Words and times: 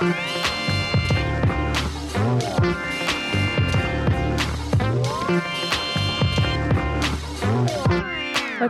Oi, 0.00 0.06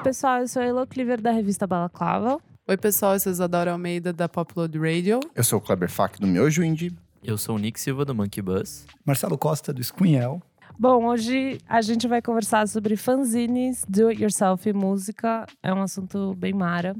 pessoal, 0.00 0.40
eu 0.40 0.48
sou 0.48 0.60
a 0.60 0.64
Elo 0.64 0.84
Cleaver 0.88 1.20
da 1.20 1.30
revista 1.30 1.68
Balaclava. 1.68 2.40
Oi, 2.66 2.76
pessoal, 2.76 3.12
eu 3.12 3.20
sou 3.20 3.30
Isadora 3.30 3.70
Almeida 3.70 4.12
da 4.12 4.28
Popload 4.28 4.76
Radio. 4.76 5.20
Eu 5.32 5.44
sou 5.44 5.60
o 5.60 5.62
Kleber 5.62 5.88
Fak 5.88 6.18
do 6.18 6.26
Miojo 6.26 6.64
Indie. 6.64 6.92
Eu 7.22 7.38
sou 7.38 7.54
o 7.54 7.58
Nick 7.60 7.78
Silva 7.78 8.04
do 8.04 8.12
Monkey 8.12 8.42
Bus. 8.42 8.84
Marcelo 9.06 9.38
Costa 9.38 9.72
do 9.72 9.84
Squinhel. 9.84 10.42
Bom, 10.76 11.06
hoje 11.06 11.58
a 11.68 11.80
gente 11.80 12.08
vai 12.08 12.20
conversar 12.20 12.66
sobre 12.66 12.96
fanzines, 12.96 13.84
do 13.88 14.08
it 14.08 14.20
yourself 14.20 14.68
e 14.68 14.72
música. 14.72 15.46
É 15.62 15.72
um 15.72 15.80
assunto 15.80 16.34
bem 16.34 16.52
mara 16.52 16.96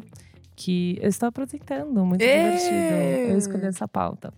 que 0.61 0.99
eu 1.01 1.09
estou 1.09 1.31
aproveitando, 1.31 2.05
muito 2.05 2.21
divertido. 2.21 3.31
Eu 3.33 3.39
escolhi 3.39 3.65
essa 3.65 3.89
pauta. 3.89 4.31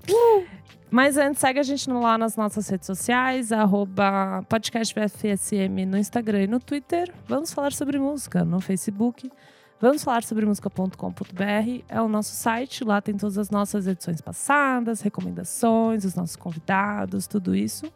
Mas 0.88 1.16
antes, 1.16 1.40
segue 1.40 1.58
a 1.58 1.64
gente 1.64 1.90
lá 1.90 2.16
nas 2.16 2.36
nossas 2.36 2.68
redes 2.68 2.86
sociais, 2.86 3.50
arroba 3.50 4.44
podcastbfsm 4.48 5.84
no 5.84 5.98
Instagram 5.98 6.44
e 6.44 6.46
no 6.46 6.60
Twitter. 6.60 7.12
Vamos 7.26 7.52
falar 7.52 7.72
sobre 7.72 7.98
música 7.98 8.44
no 8.44 8.60
Facebook. 8.60 9.32
Vamos 9.80 10.04
falar 10.04 10.22
sobre 10.22 10.46
música.com.br. 10.46 11.84
É 11.88 12.00
o 12.00 12.06
nosso 12.06 12.36
site, 12.36 12.84
lá 12.84 13.00
tem 13.00 13.16
todas 13.16 13.36
as 13.36 13.50
nossas 13.50 13.88
edições 13.88 14.20
passadas, 14.20 15.00
recomendações, 15.00 16.04
os 16.04 16.14
nossos 16.14 16.36
convidados, 16.36 17.26
tudo 17.26 17.52
isso. 17.52 17.92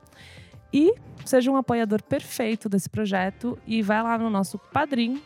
E 0.73 0.93
seja 1.25 1.49
um 1.49 1.57
apoiador 1.57 2.03
perfeito 2.03 2.69
desse 2.69 2.91
projeto 2.91 3.57
e 3.65 3.83
vai 3.83 4.03
lá 4.03 4.19
no 4.19 4.29
nosso 4.29 4.59
Padrim, 4.59 5.23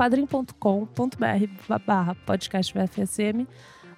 padrim.com.br 0.00 1.76
barra 1.84 2.14
podcast 2.24 2.72
VFSM. 2.72 3.46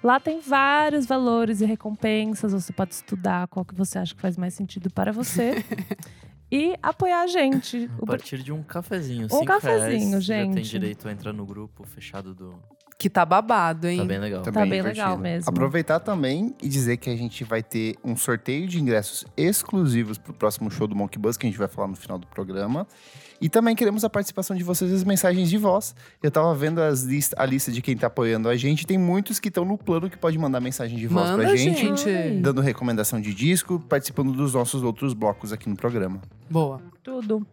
Lá 0.03 0.19
tem 0.19 0.41
vários 0.41 1.05
valores 1.05 1.61
e 1.61 1.65
recompensas, 1.65 2.51
você 2.51 2.73
pode 2.73 2.93
estudar 2.93 3.47
qual 3.47 3.63
que 3.63 3.73
você 3.73 3.97
acha 3.97 4.13
que 4.13 4.19
faz 4.19 4.35
mais 4.35 4.53
sentido 4.53 4.89
para 4.91 5.13
você. 5.13 5.63
e 6.51 6.75
apoiar 6.83 7.21
a 7.21 7.27
gente. 7.27 7.89
A 8.01 8.05
partir 8.05 8.43
de 8.43 8.51
um 8.51 8.61
cafezinho, 8.61 9.29
Um 9.31 9.45
cafezinho, 9.45 10.09
reais, 10.09 10.25
Já 10.25 10.35
tem 10.35 10.55
gente. 10.55 10.69
direito 10.69 11.07
a 11.07 11.11
entrar 11.13 11.31
no 11.31 11.45
grupo 11.45 11.85
fechado 11.85 12.35
do... 12.35 12.59
Que 12.97 13.09
tá 13.09 13.25
babado, 13.25 13.87
hein? 13.87 13.97
Tá 13.97 14.05
bem 14.05 14.19
legal. 14.19 14.41
Tá 14.43 14.51
Tá 14.51 14.61
bem 14.61 14.71
divertido. 14.71 15.05
legal 15.05 15.17
mesmo. 15.17 15.49
Aproveitar 15.49 15.99
também 15.99 16.55
e 16.61 16.69
dizer 16.69 16.97
que 16.97 17.09
a 17.09 17.15
gente 17.15 17.43
vai 17.43 17.61
ter 17.61 17.95
um 18.03 18.15
sorteio 18.15 18.67
de 18.67 18.79
ingressos 18.79 19.25
exclusivos 19.35 20.17
pro 20.17 20.33
próximo 20.33 20.69
show 20.71 20.87
do 20.87 20.95
Monkey 20.95 21.17
Bus, 21.19 21.35
que 21.35 21.45
a 21.45 21.49
gente 21.49 21.59
vai 21.59 21.67
falar 21.67 21.87
no 21.87 21.95
final 21.95 22.17
do 22.17 22.27
programa. 22.27 22.87
E 23.41 23.49
também 23.49 23.75
queremos 23.75 24.05
a 24.05 24.09
participação 24.09 24.55
de 24.55 24.63
vocês 24.63 24.91
as 24.93 25.03
mensagens 25.03 25.49
de 25.49 25.57
voz. 25.57 25.93
Eu 26.21 26.31
tava 26.31 26.53
vendo 26.55 26.79
as 26.81 27.03
list 27.03 27.33
a 27.35 27.45
lista 27.45 27.71
de 27.73 27.81
quem 27.81 27.97
tá 27.97 28.07
apoiando 28.07 28.47
a 28.47 28.55
gente. 28.55 28.87
Tem 28.87 28.97
muitos 28.97 29.37
que 29.39 29.49
estão 29.49 29.65
no 29.65 29.77
plano 29.77 30.09
que 30.09 30.17
pode 30.17 30.37
mandar 30.37 30.61
mensagem 30.61 30.97
de 30.97 31.07
voz 31.07 31.29
Manda, 31.31 31.43
pra 31.43 31.55
gente. 31.55 31.81
gente. 32.05 32.39
Dando 32.41 32.61
recomendação 32.61 33.19
de 33.19 33.33
disco, 33.33 33.79
participando 33.89 34.31
dos 34.31 34.53
nossos 34.53 34.81
outros 34.81 35.13
blocos 35.13 35.51
aqui 35.51 35.67
no 35.67 35.75
programa. 35.75 36.21
Boa. 36.49 36.79
Tudo. 37.03 37.45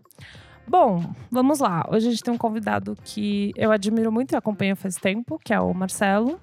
Bom, 0.70 1.02
vamos 1.32 1.58
lá. 1.58 1.84
Hoje 1.90 2.06
a 2.06 2.10
gente 2.12 2.22
tem 2.22 2.32
um 2.32 2.38
convidado 2.38 2.96
que 3.04 3.52
eu 3.56 3.72
admiro 3.72 4.12
muito 4.12 4.30
e 4.30 4.36
acompanho 4.36 4.76
faz 4.76 4.94
tempo, 4.94 5.36
que 5.44 5.52
é 5.52 5.58
o 5.58 5.74
Marcelo. 5.74 6.38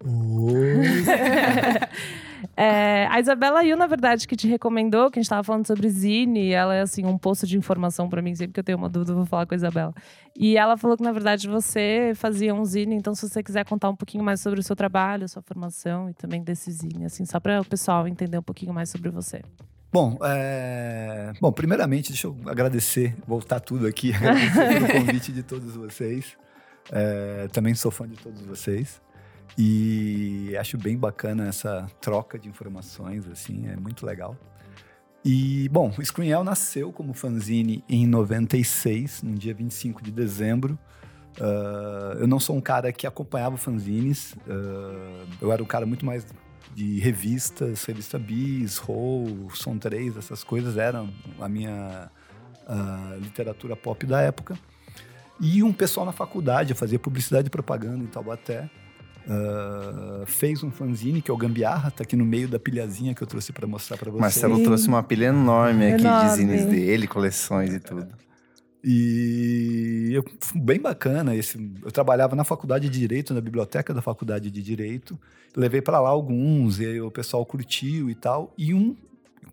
É, 2.56 3.06
a 3.08 3.18
Isabela 3.18 3.64
Yu, 3.64 3.76
na 3.76 3.86
verdade, 3.86 4.26
que 4.26 4.36
te 4.36 4.46
recomendou, 4.46 5.10
que 5.10 5.18
a 5.18 5.22
gente 5.22 5.28
tava 5.28 5.42
falando 5.42 5.66
sobre 5.66 5.88
Zine, 5.88 6.50
ela 6.50 6.74
é 6.74 6.82
assim, 6.82 7.04
um 7.04 7.18
poço 7.18 7.46
de 7.48 7.58
informação 7.58 8.08
pra 8.08 8.22
mim, 8.22 8.34
sempre 8.34 8.52
que 8.52 8.60
eu 8.60 8.64
tenho 8.64 8.78
uma 8.78 8.88
dúvida, 8.88 9.10
eu 9.10 9.16
vou 9.16 9.26
falar 9.26 9.44
com 9.44 9.54
a 9.54 9.56
Isabela. 9.56 9.92
E 10.36 10.56
ela 10.56 10.76
falou 10.76 10.96
que, 10.96 11.02
na 11.02 11.10
verdade, 11.10 11.48
você 11.48 12.12
fazia 12.14 12.54
um 12.54 12.64
Zine, 12.64 12.94
então 12.94 13.14
se 13.14 13.28
você 13.28 13.42
quiser 13.42 13.64
contar 13.64 13.90
um 13.90 13.96
pouquinho 13.96 14.22
mais 14.22 14.40
sobre 14.40 14.60
o 14.60 14.62
seu 14.62 14.76
trabalho, 14.76 15.28
sua 15.28 15.42
formação 15.42 16.08
e 16.08 16.14
também 16.14 16.42
desse 16.42 16.70
Zine, 16.70 17.06
assim, 17.06 17.24
só 17.24 17.40
para 17.40 17.60
o 17.60 17.64
pessoal 17.64 18.06
entender 18.06 18.38
um 18.38 18.42
pouquinho 18.42 18.72
mais 18.72 18.88
sobre 18.88 19.10
você. 19.10 19.42
Bom, 19.90 20.18
é... 20.22 21.32
Bom, 21.40 21.50
primeiramente, 21.50 22.10
deixa 22.10 22.26
eu 22.26 22.36
agradecer, 22.46 23.16
voltar 23.26 23.60
tudo 23.60 23.86
aqui, 23.86 24.12
agradecer 24.14 24.68
pelo 24.68 24.88
convite 24.88 25.32
de 25.32 25.42
todos 25.42 25.74
vocês. 25.74 26.36
É, 26.92 27.48
Também 27.52 27.74
sou 27.74 27.90
fã 27.90 28.06
de 28.06 28.16
todos 28.16 28.42
vocês. 28.42 29.00
E 29.56 30.54
acho 30.58 30.76
bem 30.76 30.96
bacana 30.96 31.48
essa 31.48 31.86
troca 32.00 32.38
de 32.38 32.48
informações, 32.48 33.26
assim, 33.28 33.66
é 33.66 33.76
muito 33.76 34.04
legal. 34.04 34.36
E, 35.24 35.68
bom, 35.70 35.92
o 35.98 36.04
Screenel 36.04 36.44
nasceu 36.44 36.92
como 36.92 37.12
fanzine 37.12 37.82
em 37.88 38.06
96, 38.06 39.22
no 39.22 39.34
dia 39.34 39.52
25 39.54 40.02
de 40.02 40.12
dezembro. 40.12 40.78
Ah, 41.40 42.16
eu 42.18 42.26
não 42.26 42.38
sou 42.38 42.56
um 42.56 42.60
cara 42.60 42.92
que 42.92 43.06
acompanhava 43.06 43.56
fanzines, 43.56 44.36
ah, 44.48 45.24
eu 45.40 45.52
era 45.52 45.62
um 45.62 45.66
cara 45.66 45.86
muito 45.86 46.04
mais 46.04 46.26
de 46.78 47.00
revistas, 47.00 47.84
revista 47.84 48.20
Bis, 48.20 48.78
Roll, 48.78 49.50
Som 49.52 49.76
3, 49.76 50.16
essas 50.16 50.44
coisas 50.44 50.76
eram 50.76 51.10
a 51.40 51.48
minha 51.48 52.08
ah, 52.68 53.16
literatura 53.20 53.74
pop 53.74 54.06
da 54.06 54.20
época. 54.20 54.56
E 55.40 55.60
um 55.60 55.72
pessoal 55.72 56.06
na 56.06 56.12
faculdade, 56.12 56.70
eu 56.70 56.76
fazia 56.76 56.98
publicidade 56.98 57.48
e 57.48 57.50
propaganda 57.50 58.04
em 58.04 58.06
Taubaté, 58.06 58.70
ah, 59.28 60.22
fez 60.24 60.62
um 60.62 60.70
fanzine 60.70 61.20
que 61.20 61.32
é 61.32 61.34
o 61.34 61.36
Gambiarra, 61.36 61.90
tá 61.90 62.04
aqui 62.04 62.14
no 62.14 62.24
meio 62.24 62.46
da 62.46 62.60
pilhazinha 62.60 63.12
que 63.12 63.22
eu 63.22 63.26
trouxe 63.26 63.52
para 63.52 63.66
mostrar 63.66 63.96
para 63.96 64.12
vocês. 64.12 64.20
Marcelo 64.20 64.58
Sim. 64.58 64.62
trouxe 64.62 64.86
uma 64.86 65.02
pilha 65.02 65.26
enorme 65.26 65.94
aqui 65.94 66.04
Enorme. 66.04 66.30
de 66.30 66.36
zines 66.36 66.64
dele, 66.64 67.08
coleções 67.08 67.74
e 67.74 67.80
tudo. 67.80 68.06
E 68.82 70.10
eu- 70.12 70.24
bem 70.54 70.80
bacana 70.80 71.34
esse. 71.34 71.58
Eu 71.84 71.90
trabalhava 71.90 72.36
na 72.36 72.44
faculdade 72.44 72.88
de 72.88 72.98
direito, 72.98 73.34
na 73.34 73.40
biblioteca 73.40 73.92
da 73.92 74.00
faculdade 74.00 74.50
de 74.50 74.62
direito. 74.62 75.18
Levei 75.56 75.82
para 75.82 76.00
lá 76.00 76.08
alguns 76.08 76.78
e 76.78 76.86
aí 76.86 77.00
o 77.00 77.10
pessoal 77.10 77.44
curtiu 77.44 78.08
e 78.08 78.14
tal. 78.14 78.52
E 78.56 78.72
um, 78.72 78.96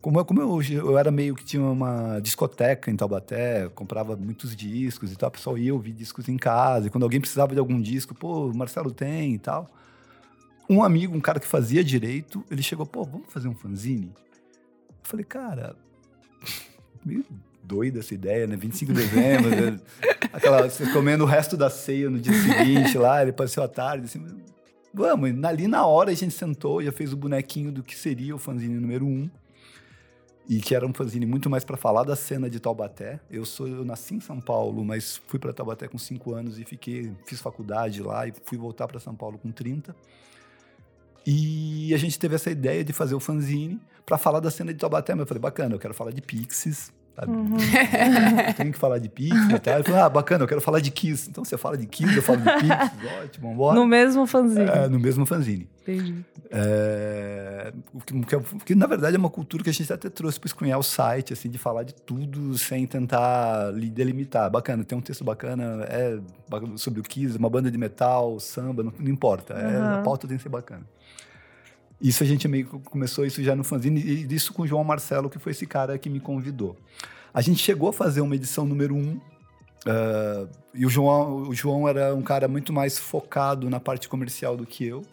como 0.01 0.19
eu, 0.19 0.25
como 0.25 0.41
eu, 0.41 0.61
eu 0.61 0.97
era 0.97 1.09
meio 1.09 1.33
que 1.33 1.43
tinha 1.43 1.63
uma 1.63 2.19
discoteca 2.19 2.91
em 2.91 2.95
Taubaté, 2.95 3.67
comprava 3.69 4.15
muitos 4.15 4.55
discos 4.55 5.11
e 5.11 5.15
tal. 5.15 5.29
O 5.29 5.31
pessoal 5.31 5.57
ia 5.57 5.73
ouvir 5.73 5.93
discos 5.93 6.29
em 6.29 6.37
casa. 6.37 6.87
E 6.87 6.89
quando 6.91 7.03
alguém 7.03 7.19
precisava 7.19 7.53
de 7.53 7.59
algum 7.59 7.81
disco, 7.81 8.13
pô, 8.13 8.47
o 8.49 8.55
Marcelo 8.55 8.91
tem 8.91 9.33
e 9.33 9.39
tal. 9.39 9.67
Um 10.69 10.83
amigo, 10.83 11.15
um 11.15 11.21
cara 11.21 11.39
que 11.39 11.47
fazia 11.47 11.83
direito, 11.83 12.43
ele 12.49 12.61
chegou, 12.61 12.85
pô, 12.85 13.03
vamos 13.03 13.31
fazer 13.31 13.47
um 13.47 13.55
fanzine? 13.55 14.11
Eu 14.89 14.95
falei, 15.03 15.25
cara, 15.25 15.75
doida 17.65 17.99
essa 17.99 18.13
ideia, 18.13 18.47
né? 18.47 18.55
25 18.55 18.93
de 18.93 19.01
dezembro, 19.01 19.49
né? 19.49 19.79
aquela, 20.31 20.69
você 20.69 20.85
comendo 20.91 21.23
o 21.23 21.27
resto 21.27 21.57
da 21.57 21.69
ceia 21.69 22.09
no 22.09 22.19
dia 22.19 22.33
seguinte 22.33 22.97
lá, 22.97 23.21
ele 23.21 23.31
apareceu 23.31 23.63
à 23.63 23.67
tarde, 23.67 24.05
assim, 24.05 24.23
vamos, 24.93 25.43
ali 25.43 25.67
na 25.67 25.85
hora 25.85 26.11
a 26.11 26.13
gente 26.13 26.33
sentou, 26.33 26.81
já 26.81 26.91
fez 26.91 27.13
o 27.13 27.17
bonequinho 27.17 27.71
do 27.71 27.83
que 27.83 27.95
seria 27.95 28.35
o 28.35 28.39
fanzine 28.39 28.75
número 28.75 29.05
um, 29.05 29.29
e 30.47 30.59
que 30.59 30.75
era 30.75 30.85
um 30.85 30.93
fanzine 30.93 31.25
muito 31.25 31.49
mais 31.49 31.63
para 31.63 31.75
falar 31.75 32.03
da 32.03 32.15
cena 32.15 32.49
de 32.49 32.59
Taubaté. 32.59 33.19
Eu 33.31 33.45
sou, 33.45 33.67
eu 33.67 33.83
nasci 33.83 34.13
em 34.13 34.19
São 34.19 34.39
Paulo, 34.39 34.85
mas 34.85 35.19
fui 35.25 35.39
para 35.39 35.51
Taubaté 35.51 35.87
com 35.87 35.97
5 35.97 36.33
anos 36.35 36.59
e 36.59 36.63
fiquei, 36.63 37.11
fiz 37.25 37.41
faculdade 37.41 38.03
lá 38.03 38.27
e 38.27 38.33
fui 38.43 38.57
voltar 38.57 38.87
para 38.87 38.99
São 38.99 39.15
Paulo 39.15 39.39
com 39.39 39.51
30. 39.51 39.95
E 41.25 41.91
a 41.95 41.97
gente 41.97 42.19
teve 42.19 42.35
essa 42.35 42.51
ideia 42.51 42.83
de 42.83 42.93
fazer 42.93 43.15
o 43.15 43.19
fanzine 43.19 43.81
para 44.05 44.17
falar 44.17 44.39
da 44.39 44.51
cena 44.51 44.71
de 44.71 44.79
Taubaté. 44.79 45.15
Mas 45.15 45.21
eu 45.21 45.27
falei, 45.27 45.41
bacana, 45.41 45.73
eu 45.73 45.79
quero 45.79 45.95
falar 45.95 46.11
de 46.11 46.21
Pixies. 46.21 46.93
Sabe? 47.15 47.31
Uhum. 47.31 47.55
Eu 48.47 48.53
tenho 48.55 48.71
que 48.73 48.77
falar 48.77 48.99
de 48.99 49.07
Pixies 49.07 49.49
e 49.49 49.59
tal. 49.59 49.75
Ele 49.75 49.83
falou, 49.83 50.01
ah, 50.01 50.09
bacana, 50.09 50.43
eu 50.43 50.47
quero 50.47 50.59
falar 50.59 50.81
de 50.81 50.91
Kiss. 50.91 51.29
Então 51.29 51.45
você 51.45 51.57
fala 51.57 51.77
de 51.77 51.85
Kiss, 51.85 52.13
eu 52.15 52.21
falo 52.21 52.39
de 52.39 52.43
Pixies, 52.51 52.91
ótimo, 53.23 53.49
vambora. 53.49 53.75
No 53.79 53.85
mesmo 53.87 54.27
fanzine. 54.27 54.69
É, 54.69 54.87
no 54.89 54.99
mesmo 54.99 55.25
fanzine. 55.25 55.67
Entendi. 55.81 56.25
É, 56.51 57.71
o 57.93 57.99
que, 58.01 58.19
que, 58.21 58.35
o 58.35 58.41
que, 58.65 58.75
na 58.75 58.87
verdade 58.87 59.15
é 59.15 59.19
uma 59.19 59.29
cultura 59.29 59.63
que 59.63 59.69
a 59.69 59.73
gente 59.73 59.91
até 59.93 60.09
trouxe 60.09 60.39
para 60.39 60.47
escunhar 60.47 60.77
o 60.79 60.83
site, 60.83 61.31
assim, 61.31 61.49
de 61.49 61.57
falar 61.57 61.83
de 61.83 61.93
tudo 61.93 62.57
sem 62.57 62.85
tentar 62.85 63.71
li- 63.73 63.89
delimitar. 63.89 64.49
Bacana, 64.49 64.83
tem 64.83 64.97
um 64.97 65.01
texto 65.01 65.23
bacana, 65.23 65.85
é 65.89 66.17
sobre 66.75 66.99
o 66.99 67.03
Kiss, 67.03 67.37
uma 67.37 67.49
banda 67.49 67.69
de 67.71 67.77
metal, 67.77 68.39
samba, 68.39 68.83
não, 68.83 68.93
não 68.99 69.09
importa. 69.11 69.53
É, 69.53 69.99
a 69.99 70.01
pauta 70.03 70.27
tem 70.27 70.37
que 70.37 70.43
ser 70.43 70.49
bacana. 70.49 70.81
Isso 72.01 72.21
a 72.23 72.25
gente 72.25 72.47
meio 72.47 72.65
que 72.67 72.79
começou 72.89 73.25
isso 73.25 73.41
já 73.43 73.55
no 73.55 73.63
fanzine, 73.63 73.99
e 74.01 74.33
isso 74.33 74.53
com 74.53 74.63
o 74.63 74.67
João 74.67 74.83
Marcelo, 74.83 75.29
que 75.29 75.39
foi 75.39 75.51
esse 75.53 75.65
cara 75.65 75.97
que 75.97 76.09
me 76.09 76.19
convidou. 76.19 76.75
A 77.33 77.41
gente 77.41 77.59
chegou 77.63 77.89
a 77.89 77.93
fazer 77.93 78.21
uma 78.21 78.35
edição 78.35 78.65
número 78.65 78.95
um, 78.95 79.19
ah, 79.87 80.45
e 80.73 80.85
o 80.85 80.89
João, 80.89 81.43
o 81.49 81.53
João 81.53 81.87
era 81.87 82.13
um 82.13 82.21
cara 82.21 82.47
muito 82.47 82.71
mais 82.73 82.99
focado 82.99 83.69
na 83.69 83.79
parte 83.79 84.07
comercial 84.09 84.55
do 84.57 84.65
que 84.65 84.85
eu. 84.85 85.03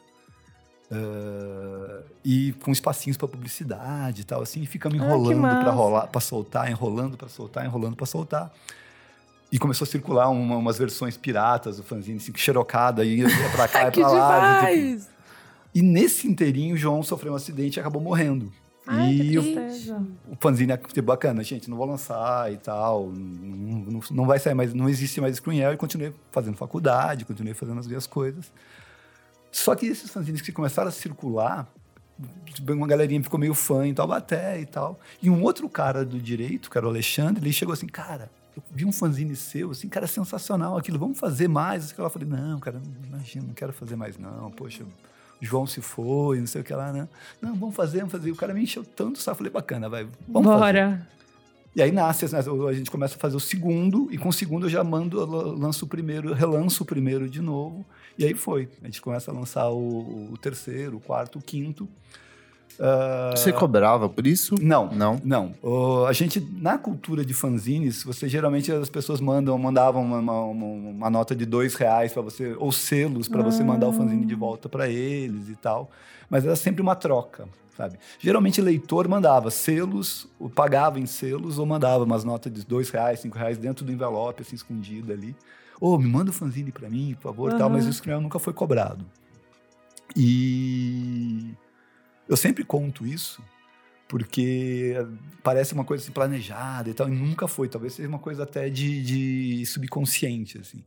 Ah, 0.91 2.03
e 2.25 2.53
com 2.62 2.71
espacinhos 2.73 3.17
para 3.17 3.29
publicidade 3.29 4.23
e 4.23 4.25
tal, 4.25 4.43
assim, 4.43 4.62
e 4.62 4.67
ficamos 4.67 5.01
Ah, 5.01 5.05
enrolando 5.05 5.39
massa. 5.41 5.61
para 5.61 5.71
rolar, 5.71 6.06
para 6.09 6.21
soltar, 6.21 6.71
enrolando 6.71 7.17
para 7.17 7.29
soltar, 7.29 7.65
enrolando 7.65 7.97
para 7.97 8.06
soltar. 8.06 8.53
E 9.51 9.59
começou 9.59 9.85
a 9.85 9.89
circular 9.89 10.29
uma- 10.31 10.56
umas 10.56 10.79
versões 10.79 11.17
piratas 11.17 11.77
do 11.77 11.83
fanzine, 11.83 12.17
assim, 12.19 12.33
xerocada, 12.35 13.05
e 13.05 13.19
ia 13.21 13.27
pra 13.53 13.69
cá 13.69 13.89
e 13.89 13.91
pra 13.93 14.09
lá. 14.09 14.61
demais! 14.61 15.09
E 15.75 15.83
nesse 15.83 16.29
inteirinho, 16.29 16.75
o 16.75 16.79
João 16.79 17.03
sofreu 17.03 17.33
um 17.33 17.37
acidente 17.37 17.79
e 17.79 17.81
acabou 17.81 18.01
morrendo. 18.01 18.53
Ai, 18.87 19.13
e 19.13 19.39
o, 19.39 19.43
o 20.33 20.37
fanzine 20.41 20.73
é 20.73 20.77
tipo, 20.77 21.03
bacana, 21.03 21.43
gente, 21.45 21.71
não 21.71 21.77
vou 21.77 21.87
lançar 21.87 22.53
e 22.53 22.57
tal, 22.57 23.11
não, 23.11 23.79
não, 23.79 24.01
não 24.11 24.27
vai 24.27 24.41
sair 24.41 24.55
mais, 24.55 24.75
não 24.75 24.89
existe 24.89 25.21
mais 25.21 25.37
Screenel, 25.37 25.73
e 25.73 25.77
continuei 25.77 26.13
fazendo 26.33 26.57
faculdade, 26.57 27.25
continuei 27.25 27.55
fazendo 27.55 27.79
as 27.79 27.87
minhas 27.87 28.09
coisas. 28.09 28.53
Só 29.53 29.75
que 29.77 29.87
esses 29.87 30.11
fanzines 30.11 30.41
que 30.41 30.51
começaram 30.51 30.89
a 30.89 30.93
circular, 30.93 31.69
tipo, 32.47 32.73
uma 32.73 32.87
galerinha 32.87 33.23
ficou 33.23 33.39
meio 33.39 33.55
fã 33.55 33.87
em 33.87 33.95
Taubaté 33.95 34.61
e 34.61 34.67
tal. 34.67 34.99
E 35.23 35.31
um 35.31 35.43
outro 35.43 35.69
cara 35.69 36.05
do 36.05 36.19
direito, 36.19 36.69
que 36.69 36.77
era 36.77 36.87
o 36.87 36.91
Alexandre, 36.91 37.45
ele 37.45 37.53
chegou 37.53 37.73
assim, 37.73 37.87
cara, 37.87 38.31
eu 38.57 38.63
vi 38.71 38.85
um 38.85 38.93
fanzine 38.93 39.37
seu, 39.37 39.71
assim, 39.71 39.89
cara, 39.89 40.07
sensacional 40.07 40.77
aquilo, 40.77 40.99
vamos 40.99 41.19
fazer 41.19 41.49
mais? 41.49 41.97
Eu 41.97 42.11
falei, 42.11 42.29
não, 42.29 42.59
cara, 42.59 42.83
imagina, 43.07 43.47
não 43.47 43.55
quero 43.55 43.73
fazer 43.73 43.95
mais 43.95 44.19
não, 44.19 44.51
poxa, 44.51 44.85
João 45.43 45.67
se 45.67 45.81
foi, 45.81 46.39
não 46.39 46.47
sei 46.47 46.61
o 46.61 46.65
que 46.65 46.73
lá, 46.73 46.93
né? 46.93 47.09
Não, 47.41 47.55
vamos 47.55 47.75
fazer, 47.75 47.99
vamos 47.99 48.12
fazer. 48.12 48.31
O 48.31 48.37
cara 48.37 48.55
me 48.55 48.62
encheu 48.62 48.85
tanto, 48.85 49.19
só 49.19 49.35
falei, 49.35 49.53
bacana, 49.53 49.89
vai, 49.89 50.06
vamos 50.29 50.49
fazer. 50.49 50.61
Bora. 50.61 51.09
E 51.75 51.83
aí 51.83 51.91
nasce, 51.91 52.31
né, 52.31 52.39
a 52.39 52.73
gente 52.73 52.91
começa 52.91 53.17
a 53.17 53.19
fazer 53.19 53.35
o 53.35 53.41
segundo, 53.41 54.09
e 54.12 54.19
com 54.19 54.29
o 54.29 54.33
segundo 54.33 54.67
eu 54.67 54.71
já 54.71 54.85
mando, 54.85 55.25
lanço 55.25 55.87
o 55.87 55.89
primeiro, 55.89 56.35
relanço 56.35 56.83
o 56.83 56.87
primeiro 56.87 57.29
de 57.29 57.41
novo, 57.41 57.85
e 58.19 58.27
aí 58.27 58.35
foi. 58.35 58.69
A 58.83 58.85
gente 58.85 59.00
começa 59.00 59.31
a 59.31 59.35
lançar 59.35 59.71
o, 59.71 60.33
o 60.33 60.37
terceiro, 60.37 60.99
o 60.99 61.00
quarto, 61.00 61.39
o 61.39 61.43
quinto. 61.43 61.89
Ah, 62.81 63.33
Você 63.37 63.53
cobrava 63.53 64.09
por 64.09 64.27
isso? 64.27 64.55
Não, 64.61 64.93
Não? 64.93 65.21
não. 65.25 65.53
O- 65.63 66.05
a 66.07 66.13
gente, 66.13 66.41
na 66.59 66.77
cultura 66.79 67.25
de 67.25 67.33
fanzines, 67.35 68.03
você 68.05 68.29
geralmente 68.29 68.71
as 68.73 68.89
pessoas 68.91 69.21
mandam, 69.21 69.57
mandavam 69.59 70.03
uma, 70.03 70.19
uma- 70.19 70.41
uma- 70.45 70.91
uma 70.91 71.11
nota 71.11 71.35
de 71.37 71.45
dois 71.47 71.75
reais 71.75 72.13
para 72.13 72.23
você, 72.23 72.55
ou 72.59 72.73
selos 72.73 73.29
para 73.29 73.43
você 73.43 73.63
mandar 73.63 73.89
o 73.89 73.93
fanzine 73.93 74.25
de 74.27 74.35
volta 74.35 74.69
para 74.69 74.89
eles 74.89 75.49
e 75.49 75.55
tal. 75.57 75.91
Mas 76.31 76.45
era 76.47 76.57
sempre 76.57 76.81
uma 76.83 76.95
troca, 76.97 77.47
sabe? 77.77 77.99
Geralmente 78.19 78.61
leitor 78.61 79.07
mandava 79.09 79.51
selos, 79.51 80.27
ou 80.41 80.49
pagava 80.49 80.99
em 80.99 81.07
selos, 81.07 81.59
ou 81.59 81.67
mandava 81.67 82.05
umas 82.05 82.25
notas 82.25 82.53
de 82.53 82.65
dois 82.67 82.91
reais, 82.91 83.21
cinco 83.21 83.37
reais 83.39 83.59
dentro 83.59 83.85
do 83.85 83.93
envelope, 83.93 84.43
assim, 84.43 84.57
escondida 84.57 85.13
ali. 85.13 85.37
Ô, 85.81 85.99
me 85.99 86.09
manda 86.09 86.31
o 86.31 86.33
fanzine 86.33 86.71
para 86.73 86.89
mim, 86.89 87.15
por 87.21 87.23
favor, 87.31 87.51
tal. 87.51 87.63
Aham. 87.63 87.71
Mas 87.71 87.87
isso 87.87 88.03
nunca 88.21 88.39
foi 88.39 88.53
cobrado. 88.53 89.05
E 90.17 91.55
eu 92.29 92.37
sempre 92.37 92.65
conto 92.65 93.07
isso 93.07 93.43
porque 94.09 94.95
parece 95.43 95.73
uma 95.73 95.85
coisa 95.85 96.05
assim, 96.05 96.13
planejada 96.13 96.91
e 96.91 96.95
tal, 96.95 97.09
e 97.09 97.13
nunca 97.13 97.49
foi. 97.49 97.69
Talvez 97.69 97.95
seja 97.95 98.09
uma 98.09 98.19
coisa 98.19 98.43
até 98.43 98.69
de, 98.69 99.03
de 99.03 99.67
subconsciente, 99.67 100.59
assim. 100.59 100.85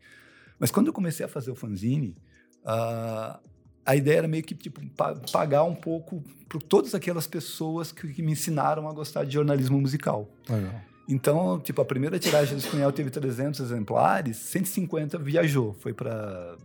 Mas 0.60 0.70
quando 0.70 0.88
eu 0.88 0.94
comecei 0.94 1.26
a 1.26 1.30
fazer 1.30 1.50
o 1.50 1.56
fanzine, 1.56 2.16
ah, 2.64 3.40
a 3.84 3.96
ideia 3.96 4.20
era 4.20 4.28
meio 4.28 4.44
que 4.44 4.54
tipo, 4.54 4.80
pa- 4.96 5.16
pagar 5.32 5.64
um 5.64 5.74
pouco 5.74 6.24
por 6.48 6.62
todas 6.62 6.94
aquelas 6.94 7.26
pessoas 7.26 7.92
que, 7.92 8.14
que 8.14 8.22
me 8.22 8.31
ensinaram 8.34 8.88
a 8.88 8.94
gostar 8.94 9.24
de 9.24 9.34
jornalismo 9.34 9.80
musical. 9.81 10.30
Legal. 10.48 10.81
Então, 11.07 11.60
tipo, 11.60 11.81
a 11.81 11.86
primeira 11.86 12.18
tiragem 12.18 12.56
do 12.56 12.60
Escunhal 12.60 12.92
teve 12.92 13.10
300 13.12 13.60
exemplares, 13.60 14.38
150 14.38 15.18
viajou. 15.19 15.75
Foi 15.80 15.94
para 15.94 16.56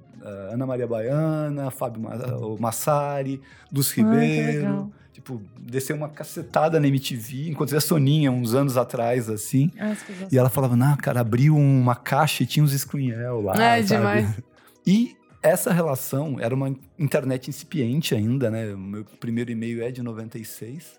Ana 0.51 0.65
Maria 0.67 0.87
Baiana, 0.87 1.71
Fábio 1.71 2.01
Ma- 2.03 2.17
o 2.39 2.57
Massari, 2.61 3.41
Luz 3.73 3.91
Ah, 3.93 3.95
Ribeiro. 3.97 4.53
legal. 4.59 4.91
tipo, 5.13 5.43
desceu 5.61 5.95
uma 5.97 6.09
cacetada 6.09 6.81
na 6.81 6.87
MTV. 6.89 7.51
Encontrei 7.51 7.77
a 7.77 7.81
Soninha 7.81 8.33
uns 8.33 8.55
anos 8.55 8.79
atrás, 8.79 9.29
assim. 9.29 9.71
Ah, 9.79 9.91
as 9.91 10.03
coisas- 10.03 10.33
E 10.33 10.39
ela 10.39 10.49
falava, 10.49 10.75
não, 10.75 10.97
cara, 10.97 11.21
abriu 11.21 11.55
uma 11.55 11.95
caixa 11.95 12.43
e 12.43 12.47
tinha 12.47 12.65
uns 12.65 12.73
Screenel 12.73 13.43
lá, 13.43 13.53
É, 13.53 13.83
sabe? 13.83 13.99
demais. 14.01 14.39
E 14.87 15.15
essa 15.43 15.71
relação 15.73 16.39
era 16.41 16.55
uma 16.55 16.75
internet 16.99 17.49
incipiente 17.51 18.15
ainda, 18.15 18.51
né? 18.51 18.73
O 18.73 18.79
meu 18.79 19.05
primeiro 19.05 19.51
e-mail 19.51 19.83
é 19.83 19.91
de 19.91 20.03
96. 20.03 20.99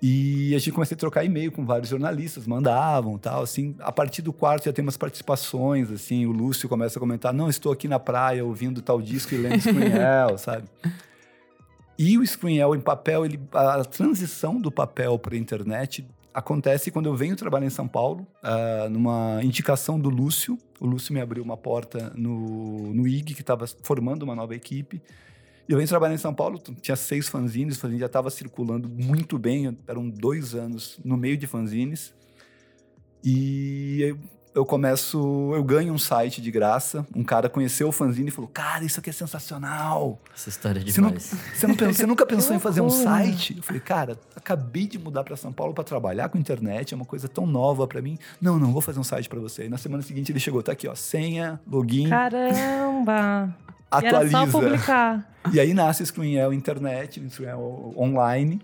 E 0.00 0.54
a 0.54 0.58
gente 0.58 0.72
começou 0.72 0.94
a 0.94 0.98
trocar 0.98 1.24
e-mail 1.24 1.50
com 1.50 1.64
vários 1.64 1.88
jornalistas, 1.88 2.46
mandavam 2.46 3.18
tal, 3.18 3.42
assim. 3.42 3.74
A 3.80 3.90
partir 3.90 4.22
do 4.22 4.32
quarto 4.32 4.66
já 4.66 4.72
tem 4.72 4.82
umas 4.82 4.96
participações, 4.96 5.90
assim. 5.90 6.24
O 6.24 6.30
Lúcio 6.30 6.68
começa 6.68 6.98
a 6.98 7.00
comentar, 7.00 7.34
não, 7.34 7.48
estou 7.48 7.72
aqui 7.72 7.88
na 7.88 7.98
praia 7.98 8.44
ouvindo 8.44 8.80
tal 8.80 9.02
disco 9.02 9.34
e 9.34 9.38
lendo 9.38 9.60
Screenel, 9.60 10.38
sabe? 10.38 10.68
E 11.98 12.16
o 12.16 12.24
Screenel 12.24 12.76
em 12.76 12.80
papel, 12.80 13.24
ele, 13.24 13.40
a 13.52 13.84
transição 13.84 14.60
do 14.60 14.70
papel 14.70 15.18
para 15.18 15.34
a 15.34 15.38
internet 15.38 16.06
acontece 16.32 16.92
quando 16.92 17.06
eu 17.06 17.16
venho 17.16 17.34
trabalhar 17.34 17.66
em 17.66 17.70
São 17.70 17.88
Paulo, 17.88 18.24
ah, 18.40 18.86
numa 18.88 19.40
indicação 19.42 19.98
do 19.98 20.08
Lúcio. 20.08 20.56
O 20.78 20.86
Lúcio 20.86 21.12
me 21.12 21.20
abriu 21.20 21.42
uma 21.42 21.56
porta 21.56 22.12
no, 22.14 22.94
no 22.94 23.08
IG, 23.08 23.34
que 23.34 23.40
estava 23.40 23.66
formando 23.82 24.22
uma 24.22 24.36
nova 24.36 24.54
equipe. 24.54 25.02
E 25.68 25.72
eu 25.72 25.76
venho 25.76 25.88
trabalhar 25.88 26.14
em 26.14 26.18
São 26.18 26.32
Paulo, 26.32 26.58
tinha 26.80 26.96
seis 26.96 27.28
fanzines, 27.28 27.76
o 27.76 27.80
fanzine 27.80 28.00
já 28.00 28.06
estava 28.06 28.30
circulando 28.30 28.88
muito 28.88 29.38
bem, 29.38 29.76
eram 29.86 30.08
dois 30.08 30.54
anos 30.54 30.98
no 31.04 31.16
meio 31.16 31.36
de 31.36 31.46
fanzines. 31.46 32.14
E 33.22 33.98
eu, 34.00 34.18
eu 34.54 34.64
começo, 34.64 35.18
eu 35.54 35.62
ganho 35.62 35.92
um 35.92 35.98
site 35.98 36.40
de 36.40 36.50
graça, 36.50 37.06
um 37.14 37.22
cara 37.22 37.50
conheceu 37.50 37.88
o 37.88 37.92
fanzine 37.92 38.28
e 38.28 38.30
falou, 38.30 38.48
cara, 38.48 38.82
isso 38.84 38.98
aqui 38.98 39.10
é 39.10 39.12
sensacional. 39.12 40.18
Essa 40.34 40.48
história 40.48 40.80
é 40.80 40.84
Você, 40.84 41.00
não, 41.02 41.08
demais. 41.08 41.34
você, 41.54 41.66
não 41.66 41.74
pensou- 41.74 41.94
você 41.94 42.06
nunca 42.06 42.24
pensou 42.24 42.56
em 42.56 42.58
fazer 42.58 42.80
um 42.80 42.88
site? 42.88 43.54
Eu 43.56 43.62
falei, 43.62 43.80
cara, 43.82 44.18
acabei 44.34 44.86
de 44.86 44.98
mudar 44.98 45.22
para 45.22 45.36
São 45.36 45.52
Paulo 45.52 45.74
para 45.74 45.84
trabalhar 45.84 46.30
com 46.30 46.38
internet, 46.38 46.94
é 46.94 46.96
uma 46.96 47.04
coisa 47.04 47.28
tão 47.28 47.46
nova 47.46 47.86
para 47.86 48.00
mim. 48.00 48.16
Não, 48.40 48.58
não, 48.58 48.72
vou 48.72 48.80
fazer 48.80 49.00
um 49.00 49.04
site 49.04 49.28
para 49.28 49.38
você. 49.38 49.66
E 49.66 49.68
na 49.68 49.76
semana 49.76 50.02
seguinte 50.02 50.32
ele 50.32 50.40
chegou, 50.40 50.62
tá 50.62 50.72
aqui, 50.72 50.88
ó, 50.88 50.94
senha, 50.94 51.60
login, 51.70 52.08
Caramba! 52.08 53.54
E 53.92 53.96
era 54.06 54.08
atualiza. 54.18 54.38
só 54.38 54.46
publicar. 54.46 55.34
E 55.52 55.58
aí 55.58 55.72
nasce 55.72 56.02
o 56.02 56.06
Screenel 56.06 56.52
Internet, 56.52 57.20
o 57.20 57.30
Screenel 57.30 57.94
Online. 57.96 58.60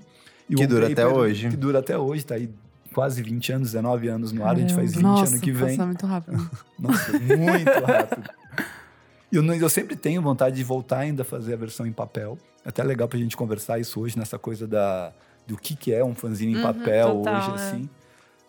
E 0.51 0.55
o 0.55 0.59
Que 0.59 0.67
dura 0.67 0.85
Wallpaper, 0.87 1.07
até 1.07 1.17
hoje. 1.17 1.49
Que 1.49 1.57
dura 1.57 1.79
até 1.79 1.97
hoje, 1.97 2.27
tá 2.27 2.35
aí 2.35 2.51
quase 2.93 3.23
20 3.23 3.53
anos, 3.53 3.69
19 3.73 4.09
anos 4.09 4.33
no 4.33 4.45
ar, 4.45 4.55
a 4.55 4.59
gente 4.59 4.75
faz 4.75 4.93
20 4.95 5.03
Nossa, 5.03 5.33
ano 5.33 5.41
que 5.41 5.51
vem. 5.51 5.69
passa 5.77 5.87
muito 5.87 6.05
rápido. 6.07 6.51
Nossa, 6.79 7.13
muito 7.13 7.87
rápido. 7.87 8.31
E 9.33 9.37
eu, 9.37 9.43
eu 9.55 9.69
sempre 9.71 9.97
tenho 9.97 10.21
vontade 10.21 10.57
de 10.57 10.63
voltar 10.63 10.99
ainda 10.99 11.23
a 11.23 11.25
fazer 11.25 11.55
a 11.55 11.57
versão 11.57 11.87
em 11.87 11.93
papel. 11.93 12.37
É 12.65 12.69
até 12.69 12.83
legal 12.85 13.09
pra 13.09 13.19
gente 13.19 13.35
conversar 13.37 13.79
isso 13.79 13.99
hoje, 14.01 14.19
nessa 14.19 14.39
coisa 14.39 14.67
da, 14.67 15.11
do 15.47 15.57
que, 15.57 15.75
que 15.75 15.93
é 15.95 16.05
um 16.05 16.15
fanzine 16.15 16.53
em 16.53 16.57
Uhum, 16.57 16.63
papel 16.63 17.09
total, 17.17 17.35
hoje, 17.37 17.51
é. 17.51 17.55
assim. 17.55 17.89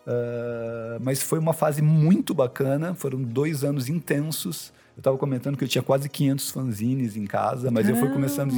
Ah, 0.06 0.98
mas 1.00 1.22
foi 1.22 1.38
uma 1.38 1.52
fase 1.52 1.82
muito 1.82 2.34
bacana, 2.34 2.94
foram 2.94 3.22
dois 3.22 3.64
anos 3.64 3.88
intensos. 3.88 4.72
Eu 4.96 5.02
tava 5.02 5.18
comentando 5.18 5.56
que 5.58 5.64
eu 5.64 5.68
tinha 5.68 5.82
quase 5.82 6.08
500 6.08 6.50
fanzines 6.50 7.16
em 7.16 7.26
casa, 7.26 7.70
mas 7.70 7.86
eu 7.88 7.96
fui 7.96 8.08
começando... 8.08 8.54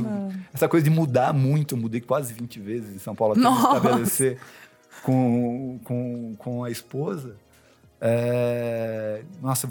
Essa 0.55 0.69
coisa 0.69 0.85
de 0.85 0.91
mudar 0.91 1.33
muito, 1.35 1.77
mudei 1.77 2.01
quase 2.01 2.33
20 2.33 2.61
vezes 2.61 2.95
em 2.95 2.99
São 2.99 3.15
Paulo 3.15 3.33
até 3.33 3.41
me 3.41 3.47
Nossa! 3.47 3.77
estabelecer 3.77 4.39
com, 5.03 5.81
com, 5.83 6.35
com 6.39 6.63
a 6.65 6.71
esposa. 6.71 7.35
É, 8.01 9.23
nossa, 9.43 9.69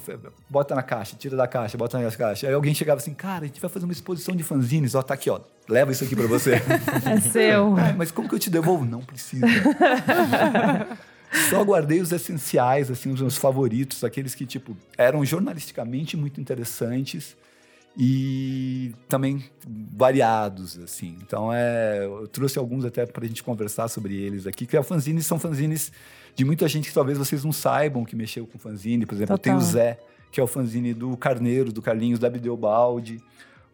bota 0.49 0.75
na 0.75 0.83
caixa, 0.83 1.15
tira 1.17 1.37
da 1.37 1.47
caixa, 1.47 1.77
bota 1.77 1.97
na 1.97 2.11
caixa. 2.11 2.47
Aí 2.47 2.53
alguém 2.53 2.73
chegava 2.73 2.99
assim, 2.99 3.13
cara, 3.13 3.45
a 3.45 3.47
gente 3.47 3.61
vai 3.61 3.69
fazer 3.69 3.85
uma 3.85 3.93
exposição 3.93 4.35
de 4.35 4.43
fanzines, 4.43 4.95
ó, 4.95 5.01
tá 5.01 5.13
aqui, 5.13 5.29
ó, 5.29 5.39
leva 5.69 5.93
isso 5.93 6.03
aqui 6.03 6.13
pra 6.17 6.27
você. 6.27 6.55
É 7.07 7.21
seu. 7.21 7.77
"Ai, 7.77 7.93
mas 7.93 8.11
como 8.11 8.27
que 8.27 8.35
eu 8.35 8.39
te 8.39 8.49
devolvo? 8.49 8.83
Não 8.83 8.99
precisa. 8.99 9.45
Só 11.49 11.63
guardei 11.63 11.99
os 11.99 12.11
essenciais, 12.11 12.89
assim, 12.89 13.11
os 13.11 13.21
meus 13.21 13.37
favoritos, 13.37 14.03
aqueles 14.03 14.33
que, 14.33 14.45
tipo, 14.45 14.75
eram 14.97 15.23
jornalisticamente 15.25 16.15
muito 16.15 16.39
interessantes 16.39 17.35
e 17.97 18.93
também 19.09 19.43
variados, 19.67 20.77
assim. 20.77 21.17
Então, 21.21 21.51
é, 21.51 22.05
eu 22.05 22.27
trouxe 22.27 22.59
alguns 22.59 22.85
até 22.85 23.05
para 23.05 23.25
a 23.25 23.27
gente 23.27 23.43
conversar 23.43 23.87
sobre 23.87 24.15
eles 24.15 24.45
aqui, 24.45 24.65
que 24.65 24.77
a 24.77 24.83
fanzines 24.83 25.25
são 25.25 25.39
fanzines 25.39 25.91
de 26.35 26.45
muita 26.45 26.67
gente 26.67 26.89
que 26.89 26.93
talvez 26.93 27.17
vocês 27.17 27.43
não 27.43 27.51
saibam 27.51 28.05
que 28.05 28.15
mexeu 28.15 28.45
com 28.45 28.59
fanzine. 28.59 29.05
Por 29.05 29.15
exemplo, 29.15 29.37
tem 29.39 29.53
o 29.53 29.55
Total. 29.55 29.71
Zé, 29.71 29.99
que 30.31 30.39
é 30.39 30.43
o 30.43 30.47
fanzine 30.47 30.93
do 30.93 31.17
Carneiro, 31.17 31.71
do 31.71 31.81
Carlinhos, 31.81 32.19
da 32.19 32.29
Bideobaldi. 32.29 33.19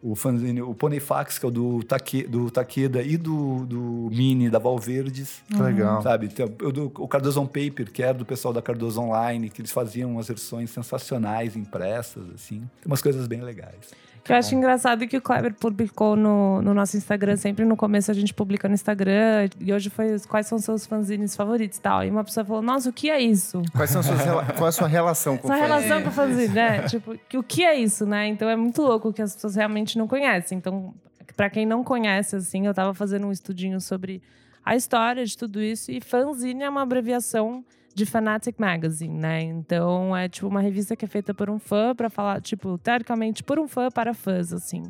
O 0.06 0.14
fanzine, 0.14 0.60
o 0.60 0.74
Ponyfax, 0.74 1.38
que 1.38 1.46
é 1.46 1.48
o 1.48 1.50
do, 1.50 1.82
Take, 1.82 2.24
do 2.24 2.50
Takeda 2.50 3.02
e 3.02 3.16
do, 3.16 3.64
do 3.64 4.10
Mini, 4.12 4.50
da 4.50 4.58
Valverdes. 4.58 5.42
Legal. 5.50 6.02
Sabe? 6.02 6.28
O, 6.62 6.70
do- 6.70 6.92
o 6.98 7.08
Cardoso 7.08 7.40
on 7.40 7.46
Paper, 7.46 7.90
que 7.90 8.02
era 8.02 8.12
do 8.12 8.24
pessoal 8.26 8.52
da 8.52 8.60
Cardoso 8.60 9.00
Online, 9.00 9.48
que 9.48 9.62
eles 9.62 9.72
faziam 9.72 10.10
umas 10.12 10.28
versões 10.28 10.68
sensacionais 10.68 11.56
impressas, 11.56 12.22
assim. 12.34 12.58
Tem 12.58 12.68
umas 12.84 13.00
coisas 13.00 13.26
bem 13.26 13.40
legais. 13.40 13.92
Que 14.24 14.32
eu 14.32 14.36
acho 14.36 14.54
engraçado 14.54 15.06
que 15.06 15.18
o 15.18 15.20
Kleber 15.20 15.52
publicou 15.52 16.16
no, 16.16 16.62
no 16.62 16.72
nosso 16.72 16.96
Instagram. 16.96 17.36
Sempre 17.36 17.64
no 17.66 17.76
começo 17.76 18.10
a 18.10 18.14
gente 18.14 18.32
publica 18.32 18.66
no 18.66 18.74
Instagram. 18.74 19.50
E 19.60 19.70
hoje 19.70 19.90
foi 19.90 20.18
quais 20.20 20.46
são 20.46 20.56
os 20.56 20.64
seus 20.64 20.86
fanzines 20.86 21.36
favoritos 21.36 21.76
e 21.76 21.80
tal. 21.82 22.02
E 22.02 22.10
uma 22.10 22.24
pessoa 22.24 22.42
falou, 22.42 22.62
nossa, 22.62 22.88
o 22.88 22.92
que 22.92 23.10
é 23.10 23.20
isso? 23.20 23.60
Quais 23.76 23.90
são 23.90 24.00
as 24.00 24.06
suas 24.06 24.22
Qual 24.22 24.64
é 24.64 24.68
a 24.68 24.72
sua 24.72 24.88
relação 24.88 25.36
com 25.36 25.48
o 25.48 25.50
relação 25.52 26.00
fanzine? 26.00 26.02
com 26.02 26.08
o 26.08 26.12
fanzine, 26.12 26.54
né? 26.54 26.82
tipo, 26.88 27.18
o 27.34 27.42
que 27.42 27.64
é 27.64 27.74
isso, 27.78 28.06
né? 28.06 28.26
Então 28.26 28.48
é 28.48 28.56
muito 28.56 28.80
louco 28.80 29.12
que 29.12 29.20
as 29.20 29.34
pessoas 29.34 29.56
realmente 29.56 29.98
não 29.98 30.08
conhecem. 30.08 30.56
Então, 30.56 30.94
pra 31.36 31.50
quem 31.50 31.66
não 31.66 31.84
conhece, 31.84 32.36
assim, 32.36 32.66
eu 32.66 32.72
tava 32.72 32.94
fazendo 32.94 33.26
um 33.26 33.32
estudinho 33.32 33.78
sobre 33.78 34.22
a 34.64 34.74
história 34.74 35.24
de 35.26 35.36
tudo 35.36 35.60
isso. 35.60 35.92
E 35.92 36.00
fanzine 36.00 36.62
é 36.62 36.70
uma 36.70 36.80
abreviação 36.80 37.62
de 37.94 38.04
Fanatic 38.04 38.58
Magazine, 38.58 39.16
né? 39.18 39.42
Então 39.42 40.16
é 40.16 40.28
tipo 40.28 40.48
uma 40.48 40.60
revista 40.60 40.96
que 40.96 41.04
é 41.04 41.08
feita 41.08 41.32
por 41.32 41.48
um 41.48 41.58
fã 41.58 41.94
pra 41.94 42.10
falar, 42.10 42.40
tipo, 42.40 42.76
teoricamente 42.78 43.42
por 43.44 43.58
um 43.58 43.68
fã 43.68 43.88
para 43.90 44.12
fãs, 44.12 44.52
assim. 44.52 44.82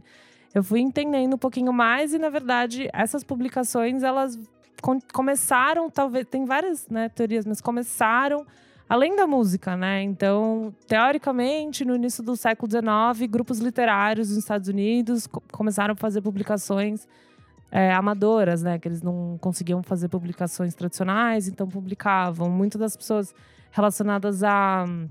Eu 0.54 0.62
fui 0.64 0.80
entendendo 0.80 1.34
um 1.34 1.38
pouquinho 1.38 1.72
mais 1.72 2.14
e, 2.14 2.18
na 2.18 2.30
verdade, 2.30 2.88
essas 2.92 3.22
publicações, 3.24 4.02
elas 4.02 4.38
com- 4.80 5.00
começaram, 5.12 5.90
talvez, 5.90 6.26
tem 6.26 6.44
várias 6.44 6.88
né, 6.88 7.08
teorias, 7.08 7.44
mas 7.44 7.60
começaram 7.60 8.46
além 8.88 9.16
da 9.16 9.26
música, 9.26 9.76
né? 9.76 10.02
Então, 10.02 10.72
teoricamente, 10.86 11.84
no 11.84 11.94
início 11.96 12.22
do 12.22 12.36
século 12.36 12.70
XIX, 12.70 13.28
grupos 13.30 13.58
literários 13.58 14.28
nos 14.28 14.38
Estados 14.38 14.68
Unidos 14.68 15.26
co- 15.26 15.42
começaram 15.52 15.92
a 15.92 15.96
fazer 15.96 16.20
publicações 16.22 17.06
é, 17.76 17.92
amadoras, 17.92 18.62
né? 18.62 18.78
Que 18.78 18.86
eles 18.86 19.02
não 19.02 19.36
conseguiam 19.40 19.82
fazer 19.82 20.08
publicações 20.08 20.76
tradicionais, 20.76 21.48
então 21.48 21.66
publicavam. 21.68 22.48
Muitas 22.48 22.80
das 22.80 22.96
pessoas 22.96 23.34
relacionadas 23.72 24.44
a 24.44 24.84
hum, 24.88 25.08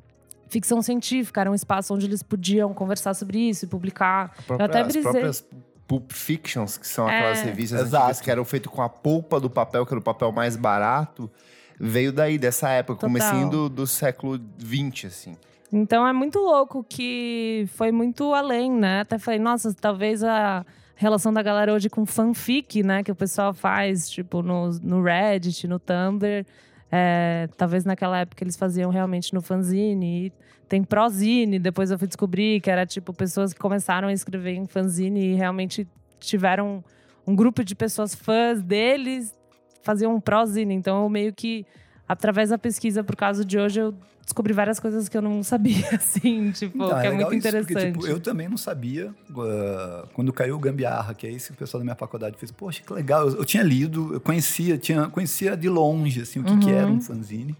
ficção 0.47 0.81
científica 0.81 1.41
era 1.41 1.51
um 1.51 1.53
espaço 1.53 1.93
onde 1.93 2.05
eles 2.05 2.23
podiam 2.23 2.73
conversar 2.73 3.13
sobre 3.15 3.37
isso 3.49 3.65
e 3.65 3.67
publicar. 3.67 4.33
Própria- 4.47 4.65
até 4.65 4.79
as 4.79 4.87
brisei. 4.87 5.01
próprias 5.11 5.45
Pulp 5.85 6.13
Fictions, 6.13 6.77
que 6.77 6.87
são 6.87 7.05
aquelas 7.05 7.39
É. 7.39 7.43
revistas 7.43 7.81
Exato. 7.81 8.03
antigas 8.05 8.21
que 8.21 8.31
eram 8.31 8.45
feitas 8.45 8.71
com 8.71 8.81
a 8.81 8.87
polpa 8.87 9.41
do 9.41 9.49
papel, 9.49 9.85
que 9.85 9.93
era 9.93 9.99
o 9.99 10.03
papel 10.03 10.31
mais 10.31 10.55
barato, 10.55 11.29
veio 11.77 12.13
daí, 12.13 12.37
dessa 12.37 12.69
época, 12.69 13.01
Total. 13.01 13.09
comecinho 13.09 13.49
do, 13.49 13.67
do 13.67 13.85
século 13.85 14.39
XX, 14.57 15.05
assim. 15.07 15.37
Então 15.75 16.07
é 16.07 16.13
muito 16.13 16.37
louco 16.37 16.85
que 16.87 17.65
foi 17.69 17.91
muito 17.91 18.31
além, 18.31 18.71
né? 18.71 19.01
Até 19.01 19.17
falei, 19.17 19.39
nossa, 19.39 19.73
talvez 19.73 20.23
a 20.23 20.63
relação 20.95 21.33
da 21.33 21.41
galera 21.41 21.73
hoje 21.73 21.89
com 21.89 22.05
fanfic, 22.05 22.83
né? 22.83 23.01
Que 23.03 23.11
o 23.11 23.15
pessoal 23.15 23.55
faz, 23.55 24.07
tipo, 24.07 24.43
no, 24.43 24.69
no 24.83 25.01
Reddit, 25.01 25.67
no 25.67 25.79
Tumblr. 25.79 26.45
é, 26.91 27.49
talvez 27.57 27.85
naquela 27.85 28.19
época 28.19 28.43
eles 28.43 28.55
faziam 28.55 28.91
realmente 28.91 29.33
no 29.33 29.41
fanzine. 29.41 30.27
E 30.27 30.33
tem 30.69 30.83
prozine, 30.83 31.57
depois 31.57 31.89
eu 31.89 31.97
fui 31.97 32.07
descobrir 32.07 32.61
que 32.61 32.69
era, 32.69 32.85
tipo, 32.85 33.11
pessoas 33.11 33.51
que 33.51 33.59
começaram 33.59 34.09
a 34.09 34.13
escrever 34.13 34.53
em 34.53 34.67
fanzine 34.67 35.31
e 35.31 35.33
realmente 35.33 35.87
tiveram 36.19 36.83
um 37.25 37.35
grupo 37.35 37.63
de 37.63 37.73
pessoas 37.73 38.13
fãs 38.13 38.61
deles, 38.61 39.33
faziam 39.81 40.13
um 40.13 40.21
prozine. 40.21 40.75
Então 40.75 41.01
eu 41.01 41.09
meio 41.09 41.33
que, 41.33 41.65
através 42.07 42.49
da 42.49 42.57
pesquisa, 42.57 43.03
por 43.03 43.15
caso 43.15 43.43
de 43.45 43.57
hoje, 43.57 43.79
eu 43.79 43.93
descobri 44.21 44.53
várias 44.53 44.79
coisas 44.79 45.09
que 45.09 45.17
eu 45.17 45.21
não 45.21 45.43
sabia, 45.43 45.85
assim, 45.95 46.51
tipo, 46.51 46.77
Então, 46.77 46.99
que 47.01 47.07
é, 47.07 47.09
legal 47.09 47.29
muito 47.31 47.45
isso, 47.45 47.57
porque, 47.57 47.71
interessante. 47.73 47.93
tipo, 47.99 48.07
eu 48.07 48.19
também 48.19 48.47
não 48.47 48.57
sabia 48.57 49.13
uh, 49.31 50.07
quando 50.13 50.31
caiu 50.31 50.55
o 50.55 50.59
Gambiarra, 50.59 51.13
que 51.13 51.27
é 51.27 51.31
esse 51.31 51.47
que 51.49 51.53
o 51.55 51.57
pessoal 51.57 51.79
da 51.79 51.83
minha 51.85 51.95
faculdade 51.95 52.37
fez. 52.37 52.49
Poxa, 52.51 52.81
que 52.85 52.93
legal. 52.93 53.27
Eu, 53.27 53.37
eu 53.39 53.45
tinha 53.45 53.63
lido, 53.63 54.13
eu 54.13 54.21
conhecia, 54.21 54.77
tinha, 54.77 55.07
conhecia 55.09 55.57
de 55.57 55.67
longe 55.67 56.21
assim, 56.21 56.39
o 56.39 56.43
que, 56.43 56.57
que 56.57 56.65
Uhum. 56.71 56.77
era 56.77 56.87
um 56.87 57.01
fanzine. 57.01 57.55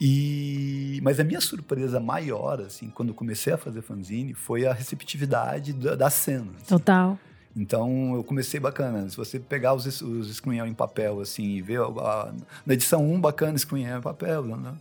E, 0.00 1.00
mas 1.02 1.18
a 1.18 1.24
minha 1.24 1.40
surpresa 1.40 1.98
maior, 1.98 2.60
assim, 2.60 2.88
quando 2.88 3.12
comecei 3.12 3.52
a 3.52 3.56
fazer 3.58 3.82
fanzine, 3.82 4.32
foi 4.32 4.64
a 4.66 4.72
receptividade 4.72 5.72
da, 5.72 5.94
da 5.96 6.08
cena. 6.10 6.46
assim. 6.56 6.66
Total. 6.68 7.18
Então 7.56 8.14
eu 8.14 8.22
comecei 8.24 8.60
bacana. 8.60 9.08
Se 9.08 9.16
você 9.16 9.38
pegar 9.38 9.74
os, 9.74 10.00
os 10.00 10.42
em 10.68 10.74
papel 10.74 11.20
assim 11.20 11.44
e 11.56 11.62
ver 11.62 11.80
a- 11.80 12.32
na 12.64 12.74
edição 12.74 13.04
1 13.04 13.20
bacana 13.20 13.56
screenel 13.58 13.98
em 13.98 14.02
papel, 14.02 14.42
né? 14.44 14.74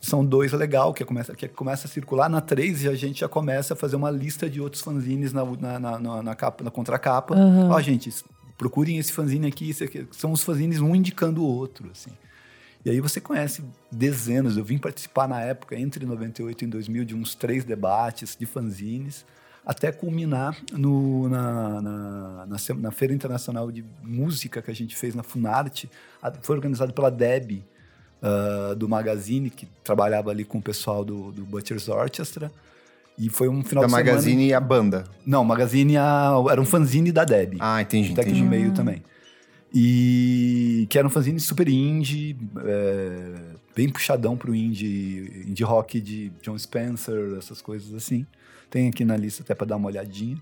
são 0.00 0.24
dois 0.24 0.52
legal 0.52 0.92
que 0.92 1.04
começa 1.04 1.32
que 1.34 1.46
começa 1.46 1.86
a 1.86 1.90
circular 1.90 2.28
na 2.28 2.40
3 2.40 2.82
e 2.84 2.88
a 2.88 2.94
gente 2.96 3.20
já 3.20 3.28
começa 3.28 3.74
a 3.74 3.76
fazer 3.76 3.94
uma 3.94 4.10
lista 4.10 4.50
de 4.50 4.60
outros 4.60 4.82
fanzines 4.82 5.32
na 5.32 5.44
na, 5.44 5.78
na, 5.78 5.98
na, 5.98 6.22
na 6.22 6.34
capa 6.34 6.64
na 6.64 6.70
contracapa. 6.72 7.36
Ó, 7.70 7.80
gente, 7.80 8.08
s- 8.08 8.24
procurem 8.58 8.98
esse 8.98 9.12
fanzine 9.12 9.46
aqui, 9.46 9.70
esse 9.70 9.84
aqui. 9.84 10.06
São 10.10 10.32
os 10.32 10.42
fanzines 10.42 10.80
um 10.80 10.92
indicando 10.94 11.40
o 11.42 11.46
outro, 11.46 11.88
assim. 11.92 12.10
E 12.84 12.90
aí 12.90 13.00
você 13.00 13.20
conhece 13.20 13.62
dezenas. 13.90 14.56
Eu 14.56 14.64
vim 14.64 14.78
participar 14.78 15.28
na 15.28 15.40
época, 15.40 15.76
entre 15.76 16.04
98 16.06 16.64
e 16.64 16.66
2000, 16.66 17.04
de 17.04 17.14
uns 17.14 17.34
três 17.36 17.64
debates 17.64 18.36
de 18.38 18.44
fanzines, 18.46 19.24
até 19.66 19.90
culminar 19.90 20.56
no, 20.72 21.28
na, 21.28 21.82
na, 21.82 22.46
na, 22.46 22.56
na 22.78 22.90
Feira 22.92 23.12
Internacional 23.12 23.72
de 23.72 23.84
Música 24.02 24.62
que 24.62 24.70
a 24.70 24.74
gente 24.74 24.94
fez 24.94 25.12
na 25.14 25.24
Funarte. 25.24 25.90
Foi 26.40 26.54
organizado 26.54 26.92
pela 26.92 27.10
Deb, 27.10 27.64
ah, 28.22 28.74
do 28.78 28.88
Magazine, 28.88 29.50
que 29.50 29.66
trabalhava 29.82 30.30
ali 30.30 30.44
com 30.44 30.58
o 30.58 30.62
pessoal 30.62 31.04
do, 31.04 31.32
do 31.32 31.44
Butcher's 31.44 31.88
Orchestra. 31.88 32.50
E 33.18 33.28
foi 33.30 33.48
um 33.48 33.64
final 33.64 33.82
Da 33.82 33.86
de 33.88 33.92
semana... 33.94 34.10
Magazine 34.12 34.46
e 34.46 34.54
a 34.54 34.60
banda. 34.60 35.04
Não, 35.26 35.42
Magazine 35.42 35.96
a- 35.96 36.32
era 36.50 36.60
um 36.60 36.66
fanzine 36.66 37.10
da 37.10 37.24
Deb 37.24 37.56
Ah, 37.58 37.80
entendi, 37.82 38.12
até 38.12 38.20
aqui 38.20 38.30
entendi. 38.30 38.44
no 38.44 38.50
meio 38.50 38.72
também. 38.72 39.02
E 39.74 40.86
que 40.88 40.98
era 40.98 41.06
um 41.06 41.10
fanzine 41.10 41.40
super 41.40 41.68
indie, 41.68 42.36
é, 42.64 43.34
bem 43.74 43.88
puxadão 43.88 44.36
pro 44.36 44.54
indie, 44.54 45.44
indie 45.46 45.64
rock 45.64 46.00
de 46.00 46.30
John 46.42 46.58
Spencer, 46.58 47.36
essas 47.36 47.60
coisas 47.60 47.92
assim. 47.94 48.26
Tem 48.70 48.88
aqui 48.88 49.04
na 49.04 49.16
lista 49.16 49.42
até 49.42 49.54
para 49.54 49.66
dar 49.66 49.76
uma 49.76 49.88
olhadinha. 49.88 50.40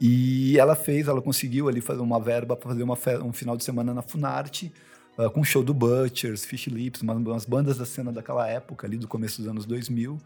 E 0.00 0.58
ela 0.58 0.76
fez, 0.76 1.08
ela 1.08 1.20
conseguiu 1.20 1.68
ali 1.68 1.80
fazer 1.80 2.00
uma 2.00 2.20
verba 2.20 2.56
para 2.56 2.70
fazer 2.70 2.82
uma 2.82 2.96
um 3.24 3.32
final 3.32 3.56
de 3.56 3.64
semana 3.64 3.92
na 3.92 4.02
Funarte, 4.02 4.72
ah, 5.16 5.28
com 5.28 5.42
show 5.42 5.62
do 5.62 5.74
Butchers, 5.74 6.44
Fish 6.44 6.68
Lips, 6.68 7.02
umas, 7.02 7.16
umas 7.16 7.44
bandas 7.44 7.78
da 7.78 7.84
cena 7.84 8.12
daquela 8.12 8.46
época, 8.48 8.86
ali 8.86 8.96
do 8.96 9.08
começo 9.08 9.42
dos 9.42 9.50
anos 9.50 9.66
2000. 9.66 10.16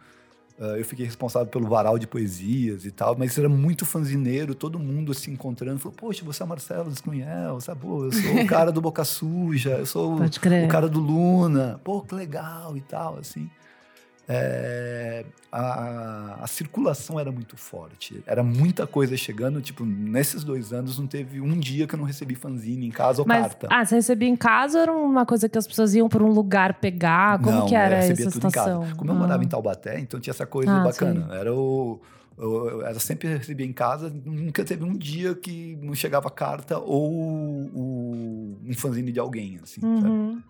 Ah, 0.60 0.76
eu 0.76 0.84
fiquei 0.84 1.06
responsável 1.06 1.48
pelo 1.48 1.66
varal 1.66 1.98
de 1.98 2.06
poesias 2.06 2.84
e 2.84 2.90
tal, 2.90 3.16
mas 3.18 3.36
era 3.38 3.48
muito 3.48 3.86
fanzineiro, 3.86 4.54
todo 4.54 4.78
mundo 4.78 5.14
se 5.14 5.30
encontrando. 5.30 5.78
Falou, 5.78 5.96
poxa, 5.96 6.22
você 6.22 6.42
é 6.42 6.46
Marcelo 6.46 6.90
Descunhel, 6.90 7.58
sabe? 7.60 7.80
Pô, 7.80 8.04
eu 8.04 8.12
sou 8.12 8.34
o 8.36 8.44
cara 8.46 8.70
do 8.70 8.80
Boca 8.82 9.04
Suja, 9.04 9.78
eu 9.78 9.86
sou 9.86 10.20
o, 10.20 10.24
o 10.24 10.68
cara 10.68 10.88
do 10.88 11.00
Luna. 11.00 11.80
Pô, 11.82 12.02
que 12.02 12.14
legal 12.14 12.76
e 12.76 12.82
tal, 12.82 13.18
assim. 13.18 13.50
É, 14.28 15.24
a, 15.50 16.38
a 16.42 16.46
circulação 16.46 17.18
era 17.18 17.30
muito 17.32 17.56
forte, 17.56 18.22
era 18.26 18.42
muita 18.42 18.86
coisa 18.86 19.16
chegando. 19.16 19.60
Tipo, 19.60 19.84
nesses 19.84 20.44
dois 20.44 20.72
anos 20.72 20.98
não 20.98 21.06
teve 21.06 21.40
um 21.40 21.58
dia 21.58 21.86
que 21.86 21.94
eu 21.94 21.98
não 21.98 22.06
recebi 22.06 22.34
fanzine 22.34 22.86
em 22.86 22.90
casa 22.90 23.20
ou 23.22 23.28
Mas, 23.28 23.42
carta. 23.48 23.68
ah, 23.70 23.84
você 23.84 23.96
recebia 23.96 24.28
em 24.28 24.36
casa 24.36 24.78
ou 24.78 24.82
era 24.82 24.92
uma 24.92 25.26
coisa 25.26 25.48
que 25.48 25.58
as 25.58 25.66
pessoas 25.66 25.94
iam 25.94 26.08
para 26.08 26.22
um 26.24 26.30
lugar 26.30 26.74
pegar? 26.74 27.38
Como 27.38 27.50
Não, 27.50 27.66
que 27.66 27.74
era 27.74 27.96
eu 28.06 28.12
essa 28.12 28.30
situação? 28.30 28.86
Como 28.96 29.10
eu 29.10 29.14
Ah. 29.16 29.18
morava 29.18 29.44
em 29.44 29.48
Taubaté, 29.48 29.98
então 29.98 30.18
tinha 30.20 30.32
essa 30.32 30.46
coisa 30.46 30.72
Ah, 30.72 30.84
bacana. 30.84 31.28
Era 31.34 31.52
o. 31.54 32.00
Eu, 32.38 32.80
eu 32.80 33.00
sempre 33.00 33.28
recebia 33.28 33.66
em 33.66 33.72
casa, 33.74 34.10
nunca 34.24 34.64
teve 34.64 34.82
um 34.82 34.96
dia 34.96 35.34
que 35.34 35.76
não 35.82 35.94
chegava 35.94 36.30
carta 36.30 36.78
ou 36.78 37.12
o- 37.74 38.58
um 38.66 38.72
fanzine 38.74 39.12
de 39.12 39.20
alguém, 39.20 39.58
assim, 39.62 39.80
sabe? 39.80 40.42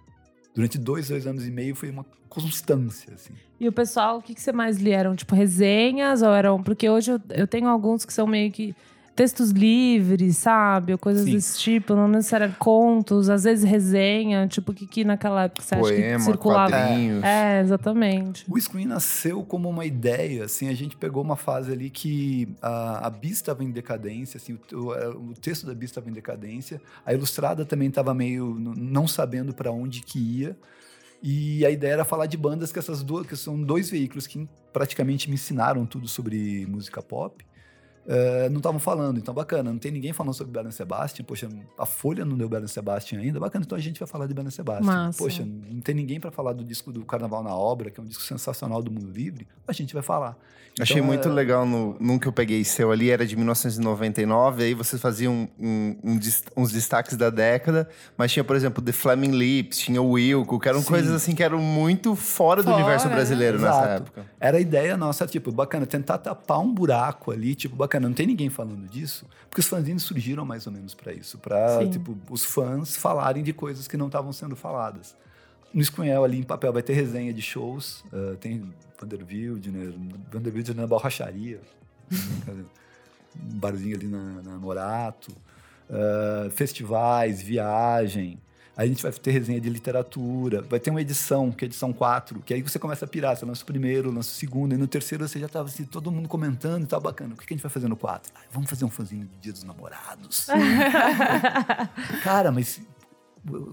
Durante 0.54 0.78
dois, 0.78 1.08
dois 1.08 1.26
anos 1.26 1.46
e 1.46 1.50
meio 1.50 1.74
foi 1.74 1.90
uma 1.90 2.04
constância, 2.28 3.14
assim. 3.14 3.32
E 3.58 3.68
o 3.68 3.72
pessoal, 3.72 4.18
o 4.18 4.22
que, 4.22 4.34
que 4.34 4.40
você 4.40 4.52
mais 4.52 4.78
lia? 4.78 4.96
Eram, 4.96 5.16
tipo, 5.16 5.34
resenhas 5.34 6.22
ou 6.22 6.32
eram... 6.32 6.62
Porque 6.62 6.88
hoje 6.88 7.12
eu, 7.12 7.20
eu 7.30 7.46
tenho 7.46 7.68
alguns 7.68 8.04
que 8.04 8.12
são 8.12 8.26
meio 8.26 8.50
que 8.50 8.74
textos 9.14 9.50
livres, 9.50 10.38
sabe? 10.38 10.92
Ou 10.92 10.98
coisas 10.98 11.24
Sim. 11.24 11.32
desse 11.32 11.58
tipo, 11.58 11.94
não 11.94 12.08
necessariamente 12.08 12.58
contos, 12.58 13.28
às 13.28 13.44
vezes 13.44 13.64
resenha. 13.68 14.46
Tipo, 14.48 14.72
o 14.72 14.74
que, 14.74 14.86
que 14.86 15.04
naquela 15.04 15.44
época 15.44 15.62
você 15.62 15.74
acha 15.74 15.84
que 15.92 16.00
Poema, 16.00 16.18
circulava? 16.20 16.70
quadrinhos. 16.70 17.22
É, 17.24 17.60
exatamente. 17.60 18.44
O 18.48 18.58
Screen 18.60 18.86
nasceu 18.86 19.42
como 19.44 19.68
uma 19.68 19.84
ideia, 19.84 20.44
assim, 20.44 20.68
a 20.68 20.74
gente 20.74 20.96
pegou 20.96 21.22
uma 21.22 21.36
fase 21.36 21.72
ali 21.72 21.90
que 21.90 22.48
a, 22.62 23.06
a 23.06 23.10
Bis 23.10 23.32
estava 23.32 23.62
em 23.62 23.70
decadência, 23.70 24.38
assim, 24.38 24.58
o, 24.72 24.76
o- 24.76 25.30
o 25.30 25.34
texto 25.34 25.66
da 25.66 25.74
Bis 25.74 25.90
estava 25.90 26.08
em 26.08 26.12
decadência, 26.12 26.80
a 27.04 27.12
Ilustrada 27.12 27.64
também 27.64 27.88
estava 27.88 28.14
meio 28.14 28.54
não 28.58 29.06
sabendo 29.06 29.52
para 29.54 29.70
onde 29.70 30.00
que 30.00 30.18
ia, 30.18 30.56
e 31.22 31.64
a 31.64 31.70
ideia 31.70 31.92
era 31.92 32.04
falar 32.04 32.26
de 32.26 32.36
bandas 32.36 32.72
que 32.72 32.78
essas 32.78 33.02
duas, 33.02 33.26
que 33.26 33.36
são 33.36 33.62
dois 33.62 33.88
veículos 33.88 34.26
que 34.26 34.48
praticamente 34.72 35.28
me 35.28 35.34
ensinaram 35.34 35.86
tudo 35.86 36.08
sobre 36.08 36.66
música 36.66 37.00
pop, 37.00 37.44
eh, 38.06 38.48
não 38.50 38.58
estavam 38.58 38.78
falando, 38.80 39.18
então 39.18 39.32
bacana, 39.32 39.70
não 39.70 39.78
tem 39.78 39.92
ninguém 39.92 40.12
falando 40.12 40.34
sobre 40.34 40.52
Belen 40.52 40.70
Sebastian, 40.72 41.24
poxa, 41.24 41.48
a 41.78 41.86
Folha 41.86 42.24
não 42.24 42.36
deu 42.36 42.48
Belen 42.48 42.66
Sebastian 42.66 43.20
ainda, 43.20 43.38
bacana, 43.38 43.64
então 43.64 43.76
a 43.78 43.80
gente 43.80 43.98
vai 44.00 44.08
falar 44.08 44.26
de 44.26 44.34
Belen 44.34 44.50
Sebastian. 44.50 44.84
Massa. 44.86 45.18
Poxa, 45.18 45.44
não 45.44 45.80
tem 45.80 45.94
ninguém 45.94 46.18
para 46.18 46.30
falar 46.30 46.52
do 46.52 46.64
disco 46.64 46.90
do 46.92 47.04
Carnaval 47.04 47.42
na 47.42 47.54
Obra, 47.54 47.90
que 47.90 48.00
é 48.00 48.02
um 48.02 48.06
disco 48.06 48.22
sensacional 48.24 48.82
do 48.82 48.90
Mundo 48.90 49.10
Livre, 49.10 49.46
a 49.66 49.72
gente 49.72 49.94
vai 49.94 50.02
falar. 50.02 50.36
Achei 50.80 50.96
Então, 50.96 51.06
muito 51.06 51.28
é- 51.28 51.30
legal 51.32 51.66
no, 51.66 51.96
num 52.00 52.18
que 52.18 52.26
eu 52.26 52.32
peguei 52.32 52.64
seu 52.64 52.90
ali, 52.90 53.10
era 53.10 53.26
de 53.26 53.36
1999, 53.36 54.62
aí 54.64 54.72
vocês 54.74 55.00
faziam 55.02 55.46
um- 55.60 55.96
um 56.02 56.18
uns 56.56 56.72
destaques 56.72 57.14
da 57.14 57.28
década, 57.28 57.86
mas 58.16 58.32
tinha, 58.32 58.42
por 58.42 58.56
exemplo, 58.56 58.82
The 58.82 58.90
Flaming 58.92 59.32
Lips, 59.32 59.76
tinha 59.78 60.00
o 60.00 60.12
Wilco, 60.12 60.58
que 60.58 60.66
eram 60.68 60.80
Sim. 60.80 60.86
coisas 60.88 61.12
assim 61.12 61.34
que 61.34 61.42
eram 61.42 61.58
muito 61.58 62.16
fora, 62.16 62.62
do 62.62 62.70
Fora, 62.70 62.76
universo 62.76 63.06
né? 63.08 63.14
brasileiro 63.14 63.58
nessa 63.60 63.76
Exato. 63.84 64.02
época. 64.04 64.26
Era 64.40 64.56
a 64.56 64.60
ideia 64.62 64.96
nossa, 64.96 65.26
tipo, 65.26 65.52
bacana, 65.52 65.84
tentar 65.84 66.16
tapar 66.16 66.60
um 66.60 66.72
buraco 66.72 67.30
ali, 67.30 67.54
tipo, 67.54 67.76
bacana, 67.76 67.91
não 68.00 68.12
tem 68.12 68.26
ninguém 68.26 68.50
falando 68.50 68.88
disso, 68.88 69.26
porque 69.48 69.60
os 69.60 69.66
fanzines 69.66 70.02
surgiram 70.02 70.44
mais 70.44 70.66
ou 70.66 70.72
menos 70.72 70.94
para 70.94 71.12
isso, 71.12 71.38
para 71.38 71.86
tipo, 71.88 72.16
os 72.30 72.44
fãs 72.44 72.96
falarem 72.96 73.42
de 73.42 73.52
coisas 73.52 73.88
que 73.88 73.96
não 73.96 74.06
estavam 74.06 74.32
sendo 74.32 74.56
faladas. 74.56 75.16
No 75.72 75.82
Screenel 75.82 76.24
ali 76.24 76.38
em 76.38 76.42
papel 76.42 76.72
vai 76.72 76.82
ter 76.82 76.92
resenha 76.92 77.32
de 77.32 77.40
shows, 77.40 78.04
ah, 78.12 78.36
tem 78.38 78.72
Vanderbilt, 79.00 79.66
Vanderbilt 80.30 80.68
na 80.70 80.86
borracharia, 80.86 81.60
um 82.10 83.58
barzinho 83.58 83.96
ali 83.96 84.06
na, 84.06 84.42
na 84.42 84.58
Morato, 84.58 85.32
ah, 85.90 86.48
festivais, 86.50 87.42
viagem. 87.42 88.38
Aí 88.76 88.86
a 88.86 88.88
gente 88.88 89.02
vai 89.02 89.12
ter 89.12 89.30
resenha 89.30 89.60
de 89.60 89.68
literatura, 89.68 90.62
vai 90.62 90.80
ter 90.80 90.90
uma 90.90 91.00
edição, 91.00 91.52
que 91.52 91.64
é 91.64 91.66
a 91.66 91.68
edição 91.68 91.92
4, 91.92 92.40
que 92.40 92.54
aí 92.54 92.62
você 92.62 92.78
começa 92.78 93.04
a 93.04 93.08
pirar, 93.08 93.36
você 93.36 93.44
lança 93.44 93.62
o 93.62 93.66
primeiro, 93.66 94.10
lança 94.10 94.30
o 94.30 94.32
segundo, 94.32 94.74
e 94.74 94.78
no 94.78 94.86
terceiro 94.86 95.28
você 95.28 95.38
já 95.38 95.48
tava 95.48 95.68
assim, 95.68 95.84
todo 95.84 96.10
mundo 96.10 96.28
comentando 96.28 96.84
e 96.84 96.86
tal, 96.86 97.00
bacana. 97.00 97.34
O 97.34 97.36
que 97.36 97.46
que 97.46 97.52
a 97.52 97.56
gente 97.56 97.62
vai 97.62 97.70
fazer 97.70 97.88
no 97.88 97.96
4? 97.96 98.32
Ah, 98.34 98.40
vamos 98.50 98.70
fazer 98.70 98.84
um 98.84 98.90
fãzinho 98.90 99.26
de 99.26 99.36
Dia 99.36 99.52
dos 99.52 99.62
Namorados. 99.62 100.46
Cara, 102.24 102.50
mas 102.50 102.80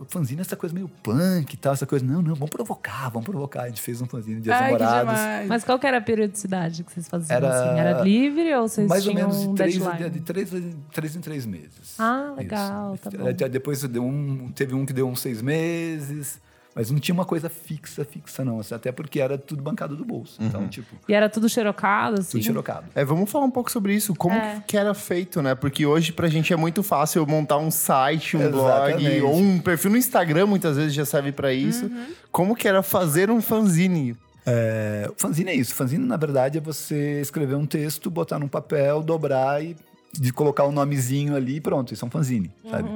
fanzine 0.08 0.40
é 0.40 0.42
essa 0.42 0.56
coisa 0.56 0.74
meio 0.74 0.90
punk 1.04 1.54
e 1.54 1.58
tal, 1.58 1.74
essa 1.74 1.86
coisa. 1.86 2.04
Não, 2.04 2.22
não, 2.22 2.34
vamos 2.34 2.50
provocar, 2.50 3.10
vamos 3.10 3.28
provocar. 3.30 3.64
A 3.64 3.68
gente 3.68 3.82
fez 3.82 4.02
um 4.02 4.06
fanzine 4.06 4.42
de 4.42 4.50
namorados. 4.50 5.48
Mas 5.48 5.64
qual 5.64 5.78
que 5.78 5.86
era 5.86 5.98
a 5.98 6.02
periodicidade 6.02 6.84
que 6.84 6.92
vocês 6.92 7.08
faziam 7.08 7.36
Era- 7.36 7.50
assim? 7.50 7.80
Era 7.80 8.02
livre 8.02 8.54
ou 8.56 8.68
vocês 8.68 8.88
Mais 8.88 9.06
ou 9.08 9.14
menos 9.14 9.40
de 9.42 9.48
um 9.48 9.56
três, 9.56 9.78
deadline? 9.78 10.10
de, 10.10 10.20
três, 10.22 10.50
de 10.50 10.76
três 10.92 11.16
em 11.16 11.22
três 11.22 11.46
meses. 11.46 11.96
Ah, 12.00 12.34
legal, 12.38 12.98
tá 12.98 13.10
bom. 13.12 13.50
Depois 13.50 13.82
deu 13.84 14.04
um, 14.04 14.52
teve 14.52 14.74
um 14.74 14.86
que 14.86 14.94
deu 14.94 15.08
uns 15.08 15.20
seis 15.22 15.42
meses, 15.42 16.40
mas 16.76 16.92
não 16.92 17.00
tinha 17.00 17.14
uma 17.14 17.26
coisa 17.26 17.50
fixa, 17.50 18.06
fixa, 18.06 18.46
não. 18.46 18.60
assim, 18.60 18.76
Até 18.76 18.92
porque 18.92 19.20
era 19.20 19.38
tudo 19.38 19.62
bancado 19.62 19.96
do 19.96 20.06
bolso. 20.06 20.38
Então, 20.42 20.68
tipo, 20.68 20.96
E 21.08 21.14
era 21.14 21.28
tudo 21.30 21.50
xerocado, 21.50 22.20
assim? 22.20 22.32
tudo 22.38 22.44
xerocado. 22.44 22.88
É, 22.96 23.04
vamos 23.04 23.30
falar 23.30 23.46
um 23.46 23.52
pouco 23.52 23.72
sobre 23.72 23.94
isso, 23.94 24.14
como 24.16 24.36
É. 24.36 24.64
que 24.68 24.78
era 24.78 24.94
feito, 24.94 25.42
né? 25.42 25.56
Porque 25.56 25.86
hoje 25.86 26.12
pra 26.14 26.28
gente 26.28 26.54
é 26.54 26.56
muito 26.56 26.82
fácil 26.84 27.26
montar 27.26 27.58
um 27.58 27.72
site, 27.72 28.38
um 28.38 28.42
Exatamente. 28.42 29.20
blog 29.20 29.22
ou 29.24 29.36
um 29.36 29.60
perfil 29.60 29.92
no 29.92 29.98
Instagram, 29.98 30.46
muitas 30.46 30.78
vezes 30.78 30.94
já 30.94 31.06
serve 31.06 31.32
pra 31.32 31.52
isso. 31.54 31.90
Como 32.32 32.56
que 32.56 32.68
era 32.68 32.82
fazer 32.84 33.30
um 33.32 33.42
fanzine? 33.42 34.16
É, 34.46 35.08
o 35.10 35.14
fanzine 35.18 35.52
é 35.52 35.56
isso. 35.56 35.76
Fanzine, 35.76 36.06
na 36.06 36.18
verdade, 36.18 36.58
é 36.58 36.62
você 36.62 37.20
escrever 37.22 37.56
um 37.56 37.66
texto, 37.66 38.10
botar 38.10 38.40
num 38.40 38.48
papel, 38.48 39.02
dobrar 39.04 39.64
e 39.64 39.76
de 40.14 40.34
colocar 40.34 40.64
o 40.64 40.72
nomezinho 40.72 41.36
ali 41.36 41.58
e 41.58 41.62
pronto. 41.62 41.94
Isso 41.94 42.04
é 42.04 42.08
um 42.08 42.12
fanzine, 42.12 42.50
sabe? 42.70 42.90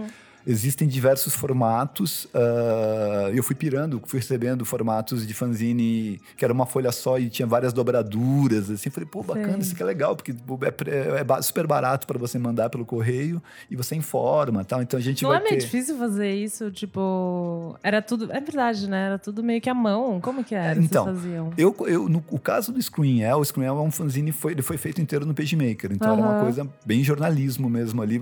Existem 0.46 0.88
diversos 0.88 1.34
formatos. 1.34 2.28
ah, 2.34 3.30
eu 3.34 3.42
fui 3.44 3.56
pirando, 3.56 4.02
fui 4.06 4.20
recebendo 4.20 4.66
formatos 4.66 5.26
de 5.26 5.34
fanzine 5.34 6.20
que 6.36 6.44
era 6.44 6.54
uma 6.54 6.66
folha 6.66 6.92
só 6.92 7.18
e 7.18 7.30
tinha 7.30 7.48
várias 7.48 7.72
dobraduras. 7.74 8.70
Assim, 8.70 8.90
falei, 8.90 9.08
pô, 9.10 9.24
bacana, 9.24 9.54
Sei. 9.54 9.60
isso 9.62 9.74
aqui 9.74 9.84
é 9.84 9.86
legal, 9.86 10.16
porque 10.16 10.32
é, 10.32 11.38
é 11.38 11.42
super 11.42 11.66
barato 11.68 12.06
para 12.06 12.20
você 12.20 12.38
mandar 12.38 12.70
pelo 12.70 12.86
correio 12.86 13.42
e 13.70 13.76
você 13.76 13.96
informa, 13.96 14.64
tal. 14.66 14.82
Então 14.82 14.98
a 14.98 15.02
gente 15.02 15.24
Não 15.24 15.30
vai 15.30 15.40
é 15.40 15.44
meio 15.44 15.56
ter. 15.56 15.62
difícil 15.66 15.98
fazer 15.98 16.34
isso? 16.34 16.72
Tipo, 16.72 17.78
era 17.82 18.02
tudo. 18.02 18.32
É 18.32 18.40
verdade, 18.40 18.90
né? 18.90 19.06
Era 19.06 19.20
tudo 19.20 19.44
meio 19.44 19.62
que 19.62 19.70
à 19.70 19.74
mão. 19.74 20.20
Como 20.20 20.44
que 20.44 20.56
era? 20.56 20.80
Então, 20.80 21.06
vocês 21.06 21.18
faziam? 21.18 21.54
Eu, 21.58 21.76
eu, 21.88 22.10
no 22.10 22.24
o 22.30 22.40
caso 22.40 22.72
do 22.72 22.82
Screen 22.82 23.24
o 23.34 23.44
Screen 23.46 23.68
é 23.68 23.72
um 23.72 23.92
fanzine, 23.92 24.32
foi, 24.32 24.54
ele 24.54 24.62
foi 24.62 24.78
feito 24.78 25.02
inteiro 25.02 25.26
no 25.26 25.34
PageMaker. 25.34 25.92
Então 25.92 26.14
era 26.14 26.22
uma 26.22 26.42
coisa 26.42 26.68
bem 26.86 27.04
jornalismo 27.04 27.70
mesmo 27.70 28.02
ali, 28.02 28.20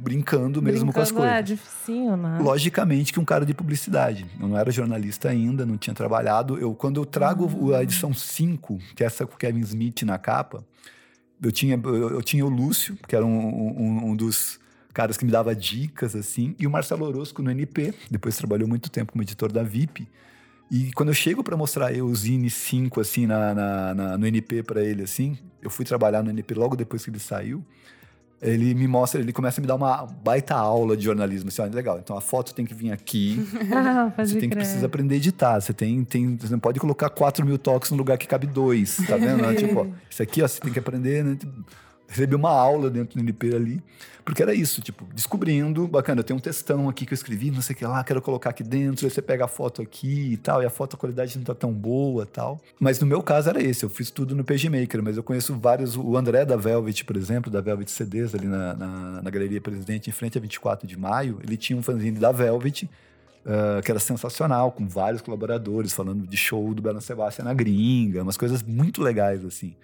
brincando 0.00 0.62
mesmo 0.62 0.92
com 0.92 1.00
as 1.00 1.10
Brincando, 1.10 1.28
coisas. 1.28 1.38
É, 1.38 1.42
dificinho, 1.42 2.16
né? 2.16 2.38
Logicamente 2.40 3.12
que 3.12 3.20
um 3.20 3.24
cara 3.24 3.44
de 3.44 3.52
publicidade. 3.54 4.26
Eu 4.40 4.48
não 4.48 4.56
era 4.56 4.70
jornalista 4.70 5.28
ainda, 5.28 5.66
não 5.66 5.76
tinha 5.76 5.94
trabalhado. 5.94 6.58
Eu, 6.58 6.74
quando 6.74 7.00
eu 7.00 7.04
trago 7.04 7.44
o- 7.46 7.74
a 7.74 7.82
edição 7.82 8.12
5, 8.14 8.78
que 8.96 9.02
é 9.02 9.06
essa 9.06 9.26
com 9.26 9.34
o 9.34 9.36
Kevin 9.36 9.60
Smith 9.60 10.02
na 10.02 10.16
capa, 10.18 10.64
eu 11.42 11.52
tinha, 11.52 11.78
eu, 11.82 12.10
eu 12.10 12.22
tinha 12.22 12.44
o 12.44 12.48
Lúcio, 12.48 12.96
que 13.06 13.14
era 13.14 13.24
um, 13.24 13.30
um- 13.30 14.10
um 14.10 14.16
dos 14.16 14.58
caras 14.92 15.16
que 15.16 15.24
me 15.24 15.30
dava 15.30 15.54
dicas, 15.54 16.16
assim, 16.16 16.54
e 16.58 16.66
o 16.66 16.70
Marcelo 16.70 17.06
Orozco 17.06 17.42
no 17.42 17.50
NP, 17.50 17.94
depois 18.10 18.36
trabalhou 18.36 18.66
muito 18.68 18.90
tempo 18.90 19.12
como 19.12 19.22
editor 19.22 19.52
da 19.52 19.62
VIP. 19.62 20.08
E 20.70 20.92
quando 20.92 21.08
eu 21.10 21.14
chego 21.14 21.42
para 21.42 21.56
mostrar 21.56 21.92
eu 21.94 22.06
o 22.06 22.14
Zine 22.14 22.48
5, 22.48 23.00
assim, 23.00 23.26
na, 23.26 23.54
na- 23.54 23.94
na- 23.94 24.18
no 24.18 24.26
NP 24.26 24.62
para 24.62 24.82
ele, 24.82 25.02
assim, 25.02 25.36
eu 25.62 25.68
fui 25.70 25.84
trabalhar 25.84 26.22
no 26.22 26.30
NP 26.30 26.54
logo 26.54 26.76
depois 26.76 27.04
que 27.04 27.10
ele 27.10 27.18
saiu, 27.18 27.64
ele 28.42 28.74
me 28.74 28.88
mostra, 28.88 29.20
ele 29.20 29.32
começa 29.32 29.60
a 29.60 29.62
me 29.62 29.66
dar 29.66 29.74
uma 29.74 30.06
baita 30.06 30.54
aula 30.54 30.96
de 30.96 31.04
jornalismo. 31.04 31.48
Assim, 31.48 31.60
olha, 31.60 31.74
legal, 31.74 31.98
então 31.98 32.16
a 32.16 32.20
foto 32.20 32.54
tem 32.54 32.64
que 32.64 32.72
vir 32.72 32.90
aqui, 32.90 33.46
Ah, 33.72 34.12
você 34.16 34.38
tem 34.38 34.48
que 34.48 34.56
precisa 34.56 34.86
aprender 34.86 35.14
a 35.14 35.16
editar. 35.18 35.60
Você 35.60 35.72
tem, 35.72 36.02
tem, 36.04 36.36
você 36.36 36.52
não 36.52 36.58
pode 36.58 36.80
colocar 36.80 37.10
4 37.10 37.44
mil 37.44 37.58
toques 37.58 37.90
no 37.90 37.96
lugar 37.96 38.16
que 38.16 38.26
cabe 38.26 38.46
dois, 38.46 38.96
tá 39.06 39.16
vendo? 39.16 39.42
tipo, 39.56 39.80
ó, 39.80 39.86
isso 40.08 40.22
aqui, 40.22 40.42
ó, 40.42 40.48
você 40.48 40.60
tem 40.60 40.72
que 40.72 40.78
aprender, 40.78 41.24
né? 41.24 41.36
Recebi 42.10 42.34
uma 42.34 42.50
aula 42.50 42.90
dentro 42.90 43.16
do 43.16 43.20
NP 43.22 43.54
ali, 43.54 43.82
porque 44.24 44.42
era 44.42 44.52
isso, 44.52 44.82
tipo, 44.82 45.06
descobrindo, 45.14 45.86
bacana, 45.86 46.22
tenho 46.22 46.38
um 46.38 46.40
textão 46.40 46.88
aqui 46.88 47.06
que 47.06 47.12
eu 47.12 47.14
escrevi, 47.14 47.50
não 47.50 47.62
sei 47.62 47.74
o 47.74 47.78
que 47.78 47.84
lá, 47.84 48.02
quero 48.04 48.20
colocar 48.20 48.50
aqui 48.50 48.62
dentro, 48.62 49.06
aí 49.06 49.10
você 49.10 49.22
pega 49.22 49.44
a 49.44 49.48
foto 49.48 49.80
aqui 49.80 50.32
e 50.32 50.36
tal, 50.36 50.62
e 50.62 50.66
a 50.66 50.70
foto, 50.70 50.96
a 50.96 50.98
qualidade 50.98 51.36
não 51.38 51.44
tá 51.44 51.54
tão 51.54 51.72
boa 51.72 52.26
tal. 52.26 52.60
Mas 52.78 52.98
no 52.98 53.06
meu 53.06 53.22
caso 53.22 53.48
era 53.48 53.62
esse, 53.62 53.84
eu 53.84 53.88
fiz 53.88 54.10
tudo 54.10 54.34
no 54.34 54.44
PageMaker, 54.44 55.02
mas 55.02 55.16
eu 55.16 55.22
conheço 55.22 55.54
vários, 55.56 55.96
o 55.96 56.16
André 56.16 56.44
da 56.44 56.56
Velvet, 56.56 57.04
por 57.04 57.16
exemplo, 57.16 57.50
da 57.50 57.60
Velvet 57.60 57.90
CDs, 57.90 58.34
ali 58.34 58.46
na, 58.46 58.74
na, 58.74 59.22
na 59.22 59.30
Galeria 59.30 59.60
Presidente, 59.60 60.10
em 60.10 60.12
frente 60.12 60.36
a 60.36 60.40
24 60.40 60.86
de 60.86 60.98
maio, 60.98 61.38
ele 61.42 61.56
tinha 61.56 61.78
um 61.78 61.82
fanzine 61.82 62.18
da 62.18 62.32
Velvet, 62.32 62.88
ah, 63.44 63.80
que 63.82 63.90
era 63.90 64.00
sensacional, 64.00 64.70
com 64.72 64.86
vários 64.86 65.22
colaboradores, 65.22 65.92
falando 65.92 66.26
de 66.26 66.36
show 66.36 66.74
do 66.74 66.82
Bela 66.82 67.00
Sebastião 67.00 67.44
na 67.44 67.54
gringa, 67.54 68.22
umas 68.22 68.36
coisas 68.36 68.62
muito 68.62 69.02
legais, 69.02 69.44
assim. 69.44 69.74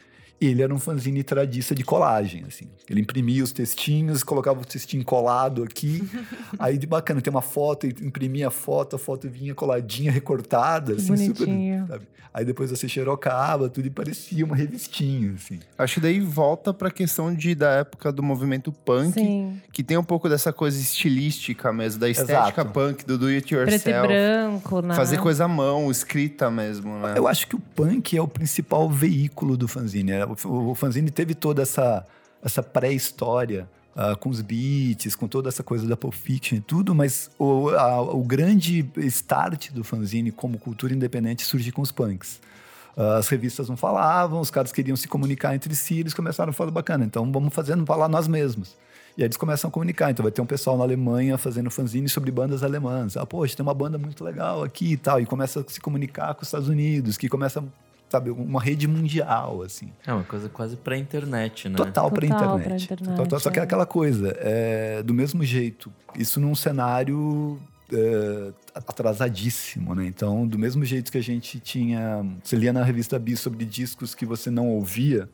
Ele 0.40 0.62
era 0.62 0.74
um 0.74 0.78
fanzine 0.78 1.22
tradiça 1.22 1.74
de 1.74 1.82
colagem, 1.82 2.44
assim. 2.46 2.66
Ele 2.90 3.00
imprimia 3.00 3.42
os 3.42 3.52
textinhos, 3.52 4.22
colocava 4.22 4.60
o 4.60 4.64
textinho 4.64 5.04
colado 5.04 5.62
aqui. 5.62 6.02
aí 6.58 6.76
de 6.76 6.86
bacana, 6.86 7.20
tem 7.22 7.30
uma 7.30 7.40
foto, 7.42 7.86
imprimia 7.86 8.48
a 8.48 8.50
foto, 8.50 8.96
a 8.96 8.98
foto 8.98 9.28
vinha 9.30 9.54
coladinha, 9.54 10.12
recortada, 10.12 10.94
Que 10.94 11.00
assim, 11.00 11.16
super. 11.28 11.46
bonitinho. 11.46 11.86
sabe? 11.86 12.06
Aí 12.34 12.44
depois 12.44 12.68
você 12.70 12.86
xerocava, 12.86 13.66
tudo 13.70 13.86
e 13.86 13.90
parecia 13.90 14.44
uma 14.44 14.54
revistinha, 14.54 15.32
assim. 15.32 15.58
Acho 15.78 15.94
que 15.94 16.00
daí 16.00 16.20
volta 16.20 16.74
pra 16.74 16.90
questão 16.90 17.34
de, 17.34 17.54
da 17.54 17.70
época 17.70 18.12
do 18.12 18.22
movimento 18.22 18.70
punk, 18.70 19.14
Sim. 19.14 19.58
que 19.72 19.82
tem 19.82 19.96
um 19.96 20.04
pouco 20.04 20.28
dessa 20.28 20.52
coisa 20.52 20.78
estilística 20.78 21.72
mesmo, 21.72 21.98
da 21.98 22.10
estética 22.10 22.60
Exato. 22.60 22.70
punk, 22.72 23.06
do 23.06 23.16
do 23.16 23.28
it 23.28 23.46
Preto 23.48 23.70
e 23.70 23.72
yourself. 23.72 24.06
branco, 24.08 24.82
né? 24.82 24.94
Fazer 24.94 25.16
coisa 25.18 25.46
à 25.46 25.48
mão, 25.48 25.90
escrita 25.90 26.50
mesmo, 26.50 26.98
né? 26.98 27.14
Eu 27.16 27.26
acho 27.26 27.46
que 27.46 27.56
o 27.56 27.58
punk 27.58 28.14
é 28.14 28.20
o 28.20 28.28
principal 28.28 28.90
veículo 28.90 29.56
do 29.56 29.66
fanzine. 29.66 30.12
É, 30.12 30.25
O, 30.26 30.70
o 30.70 30.74
fanzine 30.74 31.10
teve 31.10 31.34
toda 31.34 31.62
essa, 31.62 32.06
essa 32.42 32.62
pré-história 32.62 33.68
ah, 33.94 34.14
com 34.16 34.28
os 34.28 34.40
beats, 34.40 35.14
com 35.14 35.26
toda 35.28 35.48
essa 35.48 35.62
coisa 35.62 35.86
da 35.86 35.96
Pulp 35.96 36.14
Fiction 36.14 36.56
e 36.58 36.60
tudo, 36.60 36.94
mas 36.94 37.30
o, 37.38 37.70
a- 37.70 38.00
o 38.02 38.22
grande 38.22 38.84
start 38.98 39.70
do 39.72 39.82
fanzine 39.84 40.30
como 40.30 40.58
cultura 40.58 40.92
independente 40.94 41.44
surge 41.44 41.72
com 41.72 41.82
os 41.82 41.90
punks. 41.92 42.40
Ah, 42.96 43.16
As 43.16 43.28
revistas 43.28 43.68
não 43.68 43.76
falavam, 43.76 44.40
os 44.40 44.50
caras 44.50 44.72
queriam 44.72 44.96
se 44.96 45.08
comunicar 45.08 45.54
entre 45.54 45.74
si, 45.74 46.00
eles 46.00 46.12
começaram 46.14 46.50
a 46.50 46.52
falar 46.52 46.70
bacana, 46.70 47.04
então 47.04 47.30
vamos 47.32 47.54
fazendo 47.54 47.84
falar 47.86 48.08
nós 48.08 48.26
mesmos. 48.28 48.74
E 49.18 49.22
aí 49.22 49.26
eles 49.28 49.38
começam 49.38 49.68
a 49.68 49.70
comunicar. 49.72 50.10
Então 50.10 50.22
vai 50.22 50.30
ter 50.30 50.42
um 50.42 50.46
pessoal 50.46 50.76
na 50.76 50.84
Alemanha 50.84 51.38
fazendo 51.38 51.70
fanzine 51.70 52.06
sobre 52.06 52.30
bandas 52.30 52.62
alemãs. 52.62 53.16
Ah, 53.16 53.24
poxa, 53.24 53.56
tem 53.56 53.62
uma 53.64 53.72
banda 53.72 53.96
muito 53.96 54.22
legal 54.22 54.62
aqui 54.62 54.92
e 54.92 54.96
tal. 54.98 55.18
E 55.18 55.24
começa 55.24 55.60
a 55.60 55.64
se 55.66 55.80
comunicar 55.80 56.34
com 56.34 56.42
os 56.42 56.48
Estados 56.48 56.68
Unidos, 56.68 57.16
que 57.16 57.26
começa, 57.26 57.64
sabe, 58.08 58.30
uma 58.30 58.60
rede 58.60 58.86
mundial, 58.86 59.62
assim. 59.62 59.90
É 60.06 60.12
uma 60.12 60.24
coisa 60.24 60.48
quase 60.48 60.76
pra 60.76 60.96
internet, 60.96 61.68
né? 61.68 61.76
Total 61.76 62.10
para 62.10 62.26
Total 62.28 62.58
internet. 62.58 62.86
pra 62.86 62.94
internet, 62.96 63.16
Total- 63.16 63.40
só 63.40 63.50
que 63.50 63.58
é 63.58 63.62
é. 63.62 63.64
aquela 63.64 63.86
coisa, 63.86 64.34
é, 64.38 65.02
do 65.02 65.12
mesmo 65.12 65.42
jeito, 65.44 65.92
isso 66.16 66.40
num 66.40 66.54
cenário 66.54 67.58
é, 67.92 68.52
atrasadíssimo, 68.74 69.94
né? 69.94 70.06
Então, 70.06 70.46
do 70.46 70.58
mesmo 70.58 70.84
jeito 70.84 71.10
que 71.12 71.18
a 71.18 71.22
gente 71.22 71.60
tinha, 71.60 72.24
você 72.42 72.56
lia 72.56 72.72
na 72.72 72.82
revista 72.82 73.18
Bi 73.18 73.36
sobre 73.36 73.64
discos 73.64 74.14
que 74.14 74.26
você 74.26 74.50
não 74.50 74.68
ouvia, 74.68 75.28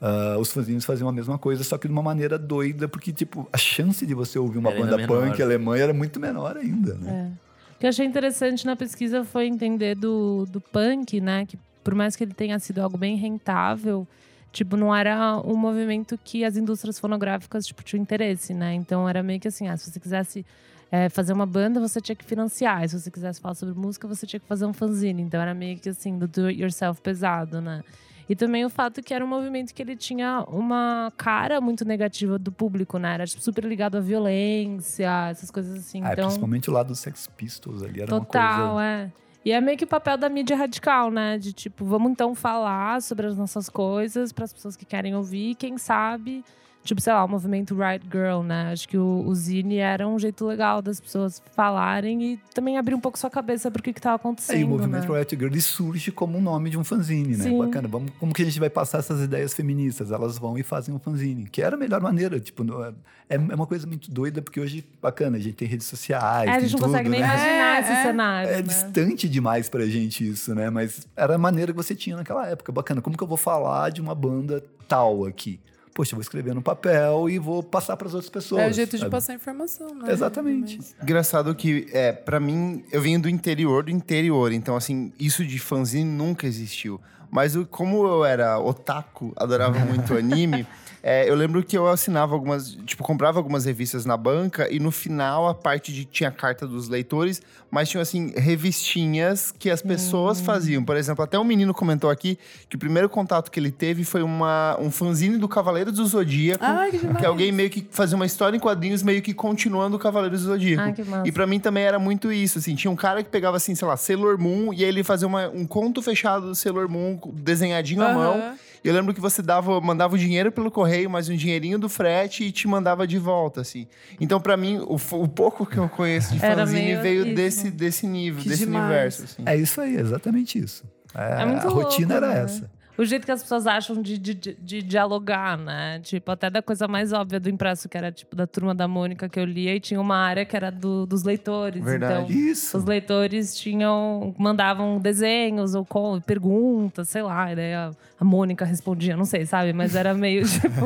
ah, 0.00 0.36
os 0.38 0.52
fanzines 0.52 0.84
faziam 0.84 1.08
a 1.08 1.12
mesma 1.12 1.36
coisa, 1.38 1.62
só 1.64 1.76
que 1.76 1.86
de 1.88 1.92
uma 1.92 2.02
maneira 2.02 2.38
doida, 2.38 2.88
porque 2.88 3.12
tipo 3.12 3.48
a 3.52 3.58
chance 3.58 4.06
de 4.06 4.14
você 4.14 4.38
ouvir 4.38 4.58
uma 4.58 4.70
Era 4.70 4.80
banda 4.80 4.96
menor. 4.96 5.22
punk 5.26 5.42
alemã 5.42 5.76
era 5.76 5.92
muito 5.92 6.18
menor 6.20 6.56
ainda, 6.56 6.94
né? 6.94 7.32
É. 7.34 7.48
O 7.74 7.78
que 7.80 7.86
eu 7.86 7.90
achei 7.90 8.06
interessante 8.06 8.64
na 8.66 8.74
pesquisa 8.74 9.24
foi 9.24 9.46
entender 9.46 9.94
do, 9.94 10.46
do 10.50 10.60
punk, 10.60 11.20
né? 11.20 11.46
Que 11.46 11.56
por 11.88 11.94
mais 11.94 12.14
que 12.14 12.22
ele 12.22 12.34
tenha 12.34 12.58
sido 12.58 12.80
algo 12.80 12.98
bem 12.98 13.16
rentável, 13.16 14.06
tipo, 14.52 14.76
não 14.76 14.94
era 14.94 15.40
um 15.42 15.56
movimento 15.56 16.18
que 16.22 16.44
as 16.44 16.54
indústrias 16.54 16.98
fonográficas, 16.98 17.66
tipo, 17.66 17.82
tinham 17.82 18.02
interesse, 18.02 18.52
né? 18.52 18.74
Então 18.74 19.08
era 19.08 19.22
meio 19.22 19.40
que 19.40 19.48
assim, 19.48 19.68
ah, 19.68 19.74
se 19.74 19.90
você 19.90 19.98
quisesse 19.98 20.44
é, 20.92 21.08
fazer 21.08 21.32
uma 21.32 21.46
banda, 21.46 21.80
você 21.80 21.98
tinha 21.98 22.14
que 22.14 22.26
financiar. 22.26 22.84
E 22.84 22.90
se 22.90 23.00
você 23.00 23.10
quisesse 23.10 23.40
falar 23.40 23.54
sobre 23.54 23.74
música, 23.74 24.06
você 24.06 24.26
tinha 24.26 24.38
que 24.38 24.46
fazer 24.46 24.66
um 24.66 24.74
fanzine. 24.74 25.22
Então 25.22 25.40
era 25.40 25.54
meio 25.54 25.78
que 25.78 25.88
assim, 25.88 26.18
do 26.18 26.28
do 26.28 26.50
yourself 26.50 27.00
pesado, 27.00 27.58
né? 27.58 27.82
E 28.28 28.36
também 28.36 28.66
o 28.66 28.68
fato 28.68 29.02
que 29.02 29.14
era 29.14 29.24
um 29.24 29.28
movimento 29.28 29.72
que 29.72 29.80
ele 29.80 29.96
tinha 29.96 30.44
uma 30.46 31.10
cara 31.16 31.58
muito 31.62 31.86
negativa 31.86 32.38
do 32.38 32.52
público, 32.52 32.98
né? 32.98 33.14
Era 33.14 33.26
tipo, 33.26 33.42
super 33.42 33.64
ligado 33.64 33.96
à 33.96 34.00
violência, 34.00 35.30
essas 35.30 35.50
coisas 35.50 35.78
assim. 35.78 36.02
Ah, 36.04 36.12
então, 36.12 36.26
principalmente 36.26 36.68
o 36.68 36.72
lado 36.74 36.88
dos 36.88 36.98
Sex 36.98 37.26
Pistols 37.34 37.82
ali 37.82 38.02
era 38.02 38.10
Total, 38.10 38.72
uma 38.72 38.74
coisa... 38.74 38.84
é. 38.84 39.27
E 39.44 39.52
é 39.52 39.60
meio 39.60 39.78
que 39.78 39.84
o 39.84 39.88
papel 39.88 40.16
da 40.18 40.28
mídia 40.28 40.56
radical, 40.56 41.10
né? 41.10 41.38
De 41.38 41.52
tipo, 41.52 41.84
vamos 41.84 42.10
então 42.10 42.34
falar 42.34 43.00
sobre 43.00 43.26
as 43.26 43.36
nossas 43.36 43.68
coisas 43.68 44.32
para 44.32 44.44
as 44.44 44.52
pessoas 44.52 44.76
que 44.76 44.84
querem 44.84 45.14
ouvir, 45.14 45.54
quem 45.54 45.78
sabe. 45.78 46.44
Tipo, 46.88 47.02
sei 47.02 47.12
lá, 47.12 47.22
o 47.22 47.28
movimento 47.28 47.74
Right 47.74 48.02
Girl, 48.10 48.42
né? 48.42 48.72
Acho 48.72 48.88
que 48.88 48.96
o, 48.96 49.22
o 49.26 49.34
Zine 49.34 49.76
era 49.76 50.08
um 50.08 50.18
jeito 50.18 50.46
legal 50.46 50.80
das 50.80 50.98
pessoas 50.98 51.42
falarem 51.54 52.22
e 52.22 52.36
também 52.54 52.78
abrir 52.78 52.94
um 52.94 53.00
pouco 53.00 53.18
sua 53.18 53.28
cabeça 53.28 53.70
pro 53.70 53.82
que, 53.82 53.92
que 53.92 54.00
tava 54.00 54.16
acontecendo. 54.16 54.56
É, 54.56 54.60
e 54.60 54.64
o 54.64 54.68
movimento 54.68 55.12
né? 55.12 55.18
Riot 55.18 55.36
Girl 55.36 55.50
ele 55.52 55.60
surge 55.60 56.10
como 56.10 56.38
um 56.38 56.40
nome 56.40 56.70
de 56.70 56.78
um 56.78 56.84
fanzine, 56.84 57.36
né? 57.36 57.44
Sim. 57.44 57.58
Bacana. 57.58 57.86
Vamos, 57.86 58.10
como 58.18 58.32
que 58.32 58.40
a 58.40 58.44
gente 58.46 58.58
vai 58.58 58.70
passar 58.70 59.00
essas 59.00 59.20
ideias 59.20 59.52
feministas? 59.52 60.10
Elas 60.10 60.38
vão 60.38 60.56
e 60.56 60.62
fazem 60.62 60.94
um 60.94 60.98
fanzine, 60.98 61.44
que 61.44 61.60
era 61.60 61.76
a 61.76 61.78
melhor 61.78 62.00
maneira. 62.00 62.40
Tipo, 62.40 62.64
não 62.64 62.82
é, 62.82 62.94
é 63.28 63.36
uma 63.36 63.66
coisa 63.66 63.86
muito 63.86 64.10
doida, 64.10 64.40
porque 64.40 64.58
hoje, 64.58 64.82
bacana, 65.02 65.36
a 65.36 65.40
gente 65.40 65.56
tem 65.56 65.68
redes 65.68 65.86
sociais. 65.86 66.48
É, 66.48 66.52
a 66.52 66.54
tem 66.54 66.62
gente 66.62 66.72
não 66.72 66.78
tudo, 66.78 66.90
consegue 66.90 67.10
nem 67.10 67.20
né? 67.20 67.26
imaginar 67.26 67.76
É, 67.76 67.80
esse 67.82 67.92
é. 67.92 68.02
cenário. 68.02 68.50
É 68.50 68.56
né? 68.56 68.62
distante 68.62 69.28
demais 69.28 69.68
pra 69.68 69.84
gente 69.84 70.26
isso, 70.26 70.54
né? 70.54 70.70
Mas 70.70 71.06
era 71.14 71.34
a 71.34 71.38
maneira 71.38 71.70
que 71.70 71.76
você 71.76 71.94
tinha 71.94 72.16
naquela 72.16 72.46
época. 72.46 72.72
Bacana. 72.72 73.02
Como 73.02 73.14
que 73.14 73.22
eu 73.22 73.28
vou 73.28 73.36
falar 73.36 73.90
de 73.90 74.00
uma 74.00 74.14
banda 74.14 74.64
tal 74.88 75.26
aqui? 75.26 75.60
Poxa, 75.98 76.12
eu 76.12 76.16
vou 76.16 76.22
escrever 76.22 76.54
no 76.54 76.62
papel 76.62 77.28
e 77.28 77.40
vou 77.40 77.60
passar 77.60 77.96
para 77.96 78.06
as 78.06 78.14
outras 78.14 78.30
pessoas. 78.30 78.62
É 78.62 78.68
o 78.68 78.72
jeito 78.72 78.92
de 78.92 78.98
sabe? 78.98 79.10
passar 79.10 79.34
informação, 79.34 79.92
né? 79.96 80.12
Exatamente. 80.12 80.76
Mas- 80.76 80.94
Engraçado 81.02 81.52
que, 81.56 81.88
é, 81.92 82.12
para 82.12 82.38
mim, 82.38 82.84
eu 82.92 83.02
venho 83.02 83.20
do 83.20 83.28
interior 83.28 83.82
do 83.82 83.90
interior, 83.90 84.52
então, 84.52 84.76
assim, 84.76 85.12
isso 85.18 85.44
de 85.44 85.58
fanzine 85.58 86.08
nunca 86.08 86.46
existiu. 86.46 87.00
Mas 87.32 87.56
o- 87.56 87.66
como 87.66 88.06
eu 88.06 88.24
era 88.24 88.60
otaku, 88.60 89.32
adorava 89.36 89.80
muito 89.80 90.14
anime, 90.16 90.64
é, 91.02 91.28
eu 91.28 91.34
lembro 91.34 91.62
que 91.62 91.76
eu 91.76 91.86
assinava 91.88 92.34
algumas, 92.34 92.70
tipo, 92.86 93.02
comprava 93.02 93.38
algumas 93.38 93.64
revistas 93.64 94.04
na 94.04 94.16
banca 94.16 94.68
e 94.72 94.78
no 94.80 94.90
final 94.90 95.48
a 95.48 95.54
parte 95.54 95.92
de 95.92 96.04
tinha 96.04 96.30
carta 96.30 96.66
dos 96.66 96.88
leitores, 96.88 97.40
mas 97.70 97.88
tinha 97.88 98.02
assim 98.02 98.32
revistinhas 98.36 99.52
que 99.58 99.70
as 99.70 99.82
pessoas 99.82 100.40
faziam. 100.40 100.84
Por 100.84 100.96
exemplo, 100.96 101.22
até 101.24 101.38
um 101.38 101.44
menino 101.44 101.74
comentou 101.74 102.10
aqui 102.10 102.38
que 102.68 102.76
o 102.76 102.78
primeiro 102.78 103.08
contato 103.08 103.50
que 103.50 103.58
ele 103.58 103.70
teve 103.70 104.04
foi 104.04 104.22
uma, 104.22 104.76
um 104.80 104.90
fanzine 104.90 105.36
do 105.38 105.48
Cavaleiro 105.48 105.90
do 105.92 106.06
Zodíaco, 106.06 106.64
Ai, 106.64 106.90
que 106.90 106.98
que 106.98 107.26
alguém 107.26 107.50
meio 107.52 107.70
que 107.70 107.86
fazia 107.90 108.16
uma 108.16 108.26
história 108.26 108.56
em 108.56 108.60
quadrinhos 108.60 109.02
meio 109.02 109.20
que 109.22 109.34
continuando 109.34 109.96
o 109.96 109.98
Cavaleiro 109.98 110.36
do 110.36 110.42
Zodíaco. 110.42 110.82
Ai. 110.84 110.94
E 111.24 111.32
pra 111.32 111.46
mim 111.46 111.58
também 111.60 111.84
era 111.84 111.98
muito 111.98 112.32
isso, 112.32 112.58
assim. 112.58 112.74
Tinha 112.74 112.90
um 112.90 112.96
cara 112.96 113.22
que 113.22 113.28
pegava, 113.28 113.56
assim, 113.56 113.74
sei 113.74 113.86
lá, 113.86 113.96
Sailor 113.96 114.38
Moon, 114.38 114.72
e 114.72 114.82
aí 114.84 114.88
ele 114.88 115.02
fazia 115.04 115.26
uma- 115.26 115.48
um 115.48 115.66
conto 115.66 116.00
fechado 116.02 116.46
do 116.48 116.54
Sailor 116.54 116.88
Moon, 116.88 117.18
desenhadinho 117.34 118.02
à 118.02 118.06
Aham. 118.06 118.14
mão. 118.14 118.54
E 118.84 118.88
eu 118.88 118.94
lembro 118.94 119.12
que 119.14 119.20
você 119.20 119.42
dava, 119.42 119.80
mandava 119.80 120.14
o 120.14 120.18
dinheiro 120.18 120.52
pelo 120.52 120.70
correio, 120.70 121.10
mais 121.10 121.28
um 121.28 121.34
dinheirinho 121.36 121.78
do 121.78 121.88
frete 121.88 122.44
e 122.44 122.52
te 122.52 122.66
mandava 122.68 123.06
de 123.06 123.18
volta, 123.18 123.60
assim. 123.60 123.86
Então, 124.20 124.40
pra 124.40 124.56
mim, 124.56 124.78
o, 124.78 124.96
o 125.16 125.28
pouco 125.28 125.66
que 125.66 125.76
eu 125.78 125.88
conheço 125.88 126.32
de 126.34 126.40
fanzine 126.40 126.94
veio 126.96 127.26
isso. 127.26 127.34
desse, 127.34 127.70
desse 127.70 128.06
nível, 128.06 128.42
Que 128.42 128.48
desse 128.48 128.64
demais. 128.64 128.84
universo, 128.84 129.24
assim. 129.24 129.42
É 129.46 129.56
isso 129.56 129.80
aí, 129.80 129.96
exatamente 129.96 130.58
isso. 130.58 130.84
É, 131.14 131.20
É 131.20 131.42
a 131.42 131.60
rotina 131.68 132.14
louco, 132.18 132.26
era 132.26 132.34
né? 132.34 132.44
essa. 132.44 132.70
O 132.98 133.04
jeito 133.04 133.24
que 133.24 133.30
as 133.30 133.42
pessoas 133.42 133.64
acham 133.66 134.02
de, 134.02 134.18
de, 134.18 134.34
de- 134.34 134.54
de 134.54 134.82
dialogar, 134.82 135.56
né? 135.56 136.00
Tipo, 136.00 136.32
até 136.32 136.50
da 136.50 136.60
coisa 136.60 136.88
mais 136.88 137.12
óbvia 137.12 137.38
do 137.38 137.48
impresso, 137.48 137.88
que 137.88 137.96
era 137.96 138.10
tipo 138.10 138.34
da 138.34 138.44
turma 138.46 138.74
da 138.74 138.88
Mônica 138.88 139.28
que 139.28 139.38
eu 139.38 139.44
lia, 139.44 139.76
e 139.76 139.78
tinha 139.80 140.00
uma 140.00 140.16
área 140.16 140.44
que 140.44 140.56
era 140.56 140.70
do- 140.72 141.06
dos 141.06 141.22
leitores. 141.22 141.82
Verdade. 141.84 142.24
Então, 142.32 142.36
Isso. 142.50 142.76
os 142.76 142.84
leitores 142.84 143.56
tinham 143.56 144.34
mandavam 144.36 144.98
desenhos 144.98 145.76
ou 145.76 145.84
com, 145.84 146.20
perguntas, 146.20 147.08
sei 147.08 147.22
lá, 147.22 147.52
e 147.52 147.56
daí 147.56 147.72
a, 147.74 147.90
a 148.18 148.24
Mônica 148.24 148.64
respondia, 148.64 149.16
não 149.16 149.24
sei, 149.24 149.46
sabe? 149.46 149.72
Mas 149.72 149.94
era 149.94 150.12
meio 150.12 150.42
tipo 150.48 150.84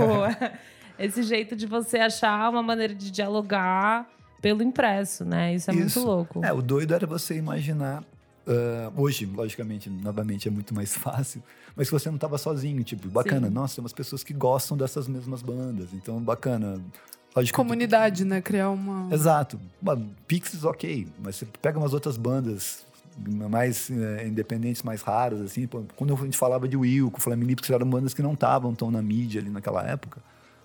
esse 0.99 1.23
jeito 1.23 1.57
de 1.57 1.67
você 1.67 1.99
achar 1.99 2.51
uma 2.51 2.63
maneira 2.63 2.95
de 2.95 3.11
dialogar 3.11 4.07
pelo 4.43 4.63
impresso, 4.63 5.25
né? 5.25 5.55
Isso 5.55 5.71
é 5.71 5.75
Isso. 5.75 5.99
muito 6.01 6.07
louco. 6.09 6.45
É, 6.45 6.53
o 6.53 6.61
doido 6.61 6.93
era 6.95 7.07
você 7.07 7.37
imaginar. 7.37 8.03
Ah, 8.47 8.93
hoje, 8.97 9.27
logicamente, 9.27 9.89
novamente 9.89 10.49
é 10.49 10.51
muito 10.51 10.75
mais 10.75 10.95
fácil, 10.97 11.43
mas 11.77 11.89
você 11.89 12.09
não 12.09 12.17
estava 12.17 12.39
sozinho, 12.39 12.83
tipo, 12.85 13.09
bacana, 13.09 13.49
Sim. 13.49 13.55
nossa, 13.55 13.77
tem 13.77 13.83
umas 13.83 13.93
pessoas 13.93 14.23
que 14.23 14.33
gostam 14.33 14.77
dessas 14.77 15.09
mesmas 15.09 15.43
bandas, 15.43 15.89
então 15.93 16.21
bacana. 16.21 16.81
Lógico, 17.35 17.57
Comunidade, 17.57 18.27
né? 18.27 18.43
Criar 18.43 18.69
uma. 18.71 19.13
Exato. 19.13 19.59
Pixies, 20.27 20.65
ok, 20.65 21.09
mas 21.23 21.37
você 21.37 21.47
pega 21.63 21.79
umas 21.79 21.95
outras 21.95 22.19
bandas 22.19 22.85
mais 23.51 23.91
eh, 23.91 24.27
independentes, 24.27 24.83
mais 24.83 25.03
raras, 25.03 25.41
assim. 25.41 25.69
quando 25.97 26.15
a 26.15 26.17
gente 26.19 26.37
falava 26.37 26.69
de 26.69 26.77
Wilco, 26.77 27.21
Flamini, 27.21 27.55
porque 27.55 27.73
eram 27.73 27.89
bandas 27.89 28.13
que 28.13 28.23
não 28.23 28.35
estavam 28.35 28.75
tão 28.75 28.91
na 28.91 29.01
mídia 29.03 29.41
ali 29.41 29.51
naquela 29.51 29.83
época, 29.83 30.21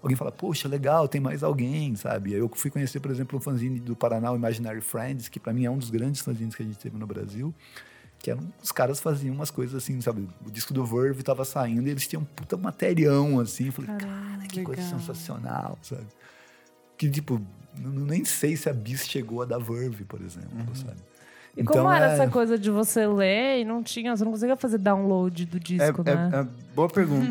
alguém 0.07 0.15
fala, 0.15 0.31
poxa, 0.31 0.67
legal, 0.67 1.07
tem 1.07 1.21
mais 1.21 1.43
alguém, 1.43 1.95
sabe? 1.95 2.33
Eu 2.33 2.49
fui 2.55 2.71
conhecer, 2.71 2.99
por 2.99 3.11
exemplo, 3.11 3.37
o 3.37 3.41
fanzine 3.41 3.79
do 3.79 3.95
Paraná, 3.95 4.31
o 4.31 4.35
Imaginary 4.35 4.81
Friends, 4.81 5.27
que 5.27 5.39
para 5.39 5.53
mim 5.53 5.65
é 5.65 5.71
um 5.71 5.77
dos 5.77 5.89
grandes 5.89 6.21
fanzines 6.21 6.55
que 6.55 6.63
a 6.63 6.65
gente 6.65 6.77
teve 6.77 6.97
no 6.97 7.05
Brasil, 7.05 7.53
que 8.19 8.31
eram, 8.31 8.51
os 8.61 8.71
caras 8.71 8.99
faziam 8.99 9.35
umas 9.35 9.51
coisas 9.51 9.75
assim, 9.75 9.99
sabe? 10.01 10.27
O 10.45 10.49
disco 10.49 10.73
do 10.73 10.85
Verve 10.85 11.21
tava 11.21 11.45
saindo 11.45 11.87
e 11.87 11.91
eles 11.91 12.07
tinham 12.07 12.23
um 12.23 12.25
puta 12.25 12.57
materião, 12.57 13.39
assim. 13.39 13.67
Eu 13.67 13.73
falei, 13.73 13.95
cara, 13.97 14.47
que 14.47 14.63
coisa 14.63 14.81
legal. 14.81 14.99
sensacional, 14.99 15.79
sabe? 15.81 16.07
Que, 16.97 17.09
tipo, 17.09 17.39
nem 17.77 18.25
sei 18.25 18.55
se 18.57 18.69
a 18.69 18.73
Bis 18.73 19.07
chegou 19.07 19.41
a 19.41 19.45
dar 19.45 19.59
Verve, 19.59 20.03
por 20.03 20.21
exemplo, 20.21 20.75
sabe? 20.75 20.97
E 21.57 21.63
como 21.63 21.91
era 21.91 22.11
é- 22.11 22.13
essa 22.13 22.27
coisa 22.29 22.57
de 22.57 22.69
você 22.69 23.07
ler 23.07 23.61
e 23.61 23.65
não 23.65 23.81
tinha, 23.81 24.15
você 24.15 24.23
não 24.23 24.31
conseguia 24.31 24.55
fazer 24.55 24.77
download 24.77 25.45
do 25.45 25.57
É, 25.57 25.59
disco, 25.59 26.03
é- 26.05 26.15
né? 26.15 26.29
é 26.33 26.47
boa 26.75 26.87
pergunta. 26.87 27.27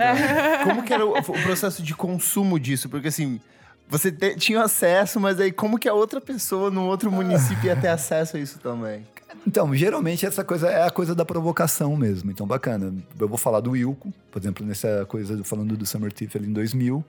Como 0.64 0.82
que 0.82 0.92
era 0.92 1.06
o, 1.06 1.16
o 1.16 1.22
processo 1.42 1.82
de 1.82 1.94
consumo 1.94 2.58
disso? 2.58 2.88
Porque 2.88 3.08
assim, 3.08 3.40
você 3.88 4.10
te- 4.10 4.34
tinha 4.36 4.62
acesso, 4.62 5.20
mas 5.20 5.38
aí 5.38 5.52
como 5.52 5.78
que 5.78 5.88
a 5.88 5.94
outra 5.94 6.20
pessoa 6.20 6.70
no 6.70 6.86
outro 6.86 7.10
município 7.12 7.66
ia 7.66 7.76
ter 7.76 7.88
acesso 7.88 8.36
a 8.36 8.40
isso 8.40 8.58
também? 8.58 9.06
Então, 9.46 9.72
geralmente 9.76 10.26
essa 10.26 10.42
coisa 10.42 10.68
é 10.68 10.84
a 10.84 10.90
coisa 10.90 11.14
da 11.14 11.24
provocação 11.24 11.94
mesmo. 11.96 12.30
Então, 12.32 12.44
bacana. 12.48 12.92
Eu 13.20 13.28
vou 13.28 13.38
falar 13.38 13.60
do 13.60 13.70
Wilco, 13.72 14.12
por 14.32 14.42
exemplo, 14.42 14.66
nessa 14.66 15.06
coisa, 15.06 15.44
falando 15.44 15.76
do 15.76 15.86
Summer 15.86 16.12
Thief 16.12 16.34
ali 16.34 16.48
em 16.48 16.52
2000. 16.52 17.04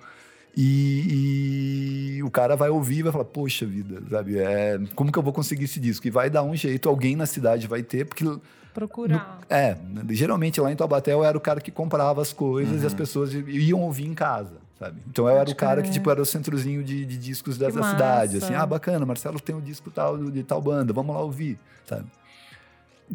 E, 0.56 2.16
e 2.18 2.24
o 2.24 2.32
cara 2.32 2.56
vai 2.56 2.70
ouvir 2.70 3.00
e 3.00 3.04
vai 3.04 3.12
falar, 3.12 3.26
poxa 3.26 3.66
vida, 3.66 4.02
sabe? 4.10 4.38
É, 4.40 4.80
como 4.96 5.12
que 5.12 5.18
eu 5.20 5.24
vou 5.24 5.34
conseguir 5.34 5.66
esse 5.66 5.80
disco? 5.80 6.08
E 6.08 6.10
vai 6.10 6.30
dar 6.30 6.44
um 6.44 6.56
jeito, 6.56 6.90
alguém 6.90 7.16
na 7.16 7.26
cidade 7.26 7.68
vai 7.68 7.84
ter, 7.84 8.06
porque 8.06 8.26
Procurar. 8.74 9.40
É, 9.50 9.76
geralmente 10.10 10.62
lá 10.62 10.72
em 10.72 10.76
Taubaté 10.76 11.12
eu 11.12 11.24
era 11.24 11.36
o 11.36 11.42
cara 11.42 11.60
que 11.60 11.72
comprava 11.72 12.22
as 12.22 12.32
coisas 12.32 12.76
e 12.78 12.82
Uhum. 12.82 12.86
as 12.88 12.94
pessoas 12.94 13.34
i- 13.34 13.40
iam 13.48 13.82
ouvir 13.82 14.06
em 14.06 14.14
casa, 14.14 14.54
sabe? 14.78 15.00
Então 15.10 15.28
eu 15.28 15.36
era 15.36 15.50
o 15.50 15.56
cara 15.56 15.82
que, 15.82 15.90
tipo, 15.90 16.12
era 16.12 16.22
o 16.22 16.26
centrozinho 16.26 16.84
de, 16.84 17.04
de 17.04 17.18
discos 17.18 17.58
dessa 17.58 17.80
massa. 17.80 17.90
cidade. 17.92 18.38
Assim, 18.38 18.54
ah, 18.54 18.66
bacana, 18.68 19.04
Marcelo 19.04 19.40
tem 19.40 19.56
um 19.56 19.62
disco 19.62 19.90
tal 19.90 20.16
de 20.30 20.44
tal 20.44 20.62
banda, 20.62 20.94
vamos 20.94 21.16
lá 21.16 21.22
ouvir, 21.24 21.58
sabe? 21.88 22.06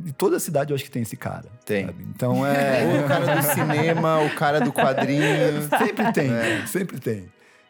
E 0.06 0.12
toda 0.12 0.38
cidade 0.40 0.70
eu 0.70 0.74
acho 0.74 0.84
que 0.84 0.90
tem 0.90 1.02
esse 1.02 1.16
cara. 1.16 1.44
Tem. 1.64 1.86
sabe? 1.86 2.06
Então 2.14 2.44
é. 2.46 2.82
o 3.04 3.08
cara 3.08 3.36
do 3.36 3.42
cinema, 3.42 4.20
o 4.20 4.30
cara 4.34 4.60
do 4.60 4.72
quadrinho. 4.72 5.22
sempre 5.78 6.12
tem, 6.12 6.30
sempre 6.66 6.98
tem. 7.00 7.24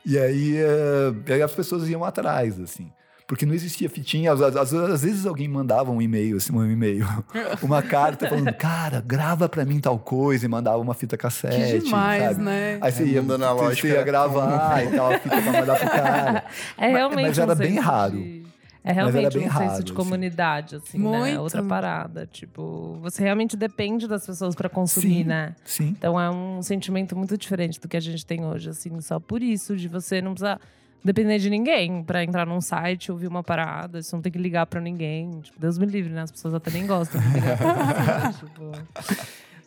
E 0.04 0.18
aí, 0.18 0.56
é, 0.56 1.32
aí 1.34 1.42
as 1.42 1.52
pessoas 1.52 1.88
iam 1.88 2.04
atrás, 2.04 2.60
assim. 2.60 2.90
Porque 3.26 3.46
não 3.46 3.54
existia 3.54 3.88
fitinha. 3.88 4.32
Às, 4.32 4.40
às- 4.42 4.74
às 4.74 5.02
vezes 5.02 5.24
alguém 5.26 5.48
mandava 5.48 5.90
um 5.90 6.02
e-mail, 6.02 6.36
assim, 6.36 6.52
um 6.54 6.70
e-mail, 6.70 7.06
uma 7.62 7.80
carta 7.82 8.28
falando, 8.28 8.52
cara, 8.52 9.00
grava 9.00 9.48
pra 9.48 9.64
mim 9.64 9.80
tal 9.80 9.98
coisa, 9.98 10.44
e 10.44 10.48
mandava 10.48 10.78
uma 10.78 10.92
fita 10.92 11.16
cassete. 11.16 11.56
Que 11.56 11.78
demais, 11.84 12.22
sabe? 12.24 12.42
né? 12.42 12.78
Aí 12.80 12.92
você 12.92 13.02
É, 13.04 13.06
ia, 13.06 13.22
mundo 13.22 13.34
analógico 13.34 13.86
você 13.86 13.88
ia 13.88 13.94
era 13.94 14.04
gravar 14.04 14.84
e 14.84 14.90
tal, 14.94 15.12
a 15.12 15.18
fita 15.18 15.40
pra 15.40 15.52
mandar 15.52 15.78
pro 15.78 15.88
cara. 15.90 16.44
É 16.76 16.88
realmente 16.88 17.28
mas 17.28 17.38
era 17.38 17.52
um 17.52 17.56
bem 17.56 17.78
raro. 17.78 18.12
de- 18.12 18.42
É 18.84 18.92
realmente 18.92 19.38
um 19.38 19.42
senso 19.42 19.52
raro, 19.52 19.84
de 19.84 19.92
assim. 19.92 19.94
comunidade, 19.94 20.76
assim, 20.76 20.98
né? 20.98 21.18
Muito. 21.18 21.40
Outra 21.40 21.62
parada. 21.62 22.26
Tipo, 22.26 22.98
você 23.00 23.22
realmente 23.22 23.56
depende 23.56 24.08
das 24.08 24.26
pessoas 24.26 24.54
pra 24.54 24.68
consumir, 24.68 25.22
Sim. 25.22 25.24
né? 25.24 25.54
Sim. 25.64 25.88
Então 25.96 26.20
é 26.20 26.28
um 26.28 26.60
sentimento 26.62 27.16
muito 27.16 27.38
diferente 27.38 27.80
do 27.80 27.86
que 27.86 27.96
a 27.96 28.00
gente 28.00 28.26
tem 28.26 28.44
hoje, 28.44 28.70
assim, 28.70 29.00
só 29.00 29.20
por 29.20 29.40
isso, 29.42 29.76
de 29.76 29.86
você 29.86 30.20
não 30.20 30.32
precisar 30.32 30.60
depender 31.04 31.38
de 31.38 31.50
ninguém 31.50 32.02
pra 32.02 32.22
entrar 32.24 32.46
num 32.46 32.60
site, 32.60 33.10
ouvir 33.10 33.26
uma 33.26 33.42
parada, 33.42 34.02
você 34.02 34.14
não 34.14 34.22
tem 34.22 34.32
que 34.32 34.38
ligar 34.38 34.66
pra 34.66 34.80
ninguém. 34.80 35.40
Tipo, 35.40 35.60
Deus 35.60 35.78
me 35.78 35.86
livre, 35.86 36.12
né? 36.12 36.22
As 36.22 36.30
pessoas 36.32 36.54
até 36.54 36.70
nem 36.70 36.86
gostam 36.86 37.20
de 37.20 37.28
ligar 37.28 37.58
pra 37.58 38.30
você, 38.32 38.38
tipo. 38.46 38.72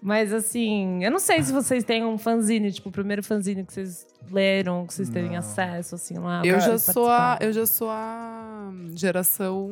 Mas 0.06 0.32
assim, 0.32 1.04
eu 1.04 1.10
não 1.10 1.18
sei 1.18 1.42
se 1.42 1.52
vocês 1.52 1.84
têm 1.84 2.06
um 2.06 2.16
fanzine, 2.16 2.72
tipo, 2.72 2.90
o 2.90 2.92
primeiro 2.92 3.24
fanzine 3.24 3.66
que 3.66 3.74
vocês 3.74 4.06
leram, 4.32 4.86
que 4.86 4.94
vocês 4.94 5.10
terem 5.10 5.36
acesso, 5.36 5.96
assim, 5.96 6.20
lá. 6.20 6.44
Eu 6.46 6.60
já 6.60 6.78
sou 6.78 7.10
a, 7.10 7.40
eu 7.42 7.52
já 7.52 7.66
sou 7.66 7.90
a 7.90 8.72
geração 8.94 9.72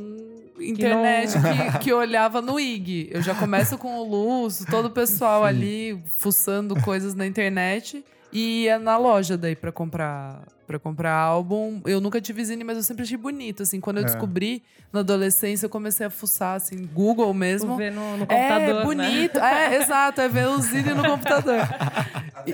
internet 0.59 1.33
que, 1.33 1.79
que 1.83 1.93
olhava 1.93 2.41
no 2.41 2.59
IG. 2.59 3.09
Eu 3.11 3.21
já 3.21 3.35
começo 3.35 3.77
com 3.77 3.99
o 3.99 4.03
Luz, 4.03 4.65
todo 4.71 4.87
o 4.87 4.89
pessoal 4.89 5.43
ali 5.43 6.03
fuçando 6.15 6.75
coisas 6.81 7.13
na 7.13 7.27
internet 7.27 8.03
e 8.31 8.63
ia 8.63 8.79
na 8.79 8.97
loja 8.97 9.37
daí 9.37 9.55
pra 9.55 9.71
comprar 9.71 10.41
para 10.65 10.79
comprar 10.79 11.13
álbum. 11.13 11.81
Eu 11.85 11.99
nunca 12.01 12.19
tive 12.21 12.43
zine, 12.43 12.63
mas 12.63 12.77
eu 12.77 12.83
sempre 12.83 13.03
achei 13.03 13.17
bonito 13.17 13.63
assim. 13.63 13.79
Quando 13.79 13.97
eu 13.97 14.03
É. 14.03 14.05
descobri 14.05 14.63
na 14.91 14.99
adolescência, 15.01 15.65
eu 15.65 15.69
comecei 15.69 16.05
a 16.05 16.09
fuçar 16.09 16.55
assim, 16.55 16.87
Google 16.93 17.33
mesmo. 17.33 17.75
Ver 17.77 17.91
no, 17.91 18.17
no 18.17 18.25
computador, 18.27 18.61
é 18.69 18.73
né? 18.73 18.83
bonito, 18.83 19.39
é 19.39 19.75
exato, 19.81 20.21
é 20.21 20.29
ver 20.29 20.47
o 20.47 20.59
zine 20.61 20.93
no 20.93 21.03
computador. 21.03 21.59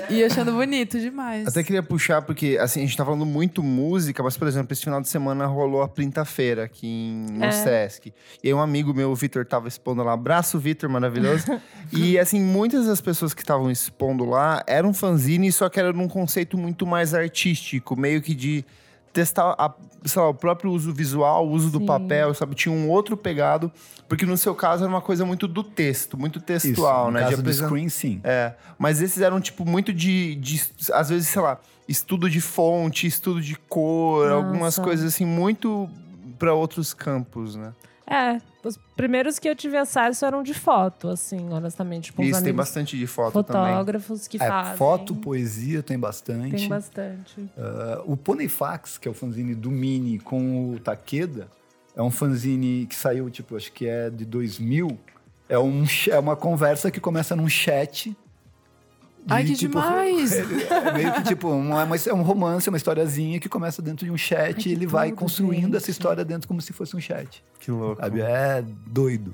E, 0.10 0.16
e 0.16 0.24
achando 0.24 0.52
bonito 0.54 1.00
demais. 1.00 1.48
Até 1.48 1.64
queria 1.64 1.84
puxar, 1.84 2.22
porque 2.22 2.58
assim, 2.60 2.80
a 2.82 2.86
gente 2.86 2.96
tá 2.96 3.04
falando 3.04 3.26
muito 3.26 3.62
música, 3.64 4.22
mas, 4.24 4.38
por 4.38 4.48
exemplo, 4.48 4.72
esse 4.74 4.84
final 4.84 5.02
de 5.02 5.10
semana 5.10 5.46
rolou 5.46 5.82
a 5.82 5.88
Printa-feira 5.88 6.64
aqui 6.64 6.88
em, 6.88 7.26
no 7.38 7.44
É. 7.46 7.52
Sesc. 7.52 8.14
E 8.44 8.54
um 8.54 8.60
amigo 8.62 8.94
meu, 8.94 9.12
o 9.12 9.16
Vitor, 9.16 9.46
tava 9.46 9.68
expondo 9.68 10.02
lá. 10.04 10.14
Abraço, 10.14 10.58
Vitor, 10.60 10.90
maravilhoso. 10.90 11.46
e 11.92 12.18
assim, 12.18 12.40
muitas 12.42 12.86
das 12.86 13.02
pessoas 13.02 13.34
que 13.34 13.42
estavam 13.42 13.70
expondo 13.70 14.24
lá 14.26 14.64
eram 14.68 14.94
fanzine, 14.94 15.52
só 15.52 15.68
que 15.70 15.80
era 15.80 15.92
num 15.92 16.08
conceito 16.08 16.58
muito 16.58 16.86
mais 16.86 17.14
artístico, 17.14 17.96
meio 18.00 18.09
que 18.22 18.34
de 18.34 18.66
testar 19.12 19.56
a, 19.58 19.74
sei 20.06 20.22
lá, 20.22 20.30
o 20.30 20.34
próprio 20.34 20.72
uso 20.72 20.94
visual, 20.94 21.48
o 21.48 21.52
uso 21.52 21.70
do 21.72 21.80
Sim. 21.80 21.86
papel, 21.86 22.34
sabe? 22.34 22.56
Tinha 22.56 22.74
um 22.74 22.90
outro 22.90 23.18
pegado, 23.18 23.72
porque 24.08 24.26
no 24.26 24.38
seu 24.38 24.54
caso 24.54 24.84
era 24.84 24.92
uma 24.94 25.02
coisa 25.02 25.26
muito 25.26 25.48
do 25.48 25.64
texto, 25.64 26.18
muito 26.18 26.38
Isso, 26.38 26.46
textual, 26.46 27.06
no 27.08 27.12
né? 27.14 27.20
De 27.20 27.26
caso 27.26 27.38
do 27.38 27.40
apresentar- 27.42 27.68
screen, 27.68 27.90
sim. 27.90 28.22
é, 28.24 28.54
mas 28.78 29.02
esses 29.02 29.22
eram, 29.22 29.42
tipo, 29.42 29.66
muito 29.66 29.92
de, 29.94 30.36
de. 30.36 30.62
Às 30.94 31.10
vezes, 31.10 31.28
sei 31.28 31.42
lá, 31.42 31.60
estudo 31.88 32.30
de 32.30 32.40
fonte, 32.40 33.08
estudo 33.08 33.42
de 33.42 33.56
cor, 33.56 34.30
Nossa. 34.30 34.36
algumas 34.46 34.78
coisas 34.80 35.06
assim, 35.14 35.26
muito 35.26 35.90
para 36.38 36.54
outros 36.54 36.94
campos, 36.94 37.56
né? 37.56 37.74
É, 38.08 38.40
os 38.64 38.78
primeiros 38.96 39.40
que 39.40 39.48
eu 39.48 39.56
tive 39.56 39.78
acesso 39.78 40.26
eram 40.26 40.44
de 40.44 40.54
foto, 40.54 41.08
assim, 41.10 41.52
honestamente. 41.52 42.06
Tipo, 42.06 42.22
Isso, 42.24 42.44
tem 42.44 42.54
bastante 42.54 42.98
de 42.98 43.08
foto 43.08 43.42
também. 43.44 43.72
fotógrafos 43.72 44.28
que 44.28 44.38
É, 44.38 44.48
fazem. 44.48 44.76
foto, 44.78 45.16
poesia 45.16 45.82
tem 45.82 45.98
bastante. 45.98 46.56
Tem 46.58 46.68
bastante. 46.68 47.50
Ah, 47.58 48.02
o 48.06 48.18
Ponyfax, 48.18 48.98
que 48.98 49.08
é 49.08 49.12
o 49.12 49.14
fanzine 49.14 49.56
do 49.56 49.72
Mini 49.72 50.20
com 50.20 50.74
o 50.74 50.80
Takeda, 50.80 51.48
é 51.96 52.02
um 52.02 52.12
fanzine 52.12 52.86
que 52.86 52.96
saiu, 52.96 53.30
tipo, 53.30 53.56
acho 53.56 53.72
que 53.72 53.88
é 53.88 54.10
de 54.10 54.26
2000. 54.26 54.98
É, 55.48 55.58
um, 55.58 55.84
é 56.10 56.20
uma 56.20 56.36
conversa 56.36 56.92
que 56.92 57.00
começa 57.00 57.36
num 57.36 57.50
chat. 57.50 58.16
Ai, 59.30 59.44
que 59.46 59.54
tipo, 59.56 59.74
demais! 59.80 60.32
É 60.70 60.94
meio 60.94 61.14
que 61.14 61.24
tipo, 61.24 61.50
uma, 61.50 61.84
uma- 61.84 61.96
é 61.96 62.14
um 62.14 62.22
romance, 62.22 62.68
uma 62.70 62.78
historiazinha 62.78 63.40
que 63.40 63.48
começa 63.50 63.82
dentro 63.82 64.06
de 64.06 64.12
um 64.12 64.18
chat 64.18 64.56
que 64.56 64.70
e 64.70 64.72
ele 64.72 64.86
vai 64.88 65.12
construindo 65.12 65.64
gente. 65.66 65.76
essa 65.78 65.92
história 65.92 66.24
dentro 66.26 66.48
como 66.48 66.62
se 66.62 66.74
fosse 66.74 66.96
um 66.96 67.00
chat. 67.02 67.44
Que 67.60 67.72
louco. 67.72 68.02
Sabe? 68.02 68.22
É 68.22 68.64
doido. 68.88 69.34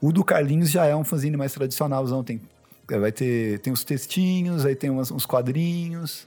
O 0.00 0.12
do 0.12 0.24
Carlinhos 0.24 0.70
já 0.70 0.84
é 0.86 0.94
um 0.96 1.04
fanzine 1.04 1.36
mais 1.36 1.52
tradicionalzão. 1.52 2.24
Tem, 2.24 2.40
é, 2.90 2.98
vai 2.98 3.12
ter 3.12 3.58
tem 3.60 3.72
os 3.72 3.84
textinhos, 3.84 4.64
aí 4.66 4.74
tem 4.74 4.90
umas- 4.90 5.10
uns 5.10 5.24
quadrinhos. 5.26 6.26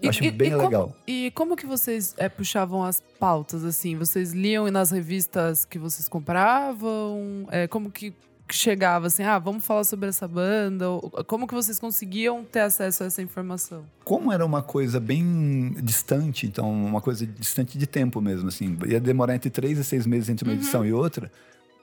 Eu 0.00 0.10
acho 0.10 0.32
bem 0.32 0.50
como- 0.50 0.62
legal. 0.62 0.96
e 1.06 1.30
como 1.32 1.54
que 1.56 1.64
vocês 1.64 2.12
é, 2.18 2.28
puxavam 2.28 2.82
as 2.84 3.00
pautas, 3.20 3.64
assim? 3.64 3.96
Vocês 3.96 4.32
liam 4.32 4.68
nas 4.68 4.90
revistas 4.90 5.64
que 5.64 5.78
vocês 5.78 6.08
compravam? 6.08 7.46
É, 7.50 7.66
como 7.68 7.88
que 7.90 8.12
que 8.52 8.58
chegava, 8.58 9.06
assim, 9.06 9.22
ah, 9.22 9.38
vamos 9.38 9.64
falar 9.64 9.82
sobre 9.82 10.10
essa 10.10 10.28
banda? 10.28 10.84
Como 11.26 11.48
que 11.48 11.54
vocês 11.54 11.78
conseguiam 11.78 12.44
ter 12.44 12.60
acesso 12.60 13.02
a 13.02 13.06
essa 13.06 13.22
informação? 13.22 13.82
Como 14.04 14.30
era 14.30 14.44
uma 14.44 14.62
coisa 14.62 15.00
bem 15.00 15.74
distante, 15.82 16.46
então 16.46 16.70
uma 16.70 17.00
coisa 17.00 17.26
distante 17.26 17.78
de 17.78 17.86
tempo 17.86 18.20
mesmo, 18.20 18.48
assim, 18.48 18.76
ia 18.86 19.00
demorar 19.00 19.34
entre 19.34 19.48
três 19.48 19.78
e 19.78 19.84
seis 19.84 20.06
meses 20.06 20.28
entre 20.28 20.44
uma 20.46 20.52
edição 20.54 20.84
e 20.84 20.92
outra, 20.92 21.32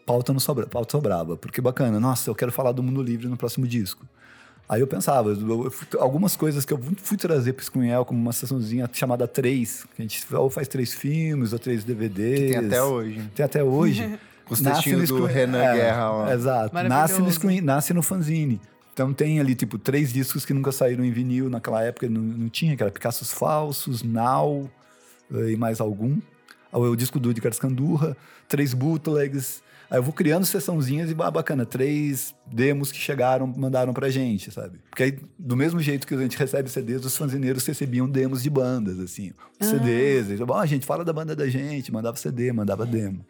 pauta 0.05 0.32
não 0.32 0.39
sobra, 0.39 0.67
pauta 0.67 0.91
sobrava, 0.91 1.36
porque 1.36 1.60
bacana, 1.60 1.99
nossa, 1.99 2.29
eu 2.29 2.36
quero 2.36 2.51
falar 2.51 2.71
do 2.71 2.84
mundo 2.84 3.01
livre 3.01 3.27
no 3.27 3.36
próximo 3.36 3.67
disco. 3.67 4.05
Aí 4.67 4.79
eu 4.82 4.86
pensava, 4.86 5.32
eu- 5.32 5.71
fui- 5.71 5.88
algumas 5.99 6.36
coisas 6.36 6.63
que 6.63 6.71
eu 6.71 6.79
fui- 6.97 7.17
trazer 7.17 7.53
para 7.53 7.65
Screenel 7.65 8.05
como 8.05 8.21
uma 8.21 8.32
sessãozinha 8.32 8.88
chamada 8.93 9.27
três, 9.27 9.88
que 9.95 10.01
a 10.01 10.05
gente 10.05 10.23
ou 10.36 10.47
faz 10.51 10.67
três 10.67 10.93
filmes 10.93 11.51
ou 11.51 11.58
três 11.58 11.84
DVDs. 11.84 12.39
Que 12.39 12.47
tem 12.49 12.67
até 12.67 12.84
hoje. 12.84 13.29
Tem 13.34 13.43
até 13.45 13.63
hoje. 13.63 14.19
Com 14.49 14.55
os 14.55 14.62
Nasce 14.62 14.81
textinhos 14.83 15.09
no 15.12 15.17
do 15.19 15.23
Screen- 15.27 15.35
Renan 15.38 15.63
é, 15.63 15.75
Guerra 15.75 16.09
lá. 16.09 16.33
Exato. 16.33 16.75
Nasce 16.89 17.21
no, 17.21 17.31
screen, 17.31 17.62
nasce 17.62 17.93
no 17.93 18.01
fanzine. 18.01 18.59
Então 18.91 19.13
tem 19.13 19.39
ali, 19.39 19.53
tipo, 19.55 19.77
três 19.77 20.12
discos 20.12 20.43
que 20.43 20.53
nunca 20.53 20.71
saíram 20.71 21.05
em 21.05 21.12
vinil 21.12 21.49
naquela 21.49 21.83
época, 21.83 22.09
não, 22.09 22.21
não 22.21 22.49
tinha, 22.49 22.75
que 22.75 22.81
era 22.83 22.91
Picassos 22.91 23.31
Falsos, 23.31 24.01
Now 24.03 24.69
eh, 25.33 25.51
e 25.51 25.55
mais 25.55 25.79
algum. 25.79 26.17
Aí 26.73 26.81
O 26.81 26.95
disco 26.95 27.19
do 27.19 27.29
Edgar 27.31 27.53
Scandurra, 27.53 28.17
três 28.47 28.73
bootlegs. 28.73 29.62
Aí 29.89 29.97
eu 29.97 30.03
vou 30.03 30.13
criando 30.13 30.45
sessãozinhas 30.45 31.09
e 31.09 31.15
ah, 31.19 31.31
bacana, 31.31 31.65
três 31.65 32.35
demos 32.45 32.91
que 32.91 32.97
chegaram, 32.97 33.47
mandaram 33.47 33.93
pra 33.93 34.09
gente, 34.09 34.51
sabe? 34.51 34.79
Porque 34.89 35.03
aí, 35.03 35.19
do 35.38 35.55
mesmo 35.55 35.79
jeito 35.79 36.05
que 36.05 36.13
a 36.13 36.17
gente 36.17 36.38
recebe 36.38 36.69
CDs, 36.69 37.05
os 37.05 37.15
fanzineiros 37.15 37.65
recebiam 37.65 38.07
demos 38.09 38.43
de 38.43 38.49
bandas, 38.49 38.99
assim. 38.99 39.31
Os 39.59 39.67
CDs, 39.67 40.29
eles, 40.29 40.41
ah, 40.41 40.65
gente, 40.65 40.85
fala 40.85 41.05
da 41.05 41.13
banda 41.13 41.35
da 41.35 41.47
gente, 41.47 41.91
mandava 41.91 42.17
CD, 42.17 42.51
mandava 42.51 42.85
demo. 42.85 43.25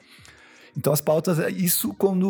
Então 0.78 0.94
as 0.94 1.02
pautas, 1.02 1.40
é 1.40 1.50
isso 1.50 1.94
quando, 1.96 2.26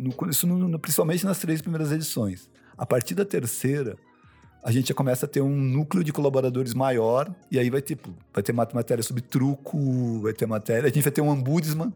no- 0.00 0.30
isso 0.30 0.46
no- 0.46 0.78
principalmente 0.78 1.24
nas 1.24 1.38
três 1.38 1.60
primeiras 1.60 1.90
edições. 1.92 2.48
A 2.76 2.84
partir 2.86 3.14
da 3.14 3.24
terceira, 3.24 3.96
a 4.62 4.70
gente 4.72 4.88
já 4.88 4.94
começa 4.94 5.26
a 5.26 5.28
ter 5.28 5.40
um 5.40 5.54
núcleo 5.54 6.02
de 6.02 6.12
colaboradores 6.12 6.74
maior, 6.74 7.32
e 7.50 7.58
aí 7.58 7.68
vai 7.70 7.82
ter, 7.82 7.98
vai 8.32 8.42
ter 8.42 8.52
mat- 8.52 8.72
matéria 8.74 9.02
sobre 9.02 9.22
truco, 9.22 10.20
vai 10.22 10.32
ter 10.32 10.46
matéria, 10.46 10.84
a 10.88 10.92
gente 10.92 11.02
vai 11.02 11.12
ter 11.12 11.20
um 11.20 11.28
ombudsman, 11.28 11.92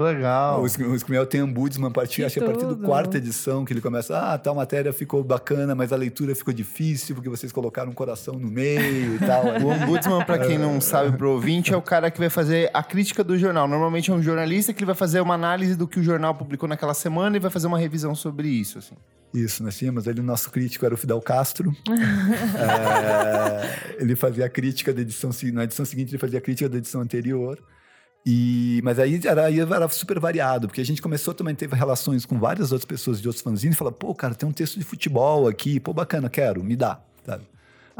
Que 0.00 0.14
legal. 0.14 0.62
o 0.62 0.68
Sc- 0.68 0.80
o 0.80 0.98
Screenel 0.98 1.26
tem 1.26 1.42
ombudsman 1.42 1.88
a 1.88 1.90
partir, 1.90 2.24
acho 2.24 2.38
que 2.38 2.44
a 2.44 2.46
partir 2.46 2.64
do 2.64 2.76
quarta 2.78 3.18
edição, 3.18 3.64
que 3.64 3.72
ele 3.72 3.82
começa, 3.82 4.18
ah, 4.18 4.38
tal 4.38 4.54
matéria 4.54 4.92
ficou 4.92 5.22
bacana, 5.22 5.74
mas 5.74 5.92
a 5.92 5.96
leitura 5.96 6.34
ficou 6.34 6.54
difícil, 6.54 7.14
porque 7.14 7.28
vocês 7.28 7.52
colocaram 7.52 7.90
um 7.90 7.94
coração 7.94 8.34
no 8.34 8.48
meio 8.50 9.16
e 9.16 9.18
tal. 9.18 9.44
O 9.60 9.68
ombudsman, 9.68 10.24
pra 10.24 10.38
quem 10.38 10.56
não 10.56 10.80
sabe, 10.80 11.16
pro 11.16 11.32
ouvinte, 11.32 11.72
é 11.72 11.76
o 11.76 11.82
cara 11.82 12.10
que 12.10 12.18
vai 12.18 12.30
fazer 12.30 12.70
a 12.72 12.82
crítica 12.82 13.22
do 13.22 13.36
jornal. 13.36 13.68
Normalmente 13.68 14.10
é 14.10 14.14
um 14.14 14.22
jornalista 14.22 14.72
que 14.72 14.78
ele 14.80 14.86
vai 14.86 14.94
fazer 14.94 15.20
uma 15.20 15.34
análise 15.34 15.76
do 15.76 15.86
que 15.86 16.00
o 16.00 16.02
jornal 16.02 16.34
publicou 16.34 16.68
naquela 16.68 16.94
semana 16.94 17.36
e 17.36 17.40
vai 17.40 17.50
fazer 17.50 17.66
uma 17.66 17.78
revisão 17.78 18.14
sobre 18.14 18.48
isso. 18.48 18.78
Assim. 18.78 18.94
Isso, 19.34 19.62
nós 19.62 19.76
tínhamos 19.76 20.08
ali 20.08 20.20
o 20.20 20.24
nosso 20.24 20.50
crítico 20.50 20.84
era 20.86 20.94
o 20.94 20.96
Fidel 20.98 21.20
Castro. 21.20 21.72
É, 22.56 24.02
ele 24.02 24.16
fazia 24.16 24.46
a 24.46 24.48
crítica 24.48 24.92
da 24.92 25.00
edição 25.00 25.30
na 25.52 25.64
edição 25.64 25.84
seguinte 25.84 26.10
ele 26.10 26.18
fazia 26.18 26.38
a 26.38 26.42
crítica 26.42 26.68
da 26.68 26.78
edição 26.78 27.00
anterior. 27.00 27.58
E, 28.24 28.80
mas 28.84 28.98
aí 28.98 29.18
era, 29.24 29.46
aí 29.46 29.60
era 29.60 29.88
super 29.88 30.20
variado, 30.20 30.68
porque 30.68 30.80
a 30.80 30.84
gente 30.84 31.00
começou 31.00 31.32
também 31.32 31.54
teve 31.54 31.74
relações 31.74 32.26
com 32.26 32.38
várias 32.38 32.70
outras 32.70 32.84
pessoas 32.84 33.20
de 33.20 33.26
outros 33.26 33.42
fanzines 33.42 33.74
e 33.74 33.78
falou, 33.78 33.92
pô, 33.92 34.14
cara, 34.14 34.34
tem 34.34 34.48
um 34.48 34.52
texto 34.52 34.78
de 34.78 34.84
futebol 34.84 35.48
aqui, 35.48 35.80
pô, 35.80 35.92
bacana, 35.92 36.28
quero, 36.28 36.62
me 36.62 36.76
dá, 36.76 37.00
sabe? 37.24 37.44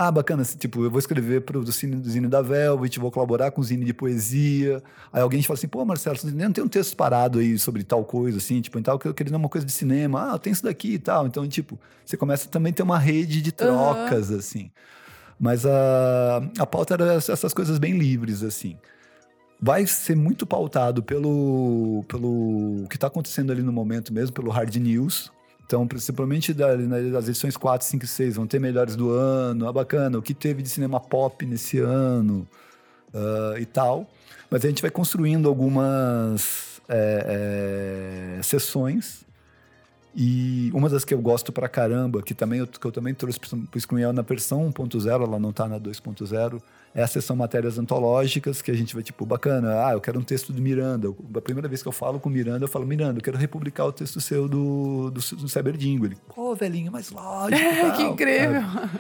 Ah, 0.02 0.10
bacana, 0.10 0.42
tipo, 0.44 0.84
eu 0.84 0.90
vou 0.90 0.98
escrever 0.98 1.42
pro 1.42 1.62
do 1.62 1.70
Zine, 1.70 2.02
Zine 2.08 2.26
da 2.26 2.40
Velvet, 2.40 2.98
vou 2.98 3.10
colaborar 3.10 3.50
com 3.50 3.60
o 3.60 3.64
Zine 3.64 3.84
de 3.84 3.92
poesia. 3.92 4.82
Aí 5.12 5.20
alguém 5.20 5.42
fala 5.42 5.58
assim, 5.58 5.68
pô, 5.68 5.84
Marcelo, 5.84 6.16
você 6.16 6.30
não 6.30 6.52
tem 6.52 6.64
um 6.64 6.68
texto 6.68 6.96
parado 6.96 7.38
aí 7.38 7.58
sobre 7.58 7.84
tal 7.84 8.02
coisa, 8.02 8.38
assim, 8.38 8.62
tipo, 8.62 8.78
então 8.78 8.98
eu 9.04 9.12
queria 9.12 9.36
uma 9.36 9.48
coisa 9.48 9.66
de 9.66 9.72
cinema. 9.72 10.32
Ah, 10.32 10.38
tem 10.38 10.54
isso 10.54 10.62
daqui 10.62 10.94
e 10.94 10.98
tal. 10.98 11.26
Então, 11.26 11.46
tipo, 11.46 11.78
você 12.02 12.16
começa 12.16 12.48
também 12.48 12.70
a 12.70 12.74
ter 12.76 12.82
uma 12.82 12.98
rede 12.98 13.42
de 13.42 13.52
trocas, 13.52 14.30
assim. 14.30 14.70
Mas 15.38 15.66
a, 15.66 16.42
a 16.58 16.64
pauta 16.64 16.94
era 16.94 17.14
essas 17.14 17.52
coisas 17.52 17.78
bem 17.78 17.98
livres, 17.98 18.42
assim. 18.42 18.78
Vai 19.62 19.86
ser 19.86 20.16
muito 20.16 20.46
pautado 20.46 21.02
pelo, 21.02 22.04
pelo 22.08 22.86
que 22.88 22.96
está 22.96 23.08
acontecendo 23.08 23.52
ali 23.52 23.62
no 23.62 23.72
momento 23.72 24.12
mesmo, 24.12 24.34
pelo 24.34 24.50
hard 24.50 24.74
news. 24.76 25.30
Então, 25.66 25.86
principalmente 25.86 26.52
da- 26.54 26.76
nas 26.76 27.28
edições 27.28 27.56
4, 27.56 27.86
5 27.86 28.04
e 28.04 28.08
6, 28.08 28.36
vão 28.36 28.46
ter 28.46 28.58
melhores 28.58 28.96
do 28.96 29.10
ano, 29.10 29.68
ah, 29.68 29.72
bacana, 29.72 30.18
o 30.18 30.22
que 30.22 30.34
teve 30.34 30.62
de 30.62 30.68
cinema 30.68 30.98
pop 30.98 31.44
nesse 31.44 31.78
ano 31.78 32.48
ah, 33.14 33.54
e 33.58 33.66
tal. 33.66 34.08
Mas 34.50 34.64
a 34.64 34.68
gente 34.68 34.82
vai 34.82 34.90
construindo 34.90 35.48
algumas 35.48 36.80
é, 36.88 38.36
é, 38.38 38.42
sessões. 38.42 39.24
E 40.14 40.72
uma 40.74 40.88
das 40.88 41.04
que 41.04 41.14
eu 41.14 41.20
gosto 41.20 41.52
pra 41.52 41.68
caramba, 41.68 42.20
que, 42.20 42.34
também, 42.34 42.66
que 42.66 42.84
eu 42.84 42.90
também 42.90 43.14
trouxe 43.14 43.38
pro 43.38 43.80
Screenel 43.80 44.12
na 44.12 44.22
versão 44.22 44.68
1.0, 44.72 45.06
ela 45.08 45.38
não 45.38 45.52
tá 45.52 45.68
na 45.68 45.78
2.0, 45.78 46.60
a 46.94 47.06
sessão 47.06 47.36
matérias 47.36 47.78
antológicas, 47.78 48.60
que 48.60 48.70
a 48.70 48.74
gente 48.74 48.94
vai, 48.94 49.02
tipo, 49.02 49.24
bacana, 49.24 49.86
ah, 49.86 49.92
eu 49.92 50.00
quero 50.00 50.18
um 50.18 50.22
texto 50.24 50.52
do 50.52 50.60
Miranda. 50.60 51.08
A 51.36 51.40
primeira 51.40 51.68
vez 51.68 51.82
que 51.82 51.88
eu 51.88 51.92
falo 51.92 52.18
com 52.18 52.28
o 52.28 52.32
Miranda, 52.32 52.64
eu 52.64 52.68
falo, 52.68 52.86
Miranda, 52.86 53.18
eu 53.18 53.22
quero 53.22 53.38
republicar 53.38 53.86
o 53.86 53.92
texto 53.92 54.20
seu 54.20 54.48
do, 54.48 55.10
do, 55.10 55.20
do 55.36 55.48
Cyberdingo. 55.48 56.06
Ele, 56.06 56.16
pô, 56.34 56.54
velhinho, 56.54 56.90
mas 56.90 57.10
lógico. 57.10 57.60
que 57.96 58.02
tal, 58.02 58.12
incrível! 58.12 58.62
sabe? 58.62 58.90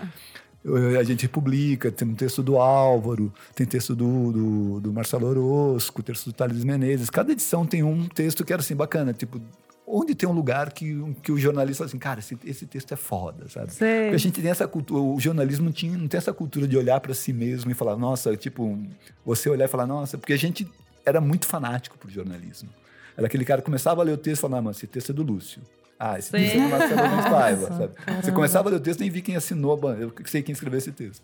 Eu- 0.62 1.00
A 1.00 1.02
gente 1.02 1.22
republica, 1.22 1.90
tem 1.90 2.06
um 2.06 2.14
texto 2.14 2.42
do 2.42 2.58
Álvaro, 2.58 3.32
tem 3.54 3.66
texto 3.66 3.96
do, 3.96 4.30
do, 4.30 4.80
do 4.80 4.92
Marcelo 4.92 5.26
Orozco, 5.26 6.02
texto 6.02 6.26
do 6.26 6.32
Thales 6.34 6.62
Menezes. 6.64 7.08
Cada 7.10 7.32
edição 7.32 7.64
tem 7.66 7.82
um 7.82 8.06
texto 8.06 8.44
que 8.44 8.52
era 8.52 8.60
assim, 8.60 8.76
bacana, 8.76 9.12
tipo, 9.14 9.40
onde 9.86 10.14
tem 10.14 10.28
um 10.28 10.32
lugar 10.32 10.72
que, 10.72 11.14
que 11.22 11.32
o 11.32 11.38
jornalista 11.38 11.78
fala 11.78 11.88
assim, 11.88 11.98
cara, 11.98 12.20
esse, 12.20 12.38
esse 12.44 12.66
texto 12.66 12.92
é 12.92 12.96
foda, 12.96 13.48
sabe? 13.48 13.72
Sei. 13.72 14.02
Porque 14.02 14.14
a 14.14 14.18
gente 14.18 14.40
tem 14.40 14.50
essa 14.50 14.68
cultura, 14.68 15.00
o 15.00 15.18
jornalismo 15.20 15.64
não, 15.64 15.72
tinha, 15.72 15.96
não 15.96 16.06
tem 16.06 16.18
essa 16.18 16.32
cultura 16.32 16.66
de 16.68 16.76
olhar 16.76 17.00
para 17.00 17.12
si 17.14 17.32
mesmo 17.32 17.70
e 17.70 17.74
falar, 17.74 17.96
nossa, 17.96 18.36
tipo, 18.36 18.78
você 19.24 19.48
olhar 19.50 19.64
e 19.64 19.68
falar, 19.68 19.86
nossa, 19.86 20.16
porque 20.16 20.32
a 20.32 20.38
gente 20.38 20.66
era 21.04 21.20
muito 21.20 21.46
fanático 21.46 21.98
pro 21.98 22.10
jornalismo. 22.10 22.68
Era 23.16 23.26
aquele 23.26 23.44
cara 23.44 23.60
que 23.60 23.66
começava 23.66 24.00
a 24.00 24.04
ler 24.04 24.12
o 24.12 24.18
texto 24.18 24.38
e 24.38 24.42
falava, 24.42 24.62
não, 24.62 24.68
mas 24.68 24.76
esse 24.76 24.86
texto 24.86 25.10
é 25.10 25.12
do 25.12 25.22
Lúcio. 25.22 25.60
Ah, 25.98 26.18
esse 26.18 26.30
Sim. 26.30 26.38
texto 26.38 26.56
é 26.56 26.62
do 26.62 26.68
Marcelo 26.68 27.30
Paiva, 27.30 27.66
sabe? 27.68 27.88
Você 27.88 28.04
caramba. 28.04 28.32
começava 28.32 28.68
a 28.68 28.70
ler 28.70 28.76
o 28.76 28.80
texto 28.80 29.00
nem 29.00 29.10
vi 29.10 29.20
quem 29.20 29.36
assinou, 29.36 29.78
eu 29.94 30.12
sei 30.24 30.42
quem 30.42 30.52
escreveu 30.52 30.78
esse 30.78 30.92
texto. 30.92 31.22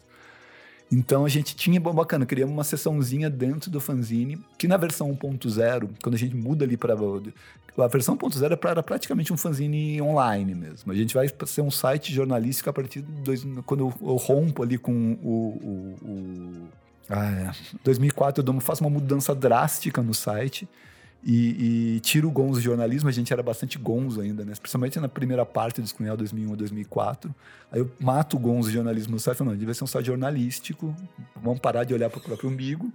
Então 0.91 1.25
a 1.25 1.29
gente 1.29 1.57
tinha, 1.57 1.81
bom, 1.81 1.93
bacana, 1.93 2.25
criamos 2.25 2.53
uma 2.53 2.63
sessãozinha 2.65 3.29
dentro 3.29 3.71
do 3.71 3.81
fanzine, 3.81 4.39
que 4.57 4.69
na 4.69 4.77
versão 4.77 5.11
1.0, 5.15 5.91
quando 6.03 6.15
a 6.15 6.19
gente 6.19 6.37
muda 6.37 6.65
ali 6.65 6.77
para. 6.77 6.95
A 6.95 7.87
versão 7.89 8.17
1.0 8.17 8.45
era 8.45 8.57
pra- 8.57 8.71
era 8.71 8.83
praticamente 8.83 9.33
um 9.33 9.37
fanzine 9.37 10.01
online 10.01 10.55
mesmo. 10.55 10.93
A 10.93 10.95
gente 10.95 11.13
vai 11.13 11.29
ser 11.45 11.61
um 11.61 11.71
site 11.71 12.13
jornalístico 12.13 12.71
a 12.71 12.73
partir 12.73 13.03
de. 13.03 13.11
Dois, 13.23 13.45
quando 13.65 13.93
eu, 14.01 14.17
rompo 14.17 14.63
ali 14.63 14.79
com 14.79 15.19
o. 15.23 15.97
o, 16.03 16.09
o 16.09 16.69
ah, 17.09 17.31
é. 17.31 17.51
2004 17.85 18.45
eu 18.45 18.61
faço 18.61 18.83
uma 18.83 18.91
mudança 18.91 19.35
drástica 19.35 20.03
no 20.03 20.15
site 20.15 20.69
e, 21.29 21.97
e 21.97 22.01
tiro 22.01 22.29
o 22.29 22.31
gonzo 22.31 22.61
jornalismo. 22.61 23.09
A 23.09 23.13
gente 23.13 23.33
era 23.33 23.43
bastante 23.43 23.77
gonzo 23.79 24.21
ainda, 24.21 24.45
né? 24.45 24.53
Principalmente 24.55 25.01
na 25.01 25.09
primeira 25.09 25.45
parte 25.45 25.81
do 25.81 25.87
Screenel 25.87 26.17
2001 26.17 26.53
a 26.53 26.57
2004. 26.57 27.35
Aí 27.73 27.81
eu 27.81 27.91
mato 27.99 28.37
o 28.37 28.39
gonzo 28.39 28.71
jornalismo 28.71 29.15
no 29.15 29.21
site, 29.21 29.43
não, 29.43 29.57
devia 29.57 29.75
ser 29.75 29.83
um 29.83 29.89
site 29.89 30.07
jornalístico, 30.07 30.95
vamos 31.43 31.59
parar 31.59 31.83
de 31.83 31.93
olhar 31.93 32.09
para 32.09 32.21
o 32.21 32.23
próprio 32.23 32.49
umbigo. 32.49 32.93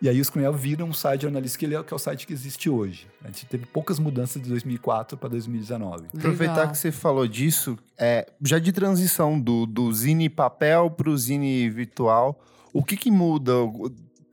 E 0.00 0.08
aí 0.08 0.20
o 0.20 0.24
Screenel 0.24 0.52
vira 0.52 0.84
um 0.84 0.92
site 0.92 1.22
jornalístico, 1.22 1.58
que, 1.58 1.66
ele 1.66 1.74
é, 1.74 1.82
que 1.82 1.92
é 1.92 1.96
o 1.96 1.98
site 1.98 2.24
que 2.24 2.32
existe 2.32 2.70
hoje. 2.70 3.08
A 3.24 3.26
gente 3.26 3.46
teve 3.46 3.66
poucas 3.66 3.98
mudanças 3.98 4.40
de 4.40 4.48
2004 4.48 5.18
para 5.18 5.28
2019. 5.30 6.06
Aproveitar 6.16 6.54
Legal. 6.54 6.70
que 6.70 6.78
você 6.78 6.92
falou 6.92 7.26
disso, 7.26 7.76
é, 7.98 8.24
já 8.40 8.60
de 8.60 8.70
transição 8.70 9.40
do, 9.40 9.66
do 9.66 9.92
zine 9.92 10.28
papel 10.28 10.88
para 10.88 11.10
o 11.10 11.18
zine 11.18 11.68
virtual, 11.68 12.40
o 12.72 12.84
que 12.84 12.96
que 12.96 13.10
muda? 13.10 13.52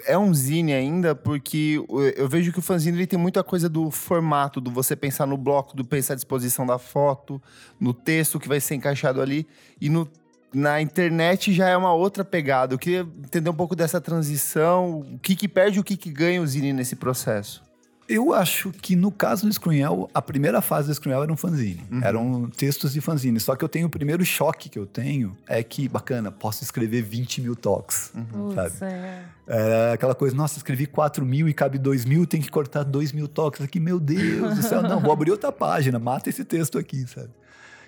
É 0.06 0.18
um 0.18 0.34
zine 0.34 0.74
ainda, 0.74 1.15
porque 1.15 1.84
eu 2.15 2.28
vejo 2.28 2.52
que 2.52 2.60
o 2.60 2.62
fanzine 2.62 2.98
ele 2.98 3.08
tem 3.08 3.20
muita 3.20 3.44
coisa 3.44 3.68
do 3.68 3.89
formato, 3.91 4.62
do 4.62 4.72
você 4.72 4.96
pensar 4.96 5.26
no 5.26 5.38
bloco, 5.38 5.76
do 5.76 5.84
pensar 5.84 6.13
a 6.13 6.15
disposição 6.15 6.65
da 6.65 6.78
foto, 6.78 7.41
no 7.80 7.94
texto 7.94 8.39
que 8.39 8.48
vai 8.48 8.60
ser 8.60 8.76
encaixado 8.76 9.22
ali. 9.22 9.48
E 9.80 9.89
no, 9.89 10.08
na 10.54 10.82
internet 10.82 11.52
já 11.54 11.68
é 11.68 11.76
uma 11.76 11.94
outra 11.94 12.24
pegada. 12.24 12.74
Eu 12.74 12.80
queria 12.80 13.02
entender 13.02 13.50
um 13.50 13.54
pouco 13.54 13.76
dessa 13.76 14.00
transição, 14.00 15.00
o 15.00 15.20
que, 15.20 15.36
que 15.36 15.48
perde 15.48 15.78
e 15.78 15.82
o 15.82 15.84
que, 15.84 15.98
que 15.98 16.10
ganha 16.10 16.41
o 16.41 16.48
zine 16.48 16.72
nesse 16.72 16.96
processo. 16.96 17.63
Eu 18.08 18.34
acho 18.34 18.72
que 18.72 18.96
no 18.96 19.12
caso 19.12 19.48
do 19.48 19.54
Screenel, 19.54 20.08
a 20.13 20.22
primeira 20.22 20.62
fase 20.62 20.88
do 20.88 20.94
Screenel 20.94 21.24
era 21.24 21.34
um 21.34 21.36
fanzine. 21.38 21.82
Eram 22.04 22.48
textos 22.56 22.94
de 22.94 23.02
fanzine. 23.02 23.39
Só 23.39 23.56
que 23.56 23.63
eu 23.63 23.70
tenho 23.70 23.88
o 23.88 23.89
primeiro 23.89 24.24
choque 24.24 24.70
que 24.70 24.78
eu 24.78 24.86
tenho 24.86 25.36
é 25.48 25.63
que, 25.63 25.89
bacana, 25.89 26.32
posso 26.32 26.63
escrever 26.63 27.02
20 27.02 27.41
mil 27.41 27.56
toques. 27.56 28.12
sabe? 28.54 28.70
Putz, 28.70 28.82
é. 28.84 29.24
É 29.48 29.91
aquela 29.94 30.13
coisa, 30.13 30.36
nossa, 30.36 30.58
escrevi 30.58 30.86
4 30.86 31.26
mil 31.26 31.50
e 31.50 31.54
cabe 31.54 31.78
2 31.78 32.06
mil, 32.06 32.26
tem 32.28 32.41
que 32.41 32.50
cortar 32.50 32.84
2 32.84 33.12
mil 33.12 33.28
toques 33.28 33.62
aqui. 33.62 33.80
Meu 33.80 34.00
Deus 34.00 34.56
do 34.56 34.62
céu, 34.62 34.82
não, 34.84 35.00
vou 35.00 35.12
abrir 35.12 35.32
outra 35.32 35.52
página, 35.52 35.98
mata 35.98 36.30
esse 36.30 36.44
texto 36.44 36.78
aqui, 36.78 37.06
sabe? 37.08 37.30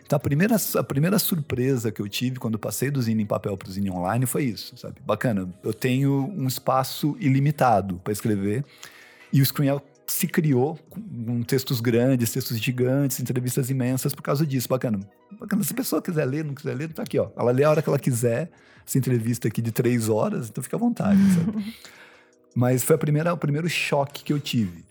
Então 0.06 0.17
a 0.17 0.19
primeira, 0.19 0.56
a 0.75 0.84
primeira 0.84 1.19
surpresa 1.19 1.91
que 1.91 2.01
eu 2.01 2.08
tive 2.08 2.39
quando 2.39 2.58
passei 2.58 2.89
do 2.89 3.01
Zine 3.01 3.23
em 3.23 3.25
papel 3.25 3.58
para 3.58 3.67
o 3.67 3.71
Zine 3.71 3.91
online 3.91 4.25
foi 4.25 4.45
isso, 4.45 4.77
sabe? 4.77 4.95
Bacana, 5.06 5.49
eu 5.63 5.73
tenho 5.73 6.34
um 6.36 6.47
espaço 6.47 7.17
ilimitado 7.19 7.99
para 8.03 8.13
escrever 8.13 8.63
e 9.34 9.41
o 9.41 9.45
Screenel 9.45 9.82
se 10.08 10.28
criou 10.28 10.78
com 10.89 11.43
textos 11.43 11.82
grandes, 11.82 12.32
textos 12.32 12.58
gigantes, 12.60 13.20
entrevistas 13.20 13.70
imensas 13.70 14.15
por 14.15 14.22
causa 14.22 14.46
disso. 14.46 14.67
Bacana. 14.70 15.00
Bacana. 15.39 15.63
Se 15.63 15.74
a 15.74 15.76
pessoa 15.76 16.02
quiser 16.02 16.26
ler, 16.26 16.46
não 16.46 16.54
quiser 16.54 16.76
ler, 16.76 16.93
tá 16.93 17.04
aqui, 17.04 17.20
ó. 17.20 17.30
Ela 17.38 17.52
lê 17.52 17.63
a 17.63 17.70
hora 17.70 17.82
que 17.82 17.89
ela 17.89 18.00
quiser. 18.00 18.50
Essa 18.86 18.98
entrevista 18.98 19.50
aqui 19.50 19.62
de 19.62 19.72
três 19.72 20.08
horas, 20.08 20.48
então 20.48 20.63
fica 20.63 20.78
à 20.78 20.80
vontade, 20.80 21.20
sabe? 21.34 21.76
Mas 22.56 22.84
foi 22.84 22.96
a 22.96 23.00
primeira, 23.00 23.34
o 23.34 23.38
primeiro 23.38 23.67
choque 23.67 24.24
que 24.24 24.32
eu 24.32 24.39
tive. 24.39 24.86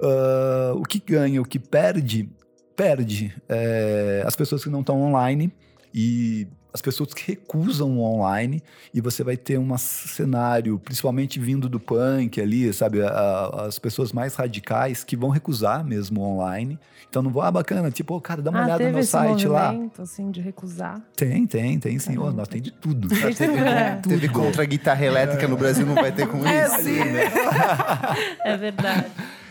Ah, 0.00 0.72
o 0.74 0.82
que 0.82 0.98
ganha, 0.98 1.40
o 1.40 1.44
que 1.44 1.58
perde, 1.58 2.28
perde 2.74 3.34
é, 3.48 4.22
as 4.26 4.34
pessoas 4.34 4.64
que 4.64 4.70
não 4.70 4.80
estão 4.80 5.00
online 5.00 5.52
e 5.94 6.48
as 6.72 6.80
pessoas 6.80 7.12
que 7.12 7.32
recusam 7.32 7.98
o 7.98 8.02
online 8.02 8.62
e 8.94 9.00
você 9.00 9.22
vai 9.24 9.36
ter 9.36 9.58
um 9.58 9.76
cenário, 9.78 10.78
principalmente 10.78 11.38
vindo 11.40 11.68
do 11.68 11.80
punk 11.80 12.40
ali, 12.40 12.72
sabe, 12.72 13.02
a- 13.02 13.08
a- 13.08 13.66
as 13.66 13.78
pessoas 13.78 14.12
mais 14.12 14.34
radicais 14.34 15.02
que 15.04 15.16
vão 15.16 15.30
recusar 15.30 15.84
mesmo 15.84 16.20
o 16.20 16.24
online. 16.24 16.78
Então 17.08 17.22
não 17.22 17.30
vou, 17.32 17.42
ah, 17.42 17.50
bacana, 17.50 17.90
tipo, 17.90 18.14
ô, 18.14 18.20
cara, 18.20 18.40
dá 18.40 18.50
uma 18.50 18.60
ah, 18.60 18.64
olhada 18.64 18.78
teve 18.78 18.90
no 18.90 18.94
meu 18.94 19.00
esse 19.00 19.10
site 19.10 19.46
lá. 19.48 19.72
movimento, 19.72 20.00
assim, 20.02 20.30
de 20.30 20.40
recusar. 20.40 21.00
Tem, 21.16 21.44
tem, 21.44 21.78
tem 21.80 21.98
sim. 21.98 22.14
Caramba. 22.14 22.32
nós 22.32 22.48
tem 22.48 22.60
de 22.62 22.70
tudo. 22.70 23.08
É. 23.60 23.96
Teve 23.96 24.28
contra 24.28 24.62
a 24.62 24.66
guitarra 24.66 25.04
elétrica 25.04 25.48
no 25.48 25.56
Brasil, 25.56 25.84
não 25.84 25.94
vai 25.96 26.12
ter 26.12 26.28
com 26.28 26.38
É, 26.46 26.66
isso. 26.66 26.80
sim. 26.82 26.98
É 28.44 28.56
verdade. 28.56 29.06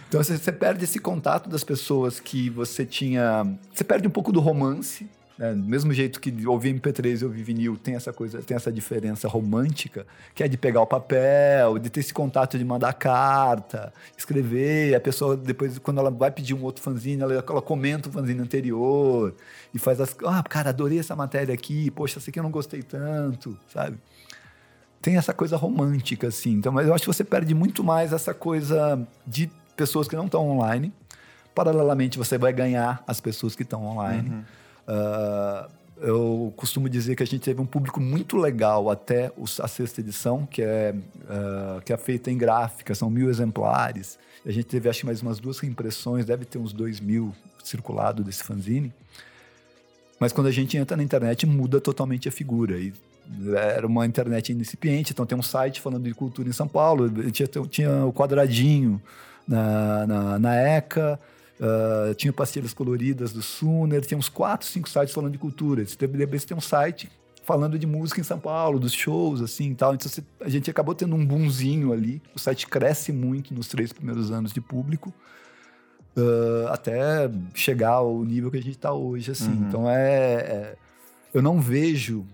Então 0.08 0.24
você, 0.24 0.38
você 0.38 0.52
perde 0.52 0.84
esse 0.86 1.00
contato 1.00 1.50
das 1.50 1.64
pessoas 1.64 2.20
que 2.20 2.50
você 2.50 2.86
tinha. 2.86 3.46
Você 3.74 3.84
perde 3.84 4.08
um 4.08 4.12
pouco 4.12 4.32
do 4.32 4.40
romance. 4.40 5.08
Né? 5.40 5.54
Do 5.54 5.64
mesmo 5.64 5.94
jeito 5.94 6.20
que 6.20 6.46
ouvir 6.46 6.76
MP3 6.76 7.22
e 7.22 7.26
ouvir 7.26 7.44
vinil 7.44 7.78
tem 7.78 7.96
essa 7.96 8.12
coisa, 8.12 8.42
tem 8.42 8.58
essa 8.58 8.70
diferença 8.70 9.26
romântica, 9.26 10.06
que 10.36 10.44
é 10.44 10.50
de 10.50 10.58
pegar 10.58 10.82
o 10.82 10.86
papel, 10.86 11.80
de 11.80 11.90
ter 11.90 12.02
esse 12.02 12.14
contato 12.14 12.58
de 12.58 12.66
mandar 12.66 12.92
carta, 12.92 13.94
escrever. 14.18 14.94
A 14.94 15.00
pessoa, 15.00 15.38
depois, 15.38 15.80
quando 15.80 16.00
ela 16.00 16.12
vai 16.12 16.30
pedir 16.30 16.54
um 16.54 16.62
outro 16.62 16.84
fanzine, 16.84 17.22
ela, 17.22 17.34
ela 17.34 17.62
comenta 17.62 18.10
o 18.10 18.12
fanzine 18.12 18.42
anterior 18.42 19.34
e 19.74 19.80
faz 19.80 20.02
as. 20.02 20.14
Ah, 20.26 20.44
cara, 20.44 20.72
adorei 20.72 21.00
essa 21.00 21.16
matéria 21.16 21.54
aqui, 21.54 21.90
poxa, 21.92 22.20
essa 22.20 22.30
aqui 22.30 22.38
eu 22.38 22.44
não 22.44 22.52
gostei 22.52 22.84
tanto, 22.84 23.58
sabe? 23.72 23.98
tem 25.02 25.16
essa 25.16 25.34
coisa 25.34 25.56
romântica, 25.56 26.28
assim. 26.28 26.52
Então, 26.52 26.74
mas 26.74 26.86
eu 26.86 26.94
acho 26.94 27.04
que 27.04 27.08
você 27.08 27.24
perde 27.24 27.56
muito 27.56 27.82
mais 27.82 28.12
essa 28.12 28.34
coisa 28.34 29.02
de 29.26 29.50
pessoas 29.74 30.10
que 30.10 30.16
não 30.18 30.26
estão 30.26 30.46
online. 30.46 30.92
Paralelamente, 31.56 32.18
você 32.18 32.38
vai 32.38 32.52
ganhar 32.52 33.02
as 33.08 33.22
pessoas 33.22 33.56
que 33.56 33.64
estão 33.64 33.86
online. 33.86 34.46
Ah, 34.90 35.70
eu 36.02 36.52
costumo 36.58 36.90
dizer 36.90 37.16
que 37.16 37.22
a 37.22 37.26
gente 37.26 37.42
teve 37.42 37.62
um 37.62 37.66
público 37.66 38.00
muito 38.00 38.38
legal 38.38 38.90
até 38.90 39.32
a 39.62 39.68
sexta 39.68 40.02
edição, 40.02 40.48
que 40.48 40.64
é, 40.64 40.96
ah, 41.30 41.80
que 41.86 41.94
é 41.94 41.98
feita 41.98 42.32
em 42.32 42.38
gráfica, 42.38 42.96
são 42.96 43.10
mil 43.10 43.30
exemplares. 43.30 44.18
A 44.44 44.52
gente 44.52 44.66
teve, 44.66 44.90
acho 44.90 45.06
mais 45.06 45.22
umas 45.22 45.40
duas 45.40 45.60
reimpressões, 45.60 46.26
deve 46.26 46.46
ter 46.46 46.58
uns 46.58 46.74
dois 46.74 47.00
mil 47.00 47.36
circulado 47.64 48.24
desse 48.24 48.44
fanzine. 48.44 48.92
Mas 50.20 50.34
quando 50.34 50.48
a 50.48 50.52
gente 50.52 50.76
entra 50.76 50.98
na 50.98 51.04
internet, 51.04 51.46
muda 51.46 51.80
totalmente 51.80 52.28
a 52.28 52.32
figura. 52.32 52.78
E 52.78 52.92
era 53.56 53.86
uma 53.86 54.08
internet 54.08 54.52
incipiente, 54.52 55.14
então 55.14 55.26
tem 55.26 55.38
um 55.38 55.44
site 55.44 55.80
falando 55.80 56.06
de 56.06 56.14
cultura 56.16 56.50
em 56.50 56.52
São 56.52 56.68
Paulo, 56.68 57.10
tinha, 57.32 57.48
tinha 57.70 58.06
o 58.06 58.12
quadradinho 58.12 59.00
na, 59.48 60.08
na, 60.08 60.40
na 60.40 60.56
ECA, 60.56 61.20
ah, 61.62 62.14
tinha 62.16 62.32
pastilhas 62.32 62.74
coloridas 62.74 63.34
do 63.34 63.42
Suner, 63.42 64.02
tinha 64.06 64.18
uns 64.18 64.30
quatro, 64.30 64.68
cinco 64.68 64.90
sites 64.90 65.14
falando 65.14 65.34
de 65.34 65.38
cultura. 65.38 65.82
Esse 65.82 65.98
depois 65.98 66.46
tem 66.46 66.56
um 66.56 66.62
site 66.62 67.10
falando 67.44 67.80
de 67.80 67.88
música 67.88 68.22
em 68.22 68.24
São 68.24 68.40
Paulo, 68.40 68.80
dos 68.80 68.94
shows, 68.94 69.42
assim 69.42 69.72
e 69.72 69.76
tal. 69.76 69.96
Então 69.96 70.10
a 70.40 70.50
gente 70.50 70.70
acabou 70.70 70.94
tendo 70.94 71.16
um 71.16 71.26
boomzinho 71.26 71.92
ali. 71.92 72.22
O 72.36 72.40
site 72.40 72.68
cresce 72.68 73.12
muito 73.12 73.54
nos 73.54 73.68
três 73.68 73.92
primeiros 73.92 74.32
anos 74.32 74.54
de 74.54 74.62
público. 74.62 75.14
ah, 76.16 76.74
até 76.74 77.30
chegar 77.54 77.92
ao 77.94 78.24
nível 78.24 78.52
que 78.52 78.58
a 78.58 78.62
gente 78.62 78.76
está 78.76 78.94
hoje, 78.94 79.32
assim. 79.32 79.50
Uhum. 79.52 79.68
Então 79.68 79.90
é, 79.90 80.34
é- 80.34 80.76
eu 81.34 81.42
não 81.42 81.60
vejo 81.62 82.26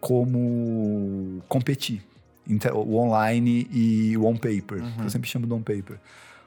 como 0.00 1.42
competir 1.48 2.02
entre 2.48 2.70
o 2.70 2.96
online 2.96 3.66
e 3.72 4.16
o 4.18 4.26
on-paper. 4.26 4.82
Uhum. 4.82 5.04
Eu 5.04 5.10
sempre 5.10 5.28
chamo 5.28 5.46
de 5.46 5.52
on-paper. 5.52 5.98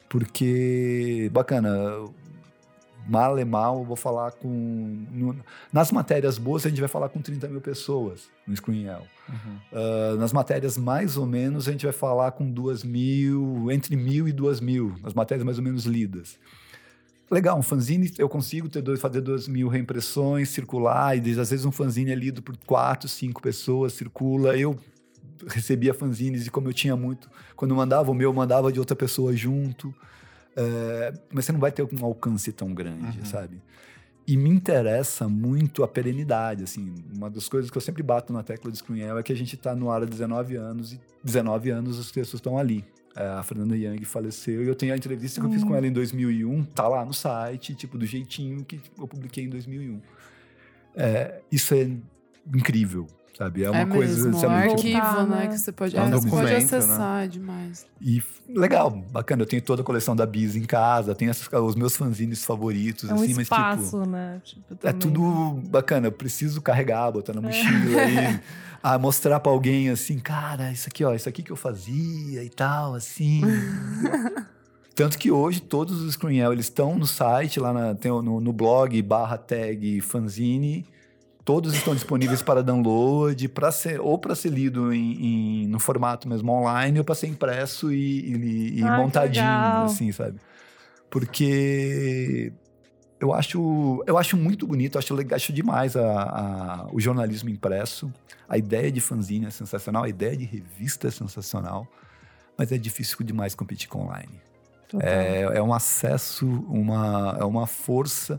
Porque, 0.09 1.29
bacana, 1.33 1.71
mal 3.07 3.37
e 3.39 3.45
mal, 3.45 3.79
eu 3.79 3.83
vou 3.85 3.95
falar 3.95 4.31
com... 4.31 4.47
no- 5.11 5.35
nas 5.71 5.91
matérias 5.91 6.37
boas, 6.37 6.65
a 6.65 6.69
gente 6.69 6.79
vai 6.79 6.89
falar 6.89 7.09
com 7.09 7.21
30 7.21 7.47
mil 7.47 7.61
pessoas 7.61 8.29
no 8.45 8.55
Screenel. 8.55 9.03
Ah, 9.73 10.15
nas 10.17 10.31
matérias 10.33 10.77
mais 10.77 11.17
ou 11.17 11.25
menos, 11.25 11.67
a 11.67 11.71
gente 11.71 11.85
vai 11.85 11.93
falar 11.93 12.31
com 12.31 12.49
duas 12.49 12.83
mil, 12.83 13.69
entre 13.71 13.95
mil 13.95 14.27
e 14.27 14.31
duas 14.31 14.59
mil, 14.61 14.95
nas 15.01 15.13
matérias 15.13 15.45
mais 15.45 15.57
ou 15.57 15.63
menos 15.63 15.85
lidas. 15.85 16.37
Legal, 17.29 17.59
um 17.59 17.61
fanzine 17.61 18.09
eu 18.17 18.29
consigo 18.29 18.69
ter 18.69 18.81
dois, 18.81 19.01
fazer 19.01 19.19
duas 19.19 19.49
mil 19.49 19.67
reimpressões, 19.67 20.47
circular, 20.49 21.17
e 21.17 21.19
às 21.39 21.49
vezes 21.49 21.65
um 21.65 21.71
fanzine 21.73 22.11
é 22.11 22.15
lido 22.15 22.41
por 22.41 22.55
quatro, 22.65 23.09
cinco 23.09 23.41
pessoas, 23.41 23.91
circula. 23.93 24.55
Eu 24.57 24.77
recebia 25.47 25.93
fanzines 25.93 26.47
e 26.47 26.49
como 26.49 26.69
eu 26.69 26.73
tinha 26.73 26.95
muito, 26.95 27.29
quando 27.55 27.71
eu 27.71 27.77
mandava 27.77 28.09
o 28.09 28.13
meu, 28.13 28.29
eu 28.29 28.33
mandava 28.33 28.71
de 28.71 28.79
outra 28.79 28.95
pessoa 28.95 29.35
junto. 29.35 29.93
É, 30.55 31.13
mas 31.31 31.45
você 31.45 31.51
não 31.51 31.59
vai 31.59 31.71
ter 31.71 31.83
um 31.83 32.05
alcance 32.05 32.51
tão 32.51 32.73
grande, 32.73 33.19
Uhum. 33.19 33.25
sabe? 33.25 33.61
E 34.27 34.35
me 34.35 34.49
interessa 34.49 35.29
muito 35.29 35.83
a 35.83 35.87
perenidade, 35.87 36.63
assim. 36.63 36.93
Uma 37.15 37.29
das 37.29 37.47
coisas 37.47 37.71
que 37.71 37.77
eu 37.77 37.81
sempre 37.81 38.03
bato 38.03 38.33
na 38.33 38.43
tecla 38.43 38.69
de 38.71 38.77
Screenel 38.79 39.17
é 39.17 39.23
que 39.23 39.31
a 39.31 39.35
gente 39.35 39.55
está 39.55 39.73
no 39.75 39.89
ar 39.89 40.01
há 40.01 40.05
19 40.05 40.55
anos 40.55 40.93
e 40.93 40.99
19 41.23 41.69
anos 41.69 41.97
os 41.97 42.11
textos 42.11 42.39
estão 42.39 42.57
ali. 42.57 42.83
É, 43.15 43.25
a 43.25 43.41
Fernanda 43.43 43.75
Young 43.77 44.03
faleceu 44.03 44.63
e 44.63 44.67
eu 44.67 44.75
tenho 44.75 44.93
a 44.93 44.97
entrevista 44.97 45.39
que 45.39 45.47
eu 45.47 45.51
fiz 45.51 45.63
com 45.63 45.73
ela 45.75 45.87
em 45.87 45.91
2001, 45.93 46.63
tá 46.65 46.87
lá 46.87 47.05
no 47.05 47.13
site, 47.13 47.73
tipo, 47.73 47.97
do 47.97 48.05
jeitinho 48.05 48.65
que 48.65 48.79
eu 48.97 49.07
publiquei 49.07 49.45
em 49.45 49.49
2001. 49.49 50.01
É, 50.95 51.41
isso 51.51 51.73
é 51.73 51.89
incrível, 52.53 53.07
sabe? 53.37 53.63
É 53.63 53.69
uma 53.69 53.79
É 53.81 53.85
coisa, 53.85 54.25
mesmo, 54.25 54.39
sabe? 54.41 54.53
é 54.55 54.75
tipo, 54.75 54.97
arquivo, 54.97 55.27
né? 55.27 55.35
né? 55.41 55.47
Que 55.47 55.57
você 55.57 55.71
pode, 55.71 55.95
É 55.97 56.01
um 56.01 56.05
é, 56.07 56.11
você 56.11 56.29
pode 56.29 56.53
acessar, 56.55 57.23
é 57.23 57.27
demais. 57.27 57.85
E 58.01 58.23
legal, 58.49 58.89
bacana. 59.11 59.43
Eu 59.43 59.45
tenho 59.45 59.61
toda 59.61 59.81
a 59.81 59.85
coleção 59.85 60.15
da 60.15 60.25
Bis 60.25 60.55
em 60.55 60.63
casa, 60.63 61.13
tenho 61.13 61.29
essas- 61.31 61.47
os 61.51 61.75
meus 61.75 61.95
fanzines 61.95 62.43
favoritos, 62.43 63.09
É 63.09 63.13
um 63.13 63.17
assim, 63.17 63.33
mas 63.33 63.43
espaço, 63.43 63.83
tipo. 64.01 64.05
né? 64.09 64.41
Tipo, 64.43 64.77
É 64.87 64.91
tudo 64.93 65.61
bacana, 65.69 66.07
eu 66.07 66.11
preciso 66.11 66.61
carregar, 66.61 67.11
botar 67.11 67.33
na 67.33 67.41
mochila 67.41 68.03
e 68.05 68.39
ah, 68.81 68.97
mostrar 68.97 69.39
pra 69.39 69.51
alguém 69.51 69.89
assim, 69.89 70.17
cara, 70.19 70.71
isso 70.71 70.87
aqui, 70.89 71.03
ó, 71.03 71.13
isso 71.13 71.27
aqui 71.29 71.43
que 71.43 71.51
eu 71.51 71.55
fazia 71.57 72.43
e 72.43 72.49
tal, 72.49 72.95
assim. 72.95 73.41
Tanto 74.95 75.17
que 75.19 75.29
hoje 75.29 75.59
todos 75.59 76.01
os 76.01 76.13
Screenel, 76.13 76.51
eles 76.51 76.65
estão 76.65 76.97
no 76.97 77.05
site, 77.05 77.59
lá 77.59 77.71
na- 77.71 77.93
tem 77.93 78.09
no, 78.11 78.41
no 78.41 78.51
blog, 78.51 78.99
barra 79.03 79.37
tag 79.37 80.01
fanzine, 80.01 80.85
todos 81.47 81.73
estão 81.73 81.95
disponíveis 81.95 82.41
para 82.41 82.61
download, 82.61 83.47
para 83.47 83.71
ser, 83.71 84.01
ou 84.01 84.19
para 84.19 84.35
ser 84.35 84.49
lido 84.49 84.91
em, 84.93 85.63
em- 85.63 85.67
no 85.69 85.79
formato 85.79 86.27
mesmo 86.27 86.51
online, 86.51 86.99
ou 86.99 87.05
para 87.05 87.15
ser 87.15 87.27
impresso 87.27 87.89
e, 87.89 88.35
e- 88.35 88.79
e 88.81 88.83
Ah, 88.83 88.97
montadinho, 88.97 89.85
assim, 89.85 90.11
sabe? 90.11 90.41
Porque 91.09 92.51
eu 93.17 93.33
acho, 93.33 94.03
eu 94.05 94.17
acho 94.17 94.35
muito 94.35 94.67
bonito, 94.67 94.99
acho, 94.99 95.15
acho 95.33 95.53
demais 95.53 95.95
a- 95.95 96.21
a- 96.23 96.87
o 96.91 96.99
jornalismo 96.99 97.49
impresso. 97.49 98.11
A 98.49 98.57
ideia 98.57 98.91
de 98.91 98.99
fanzine 98.99 99.45
é 99.45 99.49
sensacional, 99.49 100.03
a 100.03 100.09
ideia 100.09 100.35
de 100.35 100.43
revista 100.43 101.07
é 101.07 101.11
sensacional, 101.11 101.87
mas 102.57 102.73
é 102.73 102.77
difícil 102.77 103.15
demais 103.25 103.55
competir 103.55 103.87
com 103.87 104.01
online. 104.03 104.41
É, 104.99 105.43
é 105.59 105.61
um 105.63 105.73
acesso, 105.73 106.45
uma, 106.67 107.37
é 107.39 107.45
uma 107.45 107.65
força 107.67 108.37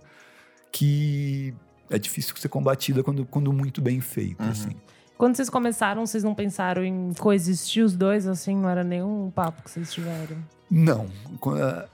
que 0.71 1.55
é 1.91 1.99
difícil 1.99 2.37
ser 2.37 2.49
combatida 2.49 3.03
quando, 3.03 3.25
quando 3.25 3.53
muito 3.53 3.81
bem 3.81 4.01
feita, 4.01 4.43
Uhum. 4.45 4.51
assim. 4.51 4.71
Quando 5.17 5.35
vocês 5.37 5.51
começaram, 5.51 6.07
vocês 6.07 6.23
não 6.23 6.35
pensaram 6.35 6.85
em 6.85 7.13
coexistir 7.19 7.85
os 7.85 7.97
dois, 7.97 8.27
assim? 8.27 8.55
Não 8.57 8.69
era 8.69 8.85
nenhum 8.85 9.31
papo 9.35 9.63
que 9.65 9.71
vocês 9.71 9.93
tiveram? 9.93 10.37
Não. 10.71 11.07
Eh, 11.57 11.89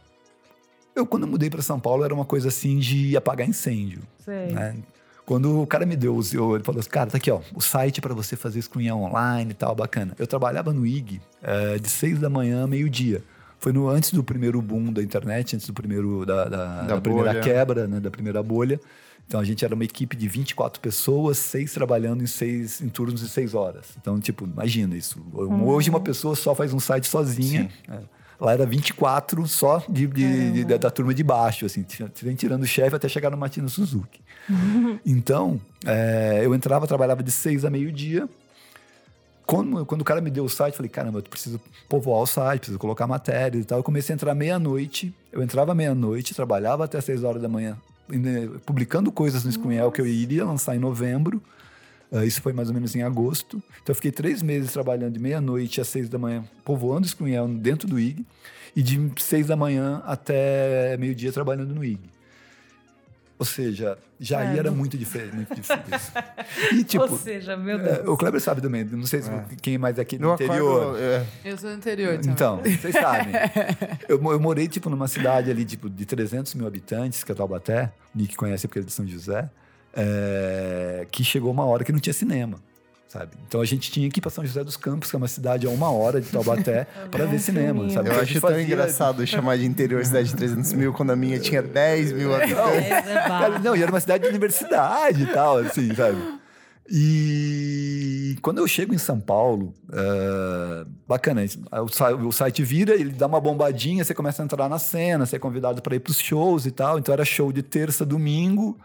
Eu, 0.96 1.04
quando 1.04 1.24
eu 1.24 1.28
mudei 1.28 1.50
para 1.50 1.60
São 1.60 1.80
Paulo, 1.80 2.04
era 2.04 2.14
uma 2.14 2.24
coisa 2.24 2.48
assim 2.48 2.78
de 2.78 3.16
apagar 3.16 3.48
incêndio. 3.48 4.02
Sei. 4.24 4.52
né? 4.52 4.76
Quando 5.26 5.60
o 5.62 5.66
cara 5.66 5.84
me 5.86 5.96
deu, 5.96 6.20
eu- 6.34 6.54
ele 6.54 6.62
falou 6.62 6.78
assim, 6.80 6.88
cara, 6.90 7.10
tá 7.10 7.16
aqui, 7.16 7.30
ó, 7.30 7.40
o 7.54 7.60
site 7.60 8.00
para 8.00 8.14
você 8.14 8.36
fazer 8.36 8.60
screen 8.62 8.92
online 8.92 9.50
e 9.50 9.54
tal, 9.54 9.74
bacana. 9.74 10.14
Eu 10.18 10.26
trabalhava 10.26 10.72
no 10.72 10.86
IG 10.86 11.20
eh, 11.42 11.78
de 11.78 11.88
seis 11.88 12.20
da 12.20 12.28
manhã 12.30 12.62
a 12.64 12.66
meio-dia. 12.66 13.22
Foi 13.58 13.72
no, 13.72 13.88
antes 13.88 14.12
do 14.12 14.22
primeiro 14.22 14.60
boom 14.62 14.92
da 14.92 15.02
internet, 15.02 15.56
antes 15.56 15.66
do 15.66 15.72
primeiro, 15.72 16.24
da, 16.26 16.44
da- 16.44 16.82
da 16.82 17.00
primeira 17.00 17.30
bolha. 17.32 17.40
quebra, 17.42 17.86
né, 17.88 17.98
da 18.00 18.10
primeira 18.10 18.42
bolha. 18.42 18.78
Então 19.26 19.40
a 19.40 19.44
gente 19.44 19.64
era 19.64 19.74
uma 19.74 19.84
equipe 19.84 20.16
de 20.16 20.28
24 20.28 20.80
pessoas, 20.80 21.38
seis 21.38 21.72
trabalhando 21.72 22.22
em 22.22 22.26
seis 22.26 22.80
em 22.80 22.88
turnos 22.88 23.20
de 23.20 23.28
seis 23.28 23.54
horas. 23.54 23.86
Então, 24.00 24.20
tipo, 24.20 24.44
imagina 24.44 24.96
isso. 24.96 25.18
Hoje 25.32 25.88
uma 25.90 26.00
pessoa 26.00 26.36
só 26.36 26.54
faz 26.54 26.72
um 26.72 26.78
site 26.80 27.06
sozinha. 27.06 27.70
É. 27.88 27.98
Lá 28.38 28.52
era 28.52 28.66
24 28.66 29.46
só 29.46 29.82
de, 29.88 30.06
de- 30.08 30.52
de- 30.52 30.64
da, 30.64 30.76
da 30.76 30.90
turma 30.90 31.14
de 31.14 31.22
baixo, 31.22 31.64
assim, 31.64 31.82
tira- 31.82 32.08
tira- 32.08 32.34
tirando 32.34 32.62
o 32.64 32.66
chefe 32.66 32.94
até 32.94 33.08
chegar 33.08 33.30
no 33.30 33.36
Martino 33.36 33.68
Suzuki. 33.68 34.20
Então, 35.06 35.60
é, 35.86 36.40
eu 36.42 36.54
entrava, 36.54 36.86
trabalhava 36.86 37.22
de 37.22 37.30
seis 37.30 37.64
a 37.64 37.70
meio-dia. 37.70 38.28
Quando, 39.46 39.84
quando 39.84 40.00
o 40.00 40.04
cara 40.04 40.20
me 40.20 40.30
deu 40.30 40.44
o 40.44 40.48
site, 40.48 40.72
eu 40.72 40.76
falei, 40.78 40.88
caramba, 40.88 41.18
eu 41.18 41.22
preciso 41.22 41.60
povoar 41.88 42.20
o 42.22 42.26
site, 42.26 42.60
preciso 42.60 42.78
colocar 42.78 43.06
matéria 43.06 43.58
e 43.58 43.64
tal. 43.64 43.78
Eu 43.78 43.82
comecei 43.84 44.12
a 44.12 44.16
entrar 44.16 44.34
meia-noite. 44.34 45.14
Eu 45.30 45.42
entrava 45.42 45.74
meia-noite, 45.74 46.34
trabalhava 46.34 46.84
até 46.84 47.00
seis 47.00 47.22
horas 47.22 47.40
da 47.42 47.48
manhã, 47.48 47.76
publicando 48.64 49.10
coisas 49.10 49.44
no 49.44 49.52
Screenel 49.52 49.90
que 49.90 50.00
eu 50.00 50.06
iria 50.06 50.44
lançar 50.44 50.76
em 50.76 50.78
novembro. 50.78 51.42
Ah, 52.12 52.24
isso 52.24 52.40
foi 52.40 52.52
mais 52.52 52.68
ou 52.68 52.74
menos 52.74 52.94
em 52.94 53.02
agosto. 53.02 53.62
Então 53.82 53.92
eu 53.92 53.94
fiquei 53.94 54.12
três 54.12 54.42
meses 54.42 54.72
trabalhando 54.72 55.14
de 55.14 55.18
meia-noite 55.18 55.80
às 55.80 55.88
seis 55.88 56.08
da 56.08 56.18
manhã, 56.18 56.44
povoando 56.64 57.06
o 57.06 57.08
Screenel 57.08 57.48
dentro 57.48 57.88
do 57.88 57.98
IG. 57.98 58.24
E 58.76 58.82
de 58.82 59.12
seis 59.18 59.46
da 59.46 59.56
manhã 59.56 60.02
até 60.04 60.96
meio-dia 60.96 61.32
trabalhando 61.32 61.74
no 61.74 61.84
IG. 61.84 62.00
Ou 63.36 63.44
seja, 63.44 63.98
já 64.20 64.38
aí 64.38 64.56
É, 64.56 64.58
era 64.60 64.70
não- 64.70 64.76
muito 64.76 64.96
diferente. 64.96 65.34
Muito 65.34 65.52
difícil. 65.56 65.76
E 66.72 66.84
tipo, 66.84 67.02
Ou 67.04 67.18
seja, 67.18 67.56
meu 67.56 67.78
Deus. 67.78 67.98
é, 67.98 68.08
o 68.08 68.16
Kleber 68.16 68.40
sabe 68.40 68.60
também, 68.60 68.84
não 68.84 69.06
sei 69.06 69.22
se 69.22 69.30
quem 69.60 69.76
mais 69.76 69.98
é 69.98 70.02
aqui 70.02 70.16
no 70.18 70.28
Eu 70.28 70.34
interior. 70.34 70.82
acordo. 70.82 70.98
é, 71.00 71.26
Eu 71.44 71.58
sou 71.58 71.70
do 71.70 71.76
interior 71.76 72.14
também. 72.16 72.30
Então, 72.30 72.60
vocês 72.62 72.94
sabem. 72.94 73.32
Eu, 74.08 74.22
eu 74.22 74.38
morei, 74.40 74.68
tipo, 74.68 74.88
numa 74.88 75.08
cidade 75.08 75.50
ali, 75.50 75.64
tipo, 75.64 75.90
de 75.90 76.06
300 76.06 76.54
mil 76.54 76.66
habitantes, 76.66 77.24
que 77.24 77.32
é 77.32 77.34
Taubaté. 77.34 77.92
Nick 78.14 78.36
conhece 78.36 78.68
porque 78.68 78.78
é 78.78 78.82
de 78.82 78.92
São 78.92 79.06
José. 79.06 79.50
é, 79.96 81.06
que 81.10 81.22
chegou 81.24 81.50
uma 81.50 81.64
hora 81.64 81.84
que 81.84 81.92
não 81.92 81.98
tinha 82.00 82.12
cinema, 82.12 82.58
sabe? 83.14 83.30
Então 83.46 83.60
a 83.60 83.64
gente 83.64 83.90
tinha 83.92 84.10
que 84.10 84.18
ir 84.18 84.20
para 84.20 84.30
São 84.30 84.44
José 84.44 84.62
dos 84.64 84.76
Campos, 84.76 85.08
que 85.08 85.14
é 85.14 85.18
uma 85.18 85.28
cidade 85.28 85.66
a 85.66 85.70
uma 85.70 85.88
hora 85.90 86.20
de 86.20 86.28
Taubaté, 86.28 86.84
para 87.10 87.24
ver 87.26 87.38
cinema, 87.38 87.88
sabe? 87.88 88.08
eu 88.08 88.12
acho 88.16 88.24
gente 88.26 88.40
tão 88.40 88.50
fazia- 88.50 88.64
engraçado 88.64 89.24
chamar 89.26 89.56
de 89.56 89.64
interior 89.64 90.04
cidade 90.04 90.28
de 90.28 90.34
300 90.34 90.72
mil 90.72 90.92
quando 90.92 91.10
a 91.10 91.16
minha 91.16 91.38
tinha 91.38 91.62
10 91.62 92.12
mil 92.12 92.34
habitantes. 92.34 92.74
É, 92.84 92.90
é 92.90 93.02
Cara, 93.14 93.28
barra. 93.28 93.58
não, 93.60 93.76
e 93.76 93.82
era 93.82 93.90
uma 93.90 94.00
cidade 94.00 94.24
de 94.24 94.28
universidade 94.30 95.22
e 95.22 95.26
tal, 95.26 95.58
assim, 95.58 95.94
sabe? 95.94 96.18
E 96.90 98.36
quando 98.42 98.58
eu 98.58 98.66
chego 98.68 98.92
em 98.94 98.98
São 98.98 99.18
Paulo, 99.18 99.72
é, 99.92 100.84
bacana, 101.08 101.42
o 102.26 102.32
site 102.32 102.62
vira, 102.62 102.94
ele 102.94 103.10
dá 103.10 103.26
uma 103.26 103.40
bombadinha, 103.40 104.04
você 104.04 104.12
começa 104.12 104.42
a 104.42 104.44
entrar 104.44 104.68
na 104.68 104.78
cena, 104.78 105.24
você 105.24 105.36
é 105.36 105.38
convidado 105.38 105.80
para 105.80 105.96
ir 105.96 106.00
para 106.00 106.10
os 106.10 106.18
shows 106.20 106.66
e 106.66 106.70
tal. 106.70 106.98
Então 106.98 107.12
era 107.12 107.24
show 107.24 107.52
de 107.52 107.62
terça, 107.62 108.04
domingo. 108.04 108.78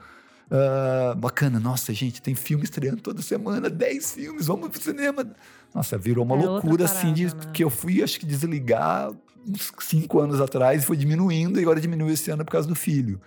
É, 0.52 1.16
bacana, 1.16 1.60
nossa, 1.60 1.94
gente, 1.94 2.22
tem 2.22 2.36
filme 2.36 2.64
estreando 2.64 3.02
toda 3.02 3.22
semana, 3.22 3.70
10 3.70 4.14
filmes, 4.14 4.48
vamos 4.48 4.70
pro 4.70 4.82
cinema. 4.82 5.26
Nossa, 5.74 5.98
virou 5.98 6.26
uma 6.26 6.36
É 6.36 6.46
loucura 6.46 6.86
assim 6.86 7.14
de 7.14 7.28
parada, 7.28 7.48
né? 7.48 7.52
que 7.54 7.64
eu 7.64 7.70
fui, 7.70 8.02
acho 8.02 8.20
que, 8.20 8.26
desligar 8.26 9.12
uns 9.48 9.72
cinco 9.80 10.20
anos 10.20 10.42
atrás 10.42 10.84
e 10.84 10.86
foi 10.86 10.98
diminuindo, 10.98 11.60
e 11.60 11.64
agora 11.64 11.80
diminuiu 11.80 12.14
esse 12.14 12.30
ano 12.32 12.44
por 12.44 12.52
causa 12.52 12.68
do 12.68 12.76
filho. 12.76 13.22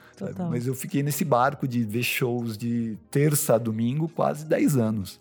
Mas 0.51 0.67
eu 0.67 0.75
fiquei 0.75 1.03
nesse 1.03 1.25
barco 1.25 1.67
de 1.67 1.83
ver 1.85 2.03
shows 2.03 2.59
de 2.59 2.99
terça 3.11 3.55
a 3.55 3.59
domingo 3.59 4.09
quase 4.09 4.45
10 4.45 4.77
anos. 4.77 5.21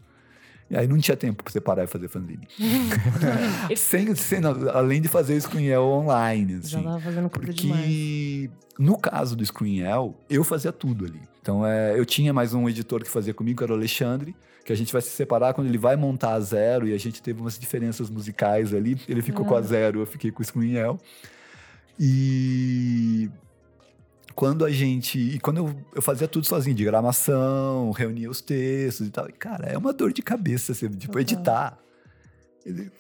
E 0.72 0.78
aí 0.78 0.88
não 0.88 0.98
tinha 0.98 1.18
tempo 1.18 1.44
para 1.44 1.52
você 1.52 1.60
parar 1.60 1.84
e 1.84 1.88
fazer 1.88 2.08
fanzine. 2.08 2.48
sem, 3.76 4.16
sem, 4.16 4.40
não, 4.40 4.70
além 4.70 5.02
de 5.02 5.10
fazer 5.10 5.36
o 5.36 5.42
Screenel 5.42 5.84
online. 5.84 6.62
Já 6.64 6.78
Assim, 6.78 6.88
tava 6.88 7.00
fazendo 7.02 7.30
coisa 7.30 7.54
demais. 7.54 7.82
porque 7.82 8.50
no 8.80 8.98
caso 8.98 9.36
do 9.36 9.46
Screenel, 9.46 10.18
eu 10.30 10.46
fazia 10.46 10.72
tudo 10.72 11.04
ali. 11.06 11.22
Então 11.42 11.68
é, 11.68 12.00
eu 12.00 12.06
tinha 12.06 12.32
mais 12.32 12.54
um 12.54 12.70
editor 12.70 13.04
que 13.04 13.10
fazia 13.10 13.34
comigo, 13.34 13.58
que 13.58 13.64
era 13.66 13.74
o 13.74 13.76
Alexandre, 13.76 14.34
que 14.64 14.72
a 14.72 14.76
gente 14.76 14.94
vai 14.94 15.02
se 15.02 15.10
separar 15.10 15.54
quando 15.54 15.68
ele 15.68 15.78
vai 15.78 15.98
montar 15.98 16.36
a 16.36 16.40
zero, 16.40 16.88
e 16.88 16.94
a 16.94 16.98
gente 16.98 17.22
teve 17.22 17.42
umas 17.42 17.60
diferenças 17.60 18.10
musicais 18.10 18.74
ali. 18.74 18.98
Ele 19.10 19.22
ficou 19.22 19.46
com 19.46 19.56
a 19.56 19.62
zero, 19.62 20.00
eu 20.00 20.06
fiquei 20.06 20.32
com 20.32 20.42
o 20.42 20.46
Screenel. 20.46 20.98
E 22.00 23.30
quando 24.36 24.66
a 24.66 24.72
gente. 24.72 25.18
E 25.20 25.40
quando 25.40 25.58
eu, 25.58 25.76
eu 25.96 26.02
fazia 26.02 26.28
tudo 26.28 26.46
sozinho, 26.46 26.76
de 26.76 26.84
gravação, 26.84 27.92
reunia 27.92 28.30
os 28.30 28.42
textos 28.42 29.08
e 29.08 29.12
tal. 29.12 29.28
E, 29.30 29.32
cara, 29.32 29.68
é 29.68 29.78
uma 29.78 29.94
dor 29.94 30.14
de 30.14 30.22
cabeça, 30.22 30.72
assim, 30.72 30.90
tipo, 30.90 31.14
Total. 31.14 31.22
editar. 31.22 31.78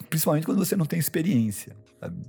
Principalmente 0.09 0.45
quando 0.45 0.57
você 0.57 0.75
não 0.75 0.85
tem 0.85 0.97
experiência. 0.99 1.75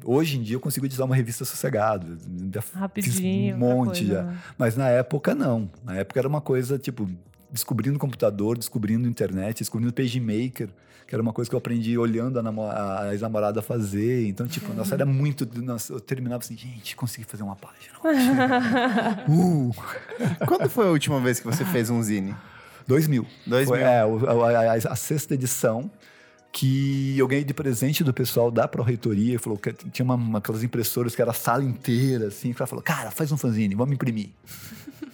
Hoje 0.05 0.39
em 0.39 0.43
dia 0.43 0.57
eu 0.57 0.61
consigo 0.61 0.85
editar 0.85 1.05
uma 1.07 1.17
revista 1.17 1.47
sossegado. 1.47 2.19
já 2.53 2.61
fiz 2.61 2.75
Rapidinho. 2.75 3.57
um 3.57 3.59
monte 3.59 4.01
coisa, 4.01 4.15
já. 4.15 4.23
né? 4.25 4.39
Mas 4.59 4.77
na 4.77 4.89
época 4.91 5.35
não. 5.35 5.71
Na 5.83 5.97
época 5.97 6.21
era 6.21 6.29
uma 6.29 6.43
coisa, 6.43 6.79
tipo, 6.79 7.09
descobrindo 7.53 7.99
computador, 7.99 8.57
descobrindo 8.57 9.07
internet, 9.07 9.59
descobrindo 9.59 9.93
PageMaker, 9.93 10.69
que 11.07 11.15
era 11.15 11.23
uma 11.23 11.33
coisa 11.33 11.51
que 11.51 11.55
eu 11.55 11.59
aprendi 11.59 11.99
olhando 11.99 12.39
a, 12.41 13.03
a 13.03 13.13
ex-namorada 13.13 13.61
fazer. 13.61 14.27
Então, 14.27 14.47
tipo, 14.49 14.73
nossa, 14.73 14.95
era 14.95 15.05
muito. 15.05 15.47
Nossa, 15.61 15.93
eu 15.93 16.01
terminava 16.01 16.43
assim, 16.43 16.57
gente, 16.57 16.97
consegui 16.97 17.27
fazer 17.27 17.43
uma 17.43 17.55
página. 17.57 17.93
uh, 19.29 19.75
Quando 20.47 20.69
foi 20.71 20.87
a 20.87 20.91
última 20.91 21.21
vez 21.21 21.39
que 21.41 21.47
você 21.47 21.65
fez 21.67 21.91
um 21.91 22.03
zine? 22.03 22.35
2000. 22.87 23.27
2000. 23.47 23.67
Foi, 23.67 23.81
é, 23.81 24.01
a, 24.01 24.05
a- 24.05 24.93
a 24.93 24.97
sexta 24.97 25.35
edição 25.35 25.91
que 26.51 27.17
eu 27.17 27.27
ganhei 27.27 27.45
de 27.45 27.55
presente 27.55 28.05
do 28.05 28.13
pessoal 28.13 28.51
da 28.51 28.67
Pró-Reitoria. 28.69 29.39
Falou 29.39 29.59
que 29.59 29.73
tinha 29.73 30.05
uma, 30.05 30.15
uma- 30.15 30.39
aquelas 30.39 30.63
impressoras 30.63 31.15
que 31.15 31.23
era 31.23 31.31
a 31.31 31.35
sala 31.35 31.63
inteira, 31.65 32.27
assim. 32.29 32.51
O 32.51 32.55
cara 32.55 32.67
falou, 32.67 32.83
cara, 32.83 33.11
faz 33.11 33.31
um 33.33 33.37
fanzine, 33.37 33.75
vamos 33.75 33.95
imprimir. 33.95 34.31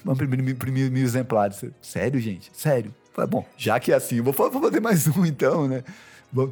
Vamos 0.08 0.22
imprimir, 0.22 0.54
imprimir 0.54 0.90
mil 0.90 1.04
exemplares. 1.04 1.62
Sério, 1.82 2.18
gente? 2.18 2.50
Sério? 2.54 2.94
Falei, 3.12 3.28
bom, 3.30 3.44
já 3.58 3.78
que 3.78 3.92
é 3.92 3.94
assim, 3.94 4.22
vou, 4.22 4.32
vou 4.32 4.50
fazer 4.50 4.80
mais 4.80 5.06
um 5.14 5.26
então, 5.26 5.68
né? 5.68 5.84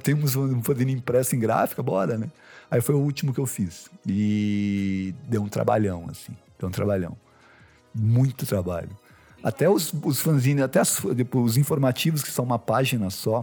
Temos 0.02 0.36
um 0.36 0.62
fanzine 0.62 0.92
impresso 0.92 1.34
em 1.34 1.38
gráfica, 1.38 1.82
bora, 1.82 2.18
né? 2.18 2.30
Aí 2.70 2.82
foi 2.82 2.94
o 2.94 2.98
último 2.98 3.32
que 3.32 3.40
eu 3.40 3.46
fiz. 3.46 3.88
E 4.06 5.14
deu 5.26 5.42
um 5.42 5.48
trabalhão, 5.48 6.06
assim. 6.10 6.36
Deu 6.58 6.68
um 6.68 6.72
trabalhão. 6.72 7.16
Muito 7.94 8.44
trabalho. 8.44 8.90
Até 9.42 9.70
os, 9.70 9.90
os 10.04 10.20
fanzines, 10.20 10.62
até 10.62 10.80
as- 10.80 11.00
tipo, 11.16 11.40
os 11.40 11.56
informativos, 11.56 12.22
que 12.22 12.30
são 12.30 12.44
uma 12.44 12.58
página 12.58 13.08
só. 13.08 13.42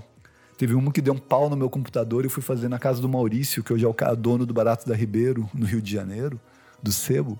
Teve 0.59 0.76
um 0.76 0.91
que 0.91 1.01
deu 1.01 1.16
um 1.16 1.18
pau 1.18 1.49
no 1.49 1.57
meu 1.57 1.72
computador 1.72 2.24
e 2.24 2.30
fui 2.30 2.43
fazer 2.43 2.68
na 2.70 2.78
casa 2.78 3.01
do 3.01 3.09
Maurício, 3.09 3.64
que 3.64 3.74
hoje 3.74 3.84
é 3.84 3.88
o 3.88 4.16
dono 4.16 4.45
do 4.45 4.53
Barato 4.53 4.88
da 4.88 4.95
Ribeiro, 4.95 5.49
no 5.55 5.66
Rio 5.66 5.82
de 5.82 5.91
Janeiro, 5.91 6.39
do 6.84 6.91
Sebo. 6.91 7.39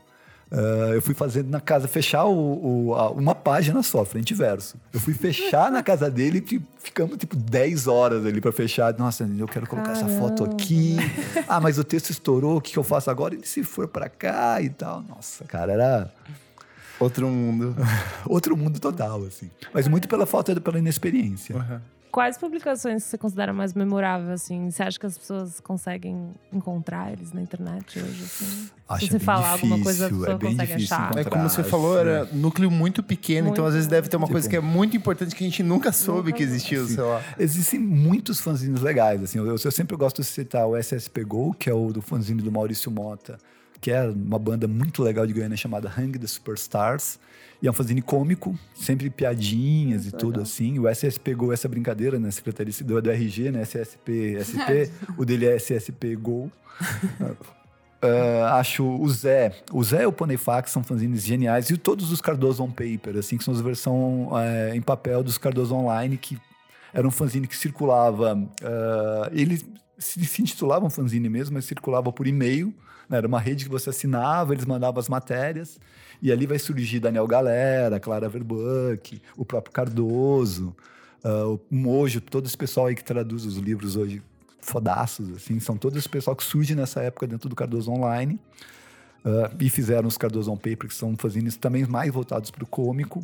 Ah, 0.54 0.91
eu 0.93 1.01
fui 1.01 1.16
fazer 1.16 1.43
na 1.43 1.60
casa, 1.60 1.88
fechar 1.88 2.26
o- 2.26 2.88
o- 2.89 2.93
a- 2.95 3.10
uma 3.12 3.34
página 3.34 3.82
só, 3.82 4.06
frente 4.06 4.32
e 4.32 4.34
verso. 4.36 4.78
Eu 4.93 4.99
fui 4.99 5.14
fechar 5.14 5.72
na 5.72 5.82
casa 5.82 6.12
dele 6.12 6.38
e 6.38 6.41
tipo, 6.41 6.68
ficamos 6.78 7.18
tipo 7.18 7.36
10 7.36 7.88
horas 7.88 8.24
ali 8.26 8.39
para 8.39 8.51
fechar. 8.51 8.95
Nossa, 8.97 9.28
eu 9.38 9.47
quero 9.47 9.66
colocar 9.68 9.93
essa 9.93 10.08
foto 10.08 10.43
aqui. 10.43 10.95
Ah, 11.47 11.60
mas 11.60 11.80
o 11.80 11.84
texto 11.84 12.12
estourou, 12.12 12.58
o 12.58 12.62
que, 12.62 12.72
que 12.72 12.78
eu 12.78 12.84
faço 12.84 13.10
agora? 13.10 13.34
Ele 13.34 13.45
se 13.47 13.64
for 13.64 13.88
para 13.88 14.08
cá 14.08 14.62
e 14.62 14.70
tal. 14.70 15.01
Nossa, 15.01 15.43
cara, 15.45 15.74
era 15.74 16.14
Outro 16.99 17.28
mundo. 17.28 17.76
outro 18.30 18.56
mundo 18.56 18.80
total, 18.80 19.24
assim. 19.26 19.49
Mas 19.74 19.88
muito 19.88 20.08
pela 20.08 20.26
falta, 20.28 20.62
pela 20.62 20.78
inexperiência. 20.78 21.56
Quais 22.14 22.38
publicações 22.38 23.03
você 23.03 23.18
considera 23.18 23.51
mais 23.51 23.74
memorável, 23.74 24.32
assim? 24.34 24.70
Você 24.70 24.84
acha 24.84 24.99
que 24.99 25.05
as 25.07 25.18
pessoas 25.18 25.59
conseguem 25.59 26.30
encontrar 26.51 27.11
eles 27.11 27.34
na 27.34 27.41
internet 27.41 27.97
hoje, 27.97 28.24
assim? 28.24 28.70
Acho 28.88 29.05
Se 29.07 29.11
você 29.14 29.18
falar 29.20 29.49
alguma 29.53 29.82
coisa, 29.82 30.05
a 30.05 30.09
difícil, 30.09 30.20
pessoa 30.28 30.36
é 30.36 30.38
bem 30.38 30.51
consegue 30.51 30.74
difícil 30.76 30.95
achar. 30.95 31.05
encontrar. 31.05 31.22
É 31.22 31.24
como 31.24 31.49
você 31.49 31.64
falou, 31.64 31.97
é. 31.97 32.01
era 32.01 32.26
núcleo 32.26 32.70
muito 32.70 33.01
pequeno, 33.01 33.49
então 33.49 33.64
Muito. 33.64 33.68
às 33.70 33.74
vezes 33.74 33.88
deve 33.89 34.09
ter 34.09 34.16
uma 34.18 34.28
Tipo, 34.28 34.34
coisa 34.34 34.47
que 34.47 34.55
é 34.55 34.59
muito 34.59 34.95
importante 34.95 35.36
que 35.36 35.43
a 35.43 35.47
gente 35.47 35.64
nunca 35.64 35.91
soube 35.91 36.28
Nunca 36.28 36.38
que 36.38 36.43
existiu, 36.43 36.86
sei 36.88 37.03
lá. 37.03 37.20
Existem 37.39 37.80
muitos 37.80 38.39
fanzines 38.39 38.82
legais, 38.82 39.24
assim. 39.24 39.39
Eu, 39.39 39.47
eu 39.47 39.72
sempre 39.72 39.97
gosto 39.97 40.22
de 40.22 40.28
citar 40.28 40.68
o 40.68 40.78
SSP 40.78 41.24
Go, 41.24 41.51
que 41.57 41.68
é 41.68 41.74
o 41.74 41.91
do 41.91 41.99
fanzine 42.03 42.43
do 42.43 42.51
Maurício 42.51 42.91
Mota, 42.91 43.39
que 43.82 43.89
é 43.89 44.03
uma 44.03 44.38
banda 44.38 44.68
muito 44.68 45.01
legal 45.01 45.26
de 45.26 45.34
Goiânia 45.34 45.57
chamada 45.57 45.91
Hang 45.97 46.20
the 46.20 46.28
Superstars. 46.28 47.18
E 47.64 47.68
é 47.68 47.72
um 47.72 47.74
fanzine 47.74 48.01
cômico, 48.01 48.59
sempre 48.76 49.09
piadinhas 49.09 50.05
e 50.05 50.11
tudo 50.11 50.41
assim. 50.41 50.78
O 50.80 50.89
SSP 50.89 51.34
Go, 51.34 51.53
essa 51.53 51.70
brincadeira, 51.70 52.20
né? 52.20 52.30
Secretaria 52.30 52.74
do, 52.84 53.01
do 53.01 53.09
RG, 53.09 53.51
né? 53.51 53.61
SSP, 53.61 54.38
SP. 54.43 54.91
o 55.18 55.24
dele 55.24 55.45
é 55.45 55.55
SSP 55.55 56.18
Go. 56.18 56.51
Ah, 58.05 58.59
acho 58.59 58.84
o 58.84 59.09
Zé, 59.09 59.53
o 59.72 59.82
Zé 59.82 60.03
e 60.03 60.05
o 60.05 60.11
Ponyfax 60.11 60.72
são 60.72 60.84
fanzines 60.84 61.24
geniais 61.24 61.70
e 61.70 61.78
todos 61.78 62.11
os 62.11 62.20
Cardoso 62.20 62.61
on 62.61 62.70
Paper, 62.70 63.16
assim, 63.18 63.38
que 63.38 63.45
são 63.45 63.53
as 63.53 63.61
versões 63.61 64.28
em 64.76 64.82
papel 64.82 65.24
dos 65.24 65.38
Cardoso 65.38 65.74
Online, 65.74 66.18
que 66.18 66.38
Era 66.93 67.07
um 67.07 67.11
fanzine 67.11 67.47
que 67.47 67.55
circulava. 67.55 68.36
Uh, 68.36 69.30
ele 69.32 69.57
se, 69.97 70.26
se 70.26 70.41
intitulava 70.41 70.86
um 70.86 70.89
fanzine 70.89 71.30
mesmo, 71.30 71.53
mas 71.53 71.64
circulava 71.64 72.11
por 72.11 72.28
e-mail. 72.28 72.74
Né? 73.07 73.20
Era 73.20 73.28
uma 73.28 73.39
rede 73.39 73.64
que 73.64 73.72
você 73.72 73.89
assinava, 73.89 74.53
eles 74.53 74.66
mandavam 74.66 74.99
as 74.99 75.07
matérias. 75.07 75.80
E 76.24 76.32
ali 76.32 76.45
vai 76.45 76.57
surgir 76.57 77.01
Daniel 77.01 77.28
Galera, 77.28 77.99
Clara 77.99 78.30
Verbuck, 78.30 79.21
o 79.36 79.43
próprio 79.43 79.74
Cardoso, 79.74 80.74
uh, 81.21 81.59
o 81.69 81.76
Mojo, 81.76 82.21
todo 82.21 82.45
esse 82.45 82.57
pessoal 82.57 82.86
aí 82.86 82.95
que 82.95 83.03
traduz 83.03 83.43
os 83.43 83.57
livros 83.57 83.97
hoje, 83.97 84.24
fodaços, 84.61 85.36
assim, 85.36 85.59
são 85.59 85.76
todo 85.76 85.97
esse 85.99 86.07
pessoal 86.07 86.34
que 86.34 86.45
surge 86.45 86.76
nessa 86.76 87.01
época 87.01 87.28
dentro 87.28 87.49
do 87.49 87.55
Cardoso 87.57 87.91
Online. 87.91 88.39
Uh, 89.26 89.51
e 89.59 89.69
fizeram 89.69 90.07
os 90.07 90.17
Cardoso 90.17 90.49
on 90.49 90.55
Paper, 90.55 90.88
que 90.88 90.93
são 90.93 91.13
fanzines 91.17 91.57
também 91.57 91.86
mais 91.86 92.09
voltados 92.09 92.49
para 92.49 92.63
o 92.63 92.67
cômico. 92.67 93.21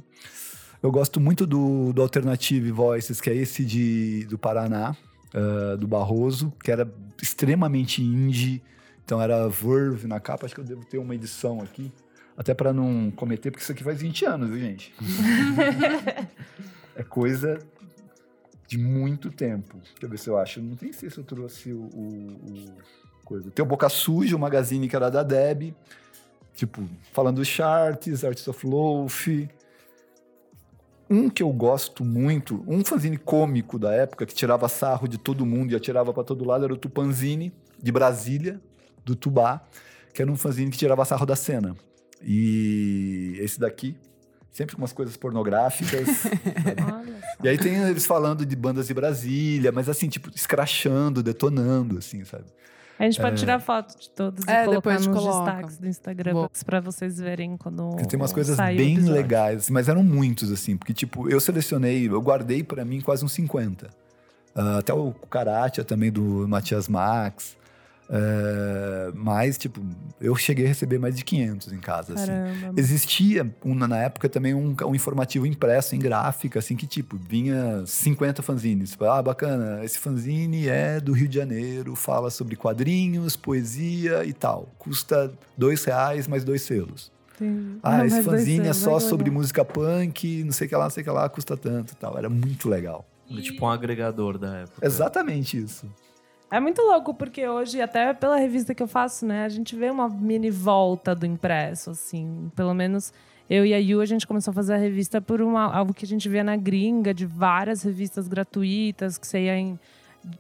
Eu 0.83 0.91
gosto 0.91 1.21
muito 1.21 1.47
do, 1.47 1.93
do 1.93 2.01
Alternative 2.01 2.69
Voices, 2.69 3.21
que 3.21 3.29
é 3.29 3.35
esse 3.35 3.63
de, 3.63 4.25
do 4.25 4.37
Paraná, 4.37 4.93
uh, 5.33 5.77
do 5.77 5.87
Barroso, 5.87 6.51
que 6.61 6.69
era 6.69 6.89
extremamente 7.21 8.01
indie. 8.03 8.61
Então 9.05 9.21
era 9.21 9.47
Verve 9.47 10.05
na 10.05 10.19
capa, 10.19 10.45
acho 10.45 10.53
que 10.53 10.59
eu 10.59 10.65
devo 10.65 10.83
ter 10.83 10.97
uma 10.97 11.15
edição 11.15 11.61
aqui. 11.61 11.89
Até 12.39 12.53
para 12.53 12.71
não 12.71 13.11
cometer, 13.11 13.51
porque 13.51 13.61
isso 13.61 13.73
aqui 13.73 13.83
faz 13.83 13.99
20 13.99 14.23
anos, 14.23 14.49
viu, 14.49 14.59
gente? 14.59 14.95
é 16.95 17.03
coisa 17.03 17.59
de 18.65 18.77
muito 18.77 19.29
tempo. 19.29 19.75
Deixa 19.79 20.03
eu 20.03 20.09
ver 20.09 20.17
se 20.17 20.29
eu 20.29 20.37
acho. 20.37 20.61
Não 20.61 20.77
tem 20.77 20.93
se 20.93 21.17
eu 21.17 21.23
trouxe 21.25 21.73
o, 21.73 21.81
o, 21.81 22.27
o 22.47 22.77
coisa. 23.25 23.51
Tem 23.51 23.61
o 23.61 23.67
Boca 23.67 23.89
Suja, 23.89 24.37
o 24.37 24.39
magazine 24.39 24.87
que 24.87 24.95
era 24.95 25.09
da 25.09 25.21
Deb. 25.21 25.75
Tipo, 26.55 26.81
falando 27.11 27.43
charts, 27.43 28.23
Artists 28.23 28.47
of 28.47 28.65
Loaf. 28.65 29.27
Um 31.09 31.29
que 31.29 31.43
eu 31.43 31.51
gosto 31.51 32.05
muito, 32.05 32.63
um 32.65 32.85
fanzine 32.85 33.17
cômico 33.17 33.77
da 33.77 33.91
época, 33.91 34.25
que 34.25 34.33
tirava 34.33 34.69
sarro 34.69 35.09
de 35.09 35.17
todo 35.17 35.45
mundo 35.45 35.73
e 35.73 35.75
atirava 35.75 36.13
para 36.13 36.23
todo 36.23 36.45
lado, 36.45 36.63
era 36.63 36.73
o 36.73 36.77
Tupanzine, 36.77 37.51
de 37.81 37.91
Brasília, 37.91 38.61
do 39.03 39.13
Tubá, 39.13 39.61
que 40.13 40.21
era 40.21 40.31
um 40.31 40.37
fanzine 40.37 40.71
que 40.71 40.77
tirava 40.77 41.03
sarro 41.03 41.25
da 41.25 41.35
cena. 41.35 41.75
E 42.22 43.38
esse 43.39 43.59
daqui, 43.59 43.95
sempre 44.51 44.76
com 44.76 44.82
umas 44.82 44.93
coisas 44.93 45.15
pornográficas. 45.15 46.26
e 47.43 47.47
aí 47.47 47.57
tem 47.57 47.76
eles 47.76 48.05
falando 48.05 48.45
de 48.45 48.55
bandas 48.55 48.88
de 48.88 48.93
Brasília, 48.93 49.72
mas 49.72 49.88
assim, 49.88 50.09
tipo, 50.09 50.30
escrachando, 50.36 51.24
detonando, 51.24 51.97
assim, 51.97 52.24
sabe? 52.26 52.45
A 52.99 53.05
gente 53.05 53.22
pode 53.22 53.36
é. 53.36 53.38
tirar 53.38 53.59
foto 53.59 53.97
de 53.97 54.09
todos 54.09 54.45
é, 54.45 54.63
e 54.63 54.65
colocar 54.65 54.93
nos 54.95 55.07
coloca. 55.07 55.51
destaques 55.51 55.78
do 55.78 55.88
Instagram 55.88 56.49
para 56.65 56.82
vocês 56.82 57.17
verem 57.17 57.55
quando 57.55 57.95
Tem 58.09 58.20
umas 58.20 58.34
coisas 58.34 58.57
bem 58.57 58.97
legais, 58.97 59.70
mas 59.70 59.88
eram 59.88 60.03
muitos, 60.03 60.51
assim. 60.51 60.76
Porque, 60.76 60.93
tipo, 60.93 61.30
eu 61.30 61.39
selecionei, 61.39 62.09
eu 62.09 62.22
guardei 62.22 62.61
para 62.61 62.84
mim 62.84 62.99
quase 62.99 63.24
uns 63.24 63.32
50. 63.32 63.86
Uh, 63.86 63.89
ah, 64.53 64.78
até 64.80 64.93
o 64.93 65.13
Karatia 65.13 65.86
também, 65.86 66.11
do 66.11 66.45
Matias 66.45 66.89
Max. 66.89 67.55
Uh, 68.10 69.14
mas, 69.14 69.55
tipo, 69.55 69.80
eu 70.20 70.36
cheguei 70.36 70.66
a 70.66 70.68
receber 70.70 70.97
mais 70.97 71.16
de 71.16 71.24
500 71.24 71.74
em 71.74 71.78
casa, 71.78 72.16
assim. 72.16 72.32
Existia, 72.76 73.47
um, 73.64 73.76
na 73.76 73.97
época, 73.97 74.28
também 74.28 74.55
um, 74.55 74.76
um, 74.84 74.95
informativo 74.95 75.45
impresso 75.45 75.95
em 75.95 75.99
gráfica, 75.99 76.57
assim, 76.57 76.76
que, 76.76 76.88
tipo, 76.88 77.18
vinha 77.18 77.84
50 77.86 78.41
fanzines. 78.41 78.91
Tipo, 78.91 79.05
ah, 79.05 79.22
bacana, 79.22 79.86
esse 79.86 79.99
fanzine 79.99 80.68
é 80.68 80.99
do 80.99 81.12
Rio 81.12 81.28
de 81.28 81.36
Janeiro, 81.36 81.95
fala 81.95 82.32
sobre 82.32 82.55
quadrinhos, 82.55 83.36
poesia 83.36 84.26
e 84.26 84.34
tal. 84.34 84.70
Custa 84.80 85.32
dois 85.55 85.84
reais 85.84 86.28
mais 86.28 86.43
dois 86.43 86.64
selos. 86.64 87.12
Sim. 87.38 87.78
Ah, 87.84 87.99
não, 87.99 88.05
esse 88.05 88.24
fanzine 88.24 88.68
é 88.68 88.74
só 88.74 88.99
sobre 88.99 89.30
música 89.30 89.64
punk, 89.64 90.43
não 90.43 90.51
sei 90.51 90.66
o 90.66 90.70
que 90.70 90.76
lá, 90.76 90.84
não 90.86 90.89
sei 90.89 91.01
o 91.01 91.05
que 91.05 91.12
lá, 91.12 91.30
custa 91.30 91.55
tanto 91.55 91.93
e 91.93 91.95
tal. 91.95 92.18
Era 92.18 92.28
muito 92.28 92.68
legal. 92.68 93.05
E... 93.30 93.39
Tipo 93.41 93.68
um 93.68 93.70
agregador 93.70 94.39
da 94.39 94.57
época. 94.57 94.86
Exatamente 94.86 95.57
isso. 95.57 95.86
É 96.51 96.59
muito 96.59 96.81
louco, 96.81 97.13
porque 97.13 97.47
hoje, 97.47 97.79
até 97.79 98.11
pela 98.13 98.37
revista 98.37 98.73
que 98.73 98.81
eu 98.81 98.87
faço, 98.87 99.25
né, 99.25 99.45
a 99.45 99.49
gente 99.49 99.75
vê 99.75 99.89
uma 99.91 100.09
mini 100.09 100.49
volta 100.49 101.13
do 101.13 101.25
impresso, 101.25 101.91
assim. 101.91 102.51
Pelo 102.55 102.73
menos 102.73 103.13
eu 103.47 103.65
e 103.65 103.73
a 103.73 103.77
Yu, 103.77 104.01
a 104.01 104.05
gente 104.05 104.25
começou 104.25 104.51
a 104.51 104.53
fazer 104.53 104.73
a 104.73 104.77
revista 104.77 105.21
por 105.21 105.41
uma, 105.41 105.71
algo 105.71 105.93
que 105.93 106.05
a 106.05 106.07
gente 106.07 106.27
via 106.27 106.43
na 106.43 106.55
gringa, 106.55 107.13
de 107.13 107.25
várias 107.25 107.83
revistas 107.83 108.27
gratuitas, 108.27 109.17
que 109.17 109.27
você 109.27 109.41
ia 109.41 109.57
em 109.57 109.79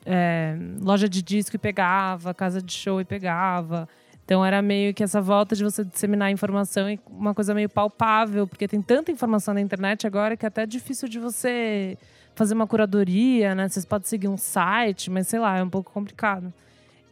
é, 0.05 0.55
loja 0.81 1.07
de 1.07 1.21
disco 1.21 1.55
e 1.55 1.59
pegava, 1.59 2.33
casa 2.33 2.61
de 2.61 2.73
show 2.73 2.99
e 2.99 3.05
pegava. 3.05 3.87
Então 4.25 4.45
era 4.45 4.61
meio 4.61 4.93
que 4.93 5.03
essa 5.03 5.21
volta 5.21 5.55
de 5.55 5.63
você 5.63 5.83
disseminar 5.83 6.31
informação 6.31 6.89
e 6.89 6.99
uma 7.07 7.33
coisa 7.33 7.53
meio 7.53 7.69
palpável, 7.69 8.47
porque 8.47 8.67
tem 8.67 8.81
tanta 8.81 9.11
informação 9.11 9.53
na 9.53 9.61
internet 9.61 10.05
agora 10.05 10.37
que 10.37 10.45
é 10.45 10.47
até 10.47 10.65
difícil 10.65 11.07
de 11.07 11.19
você 11.19 11.97
fazer 12.39 12.53
uma 12.53 12.65
curadoria, 12.65 13.53
né? 13.53 13.67
Vocês 13.67 13.83
podem 13.83 14.07
seguir 14.07 14.29
um 14.29 14.37
site, 14.37 15.11
mas 15.11 15.27
sei 15.27 15.39
lá, 15.39 15.57
é 15.57 15.63
um 15.63 15.69
pouco 15.69 15.91
complicado. 15.91 16.53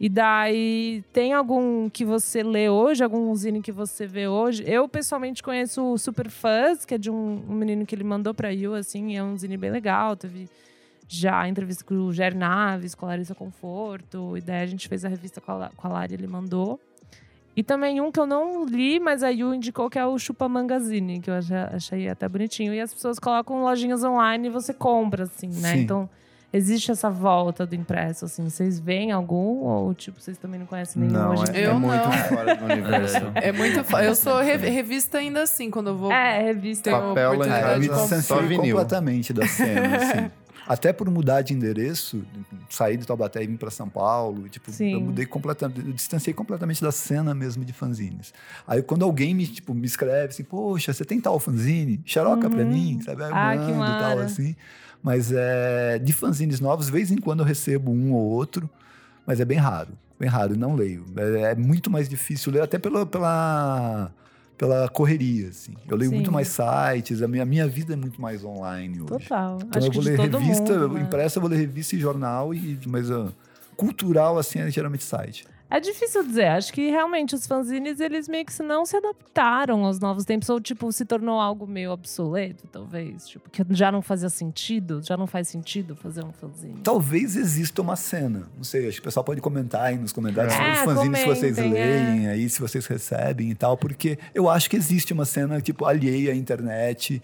E 0.00 0.08
daí, 0.08 1.04
tem 1.12 1.34
algum 1.34 1.90
que 1.90 2.02
você 2.02 2.42
lê 2.42 2.70
hoje, 2.70 3.04
algum 3.04 3.34
zine 3.34 3.60
que 3.60 3.70
você 3.70 4.06
vê 4.06 4.26
hoje? 4.26 4.64
Eu, 4.66 4.88
pessoalmente, 4.88 5.42
conheço 5.42 5.82
o 5.82 5.98
Super 5.98 6.30
Fuzz, 6.30 6.86
que 6.86 6.94
é 6.94 6.98
de 6.98 7.10
um, 7.10 7.44
um 7.46 7.54
menino 7.54 7.84
que 7.84 7.94
ele 7.94 8.04
mandou 8.04 8.32
pra 8.32 8.48
You, 8.48 8.74
assim, 8.74 9.18
é 9.18 9.22
um 9.22 9.36
zine 9.36 9.58
bem 9.58 9.70
legal. 9.70 10.16
Teve 10.16 10.48
já 11.06 11.46
entrevista 11.46 11.84
com 11.84 11.94
o 11.94 12.12
Ger 12.12 12.34
Naves, 12.34 12.94
com 12.94 13.04
a 13.04 13.10
Larissa 13.10 13.34
Conforto. 13.34 14.34
E 14.34 14.40
daí 14.40 14.62
a 14.62 14.66
gente 14.66 14.88
fez 14.88 15.04
a 15.04 15.08
revista 15.08 15.42
com 15.42 15.52
a, 15.52 15.68
com 15.76 15.88
a 15.88 15.90
Lari, 15.90 16.14
ele 16.14 16.26
mandou. 16.26 16.80
E 17.58 17.62
também 17.64 18.00
um 18.00 18.12
que 18.12 18.20
eu 18.20 18.24
não 18.24 18.64
li, 18.64 19.00
mas 19.00 19.24
a 19.24 19.30
Yu 19.30 19.52
indicou 19.52 19.90
que 19.90 19.98
é 19.98 20.06
o 20.06 20.16
Chupa 20.16 20.48
Mangazine, 20.48 21.18
que 21.18 21.28
eu 21.28 21.34
achei 21.74 22.08
até 22.08 22.28
bonitinho. 22.28 22.72
E 22.72 22.80
as 22.80 22.94
pessoas 22.94 23.18
colocam 23.18 23.62
lojinhas 23.62 24.04
online 24.04 24.46
e 24.46 24.48
você 24.48 24.72
compra, 24.72 25.24
assim, 25.24 25.48
né? 25.48 25.72
Sim. 25.72 25.80
Então, 25.80 26.08
existe 26.52 26.92
essa 26.92 27.10
volta 27.10 27.66
do 27.66 27.74
impresso, 27.74 28.26
assim. 28.26 28.48
Vocês 28.48 28.78
veem 28.78 29.10
algum? 29.10 29.64
Ou, 29.64 29.92
tipo, 29.92 30.20
vocês 30.20 30.38
também 30.38 30.60
não 30.60 30.66
conhecem 30.66 31.02
nenhum 31.02 31.14
não, 31.14 31.32
hoje? 31.32 31.50
É, 31.52 31.66
eu 31.66 31.72
é 31.72 31.74
muito 31.74 31.94
não. 31.96 32.12
fora 32.12 32.54
do 32.54 32.64
universo. 32.64 33.16
É, 33.34 33.48
é 33.50 33.52
muito 33.52 33.96
Eu 33.96 34.14
sou 34.14 34.38
re 34.40 34.56
revista 34.56 35.18
ainda 35.18 35.42
assim, 35.42 35.68
quando 35.68 35.88
eu 35.88 35.96
vou... 35.96 36.12
É, 36.12 36.40
revista. 36.40 36.92
Papel, 36.92 37.38
lá 37.38 37.46
em 37.76 37.88
casa, 37.88 38.22
só 38.22 38.40
vinil. 38.40 38.76
completamente 38.76 39.32
da 39.32 39.44
cena, 39.48 39.96
assim. 39.96 40.30
Até 40.68 40.92
por 40.92 41.10
mudar 41.10 41.40
de 41.40 41.54
endereço, 41.54 42.22
sair 42.68 42.98
de 42.98 43.06
Taubaté 43.06 43.42
e 43.42 43.46
vir 43.46 43.56
para 43.56 43.70
São 43.70 43.88
Paulo, 43.88 44.48
tipo, 44.50 44.70
Sim. 44.70 44.92
eu 44.92 45.00
mudei 45.00 45.24
completamente, 45.24 45.80
eu 45.80 45.92
distanciei 45.94 46.34
completamente 46.34 46.82
da 46.82 46.92
cena 46.92 47.34
mesmo 47.34 47.64
de 47.64 47.72
fanzines. 47.72 48.34
Aí 48.66 48.82
quando 48.82 49.02
alguém 49.02 49.34
me, 49.34 49.46
tipo, 49.46 49.72
me 49.72 49.86
escreve 49.86 50.26
assim, 50.26 50.44
poxa, 50.44 50.92
você 50.92 51.06
tem 51.06 51.18
tal 51.18 51.40
fanzine? 51.40 52.02
Xaroca 52.04 52.48
uhum. 52.48 52.52
para 52.52 52.64
mim, 52.66 53.00
sabe? 53.02 53.24
Aí 53.24 53.30
ah, 53.32 53.56
mando, 53.56 53.92
que 53.92 53.98
tal 53.98 54.18
assim. 54.18 54.54
Mas 55.02 55.32
é, 55.32 55.98
de 55.98 56.12
fanzines 56.12 56.60
novos, 56.60 56.86
de 56.86 56.92
vez 56.92 57.10
em 57.10 57.16
quando 57.16 57.40
eu 57.40 57.46
recebo 57.46 57.90
um 57.90 58.12
ou 58.12 58.26
outro, 58.26 58.68
mas 59.26 59.40
é 59.40 59.46
bem 59.46 59.56
raro, 59.56 59.92
bem 60.20 60.28
raro, 60.28 60.54
não 60.54 60.74
leio. 60.74 61.06
É, 61.16 61.52
é 61.52 61.54
muito 61.54 61.90
mais 61.90 62.10
difícil 62.10 62.52
ler, 62.52 62.60
até 62.60 62.78
pela, 62.78 63.06
pela 63.06 64.12
pela 64.58 64.88
correria, 64.88 65.48
assim. 65.48 65.72
Eu 65.88 65.96
leio 65.96 66.10
Sim. 66.10 66.16
muito 66.16 66.32
mais 66.32 66.48
sites, 66.48 67.22
a 67.22 67.28
minha, 67.28 67.44
minha 67.46 67.66
vida 67.68 67.92
é 67.92 67.96
muito 67.96 68.20
mais 68.20 68.44
online 68.44 69.00
hoje. 69.00 69.06
Total. 69.06 69.58
Então 69.62 69.78
Acho 69.78 69.86
eu 69.86 69.92
vou 69.92 70.02
ler 70.02 70.18
revista, 70.18 70.78
mundo, 70.80 70.94
né? 70.94 71.00
impressa, 71.00 71.38
eu 71.38 71.40
vou 71.40 71.48
ler 71.48 71.58
revista 71.58 71.94
e 71.94 72.00
jornal, 72.00 72.52
e, 72.52 72.78
mas 72.86 73.08
uh, 73.08 73.32
cultural, 73.76 74.36
assim, 74.36 74.58
é 74.58 74.68
geralmente 74.68 75.04
site. 75.04 75.46
É 75.70 75.78
difícil 75.78 76.24
dizer. 76.24 76.46
Acho 76.46 76.72
que 76.72 76.90
realmente 76.90 77.34
os 77.34 77.46
fanzines, 77.46 78.00
eles 78.00 78.28
meio 78.28 78.44
que 78.44 78.62
não 78.62 78.86
se 78.86 78.96
adaptaram 78.96 79.84
aos 79.84 80.00
novos 80.00 80.24
tempos. 80.24 80.48
Ou, 80.48 80.60
tipo, 80.60 80.90
se 80.92 81.04
tornou 81.04 81.38
algo 81.38 81.66
meio 81.66 81.90
obsoleto, 81.92 82.66
talvez. 82.68 83.28
Tipo, 83.28 83.50
que 83.50 83.62
já 83.70 83.92
não 83.92 84.00
fazia 84.00 84.30
sentido. 84.30 85.00
Já 85.02 85.16
não 85.16 85.26
faz 85.26 85.48
sentido 85.48 85.94
fazer 85.94 86.24
um 86.24 86.32
fanzine. 86.32 86.80
Talvez 86.82 87.36
exista 87.36 87.82
uma 87.82 87.96
cena. 87.96 88.48
Não 88.56 88.64
sei, 88.64 88.88
acho 88.88 88.96
que 88.96 89.00
o 89.00 89.04
pessoal 89.04 89.24
pode 89.24 89.40
comentar 89.40 89.82
aí 89.82 89.98
nos 89.98 90.12
comentários 90.12 90.54
é, 90.54 90.72
os 90.72 90.78
fanzines 90.80 91.20
que 91.20 91.28
vocês 91.28 91.56
leem, 91.58 92.26
é. 92.26 92.30
aí, 92.30 92.48
se 92.48 92.60
vocês 92.60 92.86
recebem 92.86 93.50
e 93.50 93.54
tal. 93.54 93.76
Porque 93.76 94.18
eu 94.34 94.48
acho 94.48 94.70
que 94.70 94.76
existe 94.76 95.12
uma 95.12 95.24
cena, 95.24 95.60
tipo, 95.60 95.84
alheia 95.84 96.32
à 96.32 96.34
internet 96.34 97.20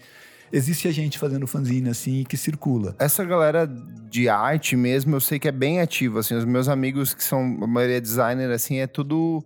existe 0.51 0.87
a 0.87 0.91
gente 0.91 1.17
fazendo 1.19 1.45
fanzine 1.47 1.89
assim 1.89 2.23
que 2.23 2.37
circula. 2.37 2.95
Essa 2.99 3.23
galera 3.23 3.69
de 4.09 4.29
arte 4.29 4.75
mesmo, 4.75 5.15
eu 5.15 5.19
sei 5.19 5.39
que 5.39 5.47
é 5.47 5.51
bem 5.51 5.81
ativa, 5.81 6.19
assim, 6.19 6.35
os 6.35 6.45
meus 6.45 6.69
amigos 6.69 7.13
que 7.13 7.23
são, 7.23 7.39
a 7.61 7.67
maioria 7.67 7.99
designer, 7.99 8.51
assim, 8.51 8.77
é 8.77 8.87
tudo... 8.87 9.43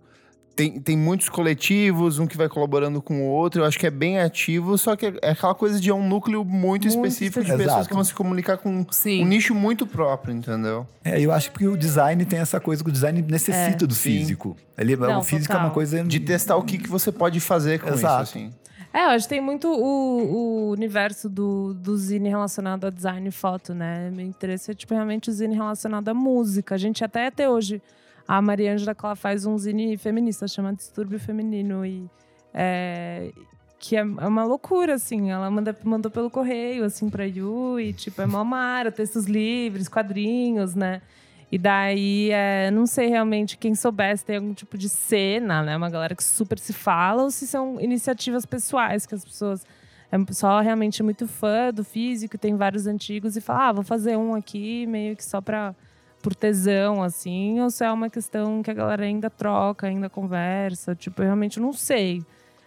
Tem, 0.56 0.78
tem 0.78 0.94
muitos 0.94 1.30
coletivos, 1.30 2.18
um 2.18 2.26
que 2.26 2.36
vai 2.36 2.46
colaborando 2.46 3.00
com 3.00 3.22
o 3.22 3.24
outro, 3.24 3.62
eu 3.62 3.64
acho 3.64 3.78
que 3.78 3.86
é 3.86 3.90
bem 3.90 4.18
ativo, 4.18 4.76
só 4.76 4.94
que 4.94 5.06
é 5.06 5.30
aquela 5.30 5.54
coisa 5.54 5.80
de 5.80 5.90
um 5.90 6.06
núcleo 6.06 6.44
muito, 6.44 6.86
muito 6.86 6.88
específico 6.88 7.42
de 7.42 7.56
pessoas 7.56 7.86
que 7.86 7.94
vão 7.94 8.04
se 8.04 8.12
comunicar 8.12 8.58
com 8.58 8.84
Sim. 8.90 9.24
um 9.24 9.26
nicho 9.26 9.54
muito 9.54 9.86
próprio, 9.86 10.34
entendeu? 10.34 10.86
É, 11.02 11.18
eu 11.18 11.32
acho 11.32 11.50
que 11.52 11.66
o 11.66 11.78
design 11.78 12.22
tem 12.26 12.40
essa 12.40 12.60
coisa 12.60 12.84
que 12.84 12.90
o 12.90 12.92
design 12.92 13.22
necessita 13.22 13.84
é, 13.84 13.86
do 13.86 13.94
físico. 13.94 14.54
Ele, 14.76 14.96
Não, 14.96 15.20
o 15.20 15.22
físico 15.22 15.46
total. 15.46 15.62
é 15.62 15.64
uma 15.66 15.72
coisa... 15.72 16.04
De 16.04 16.20
testar 16.20 16.56
o 16.56 16.62
que, 16.62 16.76
que 16.76 16.90
você 16.90 17.10
pode 17.10 17.40
fazer 17.40 17.80
com 17.80 17.88
Exato. 17.88 18.24
isso, 18.24 18.38
assim. 18.38 18.52
É, 18.92 19.14
hoje 19.14 19.28
tem 19.28 19.40
muito 19.40 19.68
o, 19.68 20.68
o 20.68 20.70
universo 20.70 21.28
do, 21.28 21.72
do 21.74 21.96
zine 21.96 22.28
relacionado 22.28 22.86
a 22.86 22.90
design 22.90 23.28
e 23.28 23.30
foto, 23.30 23.72
né? 23.72 24.10
Meu 24.10 24.26
interesse 24.26 24.70
é 24.72 24.74
tipo, 24.74 24.92
realmente 24.94 25.30
o 25.30 25.32
zine 25.32 25.54
relacionado 25.54 26.08
à 26.08 26.14
música. 26.14 26.74
A 26.74 26.78
gente 26.78 27.04
até 27.04 27.26
até 27.26 27.48
hoje, 27.48 27.80
a 28.26 28.42
Maria 28.42 28.72
Ângela, 28.72 28.96
ela 29.00 29.14
faz 29.14 29.46
um 29.46 29.56
zine 29.56 29.96
feminista, 29.96 30.48
chama 30.48 30.72
Distúrbio 30.72 31.20
Feminino. 31.20 31.86
E, 31.86 32.10
é, 32.52 33.30
que 33.78 33.96
é, 33.96 34.00
é 34.00 34.02
uma 34.02 34.44
loucura, 34.44 34.94
assim. 34.94 35.30
Ela 35.30 35.48
manda, 35.50 35.76
mandou 35.84 36.10
pelo 36.10 36.28
correio, 36.28 36.84
assim, 36.84 37.08
pra 37.08 37.24
Yui. 37.24 37.92
Tipo, 37.92 38.22
é 38.22 38.26
mó 38.26 38.42
mara, 38.42 38.90
textos 38.90 39.26
livres, 39.26 39.88
quadrinhos, 39.88 40.74
né? 40.74 41.00
E 41.52 41.58
daí, 41.58 42.30
é, 42.30 42.70
não 42.70 42.86
sei 42.86 43.08
realmente 43.08 43.58
quem 43.58 43.74
soubesse 43.74 44.24
tem 44.24 44.36
algum 44.36 44.54
tipo 44.54 44.78
de 44.78 44.88
cena, 44.88 45.62
né? 45.62 45.76
Uma 45.76 45.90
galera 45.90 46.14
que 46.14 46.22
super 46.22 46.58
se 46.58 46.72
fala, 46.72 47.24
ou 47.24 47.30
se 47.30 47.46
são 47.46 47.80
iniciativas 47.80 48.46
pessoais 48.46 49.04
que 49.04 49.14
as 49.14 49.24
pessoas. 49.24 49.66
É 50.12 50.18
pessoal 50.24 50.60
realmente 50.60 51.04
muito 51.04 51.28
fã 51.28 51.72
do 51.72 51.84
físico, 51.84 52.36
tem 52.36 52.56
vários 52.56 52.86
antigos 52.88 53.36
e 53.36 53.40
fala, 53.40 53.68
ah, 53.68 53.72
vou 53.72 53.84
fazer 53.84 54.16
um 54.16 54.34
aqui, 54.34 54.84
meio 54.86 55.14
que 55.14 55.24
só 55.24 55.40
pra, 55.40 55.72
por 56.20 56.34
tesão, 56.34 57.00
assim, 57.00 57.60
ou 57.60 57.70
se 57.70 57.84
é 57.84 57.92
uma 57.92 58.10
questão 58.10 58.60
que 58.60 58.70
a 58.72 58.74
galera 58.74 59.04
ainda 59.04 59.30
troca, 59.30 59.86
ainda 59.86 60.10
conversa. 60.10 60.96
Tipo, 60.96 61.22
eu 61.22 61.26
realmente 61.26 61.60
não 61.60 61.72
sei. 61.72 62.24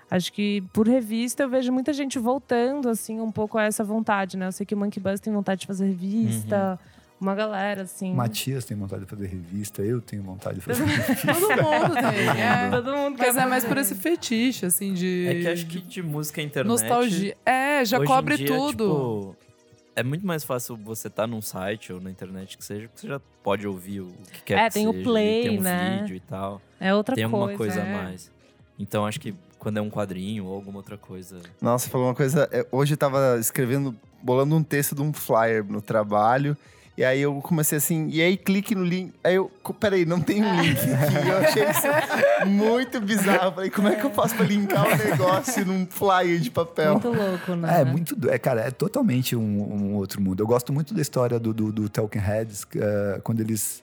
Acho 0.10 0.32
que 0.32 0.62
por 0.74 0.88
revista 0.88 1.44
eu 1.44 1.50
vejo 1.50 1.72
muita 1.72 1.92
gente 1.92 2.18
voltando, 2.20 2.88
assim, 2.88 3.20
um 3.20 3.32
pouco 3.32 3.58
a 3.58 3.64
essa 3.64 3.84
vontade, 3.84 4.38
né? 4.38 4.48
Eu 4.48 4.52
sei 4.52 4.66
que 4.66 4.76
o 4.76 4.78
Monkey 4.78 5.00
Bus 5.00 5.20
tem 5.20 5.34
vontade 5.34 5.62
de 5.62 5.68
fazer 5.68 5.88
revista. 5.88 6.80
Uma 7.24 7.36
galera, 7.36 7.84
assim. 7.84 8.14
Matias 8.14 8.66
tem 8.66 8.76
vontade 8.76 9.06
de 9.06 9.10
fazer 9.10 9.28
revista, 9.28 9.82
eu 9.82 10.02
tenho 10.02 10.22
vontade 10.22 10.56
de 10.56 10.62
fazer 10.62 10.84
revista. 10.86 11.34
Todo 11.34 11.64
mundo 11.64 11.94
tem. 11.96 12.42
É. 12.42 12.70
Todo 12.70 12.98
mundo 12.98 13.16
Mas 13.18 13.38
é 13.38 13.46
mais 13.46 13.64
por 13.64 13.78
esse 13.78 13.96
fetiche, 13.96 14.66
assim, 14.66 14.94
de. 14.94 15.28
É 15.28 15.42
que 15.42 15.48
acho 15.48 15.66
que 15.66 15.80
de 15.80 16.04
música 16.04 16.42
internet. 16.42 16.68
Nostalgia. 16.70 17.38
É, 17.46 17.86
já 17.86 17.98
hoje 17.98 18.06
em 18.06 18.08
cobre 18.14 18.36
dia, 18.38 18.48
tudo. 18.48 18.72
tipo, 18.72 19.36
é 19.96 20.04
muito 20.04 20.28
mais 20.28 20.44
fácil 20.44 20.76
você 20.76 21.08
estar 21.08 21.26
num 21.26 21.42
site 21.42 21.94
ou 21.94 22.02
na 22.02 22.12
internet 22.12 22.58
que 22.58 22.66
seja, 22.66 22.90
porque 22.90 23.00
você 23.00 23.08
já 23.08 23.22
pode 23.42 23.66
ouvir 23.66 24.02
o 24.02 24.12
que 24.32 24.44
quer 24.44 24.58
É, 24.58 24.68
que 24.68 24.74
tem 24.74 24.88
o 24.88 24.92
seja, 24.92 25.02
e 25.02 25.04
play, 25.06 25.44
tem 25.44 25.60
um 25.60 25.62
né? 25.62 26.00
vídeo 26.02 26.16
e 26.18 26.20
tal. 26.20 26.62
É 26.78 26.94
outra 26.94 27.16
tem 27.16 27.24
coisa. 27.24 27.38
alguma 27.42 27.58
coisa 27.58 27.80
é. 27.80 27.84
a 27.84 28.04
mais. 28.04 28.30
Então 28.78 29.06
acho 29.06 29.20
que 29.20 29.34
quando 29.58 29.78
é 29.78 29.82
um 29.82 29.90
quadrinho 29.90 30.44
ou 30.46 30.54
alguma 30.54 30.80
outra 30.80 30.98
coisa. 30.98 31.40
Nossa, 31.62 31.90
falou 31.90 32.08
uma 32.08 32.16
coisa. 32.16 32.50
é, 32.52 32.68
Hoje 32.70 32.96
eu 32.96 32.98
tava 32.98 33.38
escrevendo, 33.40 33.96
bolando 34.22 34.54
um 34.58 34.64
texto 34.64 34.94
de 34.94 35.02
um 35.02 35.14
flyer 35.14 35.64
no 35.64 35.82
trabalho. 35.82 36.58
E 36.96 37.04
aí 37.04 37.22
eu 37.22 37.41
comecei 37.41 37.80
assim, 37.80 38.08
e 38.12 38.22
aí 38.22 38.38
clique 38.38 38.76
no 38.76 38.84
link. 38.84 39.14
Aí 39.24 39.34
eu, 39.34 39.52
peraí, 39.80 40.06
não 40.06 40.22
tem 40.22 40.44
um 40.44 40.62
link 40.62 40.78
aqui. 40.78 41.28
Eu 41.28 41.38
achei 41.38 41.64
isso 41.64 41.88
muito 42.46 43.02
bizarro. 43.02 43.52
Falei, 43.54 43.72
como 43.72 43.88
é 43.88 43.96
que 43.96 44.06
eu 44.06 44.12
faço 44.12 44.36
pra 44.36 44.46
linkar 44.46 44.86
o 44.86 44.96
negócio 45.10 45.66
num 45.66 45.88
flyer 45.88 46.39
de 46.39 46.52
papel? 46.52 46.94
Muito 46.94 47.08
louco, 47.12 47.56
né? 47.56 47.82
É, 47.82 47.84
muito. 47.86 48.16
É, 48.30 48.38
cara, 48.38 48.62
é 48.62 48.70
totalmente 48.70 49.36
um, 49.36 49.41
um 49.41 49.96
outro 49.96 50.22
mundo. 50.22 50.44
Eu 50.44 50.46
gosto 50.48 50.72
muito 50.72 50.94
da 50.94 51.02
história 51.02 51.39
do, 51.39 51.52
do, 51.52 51.72
do 51.72 51.89
Talking 51.89 52.20
Heads, 52.20 52.68
eh, 52.76 53.20
quando 53.24 53.39
eles. 53.41 53.82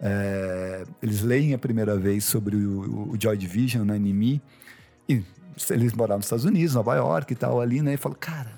eh, 0.00 0.84
eles 1.02 1.20
leem 1.20 1.52
a 1.52 1.58
primeira 1.58 1.94
vez 1.98 2.24
sobre 2.24 2.56
o, 2.56 3.10
o 3.12 3.16
Joy 3.20 3.36
Division 3.36 3.84
na 3.84 3.92
Anime. 3.94 4.40
E 5.06 5.22
eles 5.70 5.92
moravam 5.92 6.16
nos 6.18 6.26
Estados 6.26 6.46
Unidos, 6.46 6.74
Nova 6.74 6.94
York 6.96 7.34
e 7.34 7.36
tal, 7.36 7.60
ali, 7.60 7.82
né? 7.82 7.92
E 7.94 7.96
falam, 7.98 8.16
cara, 8.18 8.52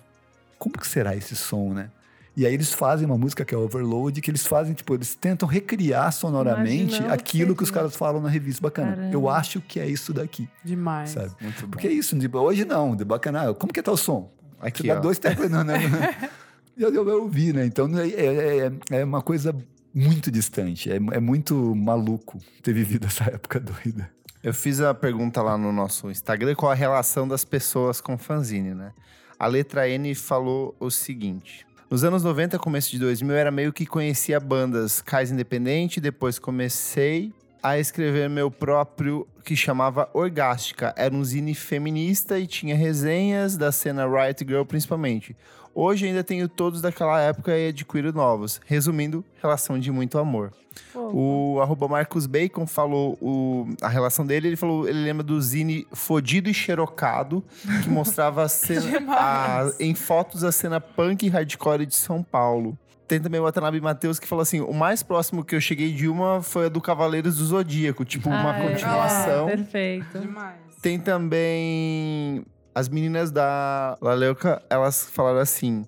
como 0.57 0.78
que 0.78 0.86
será 0.86 1.16
esse 1.16 1.34
som, 1.34 1.74
né? 1.74 1.90
E 2.39 2.47
aí 2.47 2.55
eles 2.55 2.72
fazem 2.72 3.05
uma 3.05 3.18
música 3.18 3.45
que 3.45 3.53
é 3.53 3.59
Overload, 3.59 4.20
que 4.20 4.30
eles 4.30 4.47
fazem, 4.47 4.72
tipo, 4.72 4.95
eles 4.95 5.16
tentam 5.16 5.49
recriar 5.49 6.12
sonoramente 6.12 6.82
Imaginando 6.99 7.12
aquilo 7.12 7.49
que 7.53 7.59
que 7.59 7.62
os 7.64 7.70
caras 7.72 7.97
falam 7.97 8.22
na 8.22 8.28
revista 8.28 8.62
bacana. 8.62 8.93
Caramba. 8.95 9.12
Eu 9.12 9.28
acho 9.28 9.61
que 9.61 9.80
é 9.80 9.86
isso 9.89 10.12
daqui, 10.14 10.49
Demais. 10.64 11.11
sabe? 11.11 11.32
Muito 11.41 11.62
bom. 11.62 11.70
Porque 11.70 11.89
é 11.89 11.93
isso, 11.93 12.16
tipo, 12.16 12.39
hoje 12.39 12.64
não, 12.64 12.95
de 12.95 13.05
bacana, 13.05 13.53
como 13.55 13.72
que 13.72 13.82
tá 13.82 13.91
o 13.91 13.97
som? 13.97 14.30
Aqui, 14.61 14.82
Você 14.82 14.89
dá 14.89 14.99
ó. 14.99 15.01
dois 15.01 15.18
teclas, 15.18 15.51
não, 15.51 15.64
não, 15.64 15.74
não. 15.74 15.78
eu, 16.78 16.95
eu, 16.95 17.09
eu 17.09 17.22
ouvi, 17.22 17.53
né? 17.53 17.66
Então 17.66 17.89
é, 17.99 18.09
é, 18.09 18.66
é- 18.91 19.01
é 19.01 19.05
uma 19.05 19.20
coisa 19.20 19.53
muito 19.93 20.30
distante. 20.30 20.93
É, 20.93 20.95
é 20.97 21.20
muito 21.20 21.74
maluco 21.74 22.39
ter 22.62 22.72
vivido 22.72 23.07
essa 23.09 23.24
época 23.24 23.59
doida. 23.59 24.09
Eu 24.45 24.55
fiz 24.55 24.80
a 24.80 24.95
pergunta 24.95 25.43
lá 25.43 25.59
no 25.59 25.72
nosso 25.72 26.09
Instagram 26.09 26.55
qual 26.55 26.70
a 26.70 26.74
relação 26.76 27.26
das 27.26 27.45
pessoas 27.45 28.01
com 28.01 28.16
fanzine, 28.16 28.74
né? 28.74 28.93
A 29.36 29.49
letra 29.49 29.89
N 29.89 30.14
falou 30.14 30.76
o 30.78 30.89
seguinte. 30.89 31.66
Nos 31.91 32.05
anos 32.05 32.22
90, 32.22 32.59
começo 32.59 32.91
de 32.91 32.99
2000, 32.99 33.32
eu 33.32 33.39
era 33.39 33.51
meio 33.51 33.72
que 33.72 33.86
conhecia 33.86 34.39
bandas 34.39 35.01
Cais 35.01 35.30
Independente, 35.30 36.03
depois 36.03 36.39
comecei 36.39 37.32
a 37.62 37.78
escrever 37.78 38.28
meu 38.28 38.51
próprio, 38.51 39.26
que 39.43 39.57
chamava 39.57 40.07
Orgástica. 40.12 40.93
Era 40.99 41.14
um 41.14 41.24
zine 41.24 41.55
feminista 41.55 42.39
e 42.39 42.47
tinha 42.47 42.76
resenhas 42.76 43.57
da 43.57 43.72
cena 43.72 44.07
Riot 44.07 44.45
Girl 44.47 44.64
principalmente. 44.64 45.34
Hoje 45.81 46.07
ainda 46.09 46.24
tenho 46.24 46.49
todos 46.49 46.81
daquela 46.81 47.20
época 47.20 47.57
e 47.57 47.68
adquiro 47.68 48.12
novos. 48.12 48.61
Resumindo, 48.66 49.24
relação 49.41 49.79
de 49.79 49.93
muito 49.93 50.18
amor. 50.18 50.53
Pô, 50.93 51.11
O 51.12 51.61
arroba 51.61 51.87
Marcos 51.87 52.26
Bacon 52.26 52.66
falou 52.66 53.16
o- 53.20 53.68
a 53.81 53.87
relação 53.89 54.26
dele. 54.26 54.49
Ele 54.49 54.57
falou, 54.57 54.89
ele 54.89 54.99
lembra 55.05 55.22
do 55.22 55.41
Zine 55.41 55.87
Fodido 55.93 56.51
e 56.51 56.55
Xerocado, 56.55 57.45
que 57.85 57.89
mostrava 57.89 58.43
a 58.43 58.49
cena, 58.51 58.99
a- 59.09 59.70
em 59.79 59.95
fotos 59.95 60.43
a 60.43 60.51
cena 60.51 60.81
punk 60.81 61.24
e 61.24 61.29
hardcore 61.29 61.87
de 61.87 61.95
São 61.95 62.24
Paulo. 62.24 62.76
Tem 63.07 63.20
também 63.20 63.39
o 63.41 63.45
Watanabe 63.45 63.81
Matheus 63.81 64.18
que 64.18 64.26
falou 64.26 64.43
assim: 64.43 64.61
o 64.61 64.72
mais 64.74 65.05
próximo 65.05 65.45
que 65.45 65.55
eu 65.55 65.61
cheguei 65.61 65.93
de 65.93 66.09
uma 66.09 66.43
foi 66.43 66.66
a 66.66 66.68
do 66.68 66.81
Cavaleiros 66.81 67.37
do 67.39 67.45
Zodíaco, 67.45 68.05
tipo 68.05 68.29
uma 68.29 68.53
ah, 68.53 68.59
é, 68.59 68.68
continuação. 68.68 69.49
é, 69.49 69.57
perfeito. 69.57 70.18
Demais. 70.18 70.57
Tem 70.83 70.99
também 70.99 72.45
as 72.79 72.89
meninas 72.89 73.33
da 73.33 73.99
Laleuca, 74.01 74.62
elas 74.70 75.11
falaram 75.11 75.41
assim: 75.41 75.85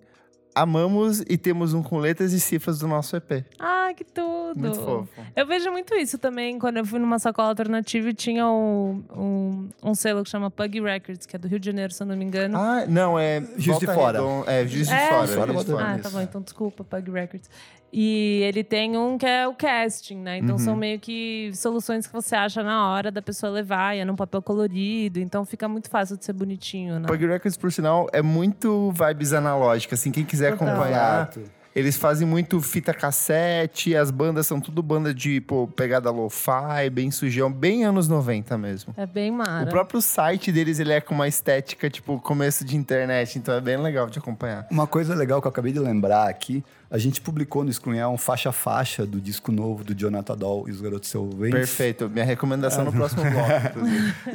amamos 0.55 1.21
e 1.29 1.37
temos 1.37 1.75
um 1.75 1.83
com 1.83 1.99
letras 1.99 2.33
e 2.33 2.41
cifras 2.41 2.79
do 2.79 2.89
nosso 2.89 3.17
EP. 3.17 3.45
Ah, 3.59 3.93
que 3.97 4.05
tudo! 4.05 4.59
Muito 4.59 4.81
fofo. 4.81 5.09
Eu 5.37 5.47
vejo 5.47 5.71
muito 5.71 5.95
isso 5.95 6.19
também 6.19 6.59
quando 6.59 6.79
eu 6.79 6.85
fui 6.85 6.99
numa 6.99 7.19
sacola 7.19 7.49
alternativa 7.51 8.09
e 8.11 8.15
tinha 8.15 8.47
um, 8.49 9.03
um, 9.17 9.69
um 9.83 9.95
selo 9.95 10.23
que 10.25 10.31
chama 10.31 10.51
Pug 10.51 10.81
Records, 10.81 11.25
que 11.27 11.37
é 11.37 11.39
do 11.39 11.47
Rio 11.49 11.61
de 11.61 11.67
Janeiro, 11.67 11.93
se 11.93 12.03
eu 12.03 12.07
não 12.07 12.17
me 12.17 12.25
engano. 12.25 12.57
Ah, 12.59 12.85
não, 12.87 13.19
é. 13.19 13.41
Juiz 13.57 13.79
de 13.79 13.87
Fora. 13.87 14.19
Redonda- 14.19 14.51
É, 14.53 14.67
Juiz 14.67 14.89
de 14.89 14.95
É? 14.95 15.09
Fora. 15.09 15.27
Fora, 15.29 15.53
Juiz 15.53 15.65
de 15.65 15.73
Volta 15.73 15.85
Ah, 15.85 15.91
Fora. 15.91 16.03
tá 16.03 16.11
bom, 16.11 16.21
então 16.21 16.41
desculpa, 16.41 16.85
Pug 16.85 17.11
Records. 17.11 17.49
E 17.93 18.43
ele 18.45 18.63
tem 18.63 18.97
um 18.97 19.19
que 19.19 19.27
é 19.27 19.49
o 19.49 19.53
casting, 19.53 20.19
né? 20.19 20.39
Então 20.39 20.57
são 20.59 20.77
meio 20.77 21.01
que 21.01 21.51
soluções 21.55 22.07
que 22.07 22.13
você 22.13 22.37
acha 22.37 22.63
na 22.63 22.89
hora 22.89 23.11
da 23.11 23.21
pessoa 23.21 23.51
levar, 23.51 23.97
e 23.97 23.99
é 23.99 24.05
num 24.05 24.15
papel 24.15 24.41
colorido, 24.41 25.19
então 25.19 25.45
fica 25.45 25.67
muito 25.69 25.91
fácil 25.91 26.17
de 26.17 26.25
ser 26.25 26.33
bonitinho, 26.33 27.01
né? 27.01 27.09
Pug 27.09 27.27
Records, 27.27 27.57
por 27.57 27.73
sinal, 27.73 28.09
é 28.13 28.23
muito 28.23 28.93
vibes 28.93 29.33
analógicas. 29.33 29.99
Assim, 29.99 30.13
quem 30.13 30.25
quiser 30.25 30.50
Acompanhar, 30.55 31.31
eles 31.75 31.97
fazem 31.97 32.27
muito 32.27 32.61
fita 32.61 32.93
cassete, 32.93 33.95
as 33.95 34.11
bandas 34.11 34.47
são 34.47 34.61
tudo 34.61 34.83
banda 34.83 35.15
de 35.15 35.41
pô, 35.41 35.69
pegada 35.69 36.11
lo-fi, 36.11 36.91
bem 36.93 37.13
sujão, 37.13 37.51
bem 37.51 37.85
anos 37.85 38.09
90 38.09 38.59
mesmo. 38.59 38.93
É 38.97 39.07
bem 39.07 39.31
mara. 39.31 39.67
O 39.67 39.71
próprio 39.71 40.03
site 40.03 40.51
deles, 40.51 40.81
ele 40.81 40.93
é 40.93 41.01
com 41.01 41.15
uma 41.15 41.29
estética, 41.29 41.89
tipo, 41.89 42.19
começo 42.21 42.65
de 42.65 42.77
internet, 42.77 43.39
então 43.39 43.55
é 43.55 43.61
bem 43.61 43.77
legal 43.77 44.09
de 44.09 44.19
acompanhar. 44.19 44.67
Uma 44.69 44.87
coisa 44.87 45.15
legal 45.15 45.41
que 45.41 45.47
eu 45.47 45.51
acabei 45.51 45.73
de 45.73 45.79
lembrar 45.79 46.29
aqui, 46.29 46.65
a 46.91 46.99
gente 46.99 47.21
publicou 47.21 47.63
no 47.63 47.73
Screenel 47.73 48.11
um 48.11 48.19
faixa-faixa 48.19 49.07
do 49.07 49.21
disco 49.21 49.53
novo 49.53 49.85
do 49.85 49.95
Jonathan 49.95 50.37
Doll 50.37 50.69
e 50.69 50.73
os 50.73 50.81
Garotos 50.81 51.09
Selvagens. 51.09 51.55
Perfeito. 51.55 52.09
Minha 52.09 52.25
recomendação 52.25 52.85
no 52.85 52.93
próximo 52.93 53.23
bloco, 53.23 53.79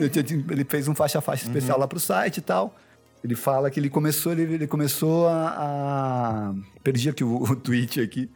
ele 0.52 0.64
fez 0.64 0.88
um 0.88 0.96
faixa-faixa 0.96 1.44
especial 1.48 1.78
lá 1.78 1.86
pro 1.86 2.00
site 2.00 2.38
e 2.38 2.42
tal. 2.42 2.74
Ele 3.26 3.36
fala 3.36 3.72
que 3.72 3.80
ele 3.80 3.90
começou, 3.90 4.32
ele, 4.34 4.44
ele 4.54 4.68
começou 4.68 5.28
a, 5.28 5.48
a- 5.58 6.54
Perdi 6.84 7.10
aqui 7.10 7.24
o, 7.24 7.42
o 7.42 7.56
tweet 7.56 8.00
aqui, 8.00 8.30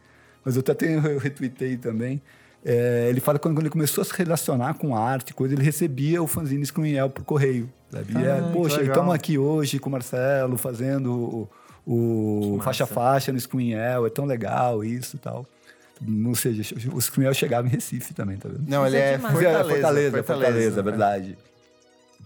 mas 0.44 0.56
eu 0.56 0.60
até 0.60 0.74
tenho, 0.74 1.06
eu 1.06 1.18
retuitei 1.18 1.76
também. 1.76 2.20
É, 2.64 3.06
ele 3.08 3.20
fala 3.20 3.38
que 3.38 3.42
quando 3.44 3.58
ele 3.60 3.70
começou 3.70 4.02
a 4.02 4.04
se 4.04 4.12
relacionar 4.16 4.74
com 4.74 4.94
arte, 4.96 5.32
coisa, 5.32 5.54
ele 5.54 5.62
recebia 5.62 6.20
o 6.22 6.26
fanzine 6.26 6.66
Screenel 6.66 7.08
por 7.08 7.24
correio. 7.24 7.70
Sabe? 7.90 8.12
E 8.12 8.16
é, 8.24 8.32
Ah, 8.32 8.42
que 8.42 8.52
Poxa, 8.52 8.82
estamos 8.82 9.14
aqui 9.14 9.38
hoje 9.38 9.78
com 9.78 9.88
o 9.88 9.92
Marcelo 9.92 10.58
fazendo 10.58 11.12
o- 11.12 11.48
o 11.86 12.50
massa. 12.56 12.64
faixa-faixa 12.64 13.32
no 13.32 13.38
Screenel, 13.40 14.06
é 14.06 14.10
tão 14.10 14.24
legal 14.26 14.84
isso 14.84 15.16
e 15.16 15.18
tal. 15.20 15.46
Ou 16.26 16.34
seja, 16.34 16.74
o 16.92 17.00
Screenel 17.00 17.32
chegava 17.34 17.66
em 17.68 17.70
Recife 17.70 18.12
também, 18.12 18.36
tá 18.38 18.48
vendo? 18.48 18.64
Não, 18.68 18.86
ele 18.86 18.96
Isso 18.96 19.04
é 19.06 19.12
é 19.12 19.16
demais. 19.16 19.34
Fortaleza. 19.34 19.68
Fortaleza, 19.74 20.22
Fortaleza, 20.24 20.80
é 20.80 20.82
verdade. 20.82 21.38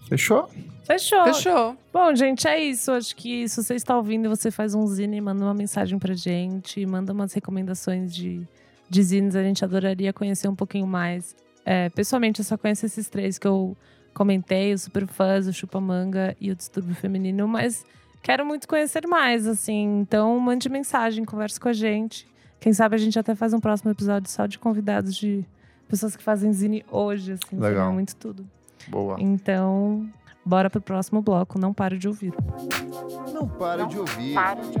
Fechou? 0.07 0.49
Fechou. 0.85 1.23
Fechou. 1.25 1.75
Bom, 1.91 2.15
gente, 2.15 2.47
é 2.47 2.59
isso. 2.59 2.91
Acho 2.91 3.15
que 3.15 3.47
se 3.49 3.63
você 3.63 3.75
está 3.75 3.97
ouvindo 3.97 4.25
e 4.25 4.27
você 4.27 4.51
faz 4.51 4.75
um 4.75 4.85
zine, 4.85 5.19
manda 5.19 5.43
uma 5.43 5.53
mensagem 5.53 5.97
pra 5.97 6.13
gente, 6.13 6.85
manda 6.85 7.11
umas 7.11 7.33
recomendações 7.33 8.13
de, 8.13 8.47
de 8.87 9.03
zines. 9.03 9.35
A 9.35 9.41
gente 9.43 9.65
adoraria 9.65 10.13
conhecer 10.13 10.47
um 10.47 10.55
pouquinho 10.55 10.85
mais. 10.85 11.35
É, 11.65 11.89
pessoalmente, 11.89 12.39
eu 12.39 12.45
só 12.45 12.57
conheço 12.57 12.85
esses 12.85 13.09
três 13.09 13.39
que 13.39 13.47
eu 13.47 13.75
comentei: 14.13 14.73
o 14.73 14.77
Super 14.77 15.07
Fuzz, 15.07 15.47
o 15.47 15.53
Chupa 15.53 15.81
Manga 15.81 16.35
e 16.39 16.51
o 16.51 16.55
Distúrbio 16.55 16.93
Feminino, 16.93 17.47
mas 17.47 17.83
quero 18.21 18.45
muito 18.45 18.67
conhecer 18.67 19.07
mais, 19.07 19.47
assim. 19.47 20.01
Então, 20.01 20.39
mande 20.39 20.69
mensagem, 20.69 21.25
converse 21.25 21.59
com 21.59 21.69
a 21.69 21.73
gente. 21.73 22.27
Quem 22.59 22.73
sabe 22.73 22.95
a 22.95 22.99
gente 22.99 23.17
até 23.17 23.33
faz 23.33 23.53
um 23.53 23.59
próximo 23.59 23.91
episódio 23.91 24.29
só 24.29 24.45
de 24.45 24.59
convidados 24.59 25.15
de 25.15 25.43
pessoas 25.87 26.15
que 26.15 26.23
fazem 26.23 26.53
zine 26.53 26.85
hoje, 26.91 27.33
assim. 27.33 27.57
Legal. 27.57 27.91
muito 27.91 28.15
tudo. 28.15 28.47
Boa. 28.87 29.17
Então, 29.19 30.07
bora 30.45 30.69
pro 30.69 30.81
próximo 30.81 31.21
bloco. 31.21 31.59
Não 31.59 31.73
paro 31.73 31.97
de 31.97 32.07
ouvir. 32.07 32.33
Não 33.33 33.47
para 33.47 33.85
de 33.85 33.99
ouvir. 33.99 34.35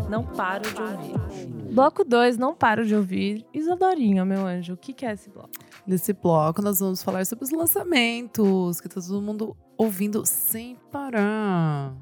Não 0.09 0.23
paro 0.23 0.61
de 0.61 0.81
ouvir. 0.81 1.73
Bloco 1.73 2.03
2, 2.03 2.37
não 2.37 2.55
paro 2.55 2.85
de 2.85 2.95
ouvir. 2.95 3.45
Isadorinha, 3.53 4.23
meu 4.23 4.45
anjo, 4.45 4.73
o 4.73 4.77
que, 4.77 4.93
que 4.93 5.05
é 5.05 5.13
esse 5.13 5.29
bloco? 5.29 5.49
Nesse 5.85 6.13
bloco, 6.13 6.61
nós 6.61 6.79
vamos 6.79 7.03
falar 7.03 7.25
sobre 7.25 7.43
os 7.45 7.51
lançamentos 7.51 8.79
que 8.79 8.87
tá 8.87 9.01
todo 9.01 9.21
mundo 9.21 9.55
ouvindo 9.77 10.25
sem 10.25 10.75
parar. 10.91 11.93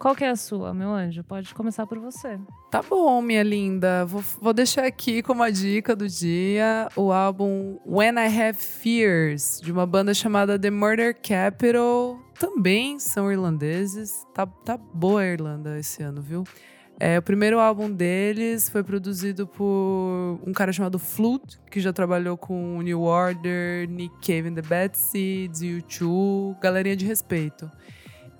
Qual 0.00 0.14
que 0.14 0.24
é 0.24 0.30
a 0.30 0.36
sua, 0.36 0.72
meu 0.72 0.88
anjo? 0.88 1.22
Pode 1.22 1.54
começar 1.54 1.86
por 1.86 1.98
você. 1.98 2.40
Tá 2.70 2.80
bom, 2.82 3.20
minha 3.20 3.42
linda. 3.42 4.06
Vou, 4.06 4.24
vou 4.40 4.54
deixar 4.54 4.86
aqui 4.86 5.22
como 5.22 5.42
a 5.42 5.50
dica 5.50 5.94
do 5.94 6.08
dia 6.08 6.88
o 6.96 7.12
álbum 7.12 7.78
When 7.84 8.14
I 8.14 8.26
Have 8.26 8.58
Fears, 8.58 9.60
de 9.62 9.70
uma 9.70 9.84
banda 9.84 10.14
chamada 10.14 10.58
The 10.58 10.70
Murder 10.70 11.14
Capital. 11.14 12.18
Também 12.38 12.98
são 12.98 13.30
irlandeses. 13.30 14.26
Tá, 14.32 14.46
tá 14.46 14.78
boa 14.78 15.20
a 15.20 15.26
Irlanda 15.26 15.78
esse 15.78 16.02
ano, 16.02 16.22
viu? 16.22 16.44
É, 16.98 17.18
o 17.18 17.22
primeiro 17.22 17.60
álbum 17.60 17.92
deles 17.92 18.70
foi 18.70 18.82
produzido 18.82 19.46
por 19.46 20.40
um 20.46 20.52
cara 20.54 20.72
chamado 20.72 20.98
Flute, 20.98 21.60
que 21.70 21.78
já 21.78 21.92
trabalhou 21.92 22.38
com 22.38 22.80
New 22.80 23.02
Order, 23.02 23.86
Nick 23.86 24.14
Cave 24.26 24.48
and 24.48 24.54
the 24.54 24.62
Bad 24.62 24.96
Seeds, 24.96 25.60
U2, 25.60 26.58
galerinha 26.58 26.96
de 26.96 27.04
respeito. 27.04 27.70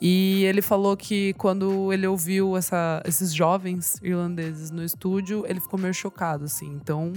E 0.00 0.44
ele 0.44 0.62
falou 0.62 0.96
que 0.96 1.34
quando 1.34 1.92
ele 1.92 2.06
ouviu 2.06 2.56
essa, 2.56 3.02
esses 3.04 3.34
jovens 3.34 4.00
irlandeses 4.02 4.70
no 4.70 4.82
estúdio, 4.82 5.44
ele 5.46 5.60
ficou 5.60 5.78
meio 5.78 5.92
chocado, 5.92 6.44
assim. 6.44 6.68
Então, 6.72 7.12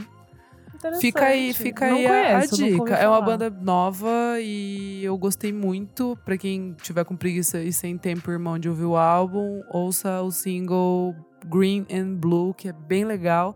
fica 1.00 1.26
aí, 1.26 1.54
fica 1.54 1.90
Não 1.90 1.96
aí 1.98 2.06
a- 2.06 2.34
conheço, 2.34 2.56
a, 2.56 2.58
dica. 2.58 2.96
É 2.96 3.08
uma 3.08 3.22
banda 3.22 3.50
nova 3.50 4.10
e 4.42 5.02
eu 5.04 5.18
gostei 5.18 5.54
muito. 5.54 6.18
Pra 6.26 6.38
quem 6.38 6.74
tiver 6.82 7.06
com 7.06 7.16
preguiça 7.16 7.62
e 7.62 7.72
sem 7.72 7.98
tempo, 7.98 8.30
irmão, 8.30 8.60
de 8.60 8.68
ouvir 8.68 8.84
o 8.86 8.98
álbum, 8.98 9.62
ouça 9.72 10.22
o 10.22 10.30
single 10.32 11.16
Green 11.46 11.86
and 11.90 12.16
Blue, 12.16 12.54
que 12.54 12.68
é 12.68 12.74
bem 12.74 13.06
legal. 13.06 13.56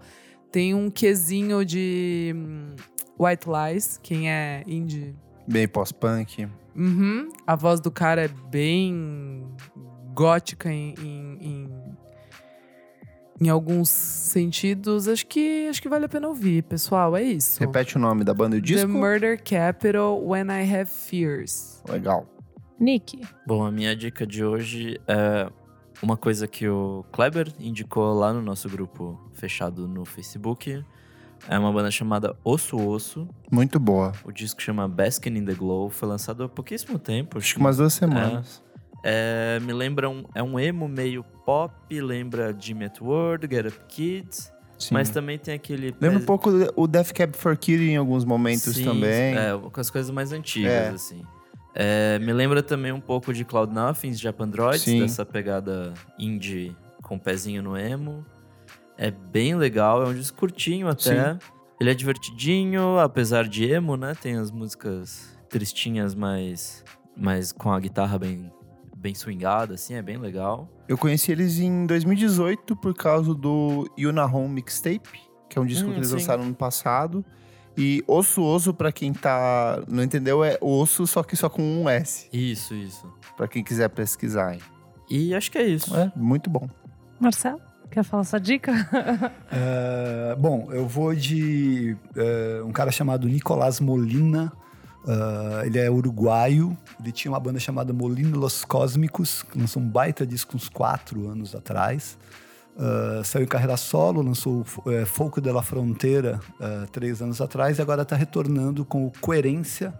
Tem 0.52 0.74
um 0.74 0.90
quesinho 0.90 1.66
de 1.66 2.34
hum, 2.34 2.76
White 3.20 3.46
Lies, 3.50 4.00
quem 4.02 4.30
é 4.32 4.64
indie 4.66 5.14
Bem 5.46 5.68
pós-punk. 5.68 6.48
Uhum. 6.78 7.30
A 7.46 7.56
voz 7.56 7.80
do 7.80 7.90
cara 7.90 8.26
é 8.26 8.28
bem 8.28 9.44
gótica 10.14 10.72
em, 10.72 10.94
em, 11.02 11.38
em, 11.42 11.70
em 13.42 13.50
alguns 13.50 13.90
sentidos. 13.90 15.08
Acho 15.08 15.26
que, 15.26 15.68
acho 15.68 15.82
que 15.82 15.90
vale 15.90 16.06
a 16.06 16.10
pena 16.10 16.28
ouvir, 16.28 16.64
pessoal. 16.64 17.18
É 17.18 17.24
isso. 17.24 17.60
Repete 17.60 17.98
o 17.98 18.00
nome 18.00 18.24
da 18.24 18.34
banda 18.34 18.56
e 18.56 18.60
o 18.60 18.62
The 18.62 18.68
disco. 18.68 18.90
Murder 18.90 19.42
Capital 19.44 20.24
When 20.24 20.48
I 20.48 20.72
Have 20.72 20.90
Fears. 20.90 21.82
Legal. 21.90 22.28
Nick. 22.80 23.22
Bom, 23.46 23.66
a 23.66 23.72
minha 23.72 23.96
dica 23.96 24.26
de 24.26 24.46
hoje 24.46 25.02
é 25.08 25.50
uma 26.02 26.16
coisa 26.16 26.48
que 26.48 26.68
o 26.70 27.04
Kleber 27.12 27.52
indicou 27.60 28.14
lá 28.14 28.32
no 28.32 28.42
nosso 28.42 28.70
grupo 28.70 29.20
fechado 29.34 29.88
no 29.88 30.06
Facebook. 30.06 30.84
É 31.48 31.58
uma 31.58 31.72
banda 31.72 31.90
chamada 31.92 32.36
Osso 32.44 32.78
Osso. 32.78 33.28
Muito 33.52 33.80
boa. 33.80 34.12
O 34.26 34.32
disco 34.32 34.62
chama 34.62 34.88
Basking 34.88 35.38
in 35.38 35.46
the 35.46 35.54
Glow. 35.54 35.90
Foi 35.90 36.08
lançado 36.08 36.44
há 36.44 36.50
pouquíssimo 36.50 36.98
tempo. 37.00 37.38
Acho 37.38 37.54
que 37.56 37.60
umas 37.60 37.78
duas 37.78 37.94
semanas. 37.94 38.62
É, 39.04 39.60
me 39.62 39.72
lembra 39.74 40.10
um, 40.10 40.26
é 40.34 40.42
um 40.44 40.60
emo 40.60 40.88
meio 40.88 41.24
pop, 41.46 41.74
lembra 42.02 42.56
Jimmy 42.60 42.86
at 42.86 43.00
World, 43.00 43.48
Get 43.50 43.66
Up 43.68 43.80
Kids, 43.88 44.52
Sim. 44.78 44.94
mas 44.96 45.10
também 45.10 45.38
tem 45.38 45.54
aquele 45.54 45.96
Lembra 46.02 46.20
um 46.20 46.26
pouco 46.26 46.50
o 46.76 46.88
Death 46.88 47.14
Cab 47.14 47.38
for 47.38 47.56
Cutie 47.56 47.92
em 47.92 47.96
alguns 47.96 48.26
momentos 48.26 48.76
Sim, 48.76 48.84
também. 48.84 49.36
É, 49.38 49.58
com 49.72 49.80
as 49.80 49.90
coisas 49.90 50.12
mais 50.12 50.34
antigas, 50.34 50.72
É. 50.72 50.90
assim. 50.90 51.22
É, 51.74 52.18
me 52.20 52.34
lembra 52.34 52.64
também 52.64 52.92
um 52.92 53.00
pouco 53.00 53.32
de 53.32 53.46
Cloud 53.46 53.72
Nothings, 53.72 54.20
Japan 54.20 54.50
Droids, 54.50 54.82
Sim. 54.82 55.02
dessa 55.02 55.24
pegada 55.24 55.94
indie 56.18 56.76
com 57.04 57.16
um 57.16 57.20
pezinho 57.20 57.62
no 57.62 57.78
emo. 57.78 58.26
É 58.98 59.12
bem 59.12 59.56
legal, 59.56 60.04
é 60.04 60.08
um 60.08 60.14
disco 60.14 60.38
curtinho 60.38 60.88
até. 60.88 61.38
Ele 61.80 61.92
é 61.92 61.94
divertidinho, 61.94 62.98
apesar 62.98 63.48
de 63.48 63.66
emo, 63.66 63.96
né? 63.96 64.16
Tem 64.20 64.36
as 64.38 64.50
músicas 64.50 65.38
tristinhas, 65.50 66.16
mas, 66.16 66.84
mas 67.16 67.52
com 67.52 67.72
a 67.72 67.80
guitarra 67.80 68.18
bem, 68.18 68.52
bem 68.96 69.14
swingada, 69.14 69.76
assim, 69.76 69.94
é 69.94 70.02
bem 70.02 70.18
legal. 70.18 70.68
Eu 70.88 70.98
conheci 70.98 71.32
eles 71.32 71.60
em 71.60 71.86
2018 71.86 72.76
por 72.76 72.96
causa 72.96 73.34
do 73.36 73.88
Yuna 73.98 74.26
Home 74.26 74.56
Mixtape, 74.56 75.20
que 75.48 75.60
é 75.60 75.62
um 75.62 75.66
disco 75.66 75.88
Hum, 75.90 75.92
que 75.92 76.00
eles 76.00 76.08
sim. 76.10 76.16
lançaram 76.16 76.44
no 76.46 76.56
passado. 76.56 77.24
E 77.78 78.04
Osso 78.08 78.42
Osso, 78.42 78.74
pra 78.74 78.92
quem 78.92 79.14
tá 79.14 79.84
não 79.88 80.02
entendeu, 80.04 80.44
é 80.44 80.58
osso, 80.60 81.06
só 81.06 81.22
que 81.22 81.36
só 81.36 81.48
com 81.48 81.62
um 81.62 81.88
S. 81.88 82.28
Isso, 82.34 82.74
isso. 82.74 83.08
Pra 83.36 83.48
quem 83.48 83.64
quiser 83.64 83.88
pesquisar. 83.90 84.56
hein. 84.56 84.62
E 85.08 85.36
acho 85.36 85.52
que 85.52 85.60
é 85.60 85.68
isso. 85.68 85.96
É, 85.96 86.12
muito 86.16 86.50
bom. 86.50 86.68
Marcelo, 87.20 87.62
quer 87.98 88.04
falar 88.04 88.24
sua 88.24 88.40
dica? 88.40 88.72
É, 89.50 90.36
bom, 90.36 90.68
eu 90.72 90.88
vou 90.88 91.16
de 91.16 91.96
é, 92.16 92.62
um 92.64 92.72
cara 92.72 92.92
chamado 92.92 93.28
Nicolás 93.28 93.80
Molina. 93.80 94.52
Ah, 95.08 95.64
ele 95.66 95.80
é 95.80 95.90
uruguaio. 95.90 96.78
Ele 97.00 97.12
tinha 97.12 97.32
uma 97.32 97.40
banda 97.40 97.60
chamada 97.60 97.94
Molina 97.94 98.38
Los 98.38 98.66
Cósmicos, 98.66 99.42
que 99.42 99.58
lançou 99.58 99.82
um 99.82 99.88
baita 99.88 100.28
disco 100.28 100.56
uns 100.56 100.70
quatro 100.70 101.30
anos 101.30 101.56
atrás. 101.56 102.18
Ah, 102.78 103.22
saiu 103.24 103.46
em 103.46 103.48
carreira 103.48 103.78
solo, 103.78 104.22
lançou 104.22 104.66
é, 104.88 105.06
Foco 105.06 105.42
de 105.42 105.52
la 105.52 105.64
Fronteira 105.64 106.40
ah, 106.60 106.86
três 106.92 107.22
anos 107.22 107.42
atrás 107.42 107.80
e 107.80 107.82
agora 107.82 108.04
está 108.04 108.16
retornando 108.16 108.86
com 108.86 109.08
o 109.08 109.12
Coerência, 109.20 109.94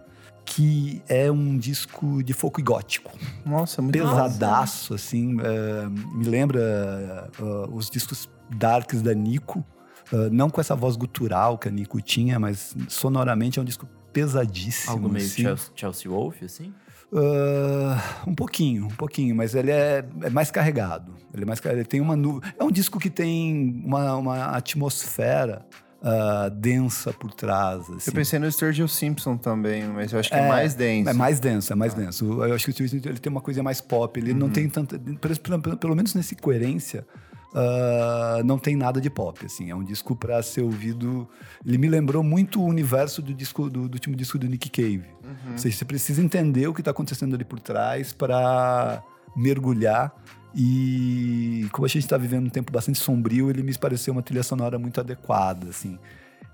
que 0.48 1.02
é 1.06 1.30
um 1.30 1.58
disco 1.58 2.22
de 2.22 2.32
folk 2.32 2.58
e 2.58 2.64
gótico 2.64 3.12
Nossa, 3.44 3.82
muito 3.82 3.98
bom. 3.98 4.08
pesadaço, 4.08 4.94
assim. 4.94 5.36
é, 5.40 5.88
me 5.88 6.24
lembra 6.24 7.30
é, 7.38 7.42
os 7.70 7.90
discos 7.90 8.28
darks 8.56 9.02
da 9.02 9.12
Nico. 9.12 9.62
é, 10.10 10.30
não 10.30 10.48
com 10.48 10.58
essa 10.58 10.74
voz 10.74 10.96
gutural 10.96 11.58
que 11.58 11.68
a 11.68 11.70
Nico 11.70 12.00
tinha, 12.00 12.40
mas 12.40 12.74
sonoramente 12.88 13.58
é 13.58 13.62
um 13.62 13.64
disco 13.64 13.86
pesadíssimo. 14.10 14.92
Algo 14.92 15.08
meio 15.10 15.26
assim. 15.26 15.42
Chelsea, 15.42 15.72
Chelsea 15.76 16.10
Wolf, 16.10 16.42
assim? 16.42 16.72
Ah, 17.14 18.22
um 18.26 18.34
pouquinho, 18.34 18.86
um 18.86 18.96
pouquinho, 18.96 19.36
mas 19.36 19.54
ele 19.54 19.70
é, 19.70 20.04
é 20.22 20.30
mais 20.30 20.50
carregado. 20.50 21.14
Ele 21.32 21.42
é 21.42 21.46
mais 21.46 21.64
ele 21.66 21.84
tem 21.84 22.00
uma 22.00 22.16
nuvem. 22.16 22.50
É 22.58 22.64
um 22.64 22.70
disco 22.70 22.98
que 22.98 23.10
tem 23.10 23.82
uma, 23.84 24.16
uma 24.16 24.44
atmosfera 24.46 25.66
ah, 26.02 26.48
densa 26.52 27.12
por 27.12 27.32
trás. 27.34 27.80
Assim. 27.90 28.08
Eu 28.10 28.12
pensei 28.12 28.38
no 28.38 28.50
Sturgill 28.50 28.88
Simpson 28.88 29.36
também, 29.36 29.84
mas 29.84 30.12
eu 30.12 30.18
acho 30.20 30.28
que 30.30 30.34
é, 30.36 30.48
mais 30.48 30.74
denso. 30.74 31.10
É 31.10 31.12
mais 31.12 31.40
denso, 31.40 31.72
é 31.72 31.76
mais 31.76 31.94
denso. 31.94 32.42
Eu 32.44 32.54
acho 32.54 32.70
que 32.72 32.82
o 32.82 32.84
Smith, 32.84 33.04
ele 33.06 33.18
tem 33.18 33.30
uma 33.30 33.40
coisa 33.40 33.62
mais 33.62 33.80
pop. 33.80 34.18
Ele 34.18 34.32
não 34.34 34.48
tem 34.50 34.68
tanta. 34.68 34.98
Pelo, 34.98 35.60
pelo- 35.60 35.76
pelo 35.76 35.96
menos 35.96 36.14
nesse 36.14 36.36
coerência, 36.36 37.06
ah, 37.54 38.40
não 38.44 38.58
tem 38.58 38.76
nada 38.76 39.00
de 39.00 39.10
pop. 39.10 39.44
Assim, 39.44 39.70
é 39.70 39.74
um 39.74 39.82
disco 39.84 40.14
para 40.14 40.42
ser 40.42 40.62
ouvido. 40.62 41.28
Ele 41.66 41.78
me 41.78 41.88
lembrou 41.88 42.22
muito 42.22 42.60
o 42.60 42.64
universo 42.66 43.20
do 43.20 43.34
disco 43.34 43.68
do, 43.68 43.88
do 43.88 43.94
último 43.94 44.14
disco 44.14 44.38
do 44.38 44.46
Nick 44.46 44.70
Cave. 44.70 45.04
Ou 45.52 45.58
seja, 45.58 45.76
você 45.76 45.84
precisa 45.84 46.22
entender 46.22 46.66
o 46.68 46.74
que 46.74 46.80
está 46.80 46.90
acontecendo 46.90 47.34
ali 47.34 47.44
por 47.44 47.60
trás 47.60 48.12
para 48.12 49.02
mergulhar. 49.36 50.12
E 50.54 51.68
como 51.72 51.84
a 51.84 51.88
gente 51.88 52.04
está 52.04 52.16
vivendo 52.16 52.46
um 52.46 52.50
tempo 52.50 52.72
bastante 52.72 52.98
sombrio, 52.98 53.50
ele 53.50 53.62
me 53.62 53.76
pareceu 53.76 54.12
uma 54.12 54.22
trilha 54.22 54.42
sonora 54.42 54.78
muito 54.78 54.98
adequada, 54.98 55.68
assim. 55.68 55.98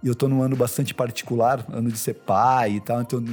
E 0.03 0.09
eu 0.09 0.15
tô 0.15 0.29
num 0.29 0.43
ano 0.43 0.57
bastante 0.57 0.93
particular, 0.93 1.65
ano 1.73 1.91
de 1.91 1.99
ser 1.99 2.15
pai 2.15 2.73
e 2.73 2.81
tal, 2.81 3.01
então 3.01 3.25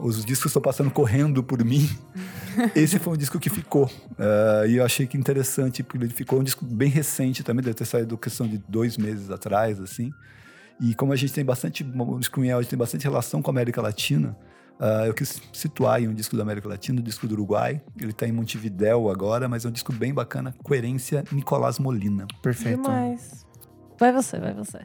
os 0.00 0.24
discos 0.24 0.46
estão 0.46 0.62
passando 0.62 0.90
correndo 0.90 1.42
por 1.42 1.64
mim. 1.64 1.88
Esse 2.74 2.98
foi 2.98 3.14
um 3.14 3.16
disco 3.16 3.38
que 3.38 3.50
ficou. 3.50 3.90
Ah, 4.18 4.64
e 4.66 4.76
eu 4.76 4.84
achei 4.84 5.06
que 5.06 5.18
interessante, 5.18 5.82
porque 5.82 6.04
ele 6.04 6.12
ficou 6.12 6.40
um 6.40 6.44
disco 6.44 6.64
bem 6.64 6.88
recente 6.88 7.42
também, 7.42 7.64
deve 7.64 7.74
ter 7.74 7.84
saído 7.84 8.16
questão 8.16 8.46
de 8.46 8.58
dois 8.68 8.96
meses 8.96 9.30
atrás, 9.30 9.80
assim. 9.80 10.12
E 10.80 10.94
como 10.94 11.12
a 11.12 11.16
gente 11.16 11.32
tem 11.32 11.44
bastante, 11.44 11.84
o 11.84 12.40
Miel, 12.40 12.58
a 12.58 12.62
gente 12.62 12.70
tem 12.70 12.78
bastante 12.78 13.04
relação 13.04 13.42
com 13.42 13.50
a 13.50 13.52
América 13.52 13.80
Latina, 13.80 14.36
ah, 14.78 15.06
eu 15.06 15.14
quis 15.14 15.40
situar 15.52 15.94
aí 15.96 16.08
um 16.08 16.14
disco 16.14 16.36
da 16.36 16.42
América 16.42 16.68
Latina, 16.68 17.00
um 17.00 17.04
disco 17.04 17.26
do 17.26 17.34
Uruguai. 17.34 17.80
Ele 17.98 18.10
está 18.10 18.26
em 18.26 18.32
Montevidéu 18.32 19.08
agora, 19.08 19.48
mas 19.48 19.64
é 19.64 19.68
um 19.68 19.72
disco 19.72 19.92
bem 19.92 20.12
bacana, 20.12 20.54
Coerência 20.62 21.24
Nicolás 21.30 21.78
Molina. 21.78 22.26
Perfeito. 22.42 22.82
Demais. 22.82 23.46
Vai 23.98 24.12
você, 24.12 24.38
vai 24.38 24.52
você. 24.52 24.80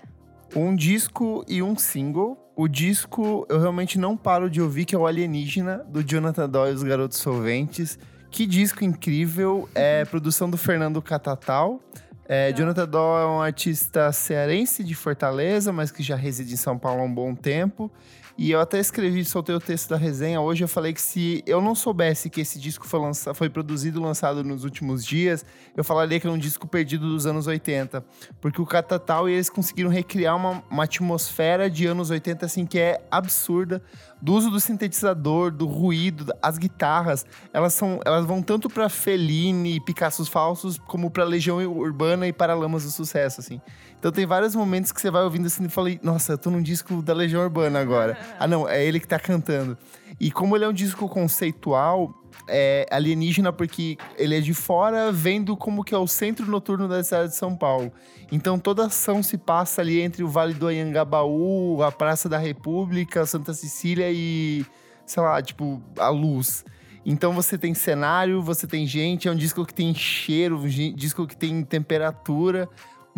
Um 0.56 0.76
disco 0.76 1.44
e 1.48 1.62
um 1.62 1.76
single. 1.76 2.38
O 2.56 2.68
disco 2.68 3.46
eu 3.50 3.60
realmente 3.60 4.00
não 4.00 4.16
paro 4.16 4.50
de 4.50 4.62
ouvir, 4.62 4.86
que 4.86 4.96
é 4.96 4.98
o 4.98 5.06
Alienígena, 5.06 5.86
do 5.90 6.04
Jonathan 6.04 6.50
Doyle 6.50 6.74
e 6.74 6.76
os 6.76 6.84
Garotos 6.84 7.18
Solventes. 7.18 7.98
Que 8.30 8.46
disco 8.46 8.84
incrível. 8.84 9.68
É 9.74 10.06
produção 10.06 10.50
do 10.50 10.58
Fernando 10.58 11.02
Catatal. 11.02 11.82
É, 12.30 12.52
Jonathan 12.52 12.88
Doyle 12.88 13.24
é 13.24 13.28
um 13.28 13.42
artista 13.42 14.12
cearense 14.12 14.84
de 14.84 14.94
Fortaleza, 14.94 15.72
mas 15.72 15.92
que 15.92 16.04
já 16.04 16.16
reside 16.16 16.54
em 16.54 16.58
São 16.58 16.78
Paulo 16.78 17.02
há 17.02 17.06
um 17.06 17.14
bom 17.14 17.34
tempo. 17.34 17.92
E 18.38 18.52
eu 18.52 18.60
até 18.60 18.80
escrevi, 18.80 19.26
soltei 19.26 19.56
o 19.56 19.60
texto 19.60 19.90
da 19.90 19.98
resenha 19.98 20.40
hoje. 20.40 20.64
Eu 20.64 20.68
falei 20.68 20.94
que 20.94 21.02
se 21.02 21.44
eu 21.48 21.60
não 21.60 21.74
soubesse 21.74 22.30
que 22.30 22.42
esse 22.42 22.60
disco 22.60 22.86
foi, 22.86 23.00
lança, 23.00 23.34
foi 23.34 23.50
produzido 23.50 24.00
e 24.00 24.04
lançado 24.04 24.44
nos 24.44 24.64
últimos 24.64 25.04
dias, 25.04 25.44
eu 25.76 25.84
falaria 25.84 26.20
que 26.20 26.28
é 26.28 26.30
um 26.30 26.38
disco 26.38 26.68
perdido 26.68 27.08
dos 27.10 27.26
anos 27.26 27.48
80. 27.48 28.06
Porque 28.40 28.62
o 28.62 28.66
Catatal 28.66 29.28
e 29.28 29.34
eles 29.34 29.50
conseguiram 29.50 29.90
recriar 29.90 30.36
uma, 30.36 30.64
uma 30.70 30.84
atmosfera 30.84 31.68
de 31.68 31.88
anos 31.88 32.12
80 32.12 32.46
assim 32.46 32.64
que 32.64 32.78
é 32.78 33.02
absurda. 33.10 33.82
Do 34.22 34.34
uso 34.34 34.52
do 34.52 34.60
sintetizador, 34.60 35.52
do 35.52 35.66
ruído, 35.66 36.32
as 36.42 36.60
guitarras, 36.60 37.26
elas 37.52 37.74
são, 37.74 38.00
elas 38.06 38.26
vão 38.26 38.42
tanto 38.42 38.70
para 38.70 38.88
Fellini, 38.88 39.80
Picassos 39.80 40.28
falsos, 40.28 40.78
como 40.78 41.10
para 41.10 41.24
Legião 41.24 41.58
Urbana 41.66 42.28
e 42.28 42.34
Paralamas 42.34 42.84
do 42.84 42.92
Sucesso, 42.92 43.42
assim. 43.42 43.60
Então 44.00 44.12
tem 44.12 44.26
vários 44.26 44.56
momentos 44.56 44.92
que 44.92 45.02
você 45.02 45.10
vai 45.10 45.24
ouvindo 45.24 45.48
assim 45.48 45.66
e 45.66 45.70
fala, 45.70 45.90
nossa, 46.04 46.34
eu 46.34 46.38
tô 46.38 46.52
num 46.52 46.62
disco 46.62 47.02
da 47.02 47.14
Legião 47.14 47.42
Urbana 47.42 47.80
agora. 47.80 48.18
ah, 48.40 48.48
não, 48.48 48.68
é 48.68 48.84
ele 48.84 49.00
que 49.00 49.08
tá 49.08 49.20
cantando. 49.20 49.78
E 50.20 50.32
como 50.32 50.56
ele 50.56 50.66
é 50.66 50.68
um 50.68 50.74
disco 50.74 51.10
conceitual, 51.10 52.14
é 52.48 52.86
alienígena 52.92 53.52
porque 53.52 53.98
ele 54.18 54.38
é 54.38 54.40
de 54.40 54.54
fora, 54.54 55.12
vendo 55.12 55.58
como 55.58 55.84
que 55.84 55.96
é 55.96 55.98
o 55.98 56.08
centro 56.08 56.46
noturno 56.46 56.88
da 56.88 57.04
cidade 57.04 57.30
de 57.30 57.36
São 57.36 57.56
Paulo. 57.56 57.92
Então 58.32 58.60
toda 58.60 58.84
a 58.84 58.86
ação 58.88 59.24
se 59.24 59.38
passa 59.38 59.82
ali 59.82 60.00
entre 60.00 60.24
o 60.24 60.28
Vale 60.28 60.54
do 60.54 60.68
Anhangabaú, 60.68 61.82
a 61.82 61.92
Praça 61.92 62.30
da 62.30 62.38
República, 62.38 63.26
Santa 63.26 63.54
Cecília 63.54 64.12
e, 64.12 64.66
sei 65.06 65.24
lá, 65.24 65.42
tipo, 65.42 65.82
a 65.98 66.10
luz. 66.10 66.64
Então 67.06 67.34
você 67.34 67.58
tem 67.58 67.74
cenário, 67.74 68.42
você 68.42 68.68
tem 68.68 68.86
gente, 68.86 69.28
é 69.28 69.32
um 69.32 69.36
disco 69.36 69.66
que 69.66 69.74
tem 69.74 69.96
cheiro, 69.96 70.60
um 70.60 70.68
disco 70.68 71.26
que 71.26 71.38
tem 71.38 71.64
temperatura. 71.64 72.70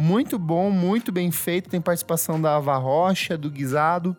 Muito 0.02 0.40
bom, 0.40 0.72
muito 0.72 1.12
bem 1.12 1.30
feito. 1.30 1.70
Tem 1.70 1.82
participação 1.82 2.40
da 2.40 2.56
Ava 2.56 2.78
Rocha, 2.78 3.38
do 3.38 3.52
Guisado 3.52 4.16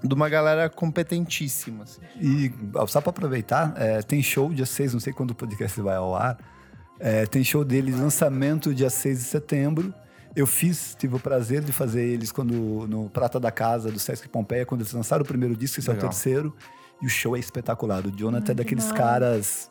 de 0.00 0.14
uma 0.14 0.28
galera 0.28 0.70
competentíssima. 0.70 1.82
Assim. 1.82 2.00
E 2.20 2.52
só 2.86 3.00
para 3.00 3.10
aproveitar, 3.10 3.74
é, 3.76 4.00
tem 4.00 4.22
show 4.22 4.54
dia 4.54 4.64
6, 4.64 4.92
não 4.92 5.00
sei 5.00 5.12
quando 5.12 5.32
o 5.32 5.34
podcast 5.34 5.80
vai 5.80 5.96
ao 5.96 6.14
ar. 6.14 6.38
É, 7.00 7.26
tem 7.26 7.42
show 7.42 7.64
deles, 7.64 7.98
lançamento 7.98 8.72
dia 8.72 8.88
6 8.88 9.18
de 9.18 9.24
setembro. 9.24 9.92
Eu 10.36 10.46
fiz, 10.46 10.94
tive 10.96 11.16
o 11.16 11.18
prazer 11.18 11.64
de 11.64 11.72
fazer 11.72 12.04
eles 12.04 12.30
quando 12.30 12.86
no 12.86 13.10
Prata 13.10 13.40
da 13.40 13.50
Casa 13.50 13.90
do 13.90 13.98
Sesc 13.98 14.28
Pompeia, 14.28 14.64
quando 14.64 14.82
eles 14.82 14.92
lançaram 14.92 15.24
o 15.24 15.26
primeiro 15.26 15.56
disco, 15.56 15.80
esse 15.80 15.90
é 15.90 15.92
o 15.92 15.96
terceiro. 15.96 16.54
E 17.02 17.06
o 17.06 17.08
show 17.08 17.36
é 17.36 17.40
espetacular. 17.40 18.06
O 18.06 18.10
Jonathan 18.12 18.52
é 18.52 18.54
daqueles 18.54 18.92
caras 18.92 19.68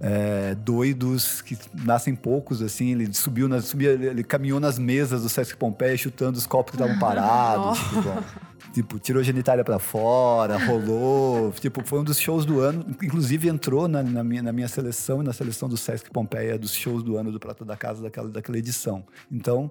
é, 0.00 0.54
doidos 0.54 1.42
que 1.42 1.58
nascem 1.84 2.14
poucos, 2.14 2.62
assim. 2.62 2.92
Ele 2.92 3.12
subiu, 3.12 3.48
na, 3.48 3.60
subia, 3.60 3.90
ele 3.90 4.24
caminhou 4.24 4.58
nas 4.58 4.78
mesas 4.78 5.22
do 5.22 5.28
Sesc 5.28 5.56
Pompeia 5.56 5.96
chutando 5.96 6.38
os 6.38 6.46
copos 6.46 6.74
que 6.74 6.82
estavam 6.82 6.98
parados. 6.98 7.78
tipo, 7.78 8.24
tipo, 8.72 8.98
tirou 8.98 9.22
genitália 9.22 9.62
para 9.62 9.78
fora, 9.78 10.56
rolou. 10.56 11.52
tipo, 11.52 11.86
foi 11.86 12.00
um 12.00 12.04
dos 12.04 12.18
shows 12.18 12.46
do 12.46 12.60
ano. 12.60 12.84
Inclusive 13.02 13.48
entrou 13.48 13.86
na, 13.86 14.02
na, 14.02 14.24
minha, 14.24 14.42
na 14.42 14.52
minha 14.52 14.68
seleção 14.68 15.20
e 15.20 15.24
na 15.24 15.34
seleção 15.34 15.68
do 15.68 15.76
Sesc 15.76 16.10
Pompeia 16.10 16.58
dos 16.58 16.74
shows 16.74 17.02
do 17.02 17.18
ano 17.18 17.30
do 17.30 17.38
Prata 17.38 17.64
da 17.64 17.76
Casa 17.76 18.02
daquela, 18.02 18.30
daquela 18.30 18.56
edição. 18.56 19.04
Então, 19.30 19.70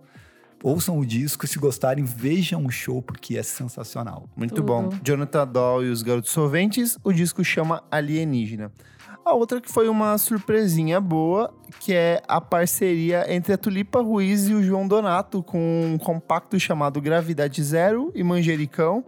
ouçam 0.62 1.00
o 1.00 1.06
disco 1.06 1.44
e 1.44 1.48
se 1.48 1.58
gostarem, 1.58 2.04
vejam 2.04 2.66
o 2.68 2.70
show 2.70 3.02
porque 3.02 3.36
é 3.36 3.42
sensacional. 3.42 4.30
Muito 4.36 4.54
Tudo. 4.54 4.68
bom. 4.68 4.90
Jonathan 5.04 5.48
Doll 5.48 5.86
e 5.86 5.90
os 5.90 6.04
Garotos 6.04 6.32
Solventes, 6.32 7.00
o 7.04 7.12
disco 7.12 7.44
chama 7.44 7.84
Alienígena. 7.90 8.72
A 9.30 9.34
outra 9.36 9.62
que 9.62 9.72
foi 9.72 9.88
uma 9.88 10.18
surpresinha 10.18 11.00
boa, 11.00 11.54
que 11.80 11.94
é 11.94 12.20
a 12.28 12.42
parceria 12.42 13.32
entre 13.32 13.54
a 13.54 13.58
Tulipa 13.60 14.02
Ruiz 14.02 14.48
e 14.48 14.56
o 14.56 14.64
João 14.64 14.88
Donato, 14.88 15.44
com 15.44 15.60
um 15.86 16.00
compacto 16.00 16.60
chamado 16.60 17.00
Gravidade 17.00 17.64
Zero 17.64 18.12
e 18.16 18.24
Manjericão. 18.24 19.06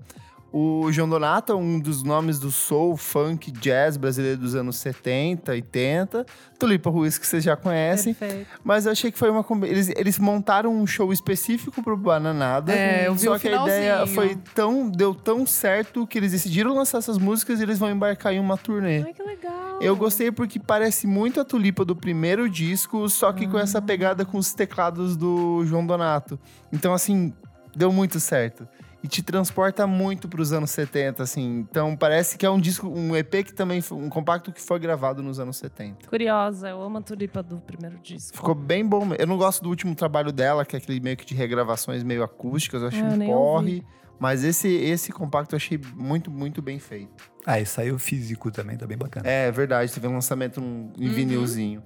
O 0.54 0.92
João 0.92 1.08
Donato 1.08 1.54
é 1.54 1.56
um 1.56 1.80
dos 1.80 2.04
nomes 2.04 2.38
do 2.38 2.52
soul, 2.52 2.98
funk, 2.98 3.50
jazz 3.52 3.96
brasileiro 3.96 4.38
dos 4.38 4.54
anos 4.54 4.76
70, 4.78 5.50
80. 5.50 6.26
Tulipa 6.60 6.90
Ruiz, 6.90 7.18
que 7.18 7.26
vocês 7.26 7.42
já 7.42 7.56
conhecem. 7.56 8.14
Perfeito. 8.14 8.48
Mas 8.62 8.86
eu 8.86 8.92
achei 8.92 9.12
que 9.12 9.18
foi 9.18 9.30
uma. 9.30 9.46
Eles, 9.66 9.90
eles 9.96 10.20
montaram 10.20 10.76
um 10.76 10.86
show 10.86 11.14
específico 11.14 11.82
pro 11.82 11.96
Bananada. 11.96 12.74
É, 12.74 13.08
eu 13.08 13.16
vi 13.16 13.22
Só 13.22 13.40
que 13.40 13.48
a 13.48 13.64
ideia 13.64 14.08
foi 14.08 14.36
tão. 14.54 14.90
deu 14.90 15.16
tão 15.16 15.46
certo 15.46 16.06
que 16.06 16.18
eles 16.18 16.34
decidiram 16.34 16.76
lançar 16.76 16.98
essas 16.98 17.18
músicas 17.18 17.62
e 17.62 17.64
eles 17.64 17.80
vão 17.80 17.90
embarcar 17.90 18.34
em 18.34 18.40
uma 18.40 18.58
turnê. 18.58 19.04
Ai, 19.06 19.14
que 19.14 19.24
legal. 19.24 19.80
Eu 19.82 19.96
gostei 19.96 20.34
porque 20.34 20.60
parece 20.60 21.08
muito 21.08 21.40
a 21.40 21.46
Tulipa 21.46 21.86
do 21.86 21.96
primeiro 21.96 22.50
disco, 22.50 23.08
só 23.08 23.32
que 23.32 23.48
com 23.48 23.58
essa 23.58 23.78
ah. 23.78 23.82
pegada 23.82 24.26
com 24.26 24.38
os 24.38 24.54
teclados 24.54 25.16
do 25.16 25.66
João 25.66 25.86
Donato. 25.86 26.38
Então, 26.74 26.94
assim, 26.94 27.34
deu 27.74 27.92
muito 27.92 28.20
certo 28.20 28.68
e 29.04 29.08
te 29.08 29.24
transporta 29.24 29.88
muito 29.88 30.28
para 30.28 30.42
os 30.42 30.54
anos 30.54 30.72
70, 30.72 31.24
assim. 31.24 31.66
Então 31.70 31.96
parece 31.96 32.38
que 32.38 32.46
é 32.46 32.50
um 32.50 32.60
disco, 32.60 32.88
um 32.88 33.16
EP 33.16 33.44
que 33.46 33.54
também 33.54 33.84
um 33.92 34.10
compacto 34.10 34.52
que 34.52 34.62
foi 34.62 34.80
gravado 34.80 35.24
nos 35.24 35.40
anos 35.40 35.58
70. 35.58 36.08
Curiosa, 36.08 36.70
eu 36.70 36.82
amo 36.82 37.00
a 37.00 37.02
tulipa 37.02 37.42
do 37.42 37.58
primeiro 37.58 37.98
disco. 38.00 38.38
Ficou 38.38 38.54
bem 38.54 38.86
bom. 38.86 39.10
Eu 39.18 39.26
não 39.26 39.38
gosto 39.38 39.64
do 39.64 39.70
último 39.70 39.96
trabalho 39.96 40.32
dela, 40.32 40.66
que 40.66 40.76
é 40.76 40.80
aquele 40.80 41.00
meio 41.00 41.18
que 41.18 41.26
de 41.26 41.34
regravações 41.34 42.04
meio 42.04 42.24
acústicas, 42.24 42.82
eu 42.82 42.88
achei 42.90 43.02
ah, 43.02 43.06
um 43.06 43.18
porre. 43.18 43.76
Ouvi. 43.76 43.86
Mas 44.20 44.44
esse, 44.44 44.68
esse 44.68 45.12
compacto 45.12 45.56
eu 45.56 45.58
achei 45.58 45.80
muito, 45.96 46.30
muito 46.30 46.62
bem 46.62 46.78
feito. 46.78 47.32
Ah, 47.44 47.60
e 47.60 47.66
saiu 47.66 47.98
físico 47.98 48.52
também, 48.52 48.78
tá 48.78 48.86
bem 48.86 48.96
bacana. 48.96 49.28
É 49.28 49.52
verdade, 49.52 49.92
teve 49.92 50.08
um 50.08 50.14
lançamento 50.14 50.60
em 50.60 51.08
uhum. 51.08 51.14
vinilzinho. 51.14 51.84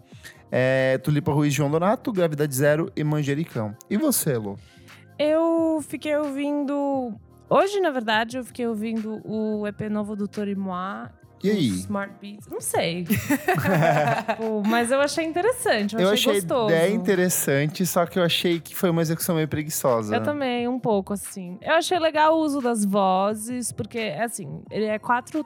É, 0.51 0.97
Tulipa 0.97 1.31
Ruiz 1.31 1.53
João 1.53 1.71
Donato, 1.71 2.11
Gravidade 2.11 2.53
Zero 2.53 2.91
e 2.93 3.05
Manjericão. 3.05 3.73
E 3.89 3.95
você, 3.95 4.37
Lu? 4.37 4.59
Eu 5.17 5.83
fiquei 5.87 6.15
ouvindo. 6.15 7.13
Hoje, 7.49 7.79
na 7.79 7.91
verdade, 7.91 8.37
eu 8.37 8.43
fiquei 8.43 8.67
ouvindo 8.67 9.21
o 9.23 9.65
EP 9.67 9.81
novo 9.89 10.15
do 10.15 10.27
Torimois. 10.27 11.09
E 11.43 11.51
aí? 11.51 11.67
Smart 11.67 12.13
Beats. 12.19 12.47
Não 12.47 12.59
sei. 12.59 13.05
mas 14.67 14.89
eu 14.91 14.99
achei 14.99 15.23
interessante. 15.25 15.93
Eu, 15.93 16.01
eu 16.01 16.09
achei, 16.09 16.31
achei 16.31 16.41
gostoso. 16.41 16.73
ideia 16.73 16.91
interessante, 16.91 17.85
só 17.85 18.05
que 18.05 18.17
eu 18.17 18.23
achei 18.23 18.59
que 18.59 18.75
foi 18.75 18.89
uma 18.89 19.01
execução 19.01 19.35
meio 19.35 19.47
preguiçosa. 19.47 20.15
Eu 20.15 20.23
também, 20.23 20.67
um 20.67 20.79
pouco, 20.79 21.13
assim. 21.13 21.59
Eu 21.61 21.75
achei 21.75 21.99
legal 21.99 22.35
o 22.35 22.41
uso 22.41 22.61
das 22.61 22.83
vozes, 22.83 23.71
porque, 23.71 24.15
assim, 24.19 24.63
ele 24.71 24.85
é 24.85 24.97
quatro, 24.97 25.45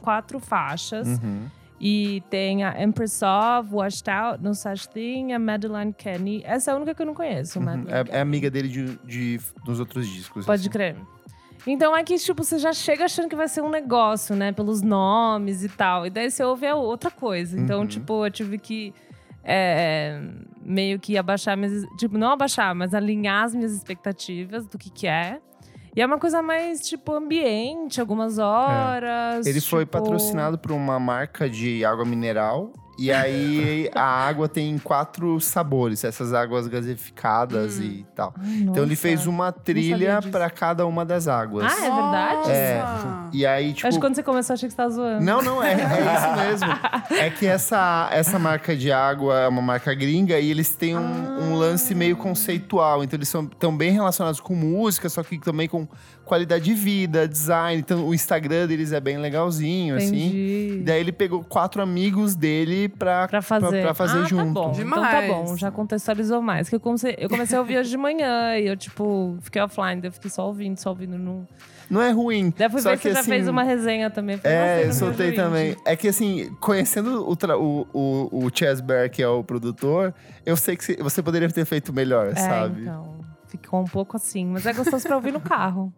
quatro 0.00 0.40
faixas. 0.40 1.06
Uhum. 1.06 1.46
E 1.86 2.22
tem 2.30 2.64
a 2.64 2.82
Empress 2.82 3.20
of, 3.22 3.68
Washed 3.70 4.08
Out, 4.08 4.42
No 4.42 4.54
Such 4.54 4.88
Thing, 4.88 5.34
a 5.34 5.38
Madeline 5.38 5.92
Kenny. 5.92 6.42
Essa 6.42 6.70
é 6.70 6.74
a 6.74 6.76
única 6.78 6.94
que 6.94 7.02
eu 7.02 7.04
não 7.04 7.12
conheço. 7.12 7.60
Uhum. 7.60 7.84
É, 7.86 8.16
é, 8.16 8.20
amiga 8.22 8.50
dele 8.50 8.68
de, 8.68 8.96
de, 9.04 9.38
dos 9.66 9.80
outros 9.80 10.08
discos. 10.08 10.46
Pode 10.46 10.62
assim. 10.62 10.70
crer. 10.70 10.96
Então 11.66 11.94
é 11.94 12.02
que, 12.02 12.16
tipo, 12.16 12.42
você 12.42 12.58
já 12.58 12.72
chega 12.72 13.04
achando 13.04 13.28
que 13.28 13.36
vai 13.36 13.48
ser 13.48 13.60
um 13.60 13.68
negócio, 13.68 14.34
né? 14.34 14.50
Pelos 14.50 14.80
nomes 14.80 15.62
e 15.62 15.68
tal. 15.68 16.06
E 16.06 16.10
daí 16.10 16.30
você 16.30 16.42
ouve 16.42 16.66
a 16.66 16.74
outra 16.74 17.10
coisa. 17.10 17.60
Então, 17.60 17.80
uhum. 17.80 17.86
tipo, 17.86 18.24
eu 18.24 18.30
tive 18.30 18.56
que 18.56 18.94
é, 19.42 20.22
meio 20.62 20.98
que 20.98 21.18
abaixar 21.18 21.54
minhas. 21.54 21.84
Tipo, 21.98 22.16
não 22.16 22.30
abaixar, 22.30 22.74
mas 22.74 22.94
alinhar 22.94 23.44
as 23.44 23.54
minhas 23.54 23.72
expectativas 23.72 24.66
do 24.66 24.78
que, 24.78 24.88
que 24.88 25.06
é. 25.06 25.38
E 25.96 26.02
é 26.02 26.06
uma 26.06 26.18
coisa 26.18 26.42
mais, 26.42 26.80
tipo, 26.80 27.12
ambiente, 27.12 28.00
algumas 28.00 28.38
horas. 28.38 29.46
É. 29.46 29.50
Ele 29.50 29.60
tipo... 29.60 29.70
foi 29.70 29.86
patrocinado 29.86 30.58
por 30.58 30.72
uma 30.72 30.98
marca 30.98 31.48
de 31.48 31.84
água 31.84 32.04
mineral 32.04 32.72
e 32.96 33.10
aí 33.10 33.90
a 33.94 34.04
água 34.04 34.48
tem 34.48 34.78
quatro 34.78 35.40
sabores, 35.40 36.04
essas 36.04 36.32
águas 36.32 36.66
gasificadas 36.66 37.78
hum. 37.78 37.82
e 37.82 38.06
tal. 38.14 38.32
Ai, 38.38 38.58
então 38.60 38.84
ele 38.84 38.96
fez 38.96 39.26
uma 39.26 39.50
trilha 39.50 40.20
para 40.30 40.48
cada 40.48 40.86
uma 40.86 41.04
das 41.04 41.26
águas. 41.26 41.72
Ah, 41.72 41.84
é 41.84 41.90
verdade? 41.90 42.50
É. 42.50 42.84
E 43.32 43.44
aí, 43.44 43.72
tipo. 43.72 43.88
Acho 43.88 43.98
que 43.98 44.04
quando 44.04 44.14
você 44.14 44.22
começou, 44.22 44.54
achei 44.54 44.68
que 44.68 44.72
você 44.72 44.76
tava 44.76 44.90
zoando. 44.90 45.24
Não, 45.24 45.42
não, 45.42 45.62
é, 45.62 45.72
é 45.72 46.14
isso 46.14 46.36
mesmo. 46.36 47.18
é 47.18 47.30
que 47.30 47.46
essa, 47.46 48.08
essa 48.12 48.38
marca 48.38 48.76
de 48.76 48.92
água 48.92 49.40
é 49.40 49.48
uma 49.48 49.62
marca 49.62 49.92
gringa 49.94 50.38
e 50.38 50.50
eles 50.50 50.74
têm 50.74 50.96
um, 50.96 51.00
ah. 51.00 51.38
um 51.42 51.54
lance 51.56 51.94
meio 51.94 52.16
conceitual. 52.16 53.02
Então 53.02 53.16
eles 53.16 53.28
são 53.28 53.46
tão 53.46 53.76
bem 53.76 53.90
relacionados 53.90 54.40
com 54.40 54.54
música, 54.54 55.08
só 55.08 55.22
que 55.22 55.38
também 55.38 55.68
com 55.68 55.88
qualidade 56.24 56.64
de 56.64 56.74
vida, 56.74 57.28
design. 57.28 57.80
Então, 57.80 58.06
o 58.06 58.14
Instagram 58.14 58.66
deles 58.66 58.92
é 58.92 59.00
bem 59.00 59.18
legalzinho, 59.18 59.96
assim. 59.96 60.06
Entendi. 60.06 60.68
assim. 60.70 60.84
Daí 60.84 61.00
ele 61.00 61.12
pegou 61.12 61.44
quatro 61.44 61.82
amigos 61.82 62.34
dele 62.34 62.83
pra, 62.88 63.28
pra 63.28 63.42
fazer, 63.42 63.68
pra, 63.68 63.82
pra 63.82 63.94
fazer 63.94 64.18
ah, 64.18 64.22
tá 64.22 64.28
junto. 64.28 64.46
Tá 64.46 64.50
bom. 64.60 64.72
Demais. 64.72 65.02
Então 65.02 65.20
tá 65.20 65.34
bom, 65.34 65.56
já 65.56 65.70
contextualizou 65.70 66.40
mais. 66.42 66.68
Que 66.68 66.76
eu 66.76 66.80
comecei, 66.80 67.14
eu 67.18 67.28
comecei 67.28 67.56
a 67.56 67.60
ouvir 67.60 67.78
hoje 67.78 67.90
de 67.90 67.96
manhã 67.96 68.56
e 68.56 68.66
eu, 68.66 68.76
tipo, 68.76 69.36
fiquei 69.40 69.60
offline, 69.62 70.00
daí 70.00 70.08
eu 70.08 70.12
fiquei 70.12 70.30
só 70.30 70.46
ouvindo, 70.46 70.78
só 70.78 70.90
ouvindo. 70.90 71.18
Não, 71.18 71.46
não 71.90 72.02
é 72.02 72.10
ruim. 72.10 72.52
Daí 72.56 72.70
fui 72.70 72.80
só 72.80 72.90
ver 72.90 72.96
que, 72.96 73.02
você 73.02 73.08
assim, 73.10 73.18
já 73.18 73.22
fez 73.24 73.48
uma 73.48 73.62
resenha 73.62 74.10
também. 74.10 74.40
é, 74.44 74.86
eu 74.86 74.92
soltei 74.92 75.32
também. 75.32 75.76
É 75.84 75.96
que 75.96 76.08
assim, 76.08 76.54
conhecendo 76.60 77.24
o, 77.24 77.32
o, 77.32 77.86
o, 77.92 78.44
o 78.46 78.50
Chess 78.54 78.80
Bear, 78.80 79.10
que 79.10 79.22
é 79.22 79.28
o 79.28 79.44
produtor, 79.44 80.14
eu 80.44 80.56
sei 80.56 80.76
que 80.76 81.02
você 81.02 81.22
poderia 81.22 81.48
ter 81.48 81.64
feito 81.64 81.92
melhor, 81.92 82.28
é, 82.28 82.34
sabe? 82.36 82.82
Então, 82.82 83.14
ficou 83.48 83.80
um 83.80 83.84
pouco 83.84 84.16
assim. 84.16 84.46
Mas 84.46 84.66
é 84.66 84.72
gostoso 84.72 85.06
pra 85.06 85.16
ouvir 85.16 85.32
no 85.32 85.40
carro. 85.40 85.92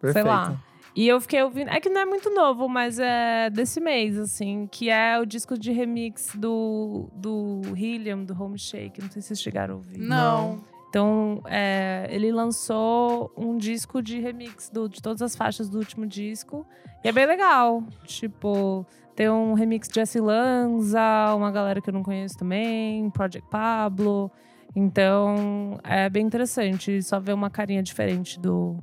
Perfeito. 0.00 0.24
Sei 0.24 0.32
lá. 0.32 0.56
E 0.94 1.08
eu 1.08 1.20
fiquei 1.20 1.42
ouvindo. 1.42 1.70
É 1.70 1.80
que 1.80 1.88
não 1.88 2.00
é 2.02 2.04
muito 2.04 2.28
novo, 2.30 2.68
mas 2.68 2.98
é 2.98 3.48
desse 3.50 3.80
mês, 3.80 4.18
assim, 4.18 4.68
que 4.70 4.90
é 4.90 5.18
o 5.18 5.24
disco 5.24 5.58
de 5.58 5.72
remix 5.72 6.32
do, 6.34 7.08
do 7.14 7.62
Helium, 7.74 8.24
do 8.24 8.40
Home 8.40 8.58
Shake. 8.58 9.00
Não 9.00 9.10
sei 9.10 9.22
se 9.22 9.28
vocês 9.28 9.40
chegaram 9.40 9.74
a 9.74 9.76
ouvir. 9.78 9.98
Não. 9.98 10.62
Então, 10.88 11.42
é, 11.46 12.06
ele 12.10 12.30
lançou 12.30 13.32
um 13.34 13.56
disco 13.56 14.02
de 14.02 14.20
remix 14.20 14.68
do, 14.68 14.86
de 14.86 15.00
todas 15.00 15.22
as 15.22 15.34
faixas 15.34 15.70
do 15.70 15.78
último 15.78 16.06
disco. 16.06 16.66
E 17.02 17.08
é 17.08 17.12
bem 17.12 17.24
legal. 17.24 17.82
Tipo, 18.04 18.86
tem 19.16 19.30
um 19.30 19.54
remix 19.54 19.88
de 19.88 19.94
Jesse 19.94 20.20
Lanza, 20.20 21.34
uma 21.34 21.50
galera 21.50 21.80
que 21.80 21.88
eu 21.88 21.94
não 21.94 22.02
conheço 22.02 22.36
também, 22.36 23.08
Project 23.08 23.48
Pablo. 23.50 24.30
Então, 24.76 25.78
é 25.82 26.10
bem 26.10 26.26
interessante 26.26 27.02
só 27.02 27.18
ver 27.18 27.32
uma 27.32 27.48
carinha 27.48 27.82
diferente 27.82 28.38
do, 28.38 28.76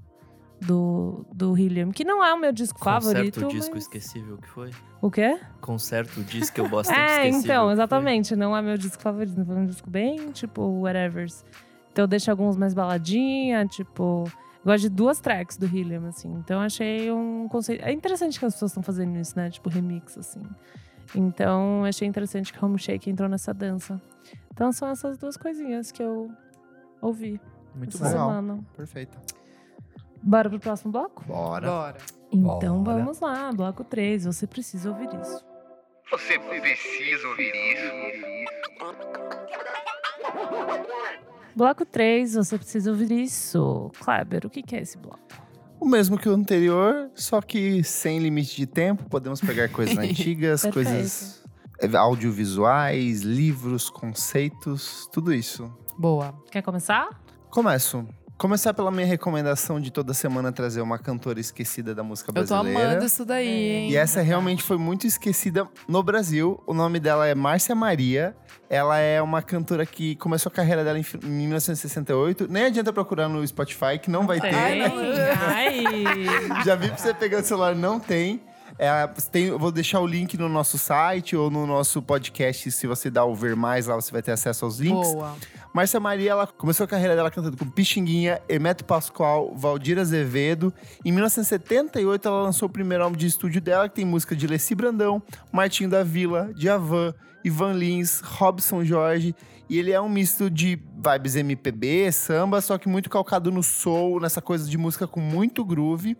do, 0.61 1.25
do 1.33 1.57
Helium, 1.57 1.91
que 1.91 2.03
não 2.03 2.23
é 2.23 2.33
o 2.33 2.37
meu 2.37 2.51
disco 2.51 2.79
Concerto 2.79 3.05
favorito. 3.05 3.33
Concerto 3.35 3.55
disco 3.55 3.75
mas... 3.75 3.83
esquecível 3.83 4.37
que 4.37 4.49
foi? 4.49 4.71
O 5.01 5.09
quê? 5.09 5.39
Concerto 5.61 6.21
disco 6.23 6.55
que 6.55 6.61
eu 6.61 6.67
gosto 6.69 6.91
É, 6.91 7.27
então, 7.27 7.71
exatamente. 7.71 8.35
Não 8.35 8.55
é 8.55 8.61
meu 8.61 8.77
disco 8.77 9.01
favorito. 9.01 9.43
Foi 9.45 9.55
um 9.55 9.65
disco 9.65 9.89
bem, 9.89 10.31
tipo, 10.31 10.61
whatevers. 10.81 11.45
Então 11.91 12.03
eu 12.03 12.07
deixo 12.07 12.29
alguns 12.29 12.57
mais 12.57 12.73
baladinha, 12.73 13.65
tipo. 13.65 14.25
Gosto 14.65 14.81
de 14.81 14.89
duas 14.89 15.19
tracks 15.19 15.57
do 15.57 15.65
Helium, 15.65 16.07
assim. 16.07 16.31
Então 16.33 16.59
achei 16.59 17.09
um 17.11 17.47
conceito. 17.47 17.83
É 17.83 17.93
interessante 17.93 18.37
que 18.37 18.45
as 18.45 18.53
pessoas 18.53 18.71
estão 18.71 18.83
fazendo 18.83 19.17
isso, 19.17 19.33
né? 19.37 19.49
Tipo, 19.49 19.69
remix, 19.69 20.17
assim. 20.17 20.41
Então 21.15 21.85
achei 21.85 22.07
interessante 22.07 22.51
que 22.51 22.63
Home 22.63 22.77
Shake 22.77 23.09
entrou 23.09 23.29
nessa 23.29 23.53
dança. 23.53 23.99
Então 24.51 24.71
são 24.71 24.89
essas 24.89 25.17
duas 25.17 25.37
coisinhas 25.37 25.91
que 25.91 26.03
eu 26.03 26.29
ouvi 27.01 27.39
Muito 27.73 27.95
essa 27.95 28.03
bom. 28.03 28.09
Legal. 28.09 28.29
semana. 28.29 28.59
Perfeito. 28.75 29.38
Bora 30.21 30.49
pro 30.49 30.59
próximo 30.59 30.91
bloco? 30.91 31.23
Bora. 31.25 31.67
Bora. 31.67 31.97
Então 32.31 32.83
Bora. 32.83 32.97
vamos 32.99 33.19
lá, 33.19 33.51
bloco 33.51 33.83
3. 33.83 34.25
Você 34.25 34.45
precisa 34.45 34.89
ouvir 34.89 35.09
isso. 35.21 35.45
Você 36.11 36.39
precisa 36.39 37.27
ouvir 37.27 37.51
isso. 37.73 38.19
Bloco 41.55 41.85
3, 41.85 42.33
você 42.35 42.57
precisa 42.57 42.89
ouvir 42.91 43.11
isso. 43.11 43.91
Kleber, 43.99 44.45
o 44.45 44.49
que 44.49 44.75
é 44.75 44.81
esse 44.81 44.97
bloco? 44.97 45.19
O 45.79 45.85
mesmo 45.85 46.17
que 46.17 46.27
o 46.27 46.33
anterior, 46.33 47.09
só 47.15 47.41
que 47.41 47.83
sem 47.83 48.19
limite 48.19 48.55
de 48.55 48.65
tempo. 48.65 49.09
Podemos 49.09 49.39
pegar 49.39 49.69
coisas 49.69 49.97
antigas, 49.99 50.63
coisas 50.65 51.43
eh, 51.79 51.95
audiovisuais, 51.95 53.21
livros, 53.21 53.89
conceitos, 53.89 55.07
tudo 55.11 55.33
isso. 55.33 55.71
Boa. 55.97 56.33
Quer 56.51 56.61
começar? 56.61 57.09
Começo. 57.49 58.05
Começar 58.39 58.73
pela 58.73 58.89
minha 58.89 59.05
recomendação 59.05 59.81
de 59.81 59.91
toda 59.91 60.13
semana 60.13 60.49
trazer 60.49 60.79
uma 60.79 60.97
cantora 60.97 61.41
esquecida 61.41 61.93
da 61.93 62.01
música 62.03 62.31
Eu 62.31 62.33
tô 62.45 62.55
brasileira. 62.55 62.91
amando 62.91 63.05
isso 63.05 63.25
daí, 63.25 63.47
hein? 63.47 63.91
E 63.91 63.97
essa 63.97 64.21
realmente 64.21 64.63
foi 64.63 64.77
muito 64.77 65.05
esquecida 65.05 65.67
no 65.89 66.01
Brasil. 66.01 66.57
O 66.65 66.73
nome 66.73 67.01
dela 67.01 67.27
é 67.27 67.35
Márcia 67.35 67.75
Maria. 67.75 68.33
Ela 68.69 68.97
é 68.97 69.21
uma 69.21 69.41
cantora 69.41 69.85
que 69.85 70.15
começou 70.15 70.49
a 70.49 70.53
carreira 70.55 70.85
dela 70.85 70.97
em 70.97 71.03
fi- 71.03 71.19
em 71.21 71.27
1968. 71.47 72.47
Nem 72.49 72.63
adianta 72.63 72.93
procurar 72.93 73.27
no 73.27 73.45
Spotify, 73.45 73.99
que 74.01 74.09
não 74.09 74.25
vai 74.25 74.39
ter. 74.39 74.51
Tem. 74.51 74.83
Ai, 75.45 75.83
Já 76.63 76.75
vi 76.75 76.87
pra 76.87 76.97
você 76.97 77.13
pegar 77.13 77.39
o 77.39 77.43
celular, 77.43 77.75
não 77.75 77.99
tem. 77.99 78.41
É, 78.79 79.05
tem. 79.29 79.51
Vou 79.51 79.73
deixar 79.73 79.99
o 79.99 80.07
link 80.07 80.37
no 80.37 80.47
nosso 80.47 80.77
site 80.77 81.35
ou 81.35 81.51
no 81.51 81.67
nosso 81.67 82.01
podcast. 82.01 82.71
Se 82.71 82.87
você 82.87 83.09
dá 83.09 83.25
o 83.25 83.35
ver 83.35 83.53
mais 83.53 83.87
lá, 83.87 83.95
você 83.95 84.09
vai 84.09 84.21
ter 84.21 84.31
acesso 84.31 84.63
aos 84.63 84.79
links. 84.79 85.11
Boa. 85.11 85.35
Márcia 85.73 85.99
Maria, 85.99 86.31
ela 86.31 86.47
começou 86.47 86.85
a 86.85 86.87
carreira 86.87 87.13
dela 87.13 87.29
cantando 87.29 87.57
com 87.57 87.69
Pixinguinha, 87.69 88.41
Hermeto 88.47 88.85
Pascoal, 88.85 89.53
Valdir 89.53 89.99
Azevedo. 89.99 90.73
Em 91.03 91.11
1978, 91.11 92.25
ela 92.25 92.43
lançou 92.43 92.69
o 92.69 92.71
primeiro 92.71 93.03
álbum 93.03 93.17
de 93.17 93.27
estúdio 93.27 93.59
dela, 93.59 93.89
que 93.89 93.95
tem 93.95 94.05
música 94.05 94.33
de 94.33 94.47
Leci 94.47 94.73
Brandão, 94.73 95.21
Martinho 95.51 95.89
da 95.89 96.01
Vila, 96.01 96.49
Djavan, 96.55 97.13
Ivan 97.43 97.73
Lins, 97.73 98.21
Robson 98.21 98.85
Jorge. 98.85 99.35
E 99.69 99.77
ele 99.77 99.91
é 99.91 100.01
um 100.01 100.09
misto 100.09 100.49
de 100.49 100.79
vibes 101.05 101.35
MPB, 101.35 102.11
samba, 102.13 102.61
só 102.61 102.77
que 102.77 102.89
muito 102.89 103.09
calcado 103.09 103.51
no 103.51 103.61
soul, 103.61 104.19
nessa 104.19 104.41
coisa 104.41 104.67
de 104.67 104.77
música 104.77 105.05
com 105.05 105.19
muito 105.19 105.63
groove. 105.65 106.17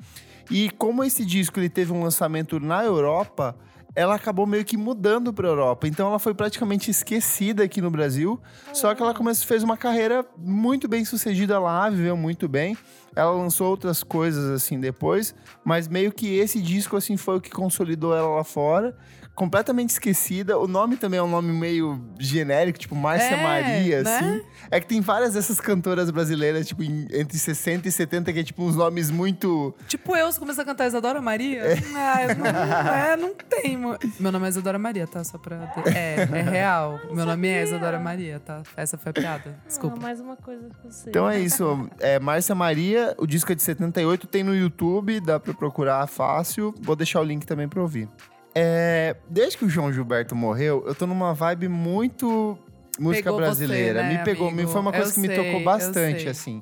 E 0.50 0.70
como 0.72 1.04
esse 1.04 1.26
disco 1.26 1.60
ele 1.60 1.70
teve 1.70 1.94
um 1.94 2.04
lançamento 2.04 2.60
na 2.60 2.84
Europa, 2.84 3.56
ela 3.96 4.16
acabou 4.16 4.46
meio 4.46 4.64
que 4.64 4.78
mudando 4.78 5.34
para 5.34 5.48
Europa. 5.48 5.88
Então 5.88 6.08
ela 6.08 6.20
foi 6.20 6.34
praticamente 6.34 6.90
esquecida 6.90 7.64
aqui 7.64 7.82
no 7.82 7.92
Brasil. 7.92 8.40
Só 8.74 8.94
que 8.94 9.02
ela 9.02 9.14
começou, 9.14 9.48
fez 9.48 9.64
uma 9.64 9.78
carreira 9.78 10.26
muito 10.38 10.88
bem 10.88 11.04
sucedida 11.04 11.60
lá, 11.60 11.90
viveu 11.90 12.16
muito 12.16 12.48
bem. 12.48 12.78
Ela 13.16 13.32
lançou 13.32 13.68
outras 13.68 14.04
coisas 14.04 14.50
assim 14.52 14.80
depois, 14.80 15.36
mas 15.66 15.88
meio 15.88 16.12
que 16.12 16.38
esse 16.38 16.62
disco 16.62 16.96
assim 16.96 17.18
foi 17.18 17.38
o 17.38 17.42
que 17.42 17.50
consolidou 17.50 18.16
ela 18.16 18.36
lá 18.36 18.44
fora. 18.44 18.96
Completamente 19.40 19.92
esquecida. 19.92 20.58
O 20.60 20.68
nome 20.68 20.98
também 20.98 21.18
é 21.18 21.24
um 21.24 21.30
nome 21.30 21.54
meio 21.54 21.98
genérico, 22.20 22.78
tipo 22.78 22.94
Márcia 22.94 23.38
É, 23.38 23.42
Maria, 23.42 24.04
né? 24.04 24.18
assim. 24.18 24.42
É 24.70 24.82
que 24.82 24.86
tem 24.86 25.00
várias 25.00 25.34
dessas 25.34 25.62
cantoras 25.62 26.12
brasileiras, 26.12 26.68
tipo, 26.68 26.84
em- 26.84 27.08
entre 27.14 27.38
60 27.40 27.88
e 27.88 27.92
70, 27.92 28.34
que 28.34 28.40
é 28.40 28.44
tipo 28.44 28.62
uns 28.62 28.76
nomes 28.76 29.10
muito. 29.10 29.74
Tipo 29.88 30.14
eu, 30.14 30.30
se 30.30 30.38
começar 30.38 30.64
a 30.64 30.66
cantar 30.66 30.88
Isadora 30.88 31.22
Maria. 31.22 31.64
Ah, 31.96 32.24
eu 32.24 32.36
não, 32.36 32.46
é, 32.94 33.16
não 33.18 33.34
tem. 33.34 33.78
Meu 34.20 34.30
nome 34.32 34.46
é 34.46 34.50
Isadora 34.50 34.78
Maria, 34.78 35.08
tá? 35.08 35.24
Só 35.24 35.38
pra. 35.38 35.72
É, 35.86 36.16
é 36.22 36.42
real. 36.42 37.00
Meu 37.14 37.26
nome 37.26 37.48
é 37.48 37.64
Isadora 37.64 37.98
Maria, 37.98 38.42
tá? 38.42 38.62
Essa 38.76 38.98
foi 38.98 39.12
a 39.12 39.14
piada. 39.14 39.58
Desculpa. 39.66 39.96
Ah, 40.00 40.04
mais 40.04 40.20
uma 40.20 40.36
coisa 40.36 40.68
que. 40.82 41.10
Então 41.10 41.30
é 41.30 41.40
isso. 41.40 41.90
É 42.00 42.20
Márcia 42.20 42.54
Maria, 42.54 43.16
o 43.18 43.26
disco 43.26 43.54
é 43.54 43.56
de 43.56 43.64
78, 43.64 44.28
tem 44.28 44.44
no 44.44 44.54
YouTube, 44.54 45.22
dá 45.22 45.40
pra 45.40 45.54
procurar 45.54 46.06
fácil. 46.08 46.76
Vou 46.82 46.96
deixar 46.98 47.22
o 47.22 47.24
link 47.24 47.46
também 47.46 47.70
pra 47.70 47.82
ouvir. 47.82 48.10
É, 48.56 49.16
desde 49.30 49.58
que 49.58 49.66
o 49.66 49.70
João 49.70 49.92
Gilberto 49.94 50.36
morreu, 50.36 50.84
eu 50.88 50.96
tô 50.96 51.06
numa 51.06 51.34
vibe 51.34 51.68
muito 51.68 52.58
música 53.00 53.24
Pegou 53.26 53.40
você, 53.40 53.46
brasileira. 53.46 54.04
né, 54.04 54.18
me 54.18 54.24
pegou, 54.24 54.48
me 54.48 54.54
amigo? 54.54 54.72
foi 54.72 54.82
uma 54.82 54.92
coisa 54.92 55.10
Eu 55.10 55.14
que 55.14 55.20
me 55.20 55.28
sei, 55.28 55.36
tocou 55.38 55.60
eu 55.60 55.64
bastante, 55.64 56.28
assim. 56.28 56.62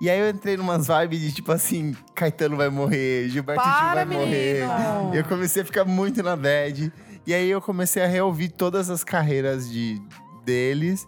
E 0.00 0.10
aí 0.10 0.18
eu 0.18 0.28
entrei 0.28 0.56
numas 0.56 0.86
vibes 0.88 1.20
de 1.20 1.32
tipo 1.32 1.52
assim, 1.52 1.94
Caetano 2.14 2.56
vai 2.56 2.68
morrer, 2.68 3.28
Gilberto 3.28 3.62
Gil 3.62 3.72
Para, 3.72 4.04
vai 4.04 4.18
morrer. 4.18 4.66
menino! 4.66 5.14
Eu 5.14 5.24
comecei 5.24 5.62
a 5.62 5.64
ficar 5.64 5.84
muito 5.84 6.22
na 6.22 6.34
bad. 6.36 6.92
E 7.26 7.32
aí 7.32 7.48
eu 7.48 7.60
comecei 7.60 8.02
a 8.02 8.06
reouvir 8.06 8.48
todas 8.48 8.90
as 8.90 9.04
carreiras 9.04 9.70
de, 9.70 10.02
deles. 10.44 11.06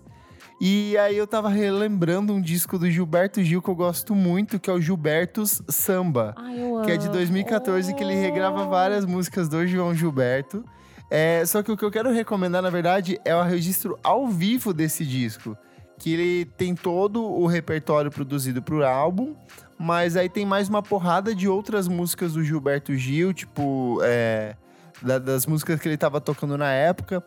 E 0.66 0.96
aí 0.96 1.14
eu 1.18 1.26
tava 1.26 1.50
relembrando 1.50 2.32
um 2.32 2.40
disco 2.40 2.78
do 2.78 2.90
Gilberto 2.90 3.42
Gil 3.44 3.60
que 3.60 3.68
eu 3.68 3.74
gosto 3.74 4.14
muito, 4.14 4.58
que 4.58 4.70
é 4.70 4.72
o 4.72 4.80
Gilbertos 4.80 5.60
Samba. 5.68 6.32
Ai, 6.38 6.58
eu 6.58 6.80
Que 6.80 6.92
é 6.92 6.96
de 6.96 7.04
amo. 7.04 7.12
2014, 7.16 7.92
que 7.94 8.02
ele 8.02 8.14
regrava 8.14 8.64
várias 8.64 9.04
músicas 9.04 9.46
do 9.46 9.66
João 9.66 9.94
Gilberto. 9.94 10.64
É, 11.10 11.44
só 11.44 11.62
que 11.62 11.70
o 11.70 11.76
que 11.76 11.84
eu 11.84 11.90
quero 11.90 12.10
recomendar, 12.10 12.62
na 12.62 12.70
verdade, 12.70 13.20
é 13.26 13.36
o 13.36 13.42
registro 13.42 13.98
ao 14.02 14.26
vivo 14.26 14.72
desse 14.72 15.04
disco. 15.04 15.54
Que 15.98 16.14
ele 16.14 16.44
tem 16.56 16.74
todo 16.74 17.22
o 17.22 17.46
repertório 17.46 18.10
produzido 18.10 18.62
pro 18.62 18.86
álbum, 18.86 19.34
mas 19.78 20.16
aí 20.16 20.30
tem 20.30 20.46
mais 20.46 20.70
uma 20.70 20.82
porrada 20.82 21.34
de 21.34 21.46
outras 21.46 21.86
músicas 21.86 22.32
do 22.32 22.42
Gilberto 22.42 22.94
Gil, 22.96 23.34
tipo, 23.34 23.98
é, 24.02 24.56
da- 25.02 25.18
das 25.18 25.44
músicas 25.46 25.78
que 25.78 25.86
ele 25.86 25.98
tava 25.98 26.22
tocando 26.22 26.56
na 26.56 26.72
época. 26.72 27.22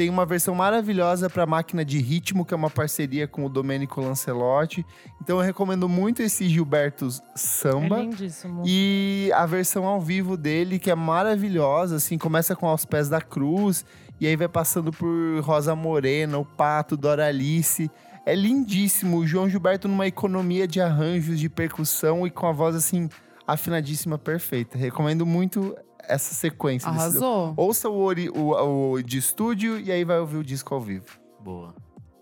Tem 0.00 0.08
uma 0.08 0.24
versão 0.24 0.54
maravilhosa 0.54 1.28
para 1.28 1.44
Máquina 1.44 1.84
de 1.84 1.98
Ritmo, 1.98 2.42
que 2.42 2.54
é 2.54 2.56
uma 2.56 2.70
parceria 2.70 3.28
com 3.28 3.44
o 3.44 3.50
Domênico 3.50 4.00
Lancelotti. 4.00 4.82
Então 5.20 5.36
eu 5.36 5.44
recomendo 5.44 5.86
muito 5.90 6.22
esse 6.22 6.48
Gilbertos 6.48 7.22
Samba. 7.36 7.98
É 7.98 8.02
lindíssimo. 8.04 8.62
E 8.64 9.30
a 9.34 9.44
versão 9.44 9.84
ao 9.84 10.00
vivo 10.00 10.38
dele, 10.38 10.78
que 10.78 10.90
é 10.90 10.94
maravilhosa, 10.94 11.96
assim, 11.96 12.16
começa 12.16 12.56
com 12.56 12.66
Aos 12.66 12.86
Pés 12.86 13.10
da 13.10 13.20
Cruz, 13.20 13.84
e 14.18 14.26
aí 14.26 14.34
vai 14.36 14.48
passando 14.48 14.90
por 14.90 15.38
Rosa 15.42 15.76
Morena, 15.76 16.38
o 16.38 16.46
Pato, 16.46 16.96
Doralice. 16.96 17.90
É 18.24 18.34
lindíssimo. 18.34 19.18
O 19.18 19.26
João 19.26 19.50
Gilberto 19.50 19.86
numa 19.86 20.06
economia 20.06 20.66
de 20.66 20.80
arranjos, 20.80 21.38
de 21.38 21.50
percussão 21.50 22.26
e 22.26 22.30
com 22.30 22.46
a 22.46 22.52
voz, 22.52 22.74
assim, 22.74 23.06
afinadíssima, 23.46 24.16
perfeita. 24.16 24.78
Recomendo 24.78 25.26
muito 25.26 25.76
essa 26.08 26.34
sequência. 26.34 26.90
desse- 26.90 27.02
Arrasou. 27.02 27.54
Ouça 27.56 27.88
o, 27.88 27.98
ori- 28.00 28.30
o, 28.30 28.92
o 28.92 29.02
de 29.02 29.18
estúdio 29.18 29.78
e 29.80 29.90
aí 29.92 30.04
vai 30.04 30.18
ouvir 30.18 30.36
o 30.38 30.44
disco 30.44 30.74
ao 30.74 30.80
vivo. 30.80 31.06
Boa. 31.40 31.74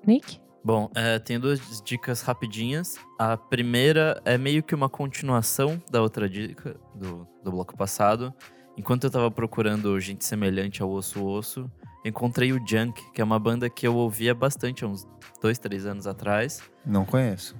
Nick? 0.06 0.40
Bom, 0.64 0.90
é, 0.94 1.18
tenho 1.18 1.40
duas 1.40 1.80
dicas 1.82 2.20
rapidinhas. 2.22 2.96
A 3.18 3.36
primeira 3.36 4.20
é 4.24 4.36
meio 4.36 4.62
que 4.62 4.74
uma 4.74 4.88
continuação 4.88 5.80
da 5.90 6.02
outra 6.02 6.28
dica 6.28 6.76
do, 6.94 7.26
do 7.42 7.50
bloco 7.50 7.76
passado. 7.76 8.34
Enquanto 8.76 9.04
eu 9.04 9.10
tava 9.10 9.30
procurando 9.30 9.98
gente 9.98 10.24
semelhante 10.24 10.82
ao 10.82 10.90
Osso 10.90 11.24
Osso, 11.24 11.70
encontrei 12.04 12.52
o 12.52 12.60
Junk, 12.66 13.00
que 13.12 13.20
é 13.20 13.24
uma 13.24 13.38
banda 13.38 13.68
que 13.70 13.86
eu 13.86 13.94
ouvia 13.96 14.34
bastante 14.34 14.84
há 14.84 14.88
uns 14.88 15.06
dois, 15.40 15.58
três 15.58 15.86
anos 15.86 16.06
atrás. 16.06 16.60
Não 16.84 17.04
conheço. 17.04 17.56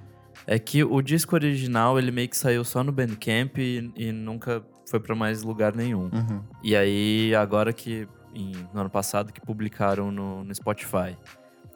É 0.47 0.57
que 0.57 0.83
o 0.83 1.01
disco 1.01 1.35
original, 1.35 1.97
ele 1.99 2.11
meio 2.11 2.29
que 2.29 2.37
saiu 2.37 2.63
só 2.63 2.83
no 2.83 2.91
Bandcamp 2.91 3.57
e, 3.57 3.91
e 3.95 4.11
nunca 4.11 4.63
foi 4.89 4.99
pra 4.99 5.15
mais 5.15 5.43
lugar 5.43 5.75
nenhum. 5.75 6.09
Uhum. 6.13 6.43
E 6.63 6.75
aí, 6.75 7.33
agora 7.35 7.71
que, 7.73 8.07
em- 8.33 8.51
no 8.73 8.81
ano 8.81 8.89
passado, 8.89 9.31
que 9.31 9.39
publicaram 9.41 10.11
no, 10.11 10.43
no 10.43 10.53
Spotify. 10.55 11.17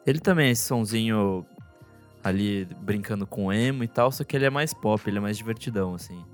Ele 0.06 0.18
também 0.20 0.48
é 0.48 0.50
esse 0.50 0.64
sonzinho 0.64 1.46
ali 2.22 2.64
brincando 2.80 3.26
com 3.26 3.52
emo 3.52 3.84
e 3.84 3.88
tal, 3.88 4.10
só 4.10 4.24
que 4.24 4.34
ele 4.36 4.44
é 4.44 4.50
mais 4.50 4.72
pop, 4.74 5.02
ele 5.08 5.18
é 5.18 5.20
mais 5.20 5.36
divertidão, 5.36 5.94
assim. 5.94 6.24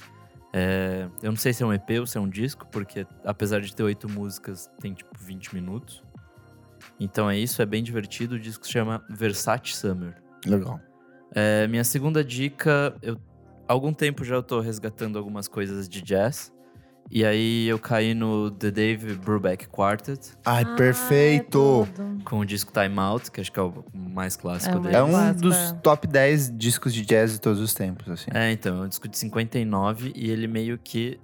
É, 0.53 1.09
eu 1.23 1.31
não 1.31 1.37
sei 1.39 1.53
se 1.53 1.63
é 1.63 1.67
um 1.67 1.73
EP 1.73 1.91
ou 2.01 2.07
se 2.07 2.17
é 2.19 2.21
um 2.21 2.29
disco, 2.29 2.67
porque 2.73 3.07
apesar 3.25 3.61
de 3.61 3.75
ter 3.75 3.83
oito 3.83 4.09
músicas, 4.09 4.69
tem 4.81 4.93
tipo 4.95 5.11
20 5.19 5.55
minutos. 5.55 6.03
Então 6.99 7.31
é 7.31 7.39
isso, 7.39 7.61
é 7.63 7.67
bem 7.67 7.83
divertido. 7.83 8.35
O 8.35 8.39
disco 8.39 8.67
se 8.67 8.73
chama 8.73 9.05
Versace 9.09 9.73
Summer. 9.75 10.15
Legal. 10.47 10.81
É, 11.33 11.67
minha 11.69 11.85
segunda 11.85 12.25
dica, 12.25 12.95
eu 13.03 13.17
há 13.69 13.73
algum 13.73 13.93
tempo 13.93 14.25
já 14.25 14.35
eu 14.35 14.43
tô 14.43 14.59
resgatando 14.61 15.17
algumas 15.19 15.47
coisas 15.47 15.89
de 15.89 16.03
jazz. 16.03 16.53
E 17.11 17.25
aí 17.25 17.67
eu 17.67 17.77
caí 17.77 18.15
no 18.15 18.53
The 18.53 18.71
Dave 18.71 19.15
Brubeck 19.15 19.67
Quartet, 19.69 20.31
Ai, 20.45 20.63
Ah, 20.63 20.77
perfeito! 20.77 21.89
é 22.21 22.25
com 22.25 22.39
o 22.39 22.45
disco 22.47 22.73
Time 22.73 22.97
Out, 23.01 23.33
que 23.33 23.41
acho 23.41 23.51
que 23.51 23.59
é 23.59 23.63
o 23.63 23.85
mais 23.93 24.37
clássico 24.37 24.77
É 24.77 24.81
dele. 24.81 24.95
É 24.95 25.03
um 25.03 25.11
Clássico, 25.11 25.41
dos 25.41 25.57
é. 25.57 25.73
top 25.83 26.07
10 26.07 26.57
discos 26.57 26.95
de 26.95 27.05
jazz 27.05 27.33
de 27.33 27.41
todos 27.41 27.61
os 27.61 27.75
tempos, 27.75 28.09
assim. 28.09 28.31
É, 28.33 28.53
então, 28.53 28.79
é 28.79 28.87
um 28.87 28.89
disco 28.89 29.09
de 29.09 29.19
59 29.19 30.13
e 30.15 30.31
ele 30.31 30.47
meio 30.47 30.79
que 30.79 31.19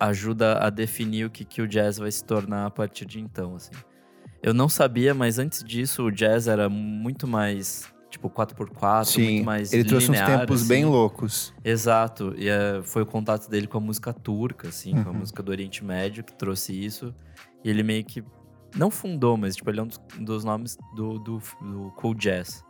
ajuda 0.00 0.58
a 0.58 0.70
definir 0.70 1.26
o 1.26 1.30
que, 1.30 1.44
que 1.44 1.62
o 1.62 1.68
jazz 1.68 1.98
vai 1.98 2.10
se 2.10 2.24
tornar 2.24 2.66
a 2.66 2.70
partir 2.70 3.04
de 3.06 3.20
então, 3.20 3.54
assim. 3.54 3.72
Eu 4.42 4.52
não 4.52 4.68
sabia, 4.68 5.14
mas 5.14 5.38
antes 5.38 5.62
disso 5.62 6.04
o 6.04 6.10
jazz 6.10 6.48
era 6.48 6.68
muito 6.68 7.26
mais 7.28 7.92
tipo 8.10 8.30
4x4, 8.30 9.04
Sim, 9.04 9.22
muito 9.34 9.44
mais 9.44 9.72
ele 9.72 9.84
trouxe 9.84 10.10
uns 10.10 10.16
linear, 10.16 10.40
tempos 10.40 10.60
assim. 10.60 10.68
bem 10.68 10.84
loucos. 10.84 11.52
Exato, 11.64 12.34
e 12.36 12.48
é, 12.48 12.80
foi 12.82 13.02
o 13.02 13.06
contato 13.06 13.48
dele 13.50 13.66
com 13.66 13.78
a 13.78 13.80
música 13.80 14.12
turca, 14.12 14.68
assim, 14.68 14.92
com 15.02 15.08
a 15.10 15.12
Uhum. 15.12 15.18
música 15.18 15.42
do 15.42 15.50
Oriente 15.50 15.84
Médio 15.84 16.24
que 16.24 16.32
trouxe 16.32 16.72
isso. 16.72 17.14
E 17.64 17.68
ele 17.70 17.82
meio 17.82 18.04
que 18.04 18.22
não 18.76 18.90
fundou, 18.90 19.36
mas 19.36 19.56
tipo, 19.56 19.68
ele 19.70 19.80
é 19.80 19.82
um 19.82 19.86
dos, 19.86 20.00
dos 20.20 20.44
nomes 20.44 20.78
do, 20.94 21.18
do, 21.18 21.38
do 21.60 21.92
cool 21.96 22.14
jazz, 22.14 22.64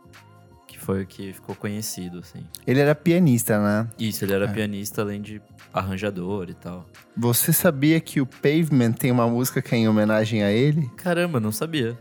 que 0.67 0.77
foi 0.79 1.03
o 1.03 1.07
que 1.07 1.33
ficou 1.33 1.55
conhecido, 1.55 2.19
assim. 2.19 2.45
Ele 2.67 2.79
era 2.79 2.93
pianista, 2.93 3.57
né? 3.61 3.89
Isso, 3.97 4.23
ele 4.25 4.33
era 4.33 4.45
É. 4.45 4.47
pianista 4.51 5.01
além 5.01 5.21
de 5.21 5.41
arranjador 5.73 6.49
e 6.49 6.53
tal. 6.53 6.85
Você 7.17 7.51
sabia 7.53 7.99
que 7.99 8.19
o 8.21 8.25
Pavement 8.25 8.91
tem 8.93 9.11
uma 9.11 9.27
música 9.27 9.61
que 9.61 9.73
é 9.73 9.77
em 9.77 9.87
homenagem 9.87 10.43
a 10.43 10.51
ele? 10.51 10.89
Caramba, 10.97 11.39
não 11.39 11.51
sabia. 11.51 11.97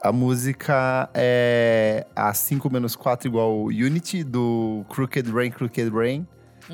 A 0.00 0.12
música 0.12 1.10
é 1.12 2.06
a 2.14 2.32
5 2.32 2.70
menos 2.70 2.94
4 2.94 3.28
igual 3.28 3.64
Unity, 3.64 4.22
do 4.22 4.84
Crooked 4.88 5.30
Rain, 5.30 5.50
Crooked 5.50 5.90
Rain. 5.90 6.26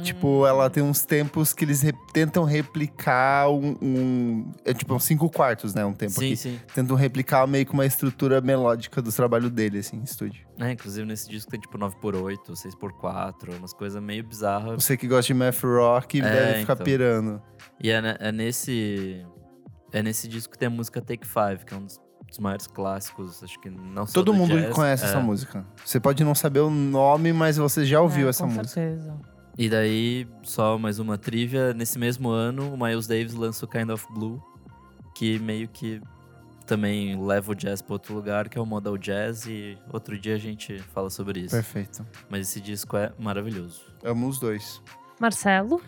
Tipo, 0.02 0.44
ela 0.44 0.68
tem 0.68 0.82
uns 0.82 1.04
tempos 1.04 1.52
que 1.52 1.64
eles 1.64 1.80
re- 1.80 1.94
tentam 2.12 2.42
replicar 2.42 3.48
um, 3.48 3.76
um- 3.80 4.52
É 4.64 4.74
tipo 4.74 4.98
5 4.98 5.30
quartos, 5.30 5.72
né? 5.72 5.84
Um 5.84 5.92
tempo 5.92 6.10
Sim, 6.14 6.26
aqui. 6.26 6.36
sim. 6.36 6.60
Tentam 6.74 6.96
replicar 6.96 7.46
meio 7.46 7.64
que 7.64 7.72
uma 7.72 7.86
estrutura 7.86 8.40
melódica 8.40 9.00
do 9.00 9.12
trabalho 9.12 9.48
dele, 9.48 9.78
assim, 9.78 9.98
em 9.98 10.02
estúdio. 10.02 10.44
É, 10.58 10.72
inclusive 10.72 11.06
nesse 11.06 11.28
disco 11.30 11.48
tem 11.48 11.60
tipo 11.60 11.78
9x8, 11.78 12.56
6x4, 12.56 13.56
umas 13.56 13.72
coisas 13.72 14.02
meio 14.02 14.24
bizarras. 14.24 14.82
Você 14.82 14.96
que 14.96 15.06
gosta 15.06 15.32
de 15.32 15.34
math 15.34 15.62
rock 15.62 16.20
É, 16.20 16.22
deve 16.22 16.60
ficar 16.62 16.72
então. 16.72 16.84
pirando. 16.84 17.42
E 17.80 17.88
é, 17.90 18.02
ne- 18.02 18.16
é 18.18 18.32
nesse. 18.32 19.24
É 19.92 20.02
nesse 20.02 20.26
disco 20.26 20.52
que 20.54 20.58
tem 20.58 20.66
a 20.66 20.70
música 20.70 21.00
Take 21.00 21.24
Five, 21.24 21.64
que 21.64 21.72
é 21.72 21.76
um 21.76 21.84
dos, 21.86 22.00
dos 22.34 22.38
maiores 22.40 22.66
clássicos, 22.66 23.42
acho 23.44 23.58
que 23.60 23.70
não 23.70 24.06
só 24.06 24.12
Todo 24.12 24.32
do 24.32 24.34
mundo 24.34 24.58
jazz, 24.60 24.74
conhece 24.74 25.04
é. 25.04 25.08
essa 25.08 25.20
música. 25.20 25.64
Você 25.84 26.00
pode 26.00 26.24
não 26.24 26.34
saber 26.34 26.60
o 26.60 26.70
nome, 26.70 27.32
mas 27.32 27.56
você 27.56 27.84
já 27.84 28.00
ouviu 28.00 28.26
É, 28.26 28.30
essa 28.30 28.42
com 28.44 28.50
música. 28.50 28.68
certeza. 28.68 29.14
E 29.56 29.68
daí, 29.68 30.26
só 30.42 30.76
mais 30.76 30.98
uma 30.98 31.16
trivia, 31.16 31.72
nesse 31.72 31.96
mesmo 31.96 32.28
ano, 32.28 32.74
o 32.74 32.76
Miles 32.76 33.06
Davis 33.06 33.34
lança 33.34 33.64
o 33.64 33.68
Kind 33.68 33.88
of 33.88 34.04
Blue, 34.12 34.42
que 35.14 35.38
meio 35.38 35.68
que 35.68 36.02
também 36.66 37.24
leva 37.24 37.52
o 37.52 37.54
jazz 37.54 37.80
para 37.80 37.92
outro 37.92 38.14
lugar, 38.14 38.48
que 38.48 38.58
é 38.58 38.60
o 38.60 38.66
modal 38.66 38.98
jazz, 38.98 39.46
e 39.46 39.78
outro 39.92 40.18
dia 40.18 40.34
a 40.34 40.38
gente 40.38 40.78
fala 40.92 41.08
sobre 41.10 41.40
isso. 41.40 41.54
Perfeito. 41.54 42.04
Mas 42.28 42.48
esse 42.48 42.60
disco 42.60 42.96
é 42.96 43.12
maravilhoso. 43.16 43.82
Amo 44.02 44.26
os 44.26 44.40
dois. 44.40 44.82
Marcelo? 45.20 45.80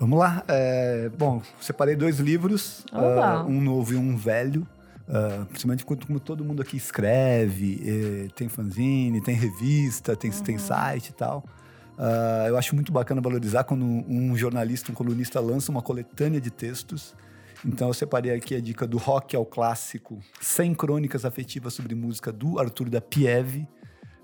Vamos 0.00 0.18
lá. 0.18 0.42
É, 0.48 1.08
bom, 1.16 1.40
separei 1.60 1.94
dois 1.94 2.18
livros, 2.18 2.84
ah, 2.90 3.44
um 3.46 3.60
novo 3.60 3.92
e 3.92 3.96
um 3.96 4.16
velho. 4.16 4.66
Ah, 5.08 5.44
principalmente 5.48 5.84
quando 5.84 6.06
como 6.06 6.18
todo 6.18 6.44
mundo 6.44 6.62
aqui 6.62 6.76
escreve, 6.76 7.80
eh, 7.84 8.28
tem 8.34 8.48
fanzine, 8.48 9.20
tem 9.20 9.34
revista, 9.34 10.16
tem, 10.16 10.30
tem 10.30 10.58
site 10.58 11.08
e 11.08 11.12
tal. 11.12 11.44
Ah, 11.98 12.46
eu 12.48 12.56
acho 12.56 12.74
muito 12.74 12.92
bacana 12.92 13.20
valorizar 13.20 13.64
quando 13.64 13.84
um 13.84 14.36
jornalista, 14.36 14.90
um 14.90 14.94
colunista 14.94 15.40
lança 15.40 15.70
uma 15.70 15.82
coletânea 15.82 16.40
de 16.40 16.50
textos. 16.50 17.14
Então 17.64 17.88
eu 17.88 17.94
separei 17.94 18.34
aqui 18.34 18.54
a 18.54 18.60
dica 18.60 18.86
do 18.86 18.98
Rock 18.98 19.34
ao 19.34 19.46
Clássico, 19.46 20.18
100 20.40 20.74
crônicas 20.74 21.24
afetivas 21.24 21.72
sobre 21.72 21.94
música 21.94 22.30
do 22.30 22.58
Arthur 22.58 22.88
da 22.90 23.00
Pieve, 23.00 23.66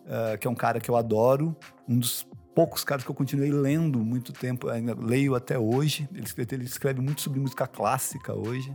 ah, 0.09 0.37
que 0.39 0.47
é 0.47 0.51
um 0.51 0.55
cara 0.55 0.81
que 0.81 0.91
eu 0.91 0.97
adoro, 0.97 1.55
um 1.89 1.99
dos 1.99 2.27
poucos 2.55 2.85
caras 2.85 3.05
que 3.05 3.11
eu 3.11 3.15
continuei 3.15 3.51
lendo 3.51 4.01
muito 4.01 4.33
tempo, 4.33 4.69
ainda 4.69 4.95
leio 4.95 5.35
até 5.35 5.59
hoje. 5.59 6.09
Ele, 6.15 6.27
ele 6.53 6.65
escreve 6.65 7.01
muito 7.01 7.21
sobre 7.21 7.39
música 7.39 7.67
clássica 7.67 8.35
hoje. 8.35 8.75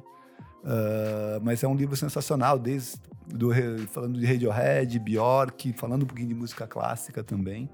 Ah, 0.65 1.39
mas 1.43 1.63
é 1.63 1.67
um 1.67 1.75
livro 1.75 1.95
sensacional, 1.95 2.57
desde 2.57 2.97
do, 3.27 3.51
falando 3.91 4.19
de 4.19 4.25
Radiohead, 4.25 4.99
Bjork, 4.99 5.73
falando 5.73 6.03
um 6.03 6.05
pouquinho 6.05 6.29
de 6.29 6.35
música 6.35 6.65
clássica 6.67 7.23
também. 7.23 7.69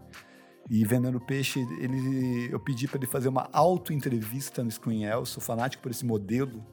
E 0.69 0.85
Vendendo 0.85 1.19
Peixe, 1.19 1.59
ele, 1.79 2.49
eu 2.51 2.59
pedi 2.59 2.87
para 2.87 2.97
ele 2.97 3.07
fazer 3.07 3.29
uma 3.29 3.49
auto-entrevista 3.51 4.63
no 4.63 4.69
Screen 4.69 5.05
El, 5.05 5.25
sou 5.25 5.41
fanático 5.41 5.81
por 5.81 5.91
esse 5.91 6.05
modelo. 6.05 6.63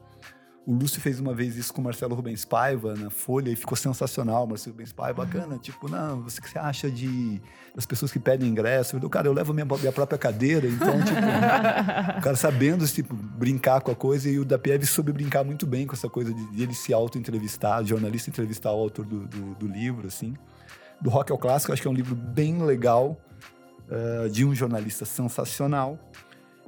O 0.69 0.73
Lúcio 0.75 1.01
fez 1.01 1.19
uma 1.19 1.33
vez 1.33 1.57
isso 1.57 1.73
com 1.73 1.81
o 1.81 1.83
Marcelo 1.83 2.13
Rubens 2.13 2.45
Paiva 2.45 2.93
na 2.93 3.09
Folha 3.09 3.49
e 3.49 3.55
ficou 3.55 3.75
sensacional. 3.75 4.45
Marcelo 4.45 4.75
Rubens 4.75 4.93
Paiva, 4.93 5.25
bacana. 5.25 5.57
Tipo, 5.57 5.89
não, 5.89 6.21
você, 6.21 6.39
que 6.39 6.47
você 6.47 6.59
acha 6.59 6.91
de 6.91 7.41
das 7.73 7.87
pessoas 7.87 8.11
que 8.11 8.19
pedem 8.19 8.47
ingresso? 8.47 8.95
Eu 9.01 9.09
cara, 9.09 9.27
eu 9.27 9.33
levo 9.33 9.51
minha, 9.51 9.65
minha 9.65 9.91
própria 9.91 10.19
cadeira, 10.19 10.67
então, 10.67 10.93
tipo, 11.01 11.17
o 12.19 12.21
cara 12.21 12.35
sabendo, 12.35 12.87
tipo, 12.87 13.15
brincar 13.15 13.81
com 13.81 13.89
a 13.89 13.95
coisa. 13.95 14.29
E 14.29 14.37
o 14.37 14.45
da 14.45 14.59
Pieve 14.59 14.85
soube 14.85 15.11
brincar 15.11 15.43
muito 15.43 15.65
bem 15.65 15.87
com 15.87 15.95
essa 15.95 16.07
coisa 16.07 16.31
de, 16.31 16.51
de 16.51 16.61
ele 16.61 16.75
se 16.75 16.93
auto-entrevistar, 16.93 17.83
jornalista 17.83 18.29
entrevistar 18.29 18.71
o 18.71 18.79
autor 18.79 19.07
do, 19.07 19.25
do, 19.25 19.55
do 19.55 19.67
livro, 19.67 20.05
assim. 20.05 20.35
Do 21.01 21.09
Rock 21.09 21.31
ao 21.31 21.39
Clássico, 21.39 21.73
acho 21.73 21.81
que 21.81 21.87
é 21.87 21.91
um 21.91 21.95
livro 21.95 22.13
bem 22.13 22.61
legal, 22.61 23.19
eh, 23.89 24.29
de 24.29 24.45
um 24.45 24.53
jornalista 24.53 25.03
sensacional. 25.03 25.97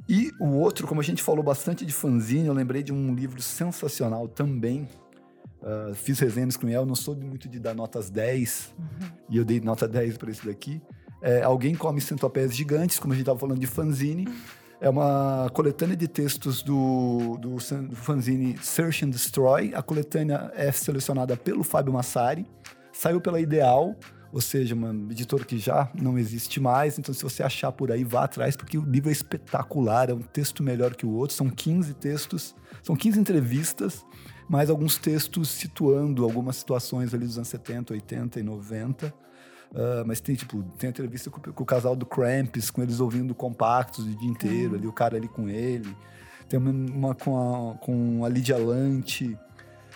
E 0.08 0.30
o 0.40 0.46
outro, 0.46 0.86
como 0.86 1.00
a 1.00 1.04
gente 1.04 1.22
falou 1.22 1.42
bastante 1.42 1.86
de 1.86 1.92
fanzine, 1.92 2.46
eu 2.46 2.54
lembrei 2.54 2.82
de 2.82 2.92
um 2.92 3.14
livro 3.14 3.40
sensacional 3.40 4.28
também. 4.28 4.88
Ah, 5.62 5.92
fiz 5.94 6.18
resenhas 6.18 6.56
com 6.56 6.68
ele, 6.68 6.84
não 6.84 6.94
sou 6.94 7.14
muito 7.14 7.48
de 7.48 7.60
dar 7.60 7.74
notas 7.74 8.10
10, 8.10 8.74
e 9.30 9.36
eu 9.36 9.44
dei 9.44 9.60
nota 9.60 9.86
10 9.86 10.18
para 10.18 10.30
esse 10.30 10.44
daqui. 10.44 10.82
É, 11.22 11.42
Alguém 11.42 11.74
Come 11.74 12.00
Centopéias 12.00 12.54
Gigantes, 12.54 12.98
como 12.98 13.12
a 13.12 13.16
gente 13.16 13.22
estava 13.22 13.38
falando 13.38 13.60
de 13.60 13.66
fanzine. 13.66 14.26
É 14.80 14.90
uma 14.90 15.48
coletânea 15.54 15.94
de 15.94 16.08
textos 16.08 16.60
do, 16.60 17.38
do, 17.40 17.56
do 17.56 17.94
fanzine 17.94 18.58
Search 18.58 19.04
and 19.04 19.10
Destroy. 19.10 19.72
A 19.72 19.80
coletânea 19.80 20.50
é 20.56 20.72
selecionada 20.72 21.36
pelo 21.36 21.62
Fábio 21.62 21.92
Massari. 21.92 22.44
Saiu 22.92 23.20
pela 23.20 23.40
Ideal, 23.40 23.94
ou 24.32 24.40
seja, 24.40 24.74
uma 24.74 24.90
editora 25.12 25.44
que 25.44 25.58
já 25.58 25.90
não 25.94 26.18
existe 26.18 26.58
mais. 26.58 26.98
Então, 26.98 27.14
se 27.14 27.22
você 27.22 27.42
achar 27.42 27.70
por 27.70 27.92
aí, 27.92 28.02
vá 28.02 28.24
atrás, 28.24 28.56
porque 28.56 28.78
o 28.78 28.84
livro 28.84 29.10
é 29.10 29.12
espetacular. 29.12 30.10
É 30.10 30.14
um 30.14 30.22
texto 30.22 30.62
melhor 30.62 30.94
que 30.94 31.04
o 31.04 31.10
outro. 31.10 31.36
São 31.36 31.50
15 31.50 31.94
textos, 31.94 32.54
são 32.82 32.96
15 32.96 33.20
entrevistas, 33.20 34.04
mais 34.48 34.70
alguns 34.70 34.96
textos 34.96 35.50
situando 35.50 36.24
algumas 36.24 36.56
situações 36.56 37.12
ali 37.12 37.26
dos 37.26 37.36
anos 37.36 37.48
70, 37.48 37.92
80 37.92 38.40
e 38.40 38.42
90. 38.42 39.22
Ah, 39.74 40.04
mas 40.06 40.20
tem, 40.20 40.34
tipo, 40.34 40.62
tem 40.78 40.90
entrevista 40.90 41.30
com, 41.30 41.40
com 41.40 41.62
o 41.62 41.66
casal 41.66 41.96
do 41.96 42.06
Cramps, 42.06 42.70
com 42.70 42.82
eles 42.82 43.00
ouvindo 43.00 43.34
compactos 43.34 44.06
o 44.06 44.16
dia 44.16 44.28
inteiro, 44.28 44.74
ali, 44.74 44.86
o 44.86 44.92
cara 44.92 45.16
ali 45.16 45.28
com 45.28 45.48
ele. 45.48 45.96
Tem 46.48 46.58
uma, 46.58 46.70
uma 46.70 47.14
com, 47.14 47.70
a, 47.70 47.74
com 47.78 48.24
a 48.24 48.28
Lídia 48.28 48.56
Lante. 48.56 49.38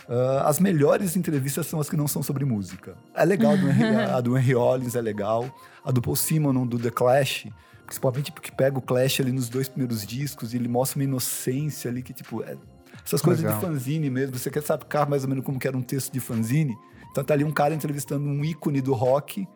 Ah, 0.09 0.45
as 0.49 0.61
melhores 0.61 1.17
entrevistas 1.17 1.67
são 1.67 1.81
as 1.81 1.89
que 1.89 1.97
não 1.97 2.07
são 2.07 2.23
sobre 2.23 2.45
música. 2.45 2.97
É 3.15 3.25
legal, 3.25 3.53
a 3.53 3.57
do 3.57 3.69
Henry, 3.69 3.97
a 4.15 4.21
do 4.21 4.39
Henry 4.39 4.55
Rollins 4.55 4.95
é 4.95 5.01
legal. 5.01 5.51
A 5.85 5.91
do 5.91 6.01
Paul 6.01 6.17
Simon, 6.17 6.67
do 6.67 6.79
The 6.79 6.91
Clash, 6.91 7.47
principalmente 7.85 8.33
porque 8.33 8.51
pega 8.51 8.79
o 8.79 8.83
Clash 8.83 9.21
ali 9.21 9.33
nos 9.33 9.49
dois 9.49 9.69
primeiros 9.69 10.07
discos 10.07 10.53
e 10.53 10.57
ele 10.57 10.69
mostra 10.69 10.99
uma 10.99 11.05
inocência 11.05 11.91
ali 11.91 12.03
que, 12.03 12.13
tipo, 12.13 12.43
é- 12.43 12.57
essas 13.05 13.23
coisas 13.23 13.45
Legal. 13.45 13.61
de 13.61 13.67
fanzine 13.67 14.11
mesmo. 14.11 14.37
Você 14.37 14.51
quer 14.51 14.63
saber 14.63 14.85
mais 15.09 15.23
ou 15.23 15.29
menos 15.29 15.45
como 15.45 15.59
que 15.59 15.69
era 15.69 15.77
um 15.77 15.83
texto 15.83 16.13
de 16.13 16.19
fanzine? 16.19 16.77
Então 17.11 17.23
tá 17.23 17.35
ali 17.35 17.45
um 17.45 17.53
cara 17.53 17.73
entrevistando 17.73 18.25
um 18.25 18.45
ícone 18.45 18.81
do 18.81 18.93
rock 18.93 19.47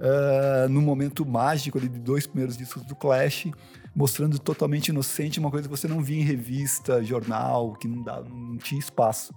ah, 0.00 0.66
no 0.68 0.82
momento 0.82 1.24
mágico 1.24 1.78
ali 1.78 1.88
de 1.88 1.98
dois 1.98 2.26
primeiros 2.26 2.56
discos 2.56 2.82
do 2.84 2.94
Clash, 2.94 3.48
mostrando 3.94 4.38
totalmente 4.38 4.88
inocente 4.88 5.38
uma 5.38 5.50
coisa 5.50 5.68
que 5.68 5.74
você 5.74 5.88
não 5.88 6.02
via 6.02 6.20
em 6.20 6.24
revista, 6.24 7.02
jornal, 7.02 7.74
que 7.74 7.88
não, 7.88 8.02
dá, 8.02 8.22
não 8.22 8.56
tinha 8.56 8.78
espaço. 8.78 9.32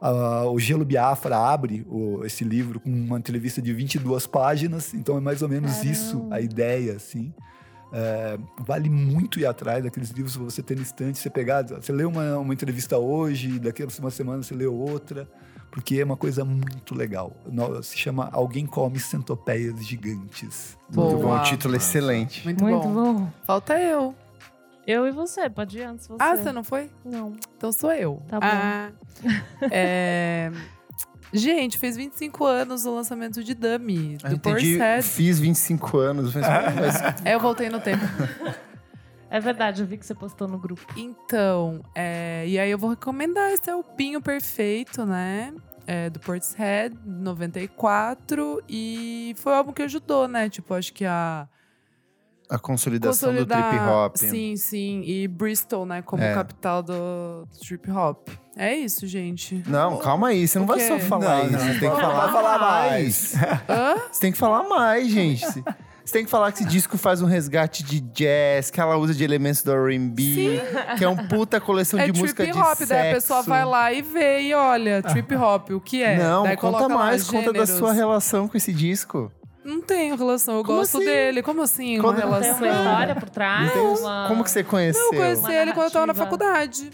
Ah, 0.00 0.44
o 0.46 0.58
Gelo 0.58 0.84
Biafra 0.84 1.36
abre 1.38 1.86
o- 1.88 2.24
esse 2.24 2.44
livro 2.44 2.78
com 2.80 2.90
uma 2.90 3.18
entrevista 3.18 3.62
de 3.62 3.72
22 3.72 4.26
páginas, 4.26 4.92
então 4.94 5.16
é 5.16 5.20
mais 5.20 5.40
ou 5.42 5.48
menos 5.48 5.82
isso 5.84 6.16
Caramba. 6.18 6.36
a 6.36 6.40
ideia, 6.40 6.92
assim. 6.94 7.32
É, 7.92 8.36
vale 8.66 8.90
muito 8.90 9.38
ir 9.40 9.46
atrás 9.46 9.82
daqueles 9.84 10.10
livros 10.10 10.36
pra 10.36 10.44
você 10.44 10.62
ter 10.62 10.76
no 10.76 10.82
estante, 10.82 11.18
você 11.18 11.30
pegar, 11.30 11.62
você 11.62 11.92
lê 11.92 12.04
uma, 12.04 12.36
uma 12.38 12.52
entrevista 12.52 12.98
hoje, 12.98 13.58
daqui 13.58 13.82
a 13.82 13.86
uma 14.00 14.10
semana 14.10 14.42
você 14.42 14.54
lê 14.54 14.66
outra, 14.66 15.26
porque 15.70 16.00
é 16.00 16.04
uma 16.04 16.16
coisa 16.16 16.44
muito 16.44 16.94
legal. 16.94 17.32
No- 17.50 17.82
Se 17.82 17.96
chama 17.96 18.28
Alguém 18.32 18.66
Come 18.66 18.98
Centopeias 18.98 19.86
Gigantes. 19.86 20.76
Muito 20.94 21.16
bom, 21.16 21.22
Boa. 21.22 21.40
um 21.40 21.42
título 21.44 21.76
excelente. 21.76 22.44
Muito, 22.44 22.62
Muito 22.62 22.88
bom. 22.88 23.14
bom. 23.14 23.32
Falta 23.46 23.78
eu. 23.80 24.14
Eu 24.86 25.06
e 25.06 25.10
você, 25.10 25.50
pode 25.50 25.78
ir 25.78 25.82
antes 25.82 26.06
você. 26.06 26.22
Ah, 26.22 26.36
você 26.36 26.52
não 26.52 26.62
foi? 26.62 26.90
Não. 27.04 27.34
Então 27.56 27.72
sou 27.72 27.92
eu. 27.92 28.22
Tá 28.28 28.38
bom. 28.38 28.46
Ah, 28.46 28.92
é... 29.70 30.52
Gente, 31.32 31.76
fez 31.76 31.96
25 31.96 32.44
anos 32.44 32.86
o 32.86 32.94
lançamento 32.94 33.42
de 33.42 33.52
Dummy, 33.52 34.16
do 34.16 34.34
entendi, 34.34 34.76
Porset. 34.78 35.02
fiz 35.02 35.40
25 35.40 35.98
anos, 35.98 36.32
mas, 36.34 36.46
mas 36.46 37.26
É, 37.26 37.34
eu 37.34 37.40
voltei 37.40 37.68
no 37.68 37.80
tempo. 37.80 38.04
É 39.28 39.40
verdade, 39.40 39.82
eu 39.82 39.86
vi 39.86 39.98
que 39.98 40.06
você 40.06 40.14
postou 40.14 40.46
no 40.46 40.56
grupo. 40.56 40.86
Então, 40.96 41.82
é, 41.94 42.44
e 42.46 42.58
aí 42.58 42.70
eu 42.70 42.78
vou 42.78 42.90
recomendar 42.90 43.50
esse 43.52 43.68
é 43.68 43.74
o 43.74 43.82
Pinho 43.82 44.20
Perfeito, 44.20 45.04
né? 45.04 45.52
É, 45.84 46.08
do 46.08 46.20
Portishead, 46.20 46.96
94. 47.04 48.62
E 48.68 49.34
foi 49.36 49.52
o 49.52 49.56
álbum 49.56 49.72
que 49.72 49.82
ajudou, 49.82 50.28
né? 50.28 50.48
Tipo, 50.48 50.74
acho 50.74 50.92
que 50.92 51.04
a. 51.04 51.48
a 52.48 52.58
consolidação 52.58 53.30
consolidar- 53.30 53.62
do 53.62 53.68
trip 53.70 53.84
hop. 53.90 54.16
Sim, 54.16 54.56
sim. 54.56 55.02
E 55.04 55.26
Bristol, 55.28 55.84
né? 55.86 56.02
Como 56.02 56.22
É. 56.22 56.32
capital 56.34 56.82
do, 56.82 57.46
trip 57.66 57.90
hop. 57.90 58.28
É 58.56 58.74
isso, 58.74 59.06
gente. 59.06 59.62
Não, 59.66 59.98
calma 59.98 60.28
aí, 60.28 60.46
você 60.48 60.58
não 60.58 60.66
vai 60.66 60.80
só 60.80 60.98
falar 60.98 61.38
Não, 61.38 61.44
isso. 61.44 61.52
não, 61.52 61.58
Você 61.74 61.80
tem 61.80 61.90
que 61.90 62.00
falar, 62.00 62.32
falar 62.32 62.58
mais. 62.58 63.34
Hã? 63.68 63.94
Você 64.10 64.20
tem 64.20 64.32
que 64.32 64.38
falar 64.38 64.62
mais, 64.68 65.08
gente. 65.10 65.44
Você 66.04 66.12
tem 66.12 66.24
que 66.24 66.30
falar 66.30 66.52
que 66.52 66.60
esse 66.60 66.68
disco 66.68 66.96
faz 66.96 67.20
um 67.20 67.26
resgate 67.26 67.82
de 67.82 67.98
jazz, 68.00 68.70
que 68.70 68.80
ela 68.80 68.96
usa 68.96 69.12
de 69.12 69.24
elementos 69.24 69.62
do 69.64 69.72
R&B, 69.72 70.60
que 70.96 71.04
é 71.04 71.08
um 71.08 71.16
puta 71.26 71.60
coleção 71.60 71.98
É 71.98 72.06
de 72.08 72.18
música 72.18 72.44
trip 72.44 72.54
de 72.56 72.62
hop, 72.62 72.76
sexo. 72.76 72.86
daí 72.86 73.10
a 73.10 73.14
pessoa 73.14 73.42
vai 73.42 73.64
lá 73.64 73.92
e 73.92 74.02
vê 74.02 74.42
e 74.42 74.54
olha, 74.54 75.02
trip 75.02 75.34
hop, 75.34 75.70
o 75.70 75.80
que 75.80 76.04
é? 76.04 76.16
Não, 76.16 76.44
daí 76.44 76.56
conta 76.56 76.88
mais, 76.88 77.28
conta 77.28 77.52
da 77.52 77.66
sua 77.66 77.92
relação 77.92 78.46
com 78.46 78.56
esse 78.56 78.72
disco. 78.72 79.32
Não 79.66 79.80
tenho 79.80 80.16
relação, 80.16 80.58
eu 80.58 80.64
Como 80.64 80.78
gosto 80.78 80.98
assim? 80.98 81.06
dele. 81.06 81.42
Como 81.42 81.60
assim, 81.62 81.98
Quando 82.00 82.18
uma 82.18 82.26
não 82.26 82.40
Tem 82.40 82.42
relação? 82.50 82.66
uma 82.68 82.76
história 82.76 83.14
por 83.16 83.28
trás. 83.28 83.74
Não 83.74 83.94
uma- 83.94 84.28
Como 84.28 84.44
que 84.44 84.50
você 84.50 84.62
conheceu? 84.64 85.02
Eu 85.02 85.08
conheci 85.10 85.40
Uma 85.40 85.54
ele 85.54 85.72
quando 85.72 85.86
eu 85.86 85.90
tava 85.90 86.06
na 86.06 86.14
faculdade. 86.14 86.90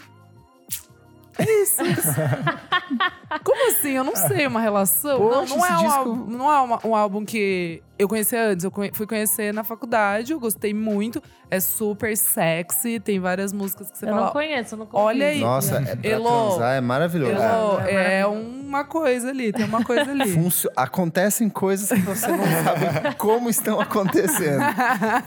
É 1.37 1.61
isso. 1.63 1.81
Como 3.43 3.71
assim? 3.71 3.91
Eu 3.91 4.03
não 4.03 4.15
sei 4.15 4.45
uma 4.45 4.59
relação. 4.61 5.17
Poxa, 5.17 5.55
não, 5.55 5.57
não 5.57 5.65
é, 5.65 5.71
um, 5.71 5.77
disco- 5.83 5.91
álbum, 5.99 6.25
não 6.31 6.51
é 6.51 6.59
uma- 6.61 6.79
um 6.87 6.95
álbum 6.95 7.25
que 7.25 7.81
eu 7.97 8.07
conheci 8.07 8.35
antes. 8.35 8.63
Eu 8.63 8.71
fui 8.93 9.07
conhecer 9.07 9.51
na 9.53 9.63
faculdade, 9.63 10.31
eu 10.31 10.39
gostei 10.39 10.73
muito. 10.73 11.21
É 11.49 11.59
super 11.59 12.15
sexy, 12.15 12.99
tem 12.99 13.19
várias 13.19 13.51
músicas 13.51 13.89
que 13.91 13.97
você 13.97 14.05
Eu 14.05 14.09
fala. 14.09 14.25
não 14.27 14.31
conheço, 14.31 14.75
eu 14.75 14.79
não 14.79 14.85
conheço. 14.85 15.07
Olha 15.07 15.27
aí. 15.27 15.39
Nossa, 15.39 15.77
é 15.77 15.95
pra 15.95 16.09
Elo, 16.09 16.47
transar, 16.49 16.75
é 16.75 16.81
maravilhoso. 16.81 17.31
Elo, 17.33 17.79
É. 17.81 18.19
é 18.21 18.25
uma 18.27 18.83
coisa 18.83 19.29
ali, 19.29 19.51
tem 19.51 19.65
uma 19.65 19.83
coisa 19.83 20.11
ali. 20.11 20.31
Funcio- 20.33 20.71
Acontecem 20.75 21.49
coisas 21.49 21.89
que 21.89 21.99
você 22.05 22.27
não 22.27 22.43
sabe 22.63 23.15
como 23.17 23.49
estão 23.49 23.79
acontecendo. 23.79 24.63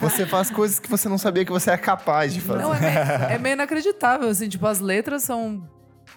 Você 0.00 0.26
faz 0.26 0.50
coisas 0.50 0.78
que 0.78 0.88
você 0.88 1.08
não 1.08 1.18
sabia 1.18 1.44
que 1.44 1.52
você 1.52 1.70
é 1.70 1.76
capaz 1.76 2.32
de 2.32 2.40
fazer. 2.40 2.62
Não, 2.62 2.74
é 2.74 2.80
meio, 2.80 2.98
é 3.34 3.38
meio 3.38 3.52
inacreditável, 3.54 4.28
assim, 4.28 4.48
tipo, 4.48 4.66
as 4.66 4.80
letras 4.80 5.22
são 5.22 5.62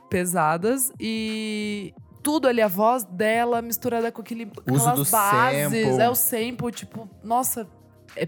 pesadas 0.10 0.92
e 1.00 1.94
tudo 2.22 2.48
ali, 2.48 2.62
a 2.62 2.68
voz 2.68 3.04
dela 3.06 3.62
misturada 3.62 4.12
com 4.12 4.22
aquele, 4.22 4.46
Uso 4.70 4.88
aquelas 4.90 5.08
do 5.08 5.12
bases, 5.12 5.64
sample. 5.64 6.02
é 6.02 6.10
o 6.10 6.16
sample, 6.16 6.72
tipo, 6.72 7.10
nossa, 7.24 7.68
é, 8.16 8.28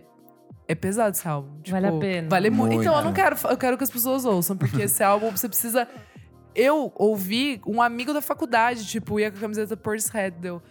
é 0.68 0.76
pesado 0.76 1.16
esse 1.16 1.28
álbum. 1.28 1.60
Tipo, 1.62 1.72
Vale 1.80 1.88
a 1.88 2.00
pena. 2.00 2.30
Vale 2.30 2.50
muito. 2.50 2.74
Muito. 2.76 2.82
Então, 2.82 2.98
eu 2.98 3.04
não 3.04 3.14
quero, 3.14 3.36
eu 3.50 3.58
quero 3.58 3.78
que 3.78 3.84
as 3.84 3.92
pessoas 3.92 4.24
ouçam, 4.26 4.56
porque 4.56 4.82
esse 4.84 5.04
álbum 5.04 5.30
você 5.32 5.48
precisa... 5.50 5.88
Eu 6.54 6.92
ouvi 6.96 7.62
um 7.66 7.82
amigo 7.82 8.14
da 8.14 8.22
faculdade, 8.22 8.86
tipo, 8.86 9.18
ia 9.20 9.32
com 9.32 9.38
a 9.38 9.42
camiseta 9.42 9.76
Portishead, 9.78 10.36
deu... 10.40 10.62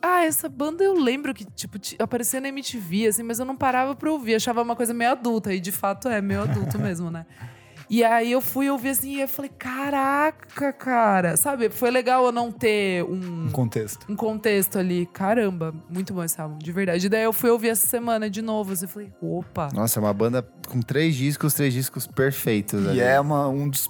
Ah, 0.00 0.24
essa 0.24 0.48
banda 0.48 0.82
eu 0.84 0.94
lembro 0.94 1.34
que, 1.34 1.44
tipo, 1.44 1.76
ti- 1.78 1.96
aparecia 1.98 2.40
na 2.40 2.48
MTV, 2.48 3.08
assim, 3.08 3.22
mas 3.24 3.40
eu 3.40 3.44
não 3.44 3.56
parava 3.56 3.96
pra 3.96 4.10
ouvir. 4.12 4.36
Achava 4.36 4.62
uma 4.62 4.76
coisa 4.76 4.94
meio 4.94 5.10
adulta. 5.10 5.52
E 5.52 5.58
de 5.58 5.72
fato 5.72 6.08
é 6.08 6.20
meio 6.20 6.42
adulto 6.42 6.78
mesmo, 6.78 7.10
né? 7.10 7.26
E 7.90 8.04
aí 8.04 8.32
eu 8.32 8.40
fui 8.42 8.68
ouvir 8.68 8.90
assim 8.90 9.16
e 9.16 9.20
eu 9.22 9.28
falei, 9.28 9.50
caraca, 9.58 10.72
cara. 10.72 11.36
Sabe, 11.36 11.70
foi 11.70 11.90
legal 11.90 12.26
eu 12.26 12.32
não 12.32 12.52
ter 12.52 13.02
um, 13.04 13.46
Um 13.46 13.50
contexto. 13.50 14.04
um 14.10 14.14
contexto 14.16 14.78
ali. 14.78 15.06
Caramba, 15.06 15.74
muito 15.88 16.12
bom 16.12 16.22
esse 16.22 16.38
álbum, 16.40 16.58
de 16.58 16.70
verdade. 16.70 17.06
E 17.06 17.08
daí 17.08 17.22
eu 17.24 17.32
fui 17.32 17.48
ouvir 17.50 17.68
essa 17.70 17.86
semana 17.86 18.28
de 18.28 18.42
novo, 18.42 18.72
assim, 18.72 18.84
eu 18.84 18.88
falei, 18.90 19.12
opa. 19.22 19.70
Nossa, 19.72 19.98
é 19.98 20.02
uma 20.02 20.12
banda 20.12 20.46
com 20.68 20.80
três 20.82 21.14
discos, 21.16 21.54
três 21.54 21.72
discos 21.72 22.06
perfeitos. 22.06 22.86
ali. 22.86 22.98
E 22.98 23.00
é 23.00 23.18
uma- 23.18 23.48
um 23.48 23.68
dos 23.70 23.88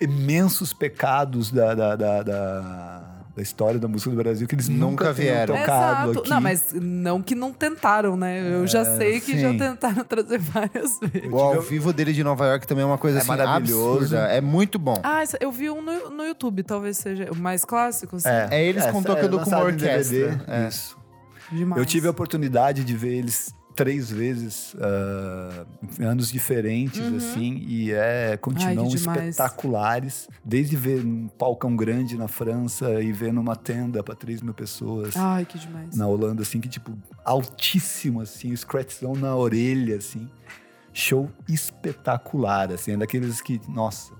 imensos 0.00 0.72
pecados 0.72 1.50
da, 1.50 1.74
da, 1.74 1.96
da, 1.96 2.22
da- 2.22 3.13
da 3.36 3.42
história 3.42 3.80
da 3.80 3.88
música 3.88 4.10
do 4.10 4.16
Brasil 4.16 4.46
que 4.46 4.54
eles 4.54 4.68
Nunca 4.68 4.84
nunca, 5.06 5.12
vieram. 5.12 5.56
tocado 5.56 6.10
Exato. 6.12 6.18
aqui. 6.20 6.30
Não, 6.30 6.40
mas 6.40 6.72
não 6.72 7.20
que 7.22 7.34
não 7.34 7.52
tentaram, 7.52 8.16
né? 8.16 8.54
Eu 8.54 8.64
já 8.66 8.84
sei 8.96 9.20
que 9.20 9.38
já 9.40 9.50
sim. 9.50 9.58
tentaram 9.58 10.02
trazer 10.06 10.38
várias 10.38 10.98
vezes. 11.00 11.32
O 11.32 11.36
ao 11.38 11.60
vivo 11.60 11.92
dele 11.92 12.12
de 12.12 12.22
Nova 12.22 12.46
York 12.46 12.66
também 12.66 12.84
é 12.84 12.86
uma 12.86 12.96
coisa 12.98 13.18
É 13.18 13.20
assim 13.20 13.28
maravilhoso. 13.28 13.98
absurda. 14.16 14.18
É 14.32 14.40
muito 14.40 14.78
bom. 14.78 15.00
Ah, 15.02 15.22
essa- 15.22 15.36
eu 15.40 15.50
vi 15.50 15.68
um 15.68 15.82
no, 15.82 16.10
no 16.10 16.24
YouTube, 16.24 16.62
talvez 16.62 16.96
seja 16.96 17.28
o 17.32 17.36
mais 17.36 17.64
clássico, 17.64 18.16
assim. 18.16 18.28
É 18.28 18.64
eles 18.64 18.86
com 18.86 19.02
tocando 19.02 19.40
com 19.40 19.50
uma 19.50 19.70
em 19.70 19.76
DVD, 19.76 20.24
orquestra. 20.26 20.44
É. 20.54 20.68
Isso. 20.68 20.96
Demais. 21.50 21.78
Eu 21.80 21.84
tive 21.86 22.06
a 22.06 22.10
oportunidade 22.10 22.84
de 22.84 22.96
ver 22.96 23.14
eles 23.14 23.52
três 23.74 24.10
vezes 24.10 24.74
em 25.98 26.04
anos 26.04 26.30
diferentes, 26.30 27.00
assim, 27.00 27.64
e 27.66 27.92
é, 27.92 28.36
continuam 28.36 28.86
Uhum. 28.86 28.90
Ai, 29.08 29.18
espetaculares. 29.24 30.28
Desde 30.44 30.76
ver 30.76 31.04
um 31.04 31.28
palcão 31.28 31.74
grande 31.76 32.16
na 32.16 32.28
França 32.28 33.02
e 33.02 33.12
ver 33.12 33.32
numa 33.32 33.56
tenda 33.56 34.02
para 34.02 34.14
3 34.14 34.42
mil 34.42 34.54
pessoas. 34.54 35.16
Ai, 35.16 35.44
que 35.44 35.58
demais. 35.58 35.96
na 35.96 36.06
Holanda, 36.06 36.42
assim, 36.42 36.60
que 36.60 36.68
tipo, 36.68 36.96
altíssimo, 37.24 38.20
assim, 38.20 38.54
scratchzão 38.54 39.14
na 39.14 39.34
orelha, 39.36 39.96
assim. 39.96 40.28
Show 40.92 41.28
espetacular, 41.48 42.72
assim, 42.72 42.92
é 42.92 42.96
daqueles 42.96 43.40
que, 43.40 43.60
nossa, 43.68 44.12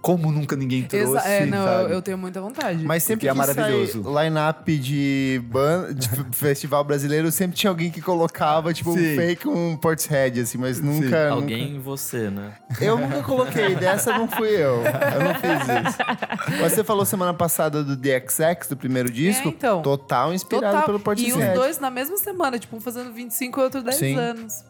como 0.00 0.30
nunca 0.30 0.54
ninguém 0.56 0.82
trouxe, 0.84 1.16
Exa 1.16 1.28
é, 1.28 1.46
não, 1.46 1.58
eu, 1.58 1.64
sabe? 1.82 1.94
eu 1.94 2.02
tenho 2.02 2.18
muita 2.18 2.40
vontade. 2.40 2.82
Mas 2.84 3.02
sempre 3.02 3.26
Porque 3.26 3.28
é 3.28 3.32
que 3.32 3.56
maravilhoso. 3.56 4.02
line-up 4.20 4.78
de, 4.78 5.40
ban- 5.46 5.92
de 5.94 6.08
festival 6.36 6.84
brasileiro, 6.84 7.30
sempre 7.32 7.56
tinha 7.56 7.70
alguém 7.70 7.90
que 7.90 8.00
colocava, 8.00 8.72
tipo, 8.72 8.90
um 8.90 8.96
Sim. 8.96 9.16
fake, 9.16 9.48
um 9.48 9.76
Portishead, 9.76 10.40
assim, 10.40 10.58
mas 10.58 10.80
nunca... 10.80 11.30
Alguém 11.30 11.76
em 11.76 11.80
você, 11.80 12.30
né? 12.30 12.52
nunca- 12.70 12.84
Eu 12.84 12.98
nunca 12.98 13.22
coloquei, 13.22 13.74
dessa 13.76 14.16
não 14.16 14.28
fui 14.28 14.48
eu. 14.50 14.82
Eu 14.84 15.24
não 15.24 15.34
fiz 15.34 15.88
isso. 15.88 16.60
Mas 16.60 16.72
você 16.72 16.84
falou 16.84 17.04
semana 17.04 17.34
passada 17.34 17.82
do 17.82 17.96
DXX, 17.96 18.68
do 18.68 18.76
primeiro 18.76 19.10
disco, 19.10 19.48
É, 19.48 19.50
então. 19.50 19.82
total 19.82 20.32
inspirado 20.32 20.66
Total. 20.72 20.86
pelo 20.86 20.98
E 20.98 21.02
Portishead. 21.02 21.48
os 21.48 21.54
dois 21.54 21.78
na 21.78 21.90
mesma 21.90 22.16
semana, 22.16 22.58
tipo, 22.58 22.76
um 22.76 22.80
fazendo 22.80 23.12
25 23.12 23.60
e 23.60 23.62
outro 23.62 23.82
10 23.82 23.96
Sim. 23.96 24.14
anos. 24.16 24.64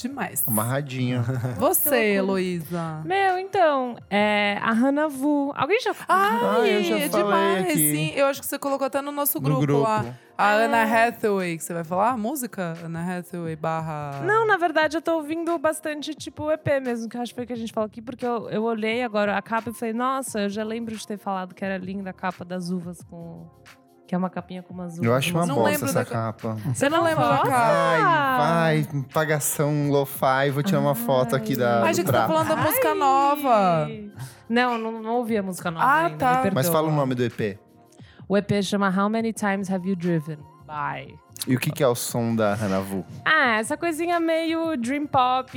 Demais. 0.00 0.42
Amarradinho. 0.46 1.22
Você, 1.58 2.14
Heloísa. 2.14 3.02
Meu, 3.04 3.38
então, 3.38 3.96
é 4.08 4.58
a 4.62 4.72
Hannah 4.72 5.08
Vu. 5.08 5.52
Alguém 5.54 5.78
já. 5.80 5.90
Ai, 6.08 6.38
Ah, 6.40 6.66
eu 6.68 6.82
já 6.84 6.98
é 6.98 7.08
falei 7.08 7.24
demais, 7.24 7.64
aqui. 7.66 7.76
sim. 7.76 8.12
Eu 8.16 8.26
acho 8.26 8.40
que 8.40 8.46
você 8.46 8.58
colocou 8.58 8.86
até 8.86 9.00
no 9.02 9.12
nosso 9.12 9.38
No 9.38 9.44
grupo, 9.44 9.60
grupo. 9.60 9.82
lá. 9.82 10.04
A 10.38 10.54
Anna 10.54 10.82
Hathaway, 10.84 11.58
que 11.58 11.62
você 11.64 11.74
vai 11.74 11.84
falar? 11.84 12.12
A 12.12 12.16
música? 12.16 12.72
Anna 12.82 13.18
Hathaway 13.18 13.54
barra... 13.56 14.22
Não, 14.24 14.46
na 14.46 14.56
verdade, 14.56 14.96
eu 14.96 15.02
tô 15.02 15.16
ouvindo 15.16 15.58
bastante, 15.58 16.14
tipo, 16.14 16.44
o 16.44 16.50
EP 16.50 16.66
mesmo, 16.82 17.10
que 17.10 17.16
eu 17.18 17.20
acho 17.20 17.32
que 17.32 17.34
foi 17.34 17.44
o 17.44 17.46
que 17.46 17.52
a 17.52 17.56
gente 17.56 17.70
falou 17.70 17.86
aqui, 17.86 18.00
porque 18.00 18.24
eu, 18.24 18.48
eu 18.48 18.62
olhei 18.62 19.02
agora 19.02 19.36
a 19.36 19.42
capa 19.42 19.68
e 19.68 19.74
falei, 19.74 19.92
nossa, 19.92 20.40
eu 20.40 20.48
já 20.48 20.64
lembro 20.64 20.96
de 20.96 21.06
ter 21.06 21.18
falado 21.18 21.54
que 21.54 21.62
era 21.62 21.76
linda 21.76 22.08
a 22.08 22.12
capa 22.14 22.42
das 22.42 22.70
uvas 22.70 23.02
com. 23.02 23.46
Que 24.10 24.14
é 24.16 24.18
uma 24.18 24.28
capinha 24.28 24.60
com 24.60 24.74
umas. 24.74 24.98
Eu 24.98 25.14
acho 25.14 25.32
uma 25.32 25.46
Não 25.46 25.54
bosta 25.54 25.84
essa 25.84 25.94
da- 26.00 26.04
capa. 26.04 26.56
Você 26.74 26.88
não 26.88 27.04
lembra 27.04 27.28
da 27.28 27.36
capa? 27.38 27.48
Vai, 27.48 28.82
vai, 28.82 29.04
pagação 29.14 29.88
lo-fi. 29.88 30.50
Vou 30.52 30.64
tirar 30.64 30.80
uma 30.80 30.96
foto 30.96 31.36
aqui 31.36 31.54
da, 31.54 31.84
Ai, 31.84 31.92
do 31.92 31.96
gente, 31.96 32.10
tá 32.10 32.26
falando 32.26 32.48
da 32.48 32.56
música 32.56 32.92
nova. 32.92 33.88
Não, 34.48 34.76
não, 34.76 35.00
não 35.00 35.14
ouvi 35.18 35.36
a 35.36 35.44
música 35.44 35.70
nova 35.70 35.86
Ah, 35.86 36.06
ainda, 36.06 36.18
tá. 36.18 36.42
Mas 36.52 36.68
fala 36.68 36.88
o 36.88 36.92
nome 36.92 37.14
do 37.14 37.22
EP. 37.22 37.56
O 38.28 38.36
EP 38.36 38.60
chama 38.64 38.88
How 38.88 39.08
Many 39.08 39.32
Times 39.32 39.70
Have 39.70 39.88
You 39.88 39.94
Driven? 39.94 40.38
By. 40.66 41.16
E 41.46 41.56
o 41.56 41.58
que, 41.58 41.70
que 41.70 41.82
é 41.82 41.88
o 41.88 41.94
som 41.94 42.34
da 42.36 42.52
Hanavu? 42.52 43.04
Ah, 43.24 43.58
essa 43.58 43.76
coisinha 43.76 44.20
meio 44.20 44.76
dream 44.76 45.06
pop, 45.06 45.50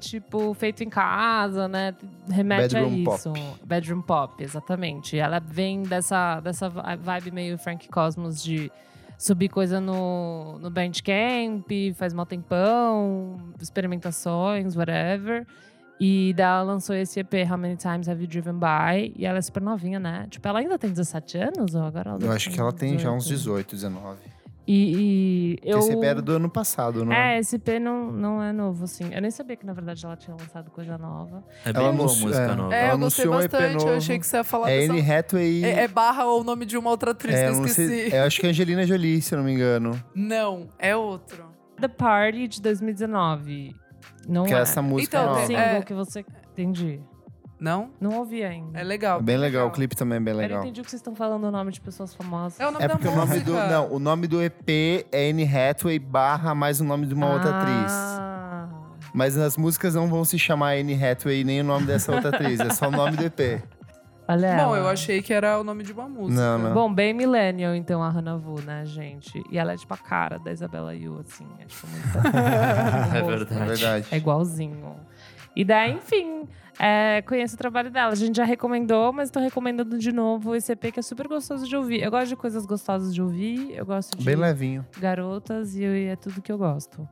tipo, 0.00 0.54
feito 0.54 0.84
em 0.84 0.88
casa, 0.88 1.66
né? 1.66 1.94
Remete 2.30 2.74
Bedroom 2.74 3.10
a 3.10 3.14
isso. 3.14 3.32
Bedroom 3.64 4.02
pop, 4.02 4.42
exatamente. 4.42 5.18
Ela 5.18 5.40
vem 5.40 5.82
dessa, 5.82 6.40
dessa 6.40 6.68
vibe 6.68 7.32
meio 7.32 7.58
Frank 7.58 7.88
Cosmos 7.88 8.42
de 8.42 8.70
subir 9.18 9.48
coisa 9.48 9.80
no, 9.80 10.58
no 10.58 10.70
Bandcamp, 10.70 11.66
faz 11.96 12.12
mal 12.12 12.26
tempão, 12.26 13.36
experimentações, 13.60 14.76
whatever. 14.76 15.46
E 16.00 16.34
daí 16.36 16.46
ela 16.46 16.62
lançou 16.62 16.94
esse 16.94 17.20
EP, 17.20 17.32
How 17.48 17.56
Many 17.56 17.76
Times 17.76 18.08
Have 18.08 18.20
You 18.20 18.28
Driven 18.28 18.58
By? 18.58 19.14
E 19.16 19.24
ela 19.24 19.38
é 19.38 19.42
super 19.42 19.62
novinha, 19.62 20.00
né? 20.00 20.26
Tipo, 20.28 20.48
ela 20.48 20.58
ainda 20.58 20.78
tem 20.78 20.90
17 20.90 21.38
anos? 21.38 21.74
Ou 21.74 21.82
agora 21.82 22.10
ela 22.10 22.18
Eu 22.20 22.32
acho 22.32 22.50
que 22.50 22.58
ela 22.58 22.72
tem 22.72 22.98
já 22.98 23.10
uns 23.10 23.26
18? 23.26 23.74
18, 23.74 23.76
19. 23.76 24.33
E, 24.66 25.58
e 25.62 25.68
eu... 25.68 25.78
Esse 25.78 25.92
EP 25.92 26.02
era 26.02 26.22
do 26.22 26.32
ano 26.32 26.48
passado, 26.48 27.04
né? 27.04 27.36
É, 27.36 27.38
esse 27.40 27.56
EP 27.56 27.68
não, 27.80 28.10
não 28.10 28.42
é 28.42 28.50
novo, 28.52 28.84
assim. 28.84 29.12
Eu 29.12 29.20
nem 29.20 29.30
sabia 29.30 29.56
que, 29.56 29.66
na 29.66 29.72
verdade, 29.74 30.04
ela 30.06 30.16
tinha 30.16 30.34
lançado 30.34 30.70
coisa 30.70 30.96
nova. 30.96 31.44
É 31.66 31.72
bem 31.72 31.82
Ela 31.82 31.92
boa 31.92 32.08
música 32.08 32.34
é. 32.40 32.54
nova. 32.54 32.74
É, 32.74 32.84
Ela 32.86 32.94
eu 32.94 32.98
gostei 32.98 33.24
anunciou 33.26 33.34
um 33.34 33.40
EP 33.40 33.50
bastante. 33.52 33.72
Eu 33.74 33.86
novo. 33.86 33.96
achei 33.98 34.18
que 34.18 34.26
você 34.26 34.36
ia 34.38 34.44
falar 34.44 34.70
É 34.70 34.78
dessa... 34.80 34.92
Anne 34.92 35.12
Hathaway. 35.12 35.64
É, 35.64 35.80
é 35.84 35.88
barra 35.88 36.24
ou 36.24 36.40
o 36.40 36.44
nome 36.44 36.64
de 36.64 36.78
uma 36.78 36.88
outra 36.90 37.10
atriz, 37.10 37.34
é, 37.34 37.44
que 37.50 37.50
eu 37.56 37.60
não 37.60 37.68
sei- 37.68 37.84
esqueci. 37.84 38.16
eu 38.16 38.22
acho 38.24 38.40
que 38.40 38.46
é 38.46 38.50
Angelina 38.50 38.86
Jolie, 38.86 39.20
se 39.20 39.34
eu 39.34 39.38
não 39.38 39.44
me 39.44 39.52
engano. 39.52 40.02
Não, 40.14 40.68
é 40.78 40.96
outro. 40.96 41.44
The 41.80 41.88
Party, 41.88 42.48
de 42.48 42.62
2019. 42.62 43.74
Não 44.26 44.44
Que 44.44 44.54
é 44.54 44.56
é. 44.56 44.60
essa 44.60 44.80
música 44.80 45.18
Então, 45.18 45.24
o 45.24 45.34
nova. 45.34 45.46
tem- 45.46 45.56
single 45.58 45.76
é- 45.78 45.82
que 45.82 45.92
você... 45.94 46.24
Entendi. 46.52 47.00
Não? 47.58 47.90
Não 48.00 48.18
ouvi 48.18 48.42
ainda. 48.44 48.78
É 48.78 48.82
legal. 48.82 49.20
É 49.20 49.22
bem 49.22 49.36
legal, 49.36 49.68
o 49.68 49.70
clipe 49.70 49.94
também 49.96 50.16
é 50.18 50.20
bem 50.20 50.32
Eu 50.32 50.36
não 50.36 50.42
legal. 50.42 50.62
entendi 50.62 50.80
o 50.80 50.84
que 50.84 50.90
vocês 50.90 51.00
estão 51.00 51.14
falando 51.14 51.44
o 51.44 51.50
nome 51.50 51.70
de 51.72 51.80
pessoas 51.80 52.14
famosas. 52.14 52.58
É 52.60 52.66
o 52.66 52.70
nome 52.70 52.84
É 52.84 52.88
da 52.88 52.94
porque 52.94 53.08
o 53.08 53.14
nome 53.16 53.40
do. 53.40 53.52
música. 53.52 53.68
Não, 53.70 53.92
o 53.92 53.98
nome 53.98 54.26
do 54.26 54.42
EP 54.42 54.68
é 55.12 55.30
Anne 55.30 55.44
Hathaway 55.44 55.98
barra 55.98 56.54
mais 56.54 56.80
o 56.80 56.84
nome 56.84 57.06
de 57.06 57.14
uma 57.14 57.32
outra 57.32 57.50
atriz. 57.60 57.92
Ah. 57.92 58.68
Mas 59.14 59.38
as 59.38 59.56
músicas 59.56 59.94
não 59.94 60.08
vão 60.08 60.24
se 60.24 60.38
chamar 60.38 60.74
Anne 60.76 60.94
Hathaway 61.02 61.44
nem 61.44 61.60
o 61.60 61.64
nome 61.64 61.86
dessa 61.86 62.12
outra 62.12 62.30
atriz, 62.30 62.58
é 62.60 62.70
só 62.70 62.88
o 62.88 62.90
nome 62.90 63.16
do 63.16 63.24
EP. 63.24 63.62
Olha 64.26 64.56
Bom, 64.56 64.74
ela. 64.74 64.78
eu 64.78 64.88
achei 64.88 65.20
que 65.20 65.34
era 65.34 65.60
o 65.60 65.62
nome 65.64 65.84
de 65.84 65.92
uma 65.92 66.08
música. 66.08 66.40
Não, 66.40 66.58
não. 66.58 66.72
Bom, 66.72 66.92
bem 66.92 67.12
millennial, 67.12 67.74
então, 67.74 68.02
a 68.02 68.08
Hannah 68.08 68.36
Vu, 68.38 68.58
né, 68.62 68.82
gente? 68.86 69.30
E 69.50 69.58
ela 69.58 69.74
é 69.74 69.76
tipo 69.76 69.92
a 69.92 69.98
cara 69.98 70.38
da 70.38 70.50
Isabela 70.50 70.94
Yu, 70.94 71.20
assim. 71.20 71.46
É 71.60 71.64
tipo 71.66 71.86
muito... 71.86 72.08
É 73.14 73.22
verdade. 73.22 73.60
É 73.62 73.64
verdade. 73.66 74.06
É 74.10 74.16
igualzinho. 74.16 74.96
E 75.56 75.64
daí, 75.64 75.92
enfim, 75.92 76.48
é, 76.78 77.22
conheço 77.22 77.54
o 77.54 77.58
trabalho 77.58 77.90
dela. 77.90 78.12
A 78.12 78.16
gente 78.16 78.36
já 78.36 78.44
recomendou, 78.44 79.12
mas 79.12 79.30
tô 79.30 79.38
recomendando 79.40 79.98
de 79.98 80.12
novo 80.12 80.54
esse 80.56 80.72
EP 80.72 80.92
que 80.92 80.98
é 81.00 81.02
super 81.02 81.28
gostoso 81.28 81.66
de 81.68 81.76
ouvir. 81.76 82.02
Eu 82.02 82.10
gosto 82.10 82.28
de 82.28 82.36
coisas 82.36 82.66
gostosas 82.66 83.14
de 83.14 83.22
ouvir, 83.22 83.72
eu 83.76 83.86
gosto 83.86 84.16
de 84.18 84.24
Bem 84.24 84.34
levinho. 84.36 84.84
garotas 84.98 85.76
e 85.76 85.84
é 85.84 86.16
tudo 86.16 86.42
que 86.42 86.50
eu 86.50 86.58
gosto. 86.58 87.08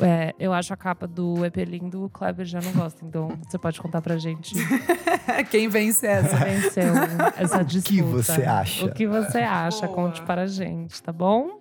É, 0.00 0.32
eu 0.38 0.52
acho 0.52 0.72
a 0.72 0.76
capa 0.76 1.08
do 1.08 1.44
EP 1.44 1.56
lindo, 1.56 2.04
o 2.04 2.08
Kleber 2.08 2.46
já 2.46 2.60
não 2.60 2.70
gosta. 2.72 3.04
Então, 3.04 3.30
você 3.48 3.58
pode 3.58 3.80
contar 3.80 4.00
pra 4.00 4.16
gente 4.16 4.54
Quem 5.50 5.68
vence 5.68 6.06
essa? 6.06 6.36
quem 6.44 6.60
venceu 6.60 6.94
essa 7.36 7.56
O 7.56 7.64
que 7.66 7.80
disputa. 7.80 8.22
você 8.22 8.42
acha? 8.44 8.84
O 8.86 8.92
que 8.94 9.06
você 9.08 9.38
acha? 9.38 9.86
Boa. 9.86 9.94
Conte 9.96 10.22
para 10.22 10.42
a 10.42 10.46
gente, 10.46 11.02
tá 11.02 11.10
bom? 11.12 11.58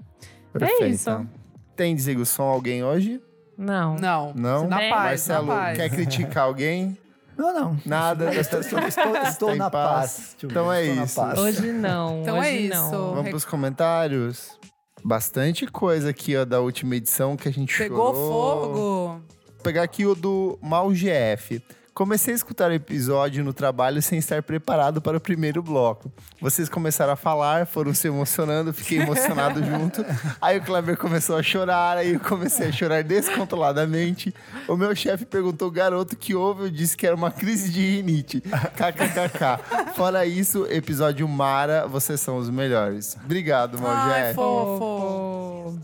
Perfeito. 0.54 0.86
isso. 0.86 1.28
Tem 1.76 1.98
som 2.26 2.44
alguém 2.44 2.84
hoje? 2.84 3.20
Não. 3.58 3.96
Não. 3.96 4.34
Não? 4.36 4.68
Na 4.68 4.78
Bem, 4.78 4.90
paz, 4.90 5.04
Marcelo, 5.28 5.48
na 5.48 5.56
paz. 5.56 5.78
quer 5.78 5.90
criticar 5.90 6.44
alguém? 6.46 6.98
Não, 7.38 7.54
não. 7.54 7.78
Nada. 7.86 8.34
Estou, 8.34 8.62
estou, 8.62 8.80
estou, 8.80 9.16
estou 9.18 9.52
Em 9.54 9.58
na 9.58 9.70
paz. 9.70 10.36
Então 10.44 10.74
é 10.74 10.84
isso. 10.84 11.22
Hoje 11.22 11.72
não. 11.72 12.22
Então 12.24 12.40
hoje 12.40 12.48
é 12.48 12.52
isso. 12.62 12.74
Não. 12.92 13.14
Vamos 13.14 13.30
pros 13.30 13.46
comentários? 13.46 14.58
Bastante 15.04 15.68
coisa 15.68 16.10
aqui, 16.10 16.36
ó, 16.36 16.44
da 16.44 16.60
última 16.62 16.96
edição 16.96 17.38
que 17.38 17.48
a 17.48 17.54
gente 17.54 17.78
Pegou 17.78 18.12
chorou. 18.12 18.32
fogo. 18.32 18.74
Vou 18.74 19.22
pegar 19.62 19.84
aqui 19.84 20.04
o 20.04 20.16
do 20.16 20.58
Mal 20.64 20.90
GF. 20.92 21.62
Comecei 21.98 22.32
a 22.32 22.36
escutar 22.38 22.70
o 22.70 22.74
episódio 22.76 23.44
no 23.44 23.52
trabalho 23.52 24.00
sem 24.04 24.20
estar 24.20 24.44
preparado 24.44 25.02
para 25.02 25.18
o 25.18 25.20
primeiro 25.20 25.64
bloco. 25.64 26.12
Vocês 26.40 26.70
começaram 26.70 27.14
a 27.14 27.16
falar, 27.16 27.66
foram 27.66 27.92
se 27.92 28.08
emocionando, 28.08 28.72
fiquei 28.72 29.00
emocionado 29.00 29.62
junto. 29.66 30.06
Aí 30.40 30.60
o 30.60 30.62
Kleber 30.64 30.96
começou 30.96 31.36
a 31.36 31.42
chorar, 31.42 31.98
aí 31.98 32.14
eu 32.14 32.20
comecei 32.20 32.68
a 32.68 32.72
chorar 32.72 33.04
descontroladamente. 33.04 34.32
O 34.68 34.78
meu 34.78 34.96
chefe 34.96 35.26
perguntou, 35.26 35.72
garoto, 35.72 36.16
que 36.16 36.36
houve? 36.36 36.66
Eu 36.66 36.70
disse 36.70 36.96
que 36.96 37.08
era 37.08 37.16
uma 37.16 37.32
crise 37.32 37.72
de 37.72 37.96
rinite. 37.96 38.42
KKKK. 38.42 39.94
Fora 39.96 40.24
isso, 40.24 40.68
episódio 40.70 41.28
Mara, 41.28 41.88
vocês 41.88 42.22
são 42.22 42.38
os 42.38 42.48
melhores. 42.48 43.18
Obrigado, 43.26 43.76
GF. 43.80 44.36
fofo. 44.36 44.78
Fofo. 44.78 45.80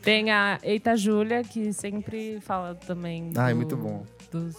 Tem 0.00 0.30
a 0.30 0.58
Eita 0.62 0.96
Júlia, 0.96 1.44
que 1.44 1.74
sempre 1.74 2.40
fala 2.40 2.74
também. 2.74 3.30
Ai, 3.36 3.52
do- 3.52 3.56
muito 3.56 3.76
bom. 3.76 4.06
dos- 4.32 4.56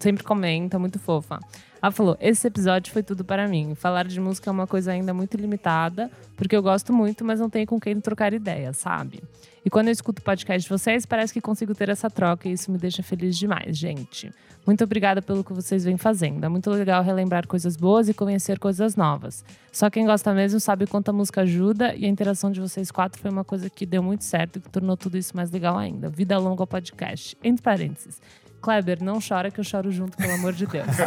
sempre 0.00 0.24
comenta, 0.24 0.78
muito 0.78 0.98
fofa. 0.98 1.38
Ela 1.82 1.92
falou: 1.92 2.16
esse 2.20 2.46
episódio 2.46 2.92
foi 2.92 3.02
tudo 3.02 3.24
para 3.24 3.46
mim. 3.48 3.74
Falar 3.74 4.06
de 4.06 4.20
música 4.20 4.50
é 4.50 4.52
uma 4.52 4.66
coisa 4.66 4.92
ainda 4.92 5.14
muito 5.14 5.36
limitada, 5.36 6.10
porque 6.36 6.56
eu 6.56 6.62
gosto 6.62 6.92
muito, 6.92 7.24
mas 7.24 7.40
não 7.40 7.48
tenho 7.48 7.66
com 7.66 7.78
quem 7.78 8.00
trocar 8.00 8.32
ideia, 8.32 8.72
sabe? 8.72 9.22
E 9.64 9.70
quando 9.70 9.88
eu 9.88 9.92
escuto 9.92 10.22
o 10.22 10.24
podcast 10.24 10.62
de 10.62 10.68
vocês, 10.68 11.04
parece 11.04 11.32
que 11.32 11.40
consigo 11.40 11.74
ter 11.74 11.88
essa 11.88 12.08
troca 12.08 12.48
e 12.48 12.52
isso 12.52 12.70
me 12.70 12.78
deixa 12.78 13.02
feliz 13.02 13.36
demais, 13.36 13.76
gente. 13.76 14.32
Muito 14.66 14.84
obrigada 14.84 15.20
pelo 15.22 15.42
que 15.42 15.52
vocês 15.52 15.84
vêm 15.84 15.96
fazendo. 15.96 16.44
É 16.44 16.48
muito 16.48 16.70
legal 16.70 17.02
relembrar 17.02 17.46
coisas 17.46 17.76
boas 17.76 18.08
e 18.08 18.14
conhecer 18.14 18.58
coisas 18.58 18.96
novas. 18.96 19.44
Só 19.72 19.88
quem 19.88 20.04
gosta 20.04 20.32
mesmo 20.32 20.60
sabe 20.60 20.86
quanto 20.86 21.08
a 21.08 21.12
música 21.12 21.42
ajuda 21.42 21.94
e 21.94 22.04
a 22.04 22.08
interação 22.08 22.50
de 22.50 22.60
vocês 22.60 22.90
quatro 22.90 23.20
foi 23.20 23.30
uma 23.30 23.44
coisa 23.44 23.70
que 23.70 23.86
deu 23.86 24.02
muito 24.02 24.24
certo 24.24 24.56
e 24.56 24.60
que 24.60 24.68
tornou 24.68 24.96
tudo 24.96 25.16
isso 25.16 25.36
mais 25.36 25.50
legal 25.50 25.76
ainda. 25.76 26.08
Vida 26.08 26.38
longa 26.38 26.62
ao 26.62 26.66
podcast. 26.66 27.36
Entre 27.42 27.62
parênteses. 27.62 28.20
Kleber, 28.60 29.02
não 29.02 29.18
chora 29.26 29.50
que 29.50 29.60
eu 29.60 29.64
choro 29.64 29.90
junto, 29.92 30.16
pelo 30.16 30.32
amor 30.34 30.52
de 30.52 30.66
Deus. 30.66 30.86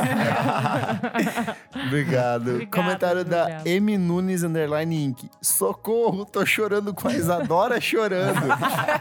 Obrigado. 1.88 2.52
Obrigada, 2.52 2.66
Comentário 2.68 3.26
da 3.26 3.42
obrigada. 3.44 3.70
M 3.70 3.98
Nunes 3.98 4.44
Underline 4.44 5.06
Inc. 5.06 5.24
Socorro, 5.42 6.26
tô 6.26 6.46
chorando 6.46 6.94
com 6.94 7.08
a 7.08 7.14
Isadora 7.14 7.80
chorando. 7.82 8.42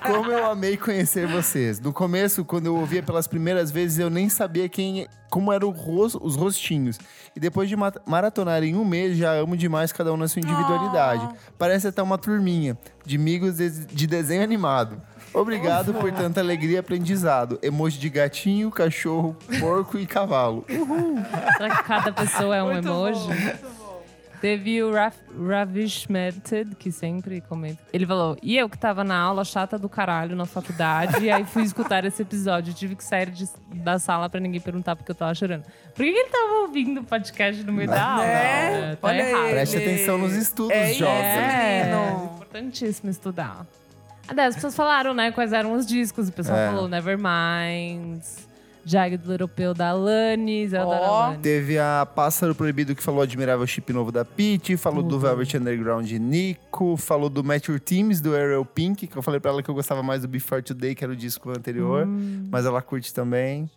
Como 0.06 0.30
eu 0.32 0.50
amei 0.50 0.76
conhecer 0.76 1.26
vocês. 1.26 1.78
No 1.80 1.92
começo, 1.92 2.44
quando 2.44 2.66
eu 2.66 2.76
ouvia 2.76 3.02
pelas 3.02 3.26
primeiras 3.26 3.70
vezes, 3.70 3.98
eu 3.98 4.10
nem 4.10 4.28
sabia 4.28 4.68
quem, 4.68 5.06
como 5.30 5.52
eram 5.52 5.70
ros- 5.70 6.16
os 6.20 6.36
rostinhos. 6.36 6.98
E 7.34 7.40
depois 7.40 7.68
de 7.68 7.76
ma- 7.76 7.92
maratonar 8.06 8.62
em 8.62 8.74
um 8.76 8.84
mês, 8.84 9.16
já 9.16 9.32
amo 9.32 9.56
demais 9.56 9.92
cada 9.92 10.12
um 10.12 10.16
na 10.16 10.28
sua 10.28 10.40
individualidade. 10.40 11.28
Parece 11.58 11.86
até 11.88 12.02
uma 12.02 12.18
turminha 12.18 12.76
de 13.04 13.16
amigos 13.16 13.56
de, 13.56 13.70
de 13.86 14.06
desenho 14.06 14.42
animado. 14.42 15.00
Obrigado 15.32 15.94
por 15.94 16.10
tanta 16.12 16.40
alegria 16.40 16.76
e 16.76 16.78
aprendizado. 16.78 17.58
Emoji 17.62 17.98
de 17.98 18.08
gatinho, 18.10 18.70
cachorro, 18.70 19.36
porco 19.60 19.98
e 19.98 20.06
cavalo. 20.06 20.64
Será 21.56 21.76
que 21.76 21.82
cada 21.84 22.12
pessoa 22.12 22.56
é 22.56 22.62
um 22.62 22.72
Muito 22.72 22.88
emoji? 22.88 23.28
bom. 23.28 23.80
Teve 24.40 24.82
o 24.82 24.90
Raf 24.90 25.18
Ravishmented, 25.38 26.74
que 26.76 26.90
sempre 26.90 27.42
comenta. 27.42 27.78
Ele 27.92 28.06
falou: 28.06 28.38
E 28.42 28.56
eu 28.56 28.70
que 28.70 28.78
tava 28.78 29.04
na 29.04 29.18
aula 29.18 29.44
chata 29.44 29.78
do 29.78 29.86
caralho 29.86 30.34
na 30.34 30.46
faculdade, 30.46 31.22
e 31.24 31.30
aí 31.30 31.44
fui 31.44 31.62
escutar 31.62 32.06
esse 32.06 32.22
episódio. 32.22 32.72
Tive 32.72 32.96
que 32.96 33.04
sair 33.04 33.30
de- 33.30 33.46
da 33.74 33.98
sala 33.98 34.30
pra 34.30 34.40
ninguém 34.40 34.58
perguntar 34.60 34.96
porque 34.96 35.10
eu 35.10 35.14
tava 35.14 35.34
chorando. 35.34 35.64
Por 35.94 36.04
que, 36.04 36.10
que 36.12 36.18
ele 36.18 36.30
tava 36.30 36.54
ouvindo 36.62 37.00
o 37.00 37.04
podcast 37.04 37.62
no 37.64 37.72
meio 37.72 37.88
da 37.90 38.02
aula? 38.02 38.24
Né? 38.24 38.92
É, 38.92 38.96
Tá 38.96 39.08
Olha 39.08 39.28
errado. 39.28 39.44
ele. 39.44 39.52
Preste 39.52 39.76
atenção 39.76 40.16
nos 40.18 40.32
estudos, 40.34 40.72
É 40.74 40.94
jovem. 40.94 41.14
É, 41.22 41.84
menino. 41.84 42.30
importantíssimo 42.36 43.10
estudar. 43.10 43.66
Até 44.28 44.44
as 44.46 44.54
pessoas 44.54 44.74
falaram, 44.76 45.12
né, 45.12 45.32
quais 45.32 45.52
eram 45.52 45.72
os 45.74 45.84
discos. 45.86 46.28
O 46.28 46.32
pessoal 46.32 46.56
É. 46.58 46.68
falou 46.68 46.86
Nevermind, 46.88 48.22
Jagged 48.84 49.26
Little 49.26 49.48
Pill 49.48 49.74
da 49.74 49.90
Alanis, 49.90 50.72
eu 50.72 50.80
adoro 50.82 51.02
Ó. 51.02 51.22
Alanis. 51.22 51.40
Teve 51.42 51.78
a 51.78 52.06
Pássaro 52.06 52.54
Proibido 52.54 52.94
que 52.94 53.02
falou 53.02 53.22
admirável 53.22 53.66
chip 53.66 53.92
novo 53.92 54.10
da 54.12 54.24
Peach, 54.24 54.76
falou 54.76 55.02
do. 55.02 55.18
Velvet 55.18 55.56
Underground 55.56 56.06
de 56.06 56.18
Nico, 56.18 56.96
falou 56.96 57.28
do 57.28 57.42
Mature 57.44 57.80
Teams 57.80 58.20
do 58.20 58.34
Ariel 58.34 58.64
Pink, 58.64 59.06
que 59.06 59.16
eu 59.16 59.22
falei 59.22 59.40
pra 59.40 59.50
ela 59.50 59.62
que 59.62 59.68
eu 59.68 59.74
gostava 59.74 60.02
mais 60.02 60.22
do 60.22 60.28
Before 60.28 60.62
Today, 60.62 60.94
que 60.94 61.02
era 61.04 61.12
o 61.12 61.16
disco 61.16 61.50
anterior, 61.50 62.06
Hum. 62.06 62.48
mas 62.50 62.64
ela 62.64 62.80
curte 62.80 63.12
também. 63.12 63.68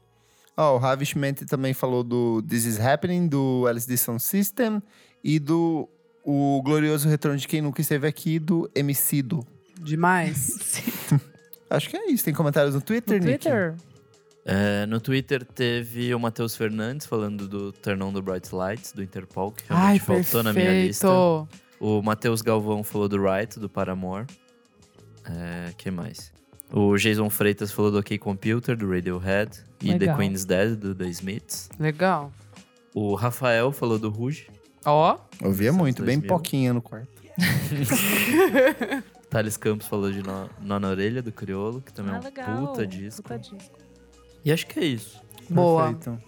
Ó, 0.56 0.76
o 0.76 0.78
Ravishment 0.78 1.34
também 1.49 1.74
falou 1.74 2.03
do 2.03 2.41
This 2.44 2.65
Is 2.65 2.80
Happening, 2.80 3.28
do 3.28 3.68
LSD 3.68 3.98
Sound 3.98 4.22
System 4.22 4.82
e 5.24 5.40
do 5.40 5.90
o 6.24 6.61
glorioso 6.64 7.10
retorno 7.10 7.38
de 7.38 7.48
quem 7.48 7.60
nunca 7.61 7.82
esteve 7.82 8.07
aqui, 8.07 8.38
do 8.40 8.70
Emicido. 8.74 9.45
Demais. 9.84 10.82
Acho 11.70 11.90
que 11.90 11.98
é 11.98 12.12
isso. 12.12 12.24
Tem 12.26 12.34
comentários 12.34 12.76
no 12.76 12.82
Twitter, 12.82 13.20
No 13.20 13.26
Nick? 13.26 13.40
Twitter? 13.44 13.76
É, 14.46 14.86
no 14.86 15.00
Twitter 15.00 15.44
teve 15.46 16.14
o 16.14 16.20
Matheus 16.20 16.56
Fernandes 16.56 17.08
falando 17.08 17.48
do 17.48 17.72
Turn 17.72 18.04
on 18.04 18.14
the 18.14 18.22
Bright 18.22 18.54
Lights, 18.54 18.92
do 18.92 19.02
Interpol, 19.02 19.52
que 19.52 19.64
Ai, 19.70 19.76
realmente 19.98 20.06
perfeito. 20.06 20.24
faltou 20.26 20.44
na 20.44 20.54
minha 20.54 20.86
lista. 20.86 21.08
O 21.80 22.02
Matheus 22.02 22.42
Galvão 22.42 22.84
falou 22.84 23.08
do 23.08 23.22
Right, 23.22 23.58
do 23.60 23.70
Paramore. 23.70 24.26
É, 25.26 25.72
que 25.78 25.90
mais? 25.90 26.32
O 26.72 26.96
Jason 26.98 27.30
Freitas 27.30 27.72
falou 27.72 27.92
do 27.92 28.00
OK 28.00 28.18
Computer, 28.18 28.76
do 28.76 28.90
Radiohead. 28.90 29.52
E 29.82 29.88
The 29.88 29.98
Legal. 29.98 30.18
Queen's 30.18 30.46
Dead, 30.46 30.76
do 30.76 30.94
The 30.96 31.06
Smiths. 31.10 31.70
Legal. 31.80 32.32
O 32.94 33.16
Rafael 33.16 33.72
falou 33.72 33.98
do 34.00 34.10
Rouge. 34.10 34.48
Ó. 34.86 35.18
Ouvia 35.42 35.72
São 35.72 35.80
muito, 35.80 36.04
bem 36.04 36.18
2000. 36.18 36.28
pouquinho 36.28 36.74
no 36.74 36.82
quarto. 36.82 37.08
Thales 39.34 39.58
Campos 39.58 39.88
falou 39.88 40.12
de 40.12 40.22
Nó, 40.22 40.46
Nó 40.62 40.80
na 40.80 40.90
Orelha, 40.90 41.20
do 41.22 41.32
Criolo, 41.32 41.82
que 41.82 41.92
também 41.92 42.14
Ah, 42.14 42.18
é 42.18 42.20
um 42.20 42.24
legal. 42.24 42.68
puta 42.68 42.86
disco. 42.86 43.24
Puta 43.24 43.40
disco. 43.40 43.80
E 44.46 44.52
acho 44.52 44.68
que 44.68 44.80
é 44.80 44.86
isso. 44.86 45.20
Boa. 45.50 45.92
Perfeito. 45.92 46.22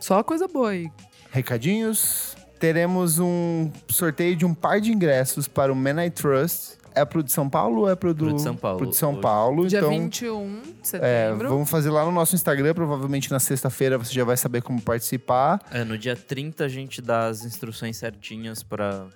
Só 0.00 0.22
coisa 0.24 0.48
boa 0.48 0.70
aí. 0.70 0.90
Recadinhos. 1.30 2.36
Teremos 2.58 3.20
um 3.20 3.70
sorteio 3.88 4.34
de 4.34 4.44
um 4.44 4.52
par 4.52 4.80
de 4.80 4.90
ingressos 4.92 5.46
para 5.46 5.72
o 5.72 5.76
Man 5.76 6.04
I 6.04 6.10
Trust. 6.10 6.76
É 6.96 7.04
pro 7.04 7.22
de 7.22 7.30
São 7.30 7.48
Paulo 7.48 7.82
ou 7.82 7.88
é 7.90 7.94
pro 7.94 8.12
do... 8.12 8.24
Pro 8.24 8.34
de 8.34 8.42
São 8.42 8.56
Paulo, 8.56 8.78
Pro 8.78 8.86
de 8.88 8.96
São 8.96 9.12
hoje. 9.12 9.20
Paulo. 9.20 9.66
Dia 9.68 9.78
então, 9.78 9.90
21 9.90 10.62
de 10.62 10.68
é, 10.70 10.72
setembro. 10.82 11.48
vamos 11.50 11.70
fazer 11.70 11.90
lá 11.90 12.04
no 12.04 12.10
nosso 12.10 12.34
Instagram. 12.34 12.74
Provavelmente 12.74 13.30
na 13.30 13.38
sexta-feira 13.38 13.96
você 13.96 14.12
já 14.12 14.24
vai 14.24 14.36
saber 14.36 14.62
como 14.62 14.82
participar. 14.82 15.60
É, 15.70 15.84
no 15.84 15.96
dia 15.96 16.16
30 16.16 16.64
a 16.64 16.68
gente 16.68 17.00
dá 17.00 17.28
as 17.28 17.44
instruções 17.44 17.96
certinhas 17.96 18.64
pra, 18.64 19.06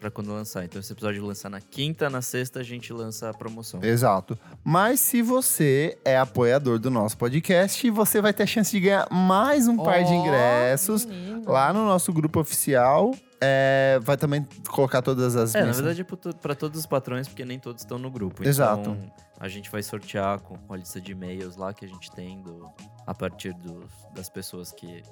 pra 0.00 0.10
quando 0.10 0.32
lançar. 0.32 0.64
Então 0.64 0.80
esse 0.80 0.92
episódio 0.92 1.22
lançar 1.24 1.50
na 1.50 1.60
quinta, 1.60 2.08
na 2.08 2.22
sexta 2.22 2.60
a 2.60 2.62
gente 2.62 2.92
lança 2.92 3.28
a 3.28 3.34
promoção. 3.34 3.80
Exato. 3.82 4.36
Mas 4.64 4.98
se 5.00 5.20
você 5.22 5.98
é 6.04 6.18
apoiador 6.18 6.78
do 6.78 6.90
nosso 6.90 7.16
podcast, 7.18 7.88
você 7.90 8.20
vai 8.20 8.32
ter 8.32 8.44
a 8.44 8.46
chance 8.46 8.70
de 8.70 8.80
ganhar 8.80 9.06
mais 9.10 9.68
um 9.68 9.76
par 9.76 10.02
de 10.02 10.12
ingressos 10.12 11.04
Menino. 11.04 11.42
lá 11.46 11.72
no 11.72 11.84
nosso 11.84 12.12
grupo 12.12 12.40
oficial. 12.40 13.14
É, 13.42 13.98
vai 14.02 14.16
também 14.18 14.46
colocar 14.68 15.00
todas 15.00 15.34
as 15.36 15.54
É, 15.54 15.64
na 15.64 15.72
verdade 15.72 16.02
é 16.02 16.32
pra 16.32 16.54
todos 16.54 16.80
os 16.80 16.86
patrões, 16.86 17.26
porque 17.28 17.44
nem 17.44 17.58
todos 17.58 17.82
estão 17.82 17.98
no 17.98 18.10
grupo. 18.10 18.46
Exato. 18.46 18.90
Então, 18.90 19.12
a 19.38 19.48
gente 19.48 19.70
vai 19.70 19.82
sortear 19.82 20.40
com 20.40 20.58
a 20.68 20.76
lista 20.76 21.00
de 21.00 21.12
e-mails 21.12 21.56
lá 21.56 21.72
que 21.72 21.84
a 21.84 21.88
gente 21.88 22.10
tem 22.10 22.42
do, 22.42 22.68
a 23.06 23.14
partir 23.14 23.54
dos- 23.54 23.90
das 24.14 24.28
pessoas 24.28 24.70
que 24.72 25.02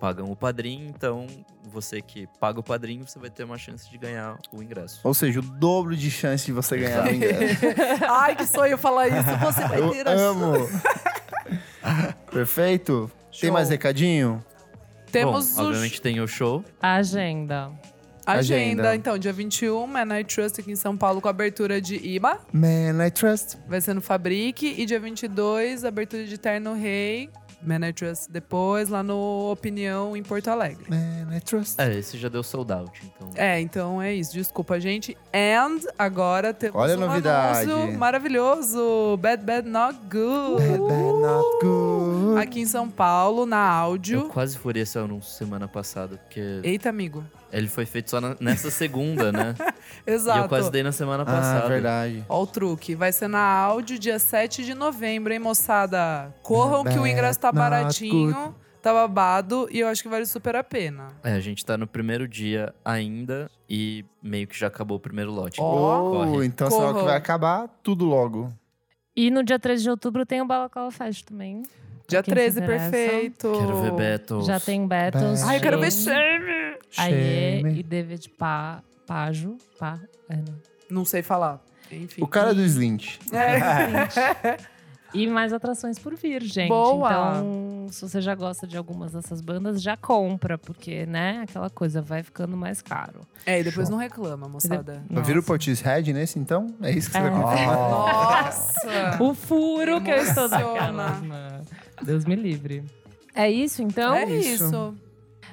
pagam 0.00 0.30
o 0.30 0.36
padrinho. 0.36 0.88
Então, 0.88 1.26
você 1.68 2.00
que 2.00 2.26
paga 2.40 2.60
o 2.60 2.62
padrinho, 2.62 3.06
você 3.06 3.18
vai 3.18 3.30
ter 3.30 3.44
uma 3.44 3.58
chance 3.58 3.88
de 3.90 3.98
ganhar 3.98 4.36
o 4.52 4.62
ingresso. 4.62 5.00
Ou 5.04 5.12
seja, 5.14 5.40
o 5.40 5.42
dobro 5.42 5.96
de 5.96 6.10
chance 6.10 6.46
de 6.46 6.52
você 6.52 6.76
ganhar 6.78 7.04
o 7.04 7.14
ingresso. 7.14 7.64
Ai, 8.08 8.36
que 8.36 8.46
sonho 8.46 8.78
falar 8.78 9.08
isso. 9.08 9.28
Você 9.44 9.60
vai 9.68 9.80
Eu 9.80 9.90
ter 9.90 10.08
a 10.08 10.12
amo. 10.12 10.52
Perfeito. 12.30 13.10
Tem 13.30 13.48
Show. 13.48 13.52
mais 13.52 13.68
recadinho? 13.68 14.44
Temos 15.12 15.54
Bom, 15.54 15.62
o 15.62 15.66
obviamente 15.66 16.00
tem 16.00 16.20
o 16.20 16.26
show. 16.26 16.64
A 16.80 16.94
agenda. 16.96 17.70
agenda. 18.26 18.56
agenda. 18.58 18.96
Então, 18.96 19.16
dia 19.18 19.32
21, 19.32 19.86
Man 19.86 20.18
I 20.18 20.24
Trust 20.24 20.60
aqui 20.60 20.72
em 20.72 20.76
São 20.76 20.96
Paulo 20.96 21.20
com 21.20 21.28
abertura 21.28 21.80
de 21.80 21.96
IMA. 21.96 22.38
Man, 22.52 23.06
I 23.06 23.10
trust. 23.10 23.56
Vai 23.68 23.80
ser 23.80 23.94
no 23.94 24.00
Fabrique. 24.00 24.74
E 24.76 24.84
dia 24.84 24.98
22, 24.98 25.84
abertura 25.84 26.24
de 26.24 26.36
Terno 26.36 26.74
Rei. 26.74 27.30
Man 27.66 27.86
I 27.88 27.92
Trust 27.92 28.30
depois, 28.30 28.88
lá 28.88 29.02
no 29.02 29.50
Opinião 29.50 30.16
em 30.16 30.22
Porto 30.22 30.48
Alegre. 30.48 30.84
Man, 30.88 31.36
I 31.36 31.40
trust. 31.40 31.74
É, 31.80 31.92
esse 31.98 32.16
já 32.16 32.28
deu 32.28 32.42
sold 32.42 32.72
out, 32.72 32.90
então. 33.04 33.30
É, 33.34 33.60
então 33.60 34.00
é 34.00 34.14
isso. 34.14 34.32
Desculpa, 34.32 34.78
gente. 34.78 35.16
And 35.34 35.80
agora 35.98 36.54
temos 36.54 36.80
Olha 36.80 36.94
a 36.94 36.96
um 36.96 37.00
novidade. 37.00 37.70
anúncio 37.70 37.98
maravilhoso. 37.98 39.16
Bad 39.20 39.42
Bad 39.44 39.68
Not 39.68 39.98
Good. 40.08 40.62
Bad, 40.62 40.78
bad, 40.78 41.12
not 41.20 41.44
good. 41.60 41.95
Aqui 42.38 42.60
em 42.60 42.66
São 42.66 42.88
Paulo, 42.88 43.46
na 43.46 43.56
Eu 43.56 43.72
áudio. 43.72 44.28
quase 44.28 44.56
furei 44.58 44.82
esse 44.82 44.98
anúncio 44.98 45.32
semana 45.32 45.66
passada, 45.68 46.16
porque 46.18 46.60
Eita, 46.62 46.88
amigo. 46.88 47.24
ele 47.52 47.68
foi 47.68 47.86
feito 47.86 48.10
só 48.10 48.20
na- 48.20 48.36
nessa 48.40 48.70
segunda, 48.70 49.30
né? 49.32 49.54
Exato. 50.06 50.38
E 50.38 50.42
eu 50.42 50.48
quase 50.48 50.70
dei 50.70 50.82
na 50.82 50.92
semana 50.92 51.22
Ah, 51.22 51.26
passada. 51.26 51.68
verdade. 51.68 52.24
Ó 52.28 52.42
o 52.42 52.46
truque. 52.46 52.94
Vai 52.94 53.12
ser 53.12 53.28
na 53.28 53.40
áudio 53.40 53.98
dia 53.98 54.18
7 54.18 54.64
de 54.64 54.74
novembro, 54.74 55.32
hein, 55.32 55.38
moçada? 55.38 56.34
Corram 56.42 56.84
que 56.84 56.98
o 56.98 57.06
ingresso 57.06 57.38
tá 57.40 57.50
baratinho, 57.52 58.54
tá 58.82 58.92
babado 58.92 59.66
e 59.70 59.80
eu 59.80 59.88
acho 59.88 60.02
que 60.02 60.08
vale 60.08 60.26
super 60.26 60.54
a 60.56 60.62
pena. 60.64 61.08
É, 61.24 61.32
a 61.32 61.40
gente 61.40 61.64
tá 61.64 61.76
no 61.76 61.86
primeiro 61.86 62.28
dia 62.28 62.72
ainda 62.84 63.50
e 63.68 64.04
meio 64.22 64.46
que 64.46 64.56
já 64.58 64.68
acabou 64.68 64.96
o 64.96 65.00
primeiro 65.00 65.32
lote. 65.32 65.60
Oh, 65.60 65.64
Corre. 66.12 66.46
então 66.46 66.70
será 66.70 66.94
que 66.94 67.02
vai 67.02 67.16
acabar 67.16 67.68
tudo 67.82 68.04
logo. 68.04 68.52
E 69.18 69.30
no 69.30 69.42
dia 69.42 69.58
13 69.58 69.82
de 69.84 69.90
outubro 69.90 70.26
tem 70.26 70.42
o 70.42 70.46
Balaclava 70.46 70.90
Fest 70.90 71.24
também. 71.24 71.62
Dia 72.08 72.22
quem 72.22 72.32
se 72.34 72.40
13, 72.40 72.60
interessa. 72.60 72.90
perfeito. 72.90 73.52
Quero 73.52 73.82
ver 73.82 73.90
Battles. 74.18 74.46
Já 74.46 74.60
tem 74.60 74.86
Battles. 74.86 75.42
Ai, 75.42 75.56
eu 75.56 75.60
quero 75.60 75.80
ver 75.80 75.90
Shame, 75.92 76.76
Shame. 76.90 77.64
Aie 77.68 77.78
e 77.78 77.82
David 77.82 78.28
pa, 78.30 78.82
Pajo. 79.06 79.56
Pa, 79.78 79.98
é, 80.28 80.36
não. 80.36 80.54
Não 80.88 81.04
sei 81.04 81.22
falar. 81.22 81.60
Enfim. 81.90 82.22
O 82.22 82.26
cara 82.28 82.54
do 82.54 82.62
Slint. 82.62 83.18
É. 83.32 84.56
E 85.14 85.26
mais 85.26 85.50
atrações 85.52 85.98
por 85.98 86.14
vir, 86.14 86.42
gente. 86.42 86.68
Boa. 86.68 87.08
Então, 87.08 87.86
se 87.90 88.02
você 88.02 88.20
já 88.20 88.34
gosta 88.34 88.66
de 88.66 88.76
algumas 88.76 89.12
dessas 89.12 89.40
bandas, 89.40 89.80
já 89.80 89.96
compra, 89.96 90.58
porque, 90.58 91.06
né, 91.06 91.42
aquela 91.48 91.70
coisa 91.70 92.02
vai 92.02 92.22
ficando 92.22 92.54
mais 92.54 92.82
caro. 92.82 93.20
É, 93.46 93.60
e 93.60 93.64
depois 93.64 93.88
não 93.88 93.96
reclama, 93.96 94.46
moçada. 94.48 95.02
Vai 95.08 95.22
vir 95.22 95.38
o. 95.38 95.42
Portishead 95.42 96.12
nesse, 96.12 96.38
então? 96.38 96.66
É 96.82 96.90
isso 96.90 97.06
que 97.06 97.12
você 97.12 97.18
É. 97.18 97.30
vai 97.30 97.40
confirmar? 97.40 97.76
Nossa! 97.76 99.16
O 99.22 99.32
furo 99.32 100.02
que 100.02 100.10
eu 100.10 100.16
estou 100.16 100.46
Emociona. 100.46 101.62
Deus 102.02 102.24
me 102.24 102.34
livre. 102.34 102.84
É 103.34 103.50
isso, 103.50 103.82
então? 103.82 104.14
é 104.14 104.24
isso. 104.24 104.64
isso. 104.64 104.94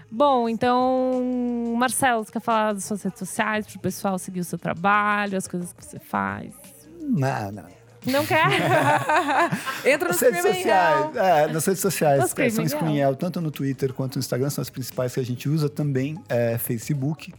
Bom, 0.10 0.48
então, 0.48 1.76
Marcelo, 1.76 2.24
você 2.24 2.32
quer 2.32 2.40
falar 2.40 2.74
das 2.74 2.86
suas 2.86 3.02
redes 3.02 3.18
sociais 3.18 3.66
para 3.66 3.78
o 3.78 3.82
pessoal 3.82 4.20
seguir 4.20 4.42
o 4.42 4.44
seu 4.44 4.60
trabalho, 4.60 5.38
as 5.38 5.48
coisas 5.48 5.74
que 5.74 5.84
você 5.84 6.00
faz? 6.00 6.54
Não, 7.02 7.52
não. 7.52 7.66
Não 8.06 8.26
quer? 8.26 8.46
Entra 9.86 10.10
no 10.10 10.14
Nas 10.14 10.22
redes 10.22 10.42
sociais, 10.42 11.16
é, 11.16 11.48
nas 11.48 11.66
redes 11.66 11.82
sociais, 11.82 12.30
Screaming 12.30 12.68
são 12.68 12.96
Hell, 12.96 13.16
tanto 13.16 13.42
no 13.42 13.50
Twitter 13.50 13.94
quanto 13.94 14.16
no 14.16 14.20
Instagram, 14.20 14.50
são 14.50 14.62
as 14.62 14.70
principais 14.70 15.14
que 15.14 15.20
a 15.20 15.26
gente 15.26 15.48
usa 15.48 15.70
também, 15.70 16.22
é 16.28 16.58
Facebook, 16.58 17.34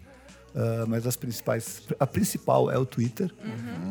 ah, 0.55 0.85
mas 0.87 1.07
as 1.07 1.17
principais, 1.17 1.83
a 1.99 2.07
principal 2.07 2.71
é 2.71 2.79
o 2.79 2.87
Twitter, 2.87 3.31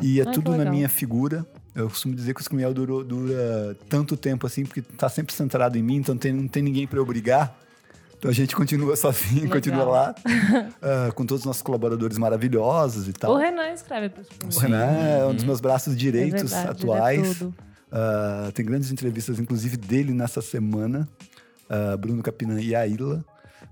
e 0.01 0.19
é 0.19 0.23
Ai, 0.25 0.33
tudo 0.33 0.55
na 0.55 0.65
minha 0.65 0.87
figura. 0.87 1.45
Eu 1.75 1.89
costumo 1.89 2.13
dizer 2.13 2.33
que 2.35 2.55
o 2.55 2.59
Hell 2.59 2.73
durou, 2.73 3.03
dura 3.03 3.75
tanto 3.89 4.15
tempo 4.15 4.45
assim, 4.45 4.63
porque 4.63 4.81
tá 4.81 5.09
sempre 5.09 5.33
centrado 5.33 5.77
em 5.77 5.81
mim, 5.81 5.95
então 5.97 6.15
tem- 6.15 6.31
não 6.33 6.47
tem 6.47 6.61
ninguém 6.61 6.85
para 6.85 6.99
eu 6.99 7.05
brigar. 7.05 7.57
Então 8.17 8.29
a 8.31 8.33
gente 8.33 8.55
continua 8.55 8.95
sozinho, 8.95 9.41
Legal. 9.41 9.57
continua 9.57 9.83
lá, 9.83 10.15
ah, 10.81 11.11
com 11.13 11.25
todos 11.25 11.41
os 11.41 11.45
nossos 11.45 11.61
colaboradores 11.61 12.17
maravilhosos 12.17 13.07
e 13.07 13.13
tal. 13.13 13.33
o 13.33 13.37
Renan 13.37 13.69
escreve 13.73 14.09
para 14.09 14.23
O 14.45 14.59
Renan 14.59 14.85
é 14.85 15.25
um 15.25 15.33
dos 15.35 15.43
meus 15.43 15.59
braços 15.59 15.95
direitos 15.97 16.53
é 16.53 16.55
verdade, 16.57 16.69
atuais. 16.83 17.41
É. 17.41 17.47
Ah, 17.91 18.51
tem 18.53 18.65
grandes 18.65 18.91
entrevistas, 18.91 19.39
inclusive, 19.39 19.75
dele 19.77 20.13
nessa 20.13 20.41
semana. 20.41 21.07
Ah, 21.69 21.97
Bruno 21.97 22.21
Capinã 22.23 22.61
e 22.61 22.73
a 22.75 22.87
Ilha. 22.87 23.23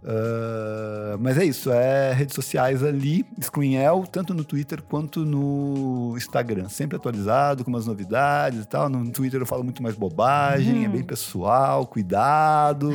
Ah, 0.03 1.18
mas 1.19 1.38
é 1.38 1.45
isso, 1.45 1.72
é 1.72 2.14
redes 2.14 2.34
sociais 2.34 2.84
ali, 2.84 3.26
Screenel, 3.41 4.06
tanto 4.11 4.34
no 4.34 4.44
Twitter 4.44 4.82
quanto 4.82 5.26
no 5.26 6.15
Instagram. 6.18 6.69
Sempre 6.69 6.98
atualizado, 6.98 7.64
com 7.64 7.69
umas 7.69 7.86
novidades 7.86 8.64
e 8.64 8.68
tal. 8.68 8.90
No 8.90 9.11
Twitter 9.11 9.40
eu 9.41 9.45
falo 9.45 9.64
muito 9.64 9.84
mais 9.84 9.95
bobagem, 9.95 10.86
é 10.86 10.88
bem 10.88 11.03
pessoal, 11.03 11.86
cuidado. 11.86 12.91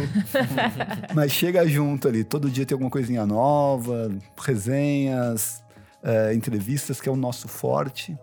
mas 1.15 1.33
chega 1.33 1.67
junto 1.69 2.09
ali, 2.09 2.25
todo 2.25 2.51
dia 2.51 2.67
tem 2.67 2.75
alguma 2.75 2.91
coisinha 2.91 3.27
nova, 3.27 4.11
resenhas, 4.39 5.63
eh, 6.03 6.35
entrevistas, 6.35 7.01
que 7.01 7.09
é 7.09 7.13
o 7.13 7.17
nosso 7.17 7.49
forte. 7.49 8.17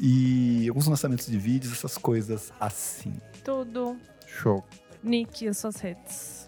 E 0.00 0.68
alguns 0.68 0.86
lançamentos 0.86 1.26
de 1.26 1.36
vídeos, 1.36 1.72
essas 1.72 1.98
coisas 1.98 2.52
assim. 2.60 3.14
Tudo. 3.44 3.96
Show. 4.26 4.64
Nick, 5.02 5.48
as 5.48 5.58
suas 5.58 5.76
redes. 5.76 6.47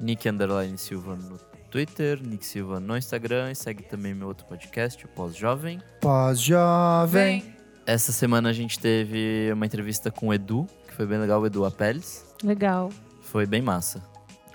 Nick 0.00 0.28
Underline 0.28 0.76
Silva 0.78 1.14
no 1.14 1.38
Twitter, 1.70 2.20
Nick 2.22 2.44
Silva 2.44 2.80
no 2.80 2.96
Instagram 2.96 3.52
e 3.52 3.54
segue 3.54 3.82
também 3.84 4.14
meu 4.14 4.28
outro 4.28 4.46
podcast, 4.46 5.04
o 5.04 5.08
Pós-Jovem. 5.08 5.80
Pós-jovem. 6.00 7.40
Vem. 7.40 7.54
Essa 7.86 8.12
semana 8.12 8.48
a 8.48 8.52
gente 8.52 8.78
teve 8.78 9.50
uma 9.52 9.66
entrevista 9.66 10.10
com 10.10 10.28
o 10.28 10.34
Edu, 10.34 10.66
que 10.86 10.94
foi 10.94 11.06
bem 11.06 11.18
legal, 11.18 11.40
o 11.40 11.46
Edu 11.46 11.64
Apeles. 11.64 12.24
Legal. 12.42 12.90
Foi 13.20 13.46
bem 13.46 13.62
massa. 13.62 14.02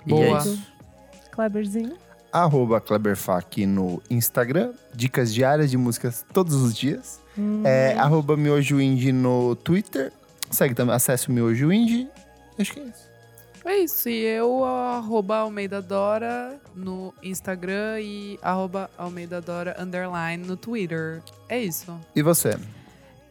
E 0.04 0.10
Boa. 0.10 0.24
é 0.24 0.38
isso. 0.38 0.62
Kleberzinho. 1.32 1.96
Arroba 2.32 2.80
Kleberfac 2.80 3.64
no 3.66 4.02
Instagram. 4.10 4.72
Dicas 4.94 5.32
diárias 5.32 5.70
de 5.70 5.78
músicas 5.78 6.24
todos 6.32 6.54
os 6.54 6.74
dias. 6.76 7.20
Hum. 7.38 7.62
É, 7.64 7.94
arroba 7.94 8.36
Miojo 8.36 8.80
Indie 8.80 9.12
no 9.12 9.54
Twitter. 9.56 10.12
Segue 10.50 10.74
também, 10.74 10.94
acesse 10.94 11.28
o 11.28 11.32
Miojo 11.32 11.72
Indie. 11.72 12.08
Acho 12.58 12.72
que 12.72 12.80
é 12.80 12.84
isso. 12.84 13.05
É 13.66 13.78
isso. 13.78 14.08
E 14.08 14.24
eu, 14.24 14.64
arroba 14.64 15.38
Almeida 15.38 15.82
Dora 15.82 16.60
no 16.72 17.12
Instagram 17.20 18.00
e 18.00 18.38
arroba 18.40 18.88
Almeida 18.96 19.40
Dora 19.40 19.74
underline 19.76 20.46
no 20.46 20.56
Twitter. 20.56 21.20
É 21.48 21.58
isso. 21.58 21.98
E 22.14 22.22
você? 22.22 22.56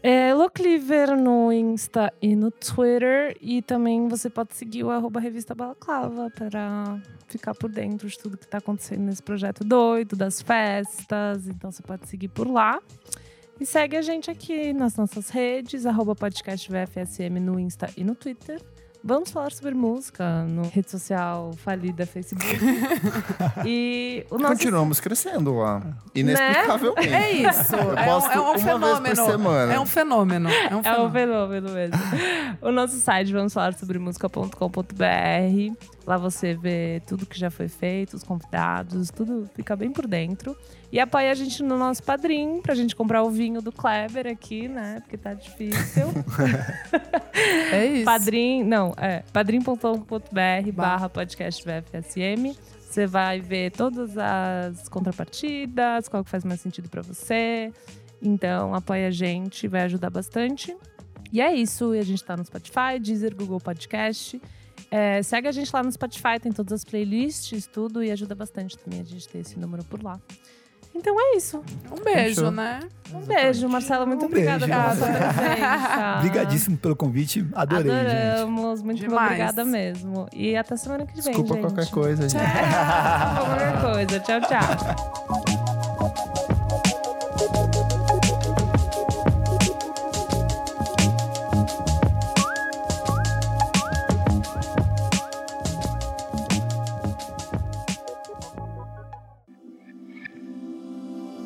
É 0.04 0.34
Locliver 0.34 1.16
no 1.16 1.54
Insta 1.54 2.14
e 2.22 2.36
no 2.36 2.52
Twitter. 2.52 3.38
E 3.40 3.62
também 3.62 4.10
você 4.10 4.30
pode 4.30 4.54
seguir 4.56 4.84
o 4.84 4.92
arroba 4.92 5.22
Revista 5.22 5.56
Balaclava 5.56 6.30
para 6.30 7.00
ficar 7.28 7.56
por 7.56 7.72
dentro 7.72 8.06
de 8.08 8.20
tudo 8.20 8.38
que 8.38 8.44
está 8.44 8.58
acontecendo 8.58 9.04
nesse 9.04 9.24
projeto 9.24 9.64
doido, 9.64 10.18
das 10.18 10.42
festas. 10.42 11.48
Então 11.48 11.72
você 11.72 11.82
pode 11.82 12.10
seguir 12.10 12.28
por 12.28 12.46
lá. 12.46 12.80
E 13.58 13.66
segue 13.66 13.96
a 13.96 14.02
gente 14.02 14.30
aqui 14.30 14.74
nas 14.74 14.98
nossas 14.98 15.30
redes, 15.30 15.86
arroba 15.86 16.14
podcast 16.14 16.70
VFSM 16.70 17.40
no 17.40 17.58
Insta 17.58 17.90
e 17.96 18.04
no 18.04 18.14
Twitter. 18.14 18.62
Vamos 19.08 19.30
falar 19.30 19.52
sobre 19.52 19.76
música 19.76 20.46
no 20.46 20.64
rede 20.68 20.90
social 20.90 21.54
falida 21.58 22.08
Facebook. 22.08 22.58
e 23.64 24.26
o 24.32 24.40
nosso 24.40 24.54
Continuamos 24.54 25.00
crescendo 25.00 25.54
lá. 25.58 25.80
Inexplicavelmente. 26.16 27.14
É 27.14 27.32
isso. 27.34 27.76
Eu 27.76 27.96
é 27.96 28.18
um, 28.18 28.32
é 28.32 28.40
um 28.40 28.42
uma 28.42 28.54
vez 28.54 28.64
por 28.64 28.66
fenômeno. 28.66 29.26
semana. 29.28 29.74
É 29.76 29.80
um 29.80 29.86
fenômeno. 29.86 30.50
É 30.50 30.54
um 30.54 30.62
É 30.62 30.76
um 30.78 30.84
fenômeno. 30.84 31.12
fenômeno 31.12 31.70
mesmo. 31.70 31.98
o 32.64 32.72
nosso 32.72 32.98
site, 32.98 33.32
vamos 33.32 33.54
falar 33.54 33.76
sobre 33.76 34.00
música.com.br. 34.00 35.95
Lá 36.06 36.18
você 36.18 36.54
vê 36.54 37.02
tudo 37.08 37.26
que 37.26 37.38
já 37.38 37.50
foi 37.50 37.68
feito, 37.68 38.16
os 38.16 38.24
convidados, 38.24 39.10
tudo 39.10 39.50
fica 39.56 39.76
bem 39.76 39.92
por 39.92 40.06
dentro. 40.06 40.56
E 40.92 41.00
apoia 41.00 41.32
a 41.32 41.34
gente 41.34 41.64
no 41.64 41.78
nosso 41.78 42.04
padrinho, 42.04 42.62
pra 42.62 42.76
gente 42.76 42.96
comprar 42.96 43.24
o 43.24 43.30
vinho 43.32 43.62
do 43.62 43.72
Kleber 43.72 44.28
aqui, 44.28 44.68
né? 44.68 45.00
Porque 45.02 45.18
tá 45.18 45.34
difícil. 45.34 46.08
É 47.72 47.86
isso. 47.86 48.06
Padrim, 48.06 48.64
não, 48.64 48.94
é 48.98 49.22
padrim.com.br 49.34 50.72
barra 50.74 51.10
podcast 51.10 51.64
VFSM. 51.64 52.56
Você 52.80 53.06
vai 53.06 53.42
ver 53.42 53.72
todas 53.72 54.18
as 54.18 54.88
contrapartidas, 54.88 56.08
qual 56.08 56.24
que 56.24 56.30
faz 56.30 56.46
mais 56.46 56.62
sentido 56.62 56.90
pra 56.90 57.02
você. 57.02 57.74
Então, 58.22 58.74
apoia 58.74 59.10
a 59.10 59.12
gente, 59.12 59.68
vai 59.68 59.82
ajudar 59.82 60.10
bastante. 60.10 60.76
E 61.32 61.42
é 61.42 61.54
isso, 61.54 61.94
e 61.94 62.00
a 62.00 62.04
gente 62.04 62.24
tá 62.24 62.38
no 62.38 62.46
Spotify, 62.46 62.98
Deezer, 63.02 63.36
Google 63.36 63.60
Podcast. 63.60 64.42
É, 64.98 65.22
segue 65.22 65.46
a 65.50 65.52
gente 65.52 65.70
lá 65.74 65.84
no 65.84 65.92
Spotify, 65.92 66.40
tem 66.42 66.54
todas 66.54 66.72
as 66.72 66.86
playlists, 66.86 67.68
tudo, 67.68 68.02
e 68.02 68.12
ajuda 68.12 68.34
bastante 68.34 68.78
também 68.78 69.02
a 69.02 69.04
gente 69.04 69.28
ter 69.28 69.40
esse 69.40 69.60
número 69.60 69.84
por 69.84 70.02
lá. 70.02 70.18
Então 70.96 71.14
é 71.20 71.36
isso. 71.36 71.62
Um 71.92 72.02
beijo, 72.02 72.36
Fechou. 72.36 72.52
né? 72.52 72.80
Um 73.14 73.20
beijo, 73.20 73.68
Marcela. 73.68 74.06
Muito 74.06 74.24
Um 74.24 74.28
obrigada 74.28 74.66
pela 74.66 74.96
sua 74.96 75.08
presença. 75.08 76.16
Obrigadíssimo 76.20 76.78
pelo 76.78 76.96
convite, 76.96 77.46
adorei, 77.54 77.92
gente. 77.92 78.10
Adoramos, 78.10 78.82
muito 78.82 79.02
Demais. 79.02 79.26
obrigada 79.26 79.66
mesmo. 79.66 80.30
E 80.32 80.56
até 80.56 80.78
semana 80.78 81.06
que 81.06 81.14
vem, 81.22 81.24
Desculpa 81.24 81.56
gente. 81.56 81.62
qualquer 81.62 81.90
coisa, 81.90 82.30
gente. 82.30 82.42
Desculpa 82.42 83.46
qualquer 83.46 83.82
coisa. 83.82 84.20
Tchau, 84.22 84.40
tchau. 84.40 85.66